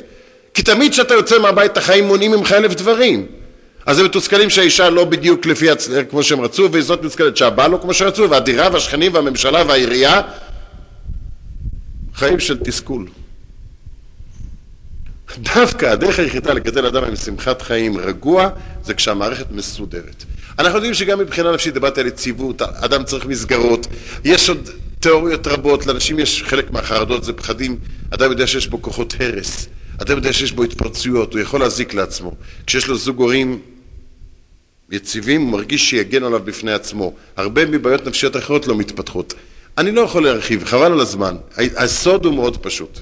כי 0.54 0.62
תמיד 0.62 0.92
כשאתה 0.92 1.14
יוצא 1.14 1.38
מהבית 1.38 1.76
החיים 1.76 2.06
מונעים 2.06 2.30
ממך 2.30 2.52
אלף 2.52 2.74
דברים. 2.74 3.26
אז 3.86 3.98
הם 3.98 4.04
מתוסכלים 4.04 4.50
שהאישה 4.50 4.90
לא 4.90 5.04
בדיוק 5.04 5.46
לפי 5.46 5.70
הצ... 5.70 5.88
כמו 6.10 6.22
שהם 6.22 6.40
רצו, 6.40 6.68
וזאת 6.72 7.00
מתוסכלת 7.00 7.36
שהבעל 7.36 7.70
לא 7.70 7.78
כמו 7.82 7.94
שרצו, 7.94 8.30
והדירה 8.30 8.68
והשכנים 8.72 9.14
והממשלה 9.14 9.62
והעירייה, 9.66 10.20
חיים 12.14 12.40
של 12.40 12.58
תסכול. 12.58 13.06
דווקא 15.38 15.86
הדרך 15.86 16.18
היחידה 16.18 16.52
לגדל 16.52 16.86
אדם 16.86 17.04
עם 17.04 17.16
שמחת 17.16 17.62
חיים 17.62 17.98
רגוע, 17.98 18.48
זה 18.84 18.94
כשהמערכת 18.94 19.46
מסודרת. 19.50 20.24
אנחנו 20.58 20.76
יודעים 20.76 20.94
שגם 20.94 21.18
מבחינה 21.18 21.52
נפשית 21.52 21.74
דיברתי 21.74 22.00
על 22.00 22.06
יציבות, 22.06 22.62
אדם 22.62 23.04
צריך 23.04 23.26
מסגרות, 23.26 23.86
יש 24.24 24.48
עוד 24.48 24.70
תיאוריות 25.00 25.46
רבות, 25.46 25.86
לאנשים 25.86 26.18
יש 26.18 26.42
חלק 26.42 26.70
מהחרדות, 26.70 27.24
זה 27.24 27.32
פחדים, 27.32 27.78
אדם 28.10 28.30
יודע 28.30 28.46
שיש 28.46 28.66
בו 28.66 28.82
כוחות 28.82 29.14
הרס, 29.20 29.68
אדם 30.02 30.16
יודע 30.16 30.32
שיש 30.32 30.52
בו 30.52 30.62
התפרצויות, 30.62 31.32
הוא 31.32 31.40
יכול 31.40 31.60
להזיק 31.60 31.94
לעצמו. 31.94 32.34
כשיש 32.66 32.86
לו 32.86 32.96
זוג 32.96 33.18
הורים 33.18 33.60
יציבים, 34.90 35.42
הוא 35.42 35.50
מרגיש 35.50 35.90
שיגן 35.90 36.24
עליו 36.24 36.40
בפני 36.44 36.72
עצמו. 36.72 37.14
הרבה 37.36 37.66
מבעיות 37.66 38.06
נפשיות 38.06 38.36
אחרות 38.36 38.66
לא 38.66 38.76
מתפתחות. 38.76 39.34
אני 39.78 39.92
לא 39.92 40.00
יכול 40.00 40.24
להרחיב, 40.24 40.64
חבל 40.64 40.92
על 40.92 41.00
הזמן. 41.00 41.36
הסוד 41.56 42.24
הוא 42.24 42.34
מאוד 42.34 42.56
פשוט. 42.56 42.98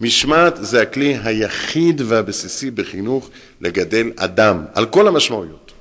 משמעת 0.00 0.54
זה 0.60 0.82
הכלי 0.82 1.18
היחיד 1.24 2.00
והבסיסי 2.04 2.70
בחינוך 2.70 3.30
לגדל 3.60 4.10
אדם, 4.16 4.64
על 4.74 4.86
כל 4.86 5.08
המשמעויות. 5.08 5.72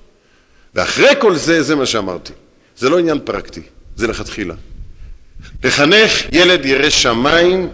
ואחרי 0.75 1.09
כל 1.19 1.35
זה, 1.35 1.63
זה 1.63 1.75
מה 1.75 1.85
שאמרתי. 1.85 2.33
זה 2.77 2.89
לא 2.89 2.99
עניין 2.99 3.19
פרקטי, 3.23 3.61
זה 3.95 4.07
לכתחילה. 4.07 4.55
לחנך 5.63 6.11
ילד 6.31 6.65
ירא 6.65 6.89
שמיים 6.89 7.69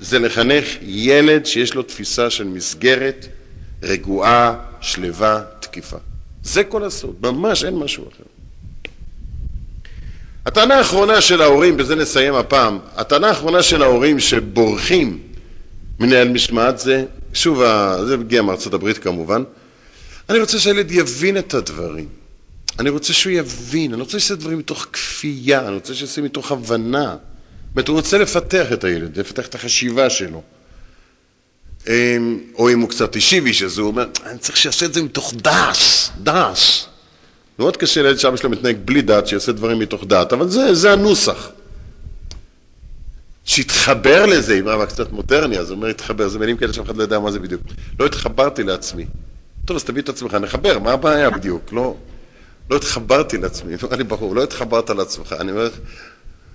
זה 0.00 0.18
לחנך 0.18 0.64
ילד 0.82 1.46
שיש 1.46 1.74
לו 1.74 1.82
תפיסה 1.82 2.30
של 2.30 2.44
מסגרת 2.44 3.26
רגועה, 3.82 4.54
שלווה, 4.80 5.42
תקיפה. 5.60 5.96
זה 6.42 6.64
כל 6.64 6.84
הסוד, 6.84 7.16
ממש 7.20 7.64
אין 7.64 7.74
משהו 7.74 8.04
אחר. 8.08 8.24
הטענה 10.46 10.74
האחרונה 10.74 11.20
של 11.20 11.42
ההורים, 11.42 11.76
בזה 11.76 11.96
נסיים 11.96 12.34
הפעם, 12.34 12.78
הטענה 12.96 13.28
האחרונה 13.28 13.62
של 13.62 13.82
ההורים 13.82 14.20
שבורחים 14.20 15.18
מנהל 16.00 16.28
משמעת 16.28 16.78
זה, 16.78 17.04
שוב, 17.34 17.62
זה 18.06 18.16
מגיע 18.16 18.42
מארצות 18.42 18.74
הברית 18.74 18.98
כמובן, 18.98 19.42
אני 20.28 20.38
רוצה 20.38 20.58
שהילד 20.58 20.90
יבין 20.90 21.38
את 21.38 21.54
הדברים. 21.54 22.08
אני 22.80 22.90
רוצה 22.90 23.12
שהוא 23.12 23.32
יבין, 23.32 23.92
אני 23.92 24.02
רוצה 24.02 24.20
שיעשה 24.20 24.34
דברים 24.34 24.58
מתוך 24.58 24.86
כפייה, 24.92 25.66
אני 25.66 25.74
רוצה 25.74 25.94
שיעשה 25.94 26.22
מתוך 26.22 26.52
הבנה. 26.52 27.08
זאת 27.10 27.76
אומרת, 27.76 27.88
הוא 27.88 27.96
רוצה 27.96 28.18
לפתח 28.18 28.72
את 28.72 28.84
הילד, 28.84 29.18
לפתח 29.18 29.46
את 29.46 29.54
החשיבה 29.54 30.10
שלו. 30.10 30.42
אמ, 31.88 32.40
או 32.54 32.70
אם 32.70 32.80
הוא 32.80 32.88
קצת 32.88 33.16
אישיבי, 33.16 33.52
שזה 33.52 33.80
הוא 33.80 33.88
אומר, 33.88 34.06
אני 34.26 34.38
צריך 34.38 34.56
שיעשה 34.56 34.86
את 34.86 34.94
זה 34.94 35.02
מתוך 35.02 35.34
דעס, 35.36 36.10
דעס. 36.22 36.86
מאוד 37.58 37.76
קשה 37.76 38.02
לילד 38.02 38.18
שאבא 38.18 38.36
שלו 38.36 38.50
מתנהג 38.50 38.76
בלי 38.84 39.02
דעת, 39.02 39.26
שיעשה 39.26 39.52
דברים 39.52 39.78
מתוך 39.78 40.04
דעת, 40.04 40.32
אבל 40.32 40.48
זה, 40.48 40.74
זה 40.74 40.92
הנוסח. 40.92 41.50
שיתחבר 43.44 44.26
לזה, 44.26 44.58
אם 44.58 44.68
רבא 44.68 44.86
קצת 44.86 45.12
מודרני, 45.12 45.58
אז 45.58 45.70
הוא 45.70 45.76
אומר 45.76 45.88
התחבר, 45.88 46.28
זה 46.28 46.38
מילים 46.38 46.56
כאלה 46.56 46.72
שאף 46.72 46.86
אחד 46.86 46.96
לא 46.96 47.02
יודע 47.02 47.18
מה 47.18 47.30
זה 47.30 47.38
בדיוק. 47.38 47.62
לא 48.00 48.06
התחברתי 48.06 48.62
לעצמי. 48.62 49.06
טוב, 49.64 49.76
אז 49.76 49.84
תביא 49.84 50.02
את 50.02 50.08
עצמך, 50.08 50.34
נחבר, 50.34 50.78
מה 50.78 50.92
הבעיה 50.92 51.30
בדיוק? 51.30 51.72
לא, 51.72 51.96
לא 52.70 52.76
התחברתי 52.76 53.38
לעצמי, 53.38 53.74
נראה 53.82 53.96
לי 53.96 54.04
ברור, 54.04 54.34
לא 54.34 54.42
התחברת 54.42 54.90
לעצמך. 54.90 55.34
אני 55.40 55.50
אומר, 55.50 55.68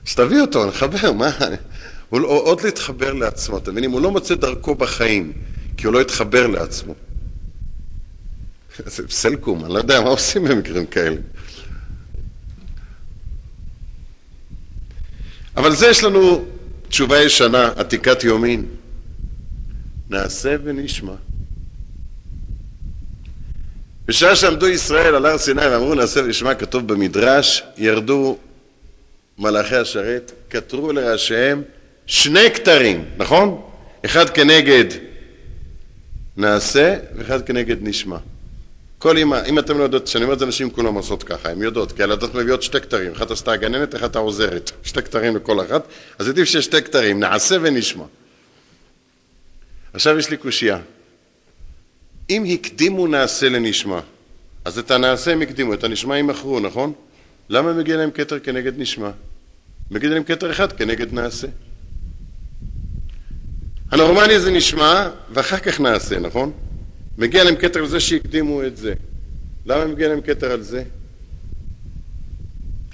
שתביא 0.06 0.42
אותו, 0.42 0.66
נחבר, 0.66 1.12
מה? 1.12 1.32
הוא 2.10 2.22
לא, 2.22 2.28
עוד 2.28 2.62
להתחבר 2.62 3.14
לעצמו, 3.14 3.58
אתם 3.58 3.72
מבינים? 3.72 3.92
הוא 3.92 4.02
לא 4.02 4.12
מוצא 4.12 4.36
דרכו 4.36 4.76
בחיים, 4.76 5.34
כי 5.78 5.86
הוא 5.86 5.94
לא 5.94 6.02
התחבר 6.02 6.48
לעצמו. 6.48 6.94
זה 8.86 9.04
סלקום, 9.10 9.66
אני 9.66 9.74
לא 9.74 9.78
יודע 9.78 10.02
מה 10.02 10.10
עושים 10.10 10.44
במקרים 10.44 10.86
כאלה. 10.86 11.22
אבל 15.58 15.76
זה 15.76 15.88
יש 15.88 16.04
לנו 16.04 16.46
תשובה 16.90 17.22
ישנה, 17.22 17.72
עתיקת 17.76 18.24
יומין. 18.24 18.66
נעשה 20.10 20.56
ונשמע. 20.64 21.14
בשעה 24.08 24.36
שעמדו 24.36 24.68
ישראל 24.68 25.16
על 25.16 25.26
הר 25.26 25.38
סיני 25.38 25.68
ואמרו 25.68 25.96
נעשה 25.96 26.20
ונשמע, 26.20 26.56
כתוב 26.56 26.88
במדרש, 26.88 27.64
ירדו 27.78 28.38
מלאכי 29.38 29.76
השרת, 29.76 30.32
כתרו 30.50 30.92
לראשיהם 30.92 31.64
שני 32.06 32.52
כתרים, 32.54 33.06
נכון? 33.18 33.62
אחד 34.06 34.30
כנגד 34.30 34.86
נעשה 36.38 36.96
ואחד 37.16 37.42
כנגד 37.42 37.78
נשמע. 37.82 38.18
כל 38.98 39.18
אמא, 39.18 39.42
אם 39.46 39.60
אתם 39.60 39.78
לא 39.78 39.84
יודעות, 39.84 40.06
כשאני 40.06 40.24
אומר 40.24 40.34
את 40.34 40.40
זה, 40.40 40.46
נשים 40.46 40.70
כולם 40.70 40.94
עושות 40.94 41.24
ככה, 41.24 41.50
הן 41.50 41.62
יודעות, 41.62 41.92
כי 41.92 42.04
הילדות 42.04 42.36
מביאות 42.36 42.64
שתי 42.64 42.82
כתרים, 42.82 43.12
אחת 43.12 43.32
עשתה 43.32 43.52
הגננת, 43.52 43.96
אחת 43.96 44.16
העוזרת, 44.16 44.72
שתי 44.84 45.02
כתרים 45.02 45.36
לכל 45.36 45.62
אחת, 45.62 45.88
אז 46.20 46.30
עדיף 46.30 46.50
שיש 46.50 46.66
שתי 46.66 46.82
כתרים, 46.82 47.20
נעשה 47.20 47.58
ונשמע. 47.62 48.04
עכשיו 49.94 50.18
יש 50.18 50.30
לי 50.30 50.38
קושייה. 50.38 50.80
אם 52.30 52.44
הקדימו 52.54 53.08
נעשה 53.08 53.50
לנשמע, 53.50 54.00
אז 54.66 54.80
את 54.80 54.92
הנעשה 54.92 55.32
הם 55.32 55.42
הקדימו, 55.42 55.74
את 55.74 55.84
הנשמע 55.84 56.16
הם 56.16 56.28
מכרו, 56.28 56.60
נכון? 56.60 56.94
למה 57.50 57.74
מגיע 57.74 57.98
להם 57.98 58.12
כתר 58.12 58.40
כנגד 58.40 58.80
נשמע? 58.80 59.12
מגיע 59.92 60.10
להם 60.10 60.24
כתר 60.24 60.52
אחד 60.52 60.72
כנגד 60.72 61.14
נעשה. 61.14 61.48
הנורמלי 63.92 64.40
זה 64.40 64.52
נשמע, 64.52 65.10
ואחר 65.34 65.58
כך 65.58 65.80
נעשה, 65.80 66.20
נכון? 66.20 66.52
מגיע 67.18 67.44
להם 67.44 67.56
כתר 67.56 67.80
על 67.80 67.88
זה 67.88 68.00
שהקדימו 68.00 68.64
את 68.64 68.78
זה. 68.78 68.94
למה 69.66 69.86
מגיע 69.86 70.08
להם 70.08 70.22
כתר 70.22 70.52
על 70.52 70.62
זה? 70.62 70.84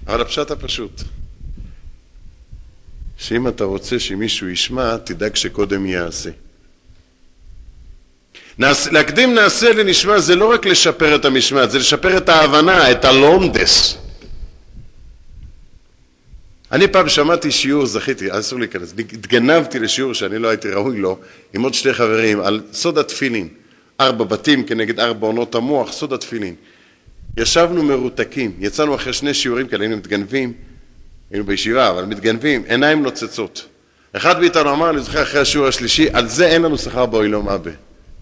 אבל 0.07 0.21
הפשט 0.21 0.51
הפשוט, 0.51 1.01
שאם 3.17 3.47
אתה 3.47 3.63
רוצה 3.63 3.99
שמישהו 3.99 4.49
ישמע, 4.49 4.97
תדאג 4.97 5.35
שקודם 5.35 5.85
יעשה. 5.85 6.29
נעש, 8.61 8.87
להקדים 8.87 9.33
נעשה 9.33 9.73
לנשמע 9.73 10.19
זה 10.19 10.35
לא 10.35 10.51
רק 10.51 10.65
לשפר 10.65 11.15
את 11.15 11.25
המשמעת, 11.25 11.71
זה 11.71 11.79
לשפר 11.79 12.17
את 12.17 12.29
ההבנה, 12.29 12.91
את 12.91 13.05
הלונדס. 13.05 13.97
אני 16.71 16.87
פעם 16.87 17.09
שמעתי 17.09 17.51
שיעור, 17.51 17.85
זכיתי, 17.85 18.27
אסור 18.39 18.59
להיכנס, 18.59 18.93
התגנבתי 18.97 19.79
לשיעור 19.79 20.13
שאני 20.13 20.39
לא 20.39 20.47
הייתי 20.47 20.69
ראוי 20.69 20.97
לו, 20.97 21.19
עם 21.53 21.61
עוד 21.61 21.73
שני 21.73 21.93
חברים, 21.93 22.39
על 22.41 22.61
סוד 22.73 22.97
התפילין. 22.97 23.47
ארבע 23.99 24.23
בתים 24.25 24.63
כנגד 24.63 24.99
ארבע 24.99 25.27
עונות 25.27 25.55
המוח, 25.55 25.91
סוד 25.91 26.13
התפילין. 26.13 26.55
ישבנו 27.37 27.83
מרותקים, 27.83 28.51
יצאנו 28.59 28.95
אחרי 28.95 29.13
שני 29.13 29.33
שיעורים 29.33 29.67
כאלה, 29.67 29.83
היינו 29.83 29.97
מתגנבים, 29.97 30.53
היינו 31.31 31.45
בישיבה, 31.45 31.89
אבל 31.89 32.05
מתגנבים, 32.05 32.63
עיניים 32.67 33.03
נוצצות. 33.03 33.65
אחד 34.13 34.39
מאיתנו 34.39 34.73
אמר, 34.73 34.89
אני 34.89 34.99
זוכר 34.99 35.23
אחרי 35.23 35.41
השיעור 35.41 35.67
השלישי, 35.67 36.07
על 36.13 36.27
זה 36.27 36.47
אין 36.47 36.61
לנו 36.61 36.77
שכר 36.77 37.05
באוילום 37.05 37.49
אבה. 37.49 37.71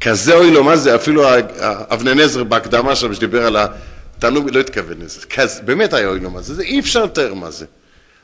כזה 0.01 0.33
אוילום 0.35 0.65
מה 0.65 0.77
זה, 0.77 0.95
אפילו 0.95 1.23
אבנן 1.93 2.19
עזר 2.19 2.43
בהקדמה 2.43 2.95
שם 2.95 3.13
שדיבר 3.13 3.45
על 3.45 3.57
התענוג, 3.57 4.49
לא 4.51 4.59
התכוון 4.59 5.01
לזה, 5.01 5.21
כזה, 5.25 5.61
באמת 5.61 5.93
היה 5.93 6.07
אוילום 6.07 6.33
מה 6.33 6.41
זה, 6.41 6.55
זה 6.55 6.63
אי 6.63 6.79
אפשר 6.79 7.05
לתאר 7.05 7.33
מה 7.33 7.51
זה. 7.51 7.65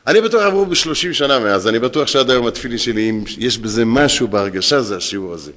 אני 0.06 0.20
בטוח 0.20 0.42
עברו 0.42 0.66
בשלושים 0.66 1.12
שנה 1.12 1.38
מאז, 1.38 1.68
אני 1.68 1.78
בטוח 1.78 2.08
שעד 2.08 2.30
היום 2.30 2.46
התפילין 2.46 2.78
שלי, 2.78 3.10
אם 3.10 3.24
יש 3.38 3.58
בזה 3.58 3.84
משהו 3.84 4.28
בהרגשה, 4.28 4.82
זה 4.82 4.96
השיעור 4.96 5.32
הזה. 5.32 5.52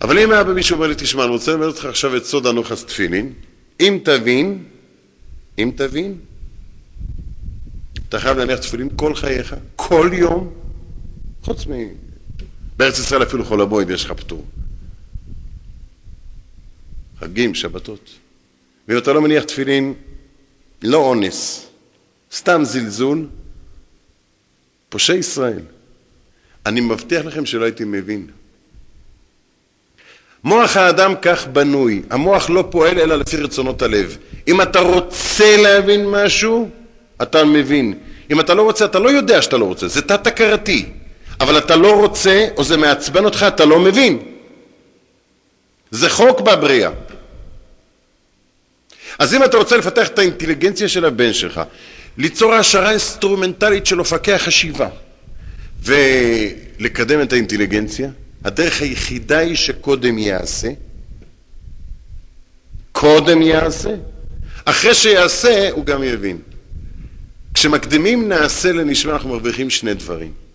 אבל 0.00 0.18
אם 0.18 0.32
היה 0.32 0.44
במישהו 0.44 0.76
אומר 0.76 0.86
לי, 0.86 0.94
תשמע, 0.98 1.24
אני 1.24 1.30
רוצה 1.30 1.52
ללמד 1.52 1.66
אותך 1.66 1.84
עכשיו 1.84 2.16
את 2.16 2.24
סוד 2.24 2.46
הנוחס 2.46 2.84
תפילין, 2.84 3.32
אם 3.80 3.98
תבין, 4.04 4.64
אם 5.58 5.70
תבין, 5.76 6.18
אתה 8.08 8.20
חייב 8.20 8.38
להניח 8.38 8.58
תפילין 8.58 8.88
כל 8.96 9.14
חייך, 9.14 9.54
כל 9.76 10.10
יום, 10.12 10.52
חוץ 11.42 11.66
מ... 11.66 11.72
בארץ 12.76 12.98
ישראל 12.98 13.22
אפילו 13.22 13.44
חול 13.44 13.60
המועד 13.60 13.90
יש 13.90 14.04
לך 14.04 14.12
פטור. 14.12 14.44
חגים, 17.20 17.54
שבתות. 17.54 18.10
ואם 18.88 18.98
אתה 18.98 19.12
לא 19.12 19.22
מניח 19.22 19.44
תפילין, 19.44 19.94
לא 20.82 20.98
אונס, 20.98 21.66
סתם 22.32 22.64
זלזול, 22.64 23.26
פושעי 24.88 25.16
ישראל. 25.16 25.62
אני 26.66 26.80
מבטיח 26.80 27.24
לכם 27.26 27.46
שלא 27.46 27.64
הייתי 27.64 27.84
מבין. 27.84 28.26
מוח 30.44 30.76
האדם 30.76 31.14
כך 31.22 31.46
בנוי, 31.46 32.02
המוח 32.10 32.50
לא 32.50 32.68
פועל 32.70 32.98
אלא 32.98 33.16
לפי 33.16 33.36
רצונות 33.36 33.82
הלב. 33.82 34.16
אם 34.48 34.62
אתה 34.62 34.80
רוצה 34.80 35.56
להבין 35.56 36.06
משהו, 36.06 36.70
אתה 37.22 37.44
מבין. 37.44 37.98
אם 38.30 38.40
אתה 38.40 38.54
לא 38.54 38.62
רוצה, 38.62 38.84
אתה 38.84 38.98
לא 38.98 39.10
יודע 39.10 39.42
שאתה 39.42 39.56
לא 39.56 39.64
רוצה, 39.64 39.88
זה 39.88 40.02
תת-הכרתי. 40.02 40.86
אבל 41.40 41.58
אתה 41.58 41.76
לא 41.76 42.00
רוצה, 42.00 42.48
או 42.56 42.64
זה 42.64 42.76
מעצבן 42.76 43.24
אותך, 43.24 43.44
אתה 43.48 43.64
לא 43.64 43.80
מבין. 43.80 44.18
זה 45.90 46.10
חוק 46.10 46.40
בבריאה. 46.40 46.90
אז 49.18 49.34
אם 49.34 49.44
אתה 49.44 49.56
רוצה 49.56 49.76
לפתח 49.76 50.08
את 50.08 50.18
האינטליגנציה 50.18 50.88
של 50.88 51.04
הבן 51.04 51.32
שלך, 51.32 51.60
ליצור 52.18 52.54
העשרה 52.54 52.90
אינסטרומנטלית 52.90 53.86
של 53.86 53.98
אופקי 53.98 54.32
החשיבה 54.32 54.88
ולקדם 55.82 57.22
את 57.22 57.32
האינטליגנציה, 57.32 58.10
הדרך 58.44 58.82
היחידה 58.82 59.38
היא 59.38 59.56
שקודם 59.56 60.18
יעשה, 60.18 60.68
קודם 62.92 63.42
יעשה, 63.42 63.94
אחרי 64.64 64.94
שיעשה 64.94 65.70
הוא 65.70 65.84
גם 65.84 66.02
יבין. 66.02 66.38
כשמקדימים 67.54 68.28
נעשה 68.28 68.72
לנשמע 68.72 69.12
אנחנו 69.12 69.28
מרוויחים 69.28 69.70
שני 69.70 69.94
דברים. 69.94 70.45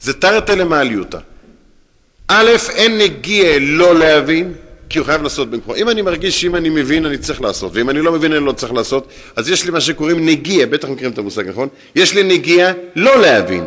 זה 0.00 0.12
תרתי 0.12 0.56
למעליותא. 0.56 1.18
א', 2.28 2.50
אין 2.74 2.98
נגיע 2.98 3.58
לא 3.60 3.98
להבין, 3.98 4.54
כי 4.88 4.98
הוא 4.98 5.06
חייב 5.06 5.22
לעשות 5.22 5.50
במקומו. 5.50 5.76
אם 5.76 5.88
אני 5.88 6.02
מרגיש 6.02 6.40
שאם 6.40 6.56
אני 6.56 6.68
מבין 6.68 7.06
אני 7.06 7.18
צריך 7.18 7.40
לעשות, 7.40 7.72
ואם 7.74 7.90
אני 7.90 8.00
לא 8.00 8.12
מבין 8.12 8.32
אני 8.32 8.44
לא 8.44 8.52
צריך 8.52 8.72
לעשות, 8.72 9.08
אז 9.36 9.50
יש 9.50 9.64
לי 9.64 9.70
מה 9.70 9.80
שקוראים 9.80 10.26
נגיע, 10.26 10.66
בטח 10.66 10.88
מכירים 10.88 11.12
את 11.12 11.18
המושג, 11.18 11.48
נכון? 11.48 11.68
יש 11.94 12.14
לי 12.14 12.22
נגיע 12.22 12.72
לא 12.96 13.20
להבין. 13.20 13.64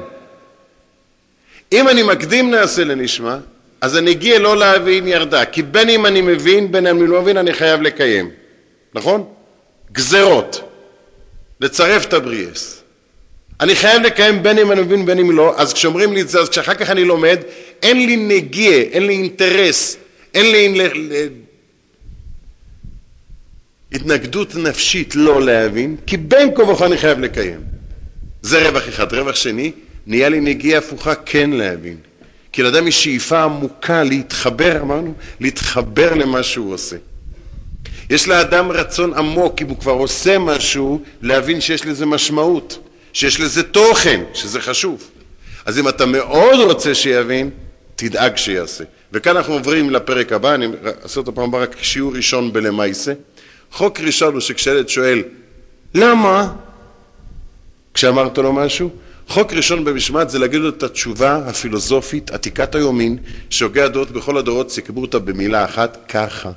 אם 1.71 1.89
אני 1.89 2.03
מקדים 2.03 2.51
נעשה 2.51 2.83
לנשמע, 2.83 3.37
אז 3.81 3.95
הנגיע 3.95 4.39
לא 4.39 4.57
להבין 4.57 5.07
ירדה, 5.07 5.45
כי 5.45 5.61
בין 5.61 5.89
אם 5.89 6.05
אני 6.05 6.21
מבין, 6.21 6.71
בין 6.71 6.87
אם 6.87 6.97
אני 6.97 7.07
לא 7.07 7.21
מבין, 7.21 7.37
אני 7.37 7.53
חייב 7.53 7.81
לקיים, 7.81 8.29
נכון? 8.93 9.25
גזרות, 9.91 10.61
לצרף 11.61 12.05
את 12.05 12.13
הבריאס. 12.13 12.80
אני 13.61 13.75
חייב 13.75 14.01
לקיים 14.01 14.43
בין 14.43 14.57
אם 14.57 14.71
אני 14.71 14.81
מבין 14.81 15.05
בין 15.05 15.19
אם 15.19 15.31
לא, 15.31 15.53
אז 15.57 15.73
כשאומרים 15.73 16.13
לי 16.13 16.21
את 16.21 16.29
זה, 16.29 16.39
אז 16.39 16.49
כשאחר 16.49 16.73
כך 16.73 16.89
אני 16.89 17.03
לומד, 17.03 17.39
אין 17.83 18.05
לי 18.05 18.15
נגיע, 18.15 18.71
אין 18.71 19.07
לי 19.07 19.13
אינטרס, 19.13 19.97
אין 20.33 20.51
לי 20.51 20.89
התנגדות 23.91 24.55
נפשית 24.55 25.15
לא 25.15 25.45
להבין, 25.45 25.95
כי 26.07 26.17
בין 26.17 26.55
כה 26.55 26.63
וכה 26.63 26.85
אני 26.85 26.97
חייב 26.97 27.19
לקיים. 27.19 27.59
זה 28.41 28.69
רווח 28.69 28.89
אחד. 28.89 29.13
רווח 29.13 29.35
שני, 29.35 29.71
נהיה 30.07 30.29
לי 30.29 30.39
נגיעה 30.39 30.77
הפוכה 30.77 31.15
כן 31.15 31.49
להבין. 31.49 31.97
כי 32.51 32.63
לאדם 32.63 32.87
יש 32.87 33.03
שאיפה 33.03 33.43
עמוקה 33.43 34.03
להתחבר, 34.03 34.81
אמרנו, 34.81 35.13
להתחבר 35.39 36.13
למה 36.13 36.43
שהוא 36.43 36.73
עושה. 36.73 36.95
יש 38.09 38.27
לאדם 38.27 38.71
רצון 38.71 39.13
עמוק, 39.13 39.61
אם 39.61 39.67
הוא 39.67 39.77
כבר 39.77 39.91
עושה 39.91 40.39
משהו, 40.39 41.01
להבין 41.21 41.61
שיש 41.61 41.85
לזה 41.85 42.05
משמעות, 42.05 42.90
שיש 43.13 43.39
לזה 43.39 43.63
תוכן, 43.63 44.23
שזה 44.33 44.61
חשוב. 44.61 45.09
אז 45.65 45.79
אם 45.79 45.87
אתה 45.89 46.05
מאוד 46.05 46.59
רוצה 46.59 46.95
שיבין, 46.95 47.49
תדאג 47.95 48.37
שיעשה. 48.37 48.83
וכאן 49.11 49.37
אנחנו 49.37 49.53
עוברים 49.53 49.89
לפרק 49.89 50.31
הבא, 50.31 50.55
אני 50.55 50.67
אעשה 51.03 51.19
אותו 51.19 51.35
פעם 51.35 51.55
רק 51.55 51.75
שיעור 51.81 52.13
ראשון 52.15 52.53
בלמייסה. 52.53 53.13
חוק 53.71 53.99
ראשון 53.99 54.33
הוא 54.33 54.41
שכשילד 54.41 54.89
שואל, 54.89 55.23
למה? 55.93 56.53
כשאמרת 57.93 58.37
לו 58.37 58.53
משהו, 58.53 58.89
חוק 59.27 59.53
ראשון 59.53 59.85
במשמעת 59.85 60.29
זה 60.29 60.39
להגיד 60.39 60.59
לו 60.59 60.69
את 60.69 60.83
התשובה 60.83 61.35
הפילוסופית, 61.35 62.31
עתיקת 62.31 62.75
היומין, 62.75 63.17
שהוגי 63.49 63.81
הדעות 63.81 64.11
בכל 64.11 64.37
הדורות 64.37 64.71
סיכמו 64.71 65.01
אותה 65.01 65.19
במילה 65.19 65.65
אחת, 65.65 65.97
ככה. 66.09 66.51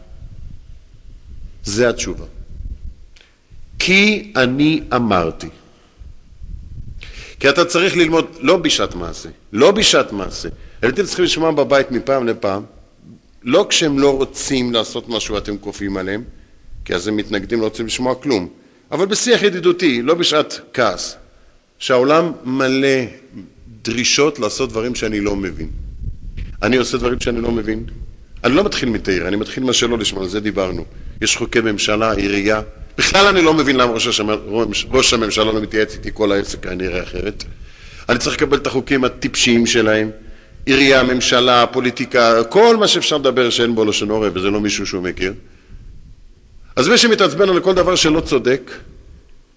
זה 1.64 1.88
התשובה. 1.88 2.24
כי 3.78 4.32
אני 4.36 4.82
אמרתי. 4.94 5.48
כי 7.44 7.48
אתה 7.48 7.64
צריך 7.64 7.96
ללמוד 7.96 8.26
לא 8.40 8.56
בשעת 8.56 8.94
מעשה, 8.94 9.28
לא 9.52 9.70
בשעת 9.70 10.12
מעשה. 10.12 10.48
ילדים 10.82 11.04
צריכים 11.04 11.24
לשמוע 11.24 11.50
בבית 11.50 11.90
מפעם 11.90 12.26
לפעם, 12.26 12.62
לא 13.42 13.66
כשהם 13.68 13.98
לא 13.98 14.16
רוצים 14.16 14.72
לעשות 14.72 15.08
משהו 15.08 15.38
אתם 15.38 15.58
כופים 15.58 15.96
עליהם, 15.96 16.24
כי 16.84 16.94
אז 16.94 17.08
הם 17.08 17.16
מתנגדים, 17.16 17.60
לא 17.60 17.64
רוצים 17.64 17.86
לשמוע 17.86 18.14
כלום, 18.14 18.48
אבל 18.92 19.06
בשיח 19.06 19.42
ידידותי, 19.42 20.02
לא 20.02 20.14
בשעת 20.14 20.60
כעס. 20.72 21.16
שהעולם 21.78 22.32
מלא 22.44 23.04
דרישות 23.82 24.38
לעשות 24.38 24.70
דברים 24.70 24.94
שאני 24.94 25.20
לא 25.20 25.36
מבין. 25.36 25.68
אני 26.62 26.76
עושה 26.76 26.98
דברים 26.98 27.20
שאני 27.20 27.40
לא 27.40 27.50
מבין. 27.52 27.84
אני 28.44 28.54
לא 28.54 28.64
מתחיל 28.64 28.88
מתאיר, 28.88 29.28
אני 29.28 29.36
מתחיל 29.36 29.64
מה 29.64 29.72
שלא 29.72 29.98
לשמוע, 29.98 30.22
על 30.22 30.28
זה 30.28 30.40
דיברנו. 30.40 30.84
יש 31.20 31.36
חוקי 31.36 31.60
ממשלה, 31.60 32.12
עירייה. 32.12 32.60
בכלל 32.98 33.26
אני 33.26 33.42
לא 33.42 33.54
מבין 33.54 33.76
למה 33.76 33.92
ראש, 33.92 34.06
השמר, 34.06 34.40
ראש 34.90 35.12
הממשלה 35.12 35.44
לא 35.44 35.60
מתייעץ 35.60 35.94
איתי, 35.94 36.10
כל 36.14 36.32
העסק 36.32 36.66
היה 36.66 36.74
נראה 36.74 37.02
אחרת. 37.02 37.44
אני 38.08 38.18
צריך 38.18 38.36
לקבל 38.36 38.56
את 38.56 38.66
החוקים 38.66 39.04
הטיפשיים 39.04 39.66
שלהם. 39.66 40.10
עירייה, 40.66 41.02
ממשלה, 41.02 41.66
פוליטיקה, 41.66 42.44
כל 42.44 42.76
מה 42.76 42.88
שאפשר 42.88 43.16
לדבר 43.16 43.50
שאין 43.50 43.74
בו 43.74 43.84
לשון 43.84 44.10
עורף 44.10 44.32
וזה 44.34 44.50
לא 44.50 44.60
מישהו 44.60 44.86
שהוא 44.86 45.02
מכיר. 45.02 45.32
אז 46.76 46.88
מי 46.88 46.98
שמתעצבן 46.98 47.48
על 47.48 47.60
כל 47.60 47.74
דבר 47.74 47.94
שלא 47.94 48.20
צודק, 48.20 48.70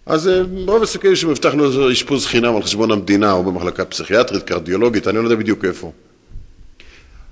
אז 0.05 0.27
אה, 0.27 0.41
רוב 0.67 0.83
הסיכויים 0.83 1.15
שמבטח 1.15 1.53
לו 1.53 1.91
אשפוז 1.91 2.25
חינם 2.25 2.55
על 2.55 2.63
חשבון 2.63 2.91
המדינה 2.91 3.31
או 3.31 3.43
במחלקה 3.43 3.85
פסיכיאטרית, 3.85 4.43
קרדיולוגית, 4.43 5.07
אני 5.07 5.17
לא 5.17 5.23
יודע 5.23 5.35
בדיוק 5.35 5.65
איפה. 5.65 5.91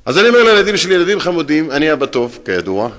אז 0.05 0.17
אני 0.17 0.29
אומר 0.29 0.43
לילדים 0.43 0.77
שלי, 0.77 0.93
ילדים 0.93 1.19
חמודים, 1.19 1.71
אני 1.71 1.93
אבא 1.93 2.05
טוב, 2.05 2.39
כידוע, 2.45 2.89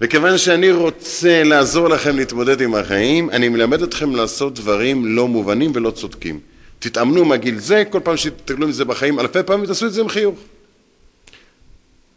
וכיוון 0.00 0.38
שאני 0.38 0.70
רוצה 0.70 1.44
לעזור 1.44 1.88
לכם 1.88 2.16
להתמודד 2.16 2.60
עם 2.60 2.74
החיים, 2.74 3.30
אני 3.30 3.48
מלמד 3.48 3.82
אתכם 3.82 4.16
לעשות 4.16 4.54
דברים 4.54 5.06
לא 5.06 5.28
מובנים 5.28 5.72
ולא 5.74 5.90
צודקים. 5.90 6.40
תתאמנו 6.78 7.24
מהגיל 7.24 7.58
זה, 7.58 7.82
כל 7.90 8.00
פעם 8.04 8.16
שתתרגלו 8.16 8.68
מזה 8.68 8.84
בחיים, 8.84 9.20
אלפי 9.20 9.42
פעמים 9.46 9.66
תעשו 9.66 9.86
את 9.86 9.92
זה 9.92 10.00
עם 10.00 10.08
חיוך. 10.08 10.38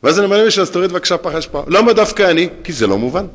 ואז 0.04 0.20
אני 0.20 0.26
אומר 0.26 0.42
למישהו, 0.42 0.62
אז 0.62 0.72
תוריד 0.72 0.92
בבקשה 0.92 1.18
פח 1.18 1.32
אשפה. 1.36 1.64
למה 1.68 1.94
דווקא 1.94 2.32
אני? 2.32 2.50
כי 2.64 2.74
זה 2.74 2.88
לא 2.88 2.98
מובן. 2.98 3.26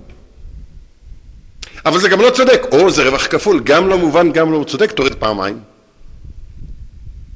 אבל 1.86 1.98
זה 1.98 2.08
גם 2.08 2.20
לא 2.20 2.30
צודק. 2.30 2.62
או, 2.72 2.90
זה 2.90 3.08
רווח 3.08 3.26
כפול, 3.26 3.60
גם 3.64 3.88
לא 3.88 3.98
מובן, 3.98 4.32
גם 4.32 4.52
לא 4.52 4.64
צודק, 4.68 4.92
תוריד 4.92 5.14
פעמיים. 5.14 5.60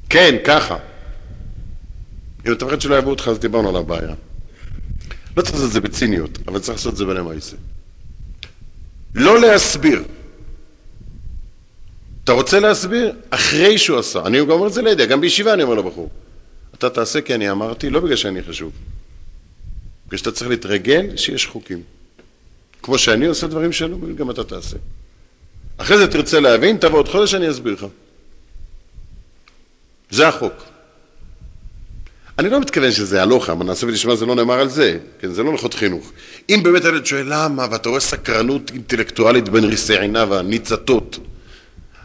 כן, 0.09 0.35
ככה. 0.43 0.77
אם 2.47 2.51
אתה 2.51 2.65
מפחד 2.65 2.81
שלא 2.81 2.95
יעברו 2.95 3.11
אותך, 3.11 3.27
אז 3.27 3.39
דיברנו 3.39 3.69
על 3.69 3.75
הבעיה. 3.75 4.13
לא 5.37 5.41
צריך 5.41 5.53
לעשות 5.53 5.67
את 5.67 5.73
זה 5.73 5.81
בציניות, 5.81 6.39
אבל 6.47 6.59
צריך 6.59 6.77
לעשות 6.77 6.93
את 6.93 6.97
זה 6.97 7.05
בלמעשה. 7.05 7.57
לא 9.15 9.41
להסביר. 9.41 10.03
אתה 12.23 12.31
רוצה 12.31 12.59
להסביר? 12.59 13.13
אחרי 13.29 13.77
שהוא 13.77 13.99
עשה. 13.99 14.25
אני 14.25 14.39
גם 14.39 14.49
אומר 14.49 14.67
את 14.67 14.73
זה 14.73 14.81
לידיעה, 14.81 15.07
גם 15.07 15.21
בישיבה 15.21 15.53
אני 15.53 15.63
אומר 15.63 15.75
לבחור. 15.75 16.09
אתה 16.75 16.89
תעשה 16.89 17.21
כי 17.21 17.35
אני 17.35 17.51
אמרתי, 17.51 17.89
לא 17.89 17.99
בגלל 17.99 18.15
שאני 18.15 18.43
חשוב. 18.43 18.71
בגלל 20.07 20.17
שאתה 20.17 20.31
צריך 20.31 20.49
להתרגל 20.49 21.17
שיש 21.17 21.47
חוקים. 21.47 21.81
כמו 22.83 22.97
שאני 22.97 23.25
עושה 23.25 23.47
דברים 23.47 23.71
שלא 23.71 23.97
מבין, 23.97 24.15
גם 24.15 24.31
אתה 24.31 24.43
תעשה. 24.43 24.77
אחרי 25.77 25.97
זה 25.97 26.07
תרצה 26.07 26.39
להבין, 26.39 26.77
תבוא 26.77 26.99
עוד 26.99 27.07
חודש, 27.07 27.33
אני 27.33 27.49
אסביר 27.51 27.73
לך. 27.73 27.85
זה 30.09 30.27
החוק. 30.27 30.68
אני 32.39 32.49
לא 32.49 32.59
מתכוון 32.59 32.91
שזה 32.91 33.21
הלוכה, 33.21 33.55
מה 33.55 33.63
נעשה 33.63 33.87
ונשמע 33.87 34.15
זה 34.15 34.25
לא 34.25 34.35
נאמר 34.35 34.59
על 34.59 34.69
זה, 34.69 34.97
כן, 35.19 35.31
זה 35.31 35.43
לא 35.43 35.49
הלכות 35.49 35.73
חינוך. 35.73 36.11
אם 36.49 36.59
באמת 36.63 36.85
הילד 36.85 37.05
שואל 37.05 37.25
למה, 37.29 37.67
ואתה 37.71 37.89
רואה 37.89 37.99
סקרנות 37.99 38.71
אינטלקטואלית 38.73 39.49
בין 39.49 39.63
ריסי 39.63 39.97
עיניו 39.97 40.35
הניצתות, 40.35 41.19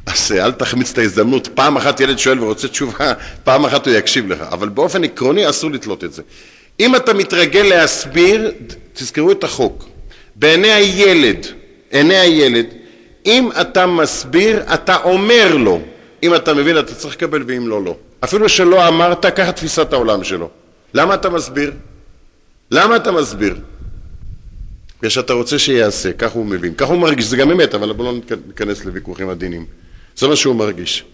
אז 0.06 0.32
אל 0.32 0.52
תחמיץ 0.52 0.90
את 0.90 0.98
ההזדמנות. 0.98 1.48
פעם 1.54 1.76
אחת 1.76 2.00
ילד 2.00 2.18
שואל 2.18 2.40
ורוצה 2.40 2.68
תשובה, 2.68 3.12
פעם 3.44 3.64
אחת 3.64 3.86
הוא 3.86 3.94
יקשיב 3.94 4.32
לך. 4.32 4.40
אבל 4.40 4.68
באופן 4.68 5.04
עקרוני 5.04 5.50
אסור 5.50 5.70
לתלות 5.70 6.04
את 6.04 6.12
זה. 6.12 6.22
אם 6.80 6.96
אתה 6.96 7.14
מתרגל 7.14 7.62
להסביר, 7.62 8.52
תזכרו 8.92 9.32
את 9.32 9.44
החוק. 9.44 9.88
בעיני 10.36 10.72
הילד, 10.72 11.46
עיני 11.90 12.16
הילד, 12.16 12.66
אם 13.26 13.48
אתה 13.60 13.86
מסביר, 13.86 14.62
אתה 14.74 14.96
אומר 14.96 15.56
לו. 15.56 15.80
אם 16.22 16.34
אתה 16.34 16.54
מבין, 16.54 16.78
אתה 16.78 16.94
צריך 16.94 17.14
לקבל, 17.14 17.44
ואם 17.46 17.68
לא, 17.68 17.84
לא. 17.84 17.96
אפילו 18.24 18.48
שלא 18.48 18.88
אמרת, 18.88 19.26
ככה 19.36 19.52
תפיסת 19.52 19.92
העולם 19.92 20.24
שלו. 20.24 20.48
למה 20.94 21.14
אתה 21.14 21.30
מסביר? 21.30 21.72
למה 22.70 22.96
אתה 22.96 23.12
מסביר? 23.12 23.56
בגלל 24.98 25.10
שאתה 25.10 25.32
רוצה 25.32 25.58
שיעשה, 25.58 26.12
כך 26.12 26.32
הוא 26.32 26.46
מבין. 26.46 26.74
כך 26.74 26.88
הוא 26.88 26.98
מרגיש, 26.98 27.24
זה 27.24 27.36
גם 27.36 27.50
אמת, 27.50 27.74
אבל 27.74 27.92
בואו 27.92 28.12
לא 28.12 28.18
ניכנס 28.46 28.84
לוויכוחים 28.84 29.28
עדינים. 29.28 29.66
זה 30.16 30.28
מה 30.28 30.36
שהוא 30.36 30.56
מרגיש. 30.56 31.04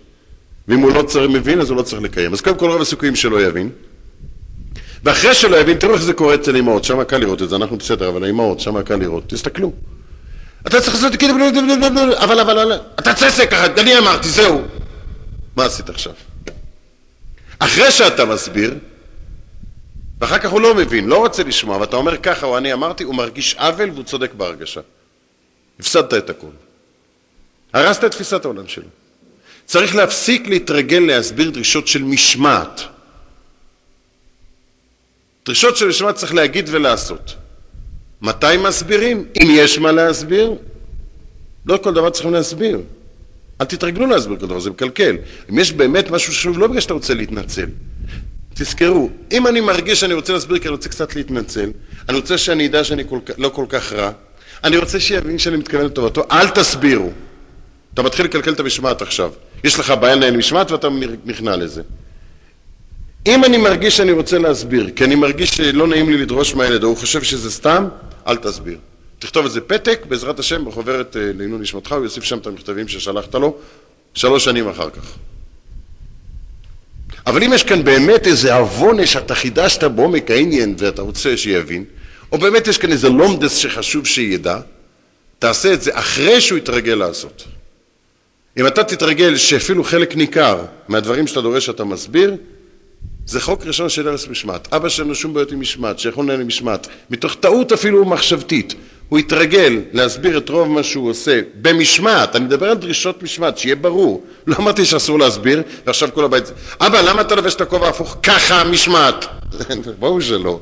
ואם 0.68 0.80
הוא 0.80 0.92
לא 0.92 1.02
צריך, 1.02 1.30
מבין, 1.30 1.60
אז 1.60 1.70
הוא 1.70 1.76
לא 1.76 1.82
צריך 1.82 2.02
לקיים. 2.02 2.32
אז 2.32 2.40
קודם 2.40 2.58
כל 2.58 2.70
רוב 2.70 2.80
הסיכויים 2.82 3.16
שלא 3.16 3.42
יבין. 3.42 3.70
ואחרי 5.04 5.34
שלא 5.34 5.56
יבין, 5.56 5.78
תראו 5.78 5.94
איך 5.94 6.02
זה 6.02 6.12
קורה 6.12 6.34
אצל 6.34 6.56
אמהות, 6.56 6.84
שם 6.84 7.04
קל 7.04 7.18
לראות 7.18 7.42
את 7.42 7.48
זה, 7.48 7.56
אנחנו 7.56 7.76
בסדר, 7.76 8.08
אבל 8.08 8.24
האמהות, 8.24 8.60
שם 8.60 8.82
קל 8.82 8.96
לראות, 8.96 9.28
תסתכלו. 9.28 9.72
אתה 10.66 10.80
צריך 10.80 10.94
לעשות 10.94 11.16
כאילו, 11.16 11.34
אבל, 12.16 12.40
אבל, 12.40 12.58
אבל, 12.58 12.78
אתה 12.98 13.14
צריך 13.14 13.22
לעשות 13.22 13.50
ככה, 13.50 13.66
אני 13.66 13.98
אמרתי, 13.98 14.28
זהו. 14.28 14.60
מה 15.56 15.64
עשית 15.64 15.88
עכשיו? 15.88 16.12
אחרי 17.60 17.90
שאתה 17.90 18.24
מסביר, 18.24 18.74
ואחר 20.20 20.38
כך 20.38 20.50
הוא 20.50 20.60
לא 20.60 20.74
מבין, 20.74 21.06
לא 21.06 21.18
רוצה 21.18 21.42
לשמוע, 21.42 21.76
ואתה 21.76 21.96
אומר 21.96 22.16
ככה 22.16 22.46
או 22.46 22.58
אני 22.58 22.72
אמרתי, 22.72 23.04
הוא 23.04 23.14
מרגיש 23.14 23.54
עוול 23.54 23.90
והוא 23.90 24.04
צודק 24.04 24.34
בהרגשה. 24.34 24.80
הפסדת 25.80 26.14
את 26.14 26.30
הכול. 26.30 26.50
הרסת 27.72 28.04
את 28.04 28.10
תפיסת 28.10 28.44
העולם 28.44 28.68
שלו. 28.68 28.88
צריך 29.66 29.94
להפסיק 29.94 30.48
להתרגל 30.48 30.98
להסביר 30.98 31.50
דרישות 31.50 31.88
של 31.88 32.02
משמעת. 32.02 32.80
דרישות 35.46 35.76
של 35.76 35.88
משמעת 35.88 36.14
צריך 36.14 36.34
להגיד 36.34 36.68
ולעשות. 36.72 37.34
מתי 38.22 38.56
מסבירים? 38.56 39.28
אם 39.42 39.48
יש 39.50 39.78
מה 39.78 39.92
להסביר. 39.92 40.54
לא 41.66 41.76
כל 41.76 41.94
דבר 41.94 42.10
צריכים 42.10 42.32
להסביר. 42.32 42.80
אל 43.60 43.64
תתרגלו 43.64 44.06
להסביר 44.06 44.36
כל 44.36 44.46
דבר, 44.46 44.60
זה 44.60 44.70
מקלקל. 44.70 45.16
אם 45.50 45.58
יש 45.58 45.72
באמת 45.72 46.10
משהו 46.10 46.32
שוב, 46.32 46.58
לא 46.58 46.66
בגלל 46.66 46.80
שאתה 46.80 46.94
רוצה 46.94 47.14
להתנצל. 47.14 47.66
תזכרו, 48.54 49.10
אם 49.32 49.46
אני 49.46 49.60
מרגיש 49.60 50.00
שאני 50.00 50.14
רוצה 50.14 50.32
להסביר 50.32 50.58
כי 50.58 50.68
אני 50.68 50.72
רוצה 50.72 50.88
קצת 50.88 51.16
להתנצל, 51.16 51.70
אני 52.08 52.16
רוצה 52.16 52.38
שאני 52.38 52.66
אדע 52.66 52.84
שאני 52.84 53.04
כל, 53.08 53.18
לא 53.38 53.48
כל 53.48 53.64
כך 53.68 53.92
רע, 53.92 54.10
אני 54.64 54.76
רוצה 54.76 55.00
שיבין 55.00 55.38
שאני 55.38 55.56
מתכוון 55.56 55.86
לטובתו, 55.86 56.22
אל 56.30 56.48
תסבירו. 56.48 57.10
אתה 57.94 58.02
מתחיל 58.02 58.24
לקלקל 58.26 58.52
את 58.52 58.60
המשמעת 58.60 59.02
עכשיו. 59.02 59.32
יש 59.64 59.78
לך 59.78 59.94
בעיה 60.00 60.14
לנהל 60.14 60.36
משמעת 60.36 60.70
ואתה 60.70 60.88
נכנע 61.24 61.56
לזה. 61.56 61.82
אם 63.26 63.44
אני 63.44 63.56
מרגיש 63.56 63.96
שאני 63.96 64.12
רוצה 64.12 64.38
להסביר, 64.38 64.90
כי 64.96 65.04
אני 65.04 65.14
מרגיש 65.14 65.50
שלא 65.50 65.86
נעים 65.86 66.10
לי 66.10 66.18
לדרוש 66.18 66.54
מהילד, 66.54 66.82
או 66.82 66.88
הוא 66.88 66.96
חושב 66.96 67.22
שזה 67.22 67.50
סתם, 67.50 67.88
אל 68.26 68.36
תסביר. 68.36 68.78
תכתוב 69.20 69.44
איזה 69.44 69.60
פתק, 69.60 70.00
בעזרת 70.08 70.38
השם, 70.38 70.64
בחוברת 70.64 71.16
אה, 71.16 71.30
לעינוי 71.34 71.58
נשמתך, 71.58 71.92
הוא 71.92 72.04
יוסיף 72.04 72.24
שם 72.24 72.38
את 72.38 72.46
המכתבים 72.46 72.88
ששלחת 72.88 73.34
לו, 73.34 73.56
שלוש 74.14 74.44
שנים 74.44 74.68
אחר 74.68 74.90
כך. 74.90 75.12
אבל 77.26 77.44
אם 77.44 77.52
יש 77.52 77.62
כאן 77.62 77.84
באמת 77.84 78.26
איזה 78.26 78.54
עוון 78.54 79.06
שאתה 79.06 79.34
חידשת 79.34 79.84
בעומק 79.84 80.30
העניין 80.30 80.74
ואתה 80.78 81.02
רוצה 81.02 81.36
שיבין, 81.36 81.84
או 82.32 82.38
באמת 82.38 82.66
יש 82.66 82.78
כאן 82.78 82.92
איזה 82.92 83.08
לומדס 83.08 83.54
שחשוב 83.54 84.06
שידע, 84.06 84.60
תעשה 85.38 85.72
את 85.72 85.82
זה 85.82 85.90
אחרי 85.94 86.40
שהוא 86.40 86.58
יתרגל 86.58 86.94
לעשות. 86.94 87.44
אם 88.56 88.66
אתה 88.66 88.84
תתרגל 88.84 89.36
שאפילו 89.36 89.84
חלק 89.84 90.16
ניכר 90.16 90.64
מהדברים 90.88 91.26
שאתה 91.26 91.40
דורש 91.40 91.70
אתה 91.70 91.84
מסביר, 91.84 92.36
זה 93.26 93.40
חוק 93.40 93.66
ראשון 93.66 93.88
של 93.88 94.08
ארץ 94.08 94.28
משמעת. 94.28 94.74
אבא 94.74 94.88
שלנו 94.88 95.14
שום 95.14 95.34
בעיות 95.34 95.52
עם 95.52 95.60
משמעת, 95.60 95.98
שיכול 95.98 96.24
לנהל 96.24 96.44
משמעת. 96.44 96.88
מתוך 97.10 97.34
טעות 97.34 97.72
אפילו 97.72 98.04
מחשבתית. 98.04 98.74
הוא 99.10 99.18
יתרגל 99.18 99.80
להסביר 99.92 100.38
את 100.38 100.48
רוב 100.48 100.68
מה 100.68 100.82
שהוא 100.82 101.10
עושה 101.10 101.40
במשמעת, 101.62 102.36
אני 102.36 102.44
מדבר 102.44 102.70
על 102.70 102.76
דרישות 102.76 103.22
משמעת, 103.22 103.58
שיהיה 103.58 103.76
ברור. 103.76 104.24
לא 104.46 104.56
אמרתי 104.56 104.84
שאסור 104.84 105.18
להסביר, 105.18 105.62
ועכשיו 105.86 106.08
כל 106.14 106.24
הבית... 106.24 106.44
אבא, 106.80 107.00
למה 107.00 107.20
אתה 107.20 107.34
לובש 107.34 107.54
את 107.54 107.60
הכובע 107.60 107.88
הפוך? 107.88 108.16
ככה, 108.22 108.64
משמעת. 108.64 109.26
ברור 110.00 110.20
שלא. 110.20 110.60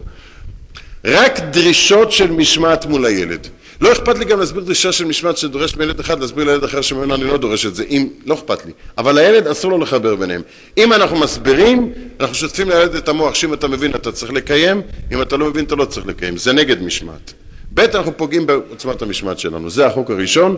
רק 1.04 1.40
דרישות 1.40 2.12
של 2.12 2.30
משמעת 2.30 2.86
מול 2.86 3.06
הילד. 3.06 3.46
לא 3.80 3.92
אכפת 3.92 4.18
לי 4.18 4.24
גם 4.24 4.40
להסביר 4.40 4.62
דרישה 4.62 4.92
של 4.92 5.04
משמעת 5.04 5.36
שדורש 5.36 5.76
מילד 5.76 6.00
אחד, 6.00 6.20
להסביר 6.20 6.44
לילד 6.44 6.64
אחר 6.64 6.80
שממנו 6.80 7.14
אני 7.14 7.24
לא 7.24 7.36
דורש 7.36 7.66
את 7.66 7.74
זה, 7.74 7.84
אם, 7.90 8.08
לא 8.26 8.34
אכפת 8.34 8.66
לי. 8.66 8.72
אבל 8.98 9.14
לילד 9.14 9.46
אסור 9.46 9.70
לו 9.70 9.78
לחבר 9.78 10.16
ביניהם. 10.16 10.42
אם 10.78 10.92
אנחנו 10.92 11.16
מסבירים, 11.16 11.92
אנחנו 12.20 12.34
שוטפים 12.34 12.68
לילד 12.68 12.94
את 12.94 13.08
המוח, 13.08 13.34
שאם 13.34 13.54
אתה 13.54 13.68
מבין 13.68 13.94
אתה 13.94 14.12
צריך 14.12 14.32
לקיים, 14.32 14.82
אם 15.12 15.22
אתה 15.22 15.36
לא 15.36 15.46
מבין 15.46 15.64
אתה 15.64 15.74
לא 15.74 15.84
צריך 15.84 16.06
לקיים. 16.06 16.36
זה 16.36 16.52
נגד 16.52 16.82
משמעת. 16.82 17.32
ב', 17.74 17.80
אנחנו 17.80 18.16
פוגעים 18.16 18.46
בעוצמת 18.46 19.02
המשמעת 19.02 19.38
שלנו. 19.38 19.70
זה 19.70 19.86
החוק 19.86 20.10
הראשון. 20.10 20.56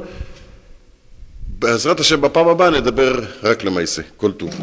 בעזרת 1.58 2.00
השם 2.00 2.20
בפעם 2.20 2.48
הבאה 2.48 2.70
נדבר 2.70 3.20
רק 3.42 3.64
למעשה. 3.64 4.02
כל 4.16 4.32
טוב. 4.32 4.60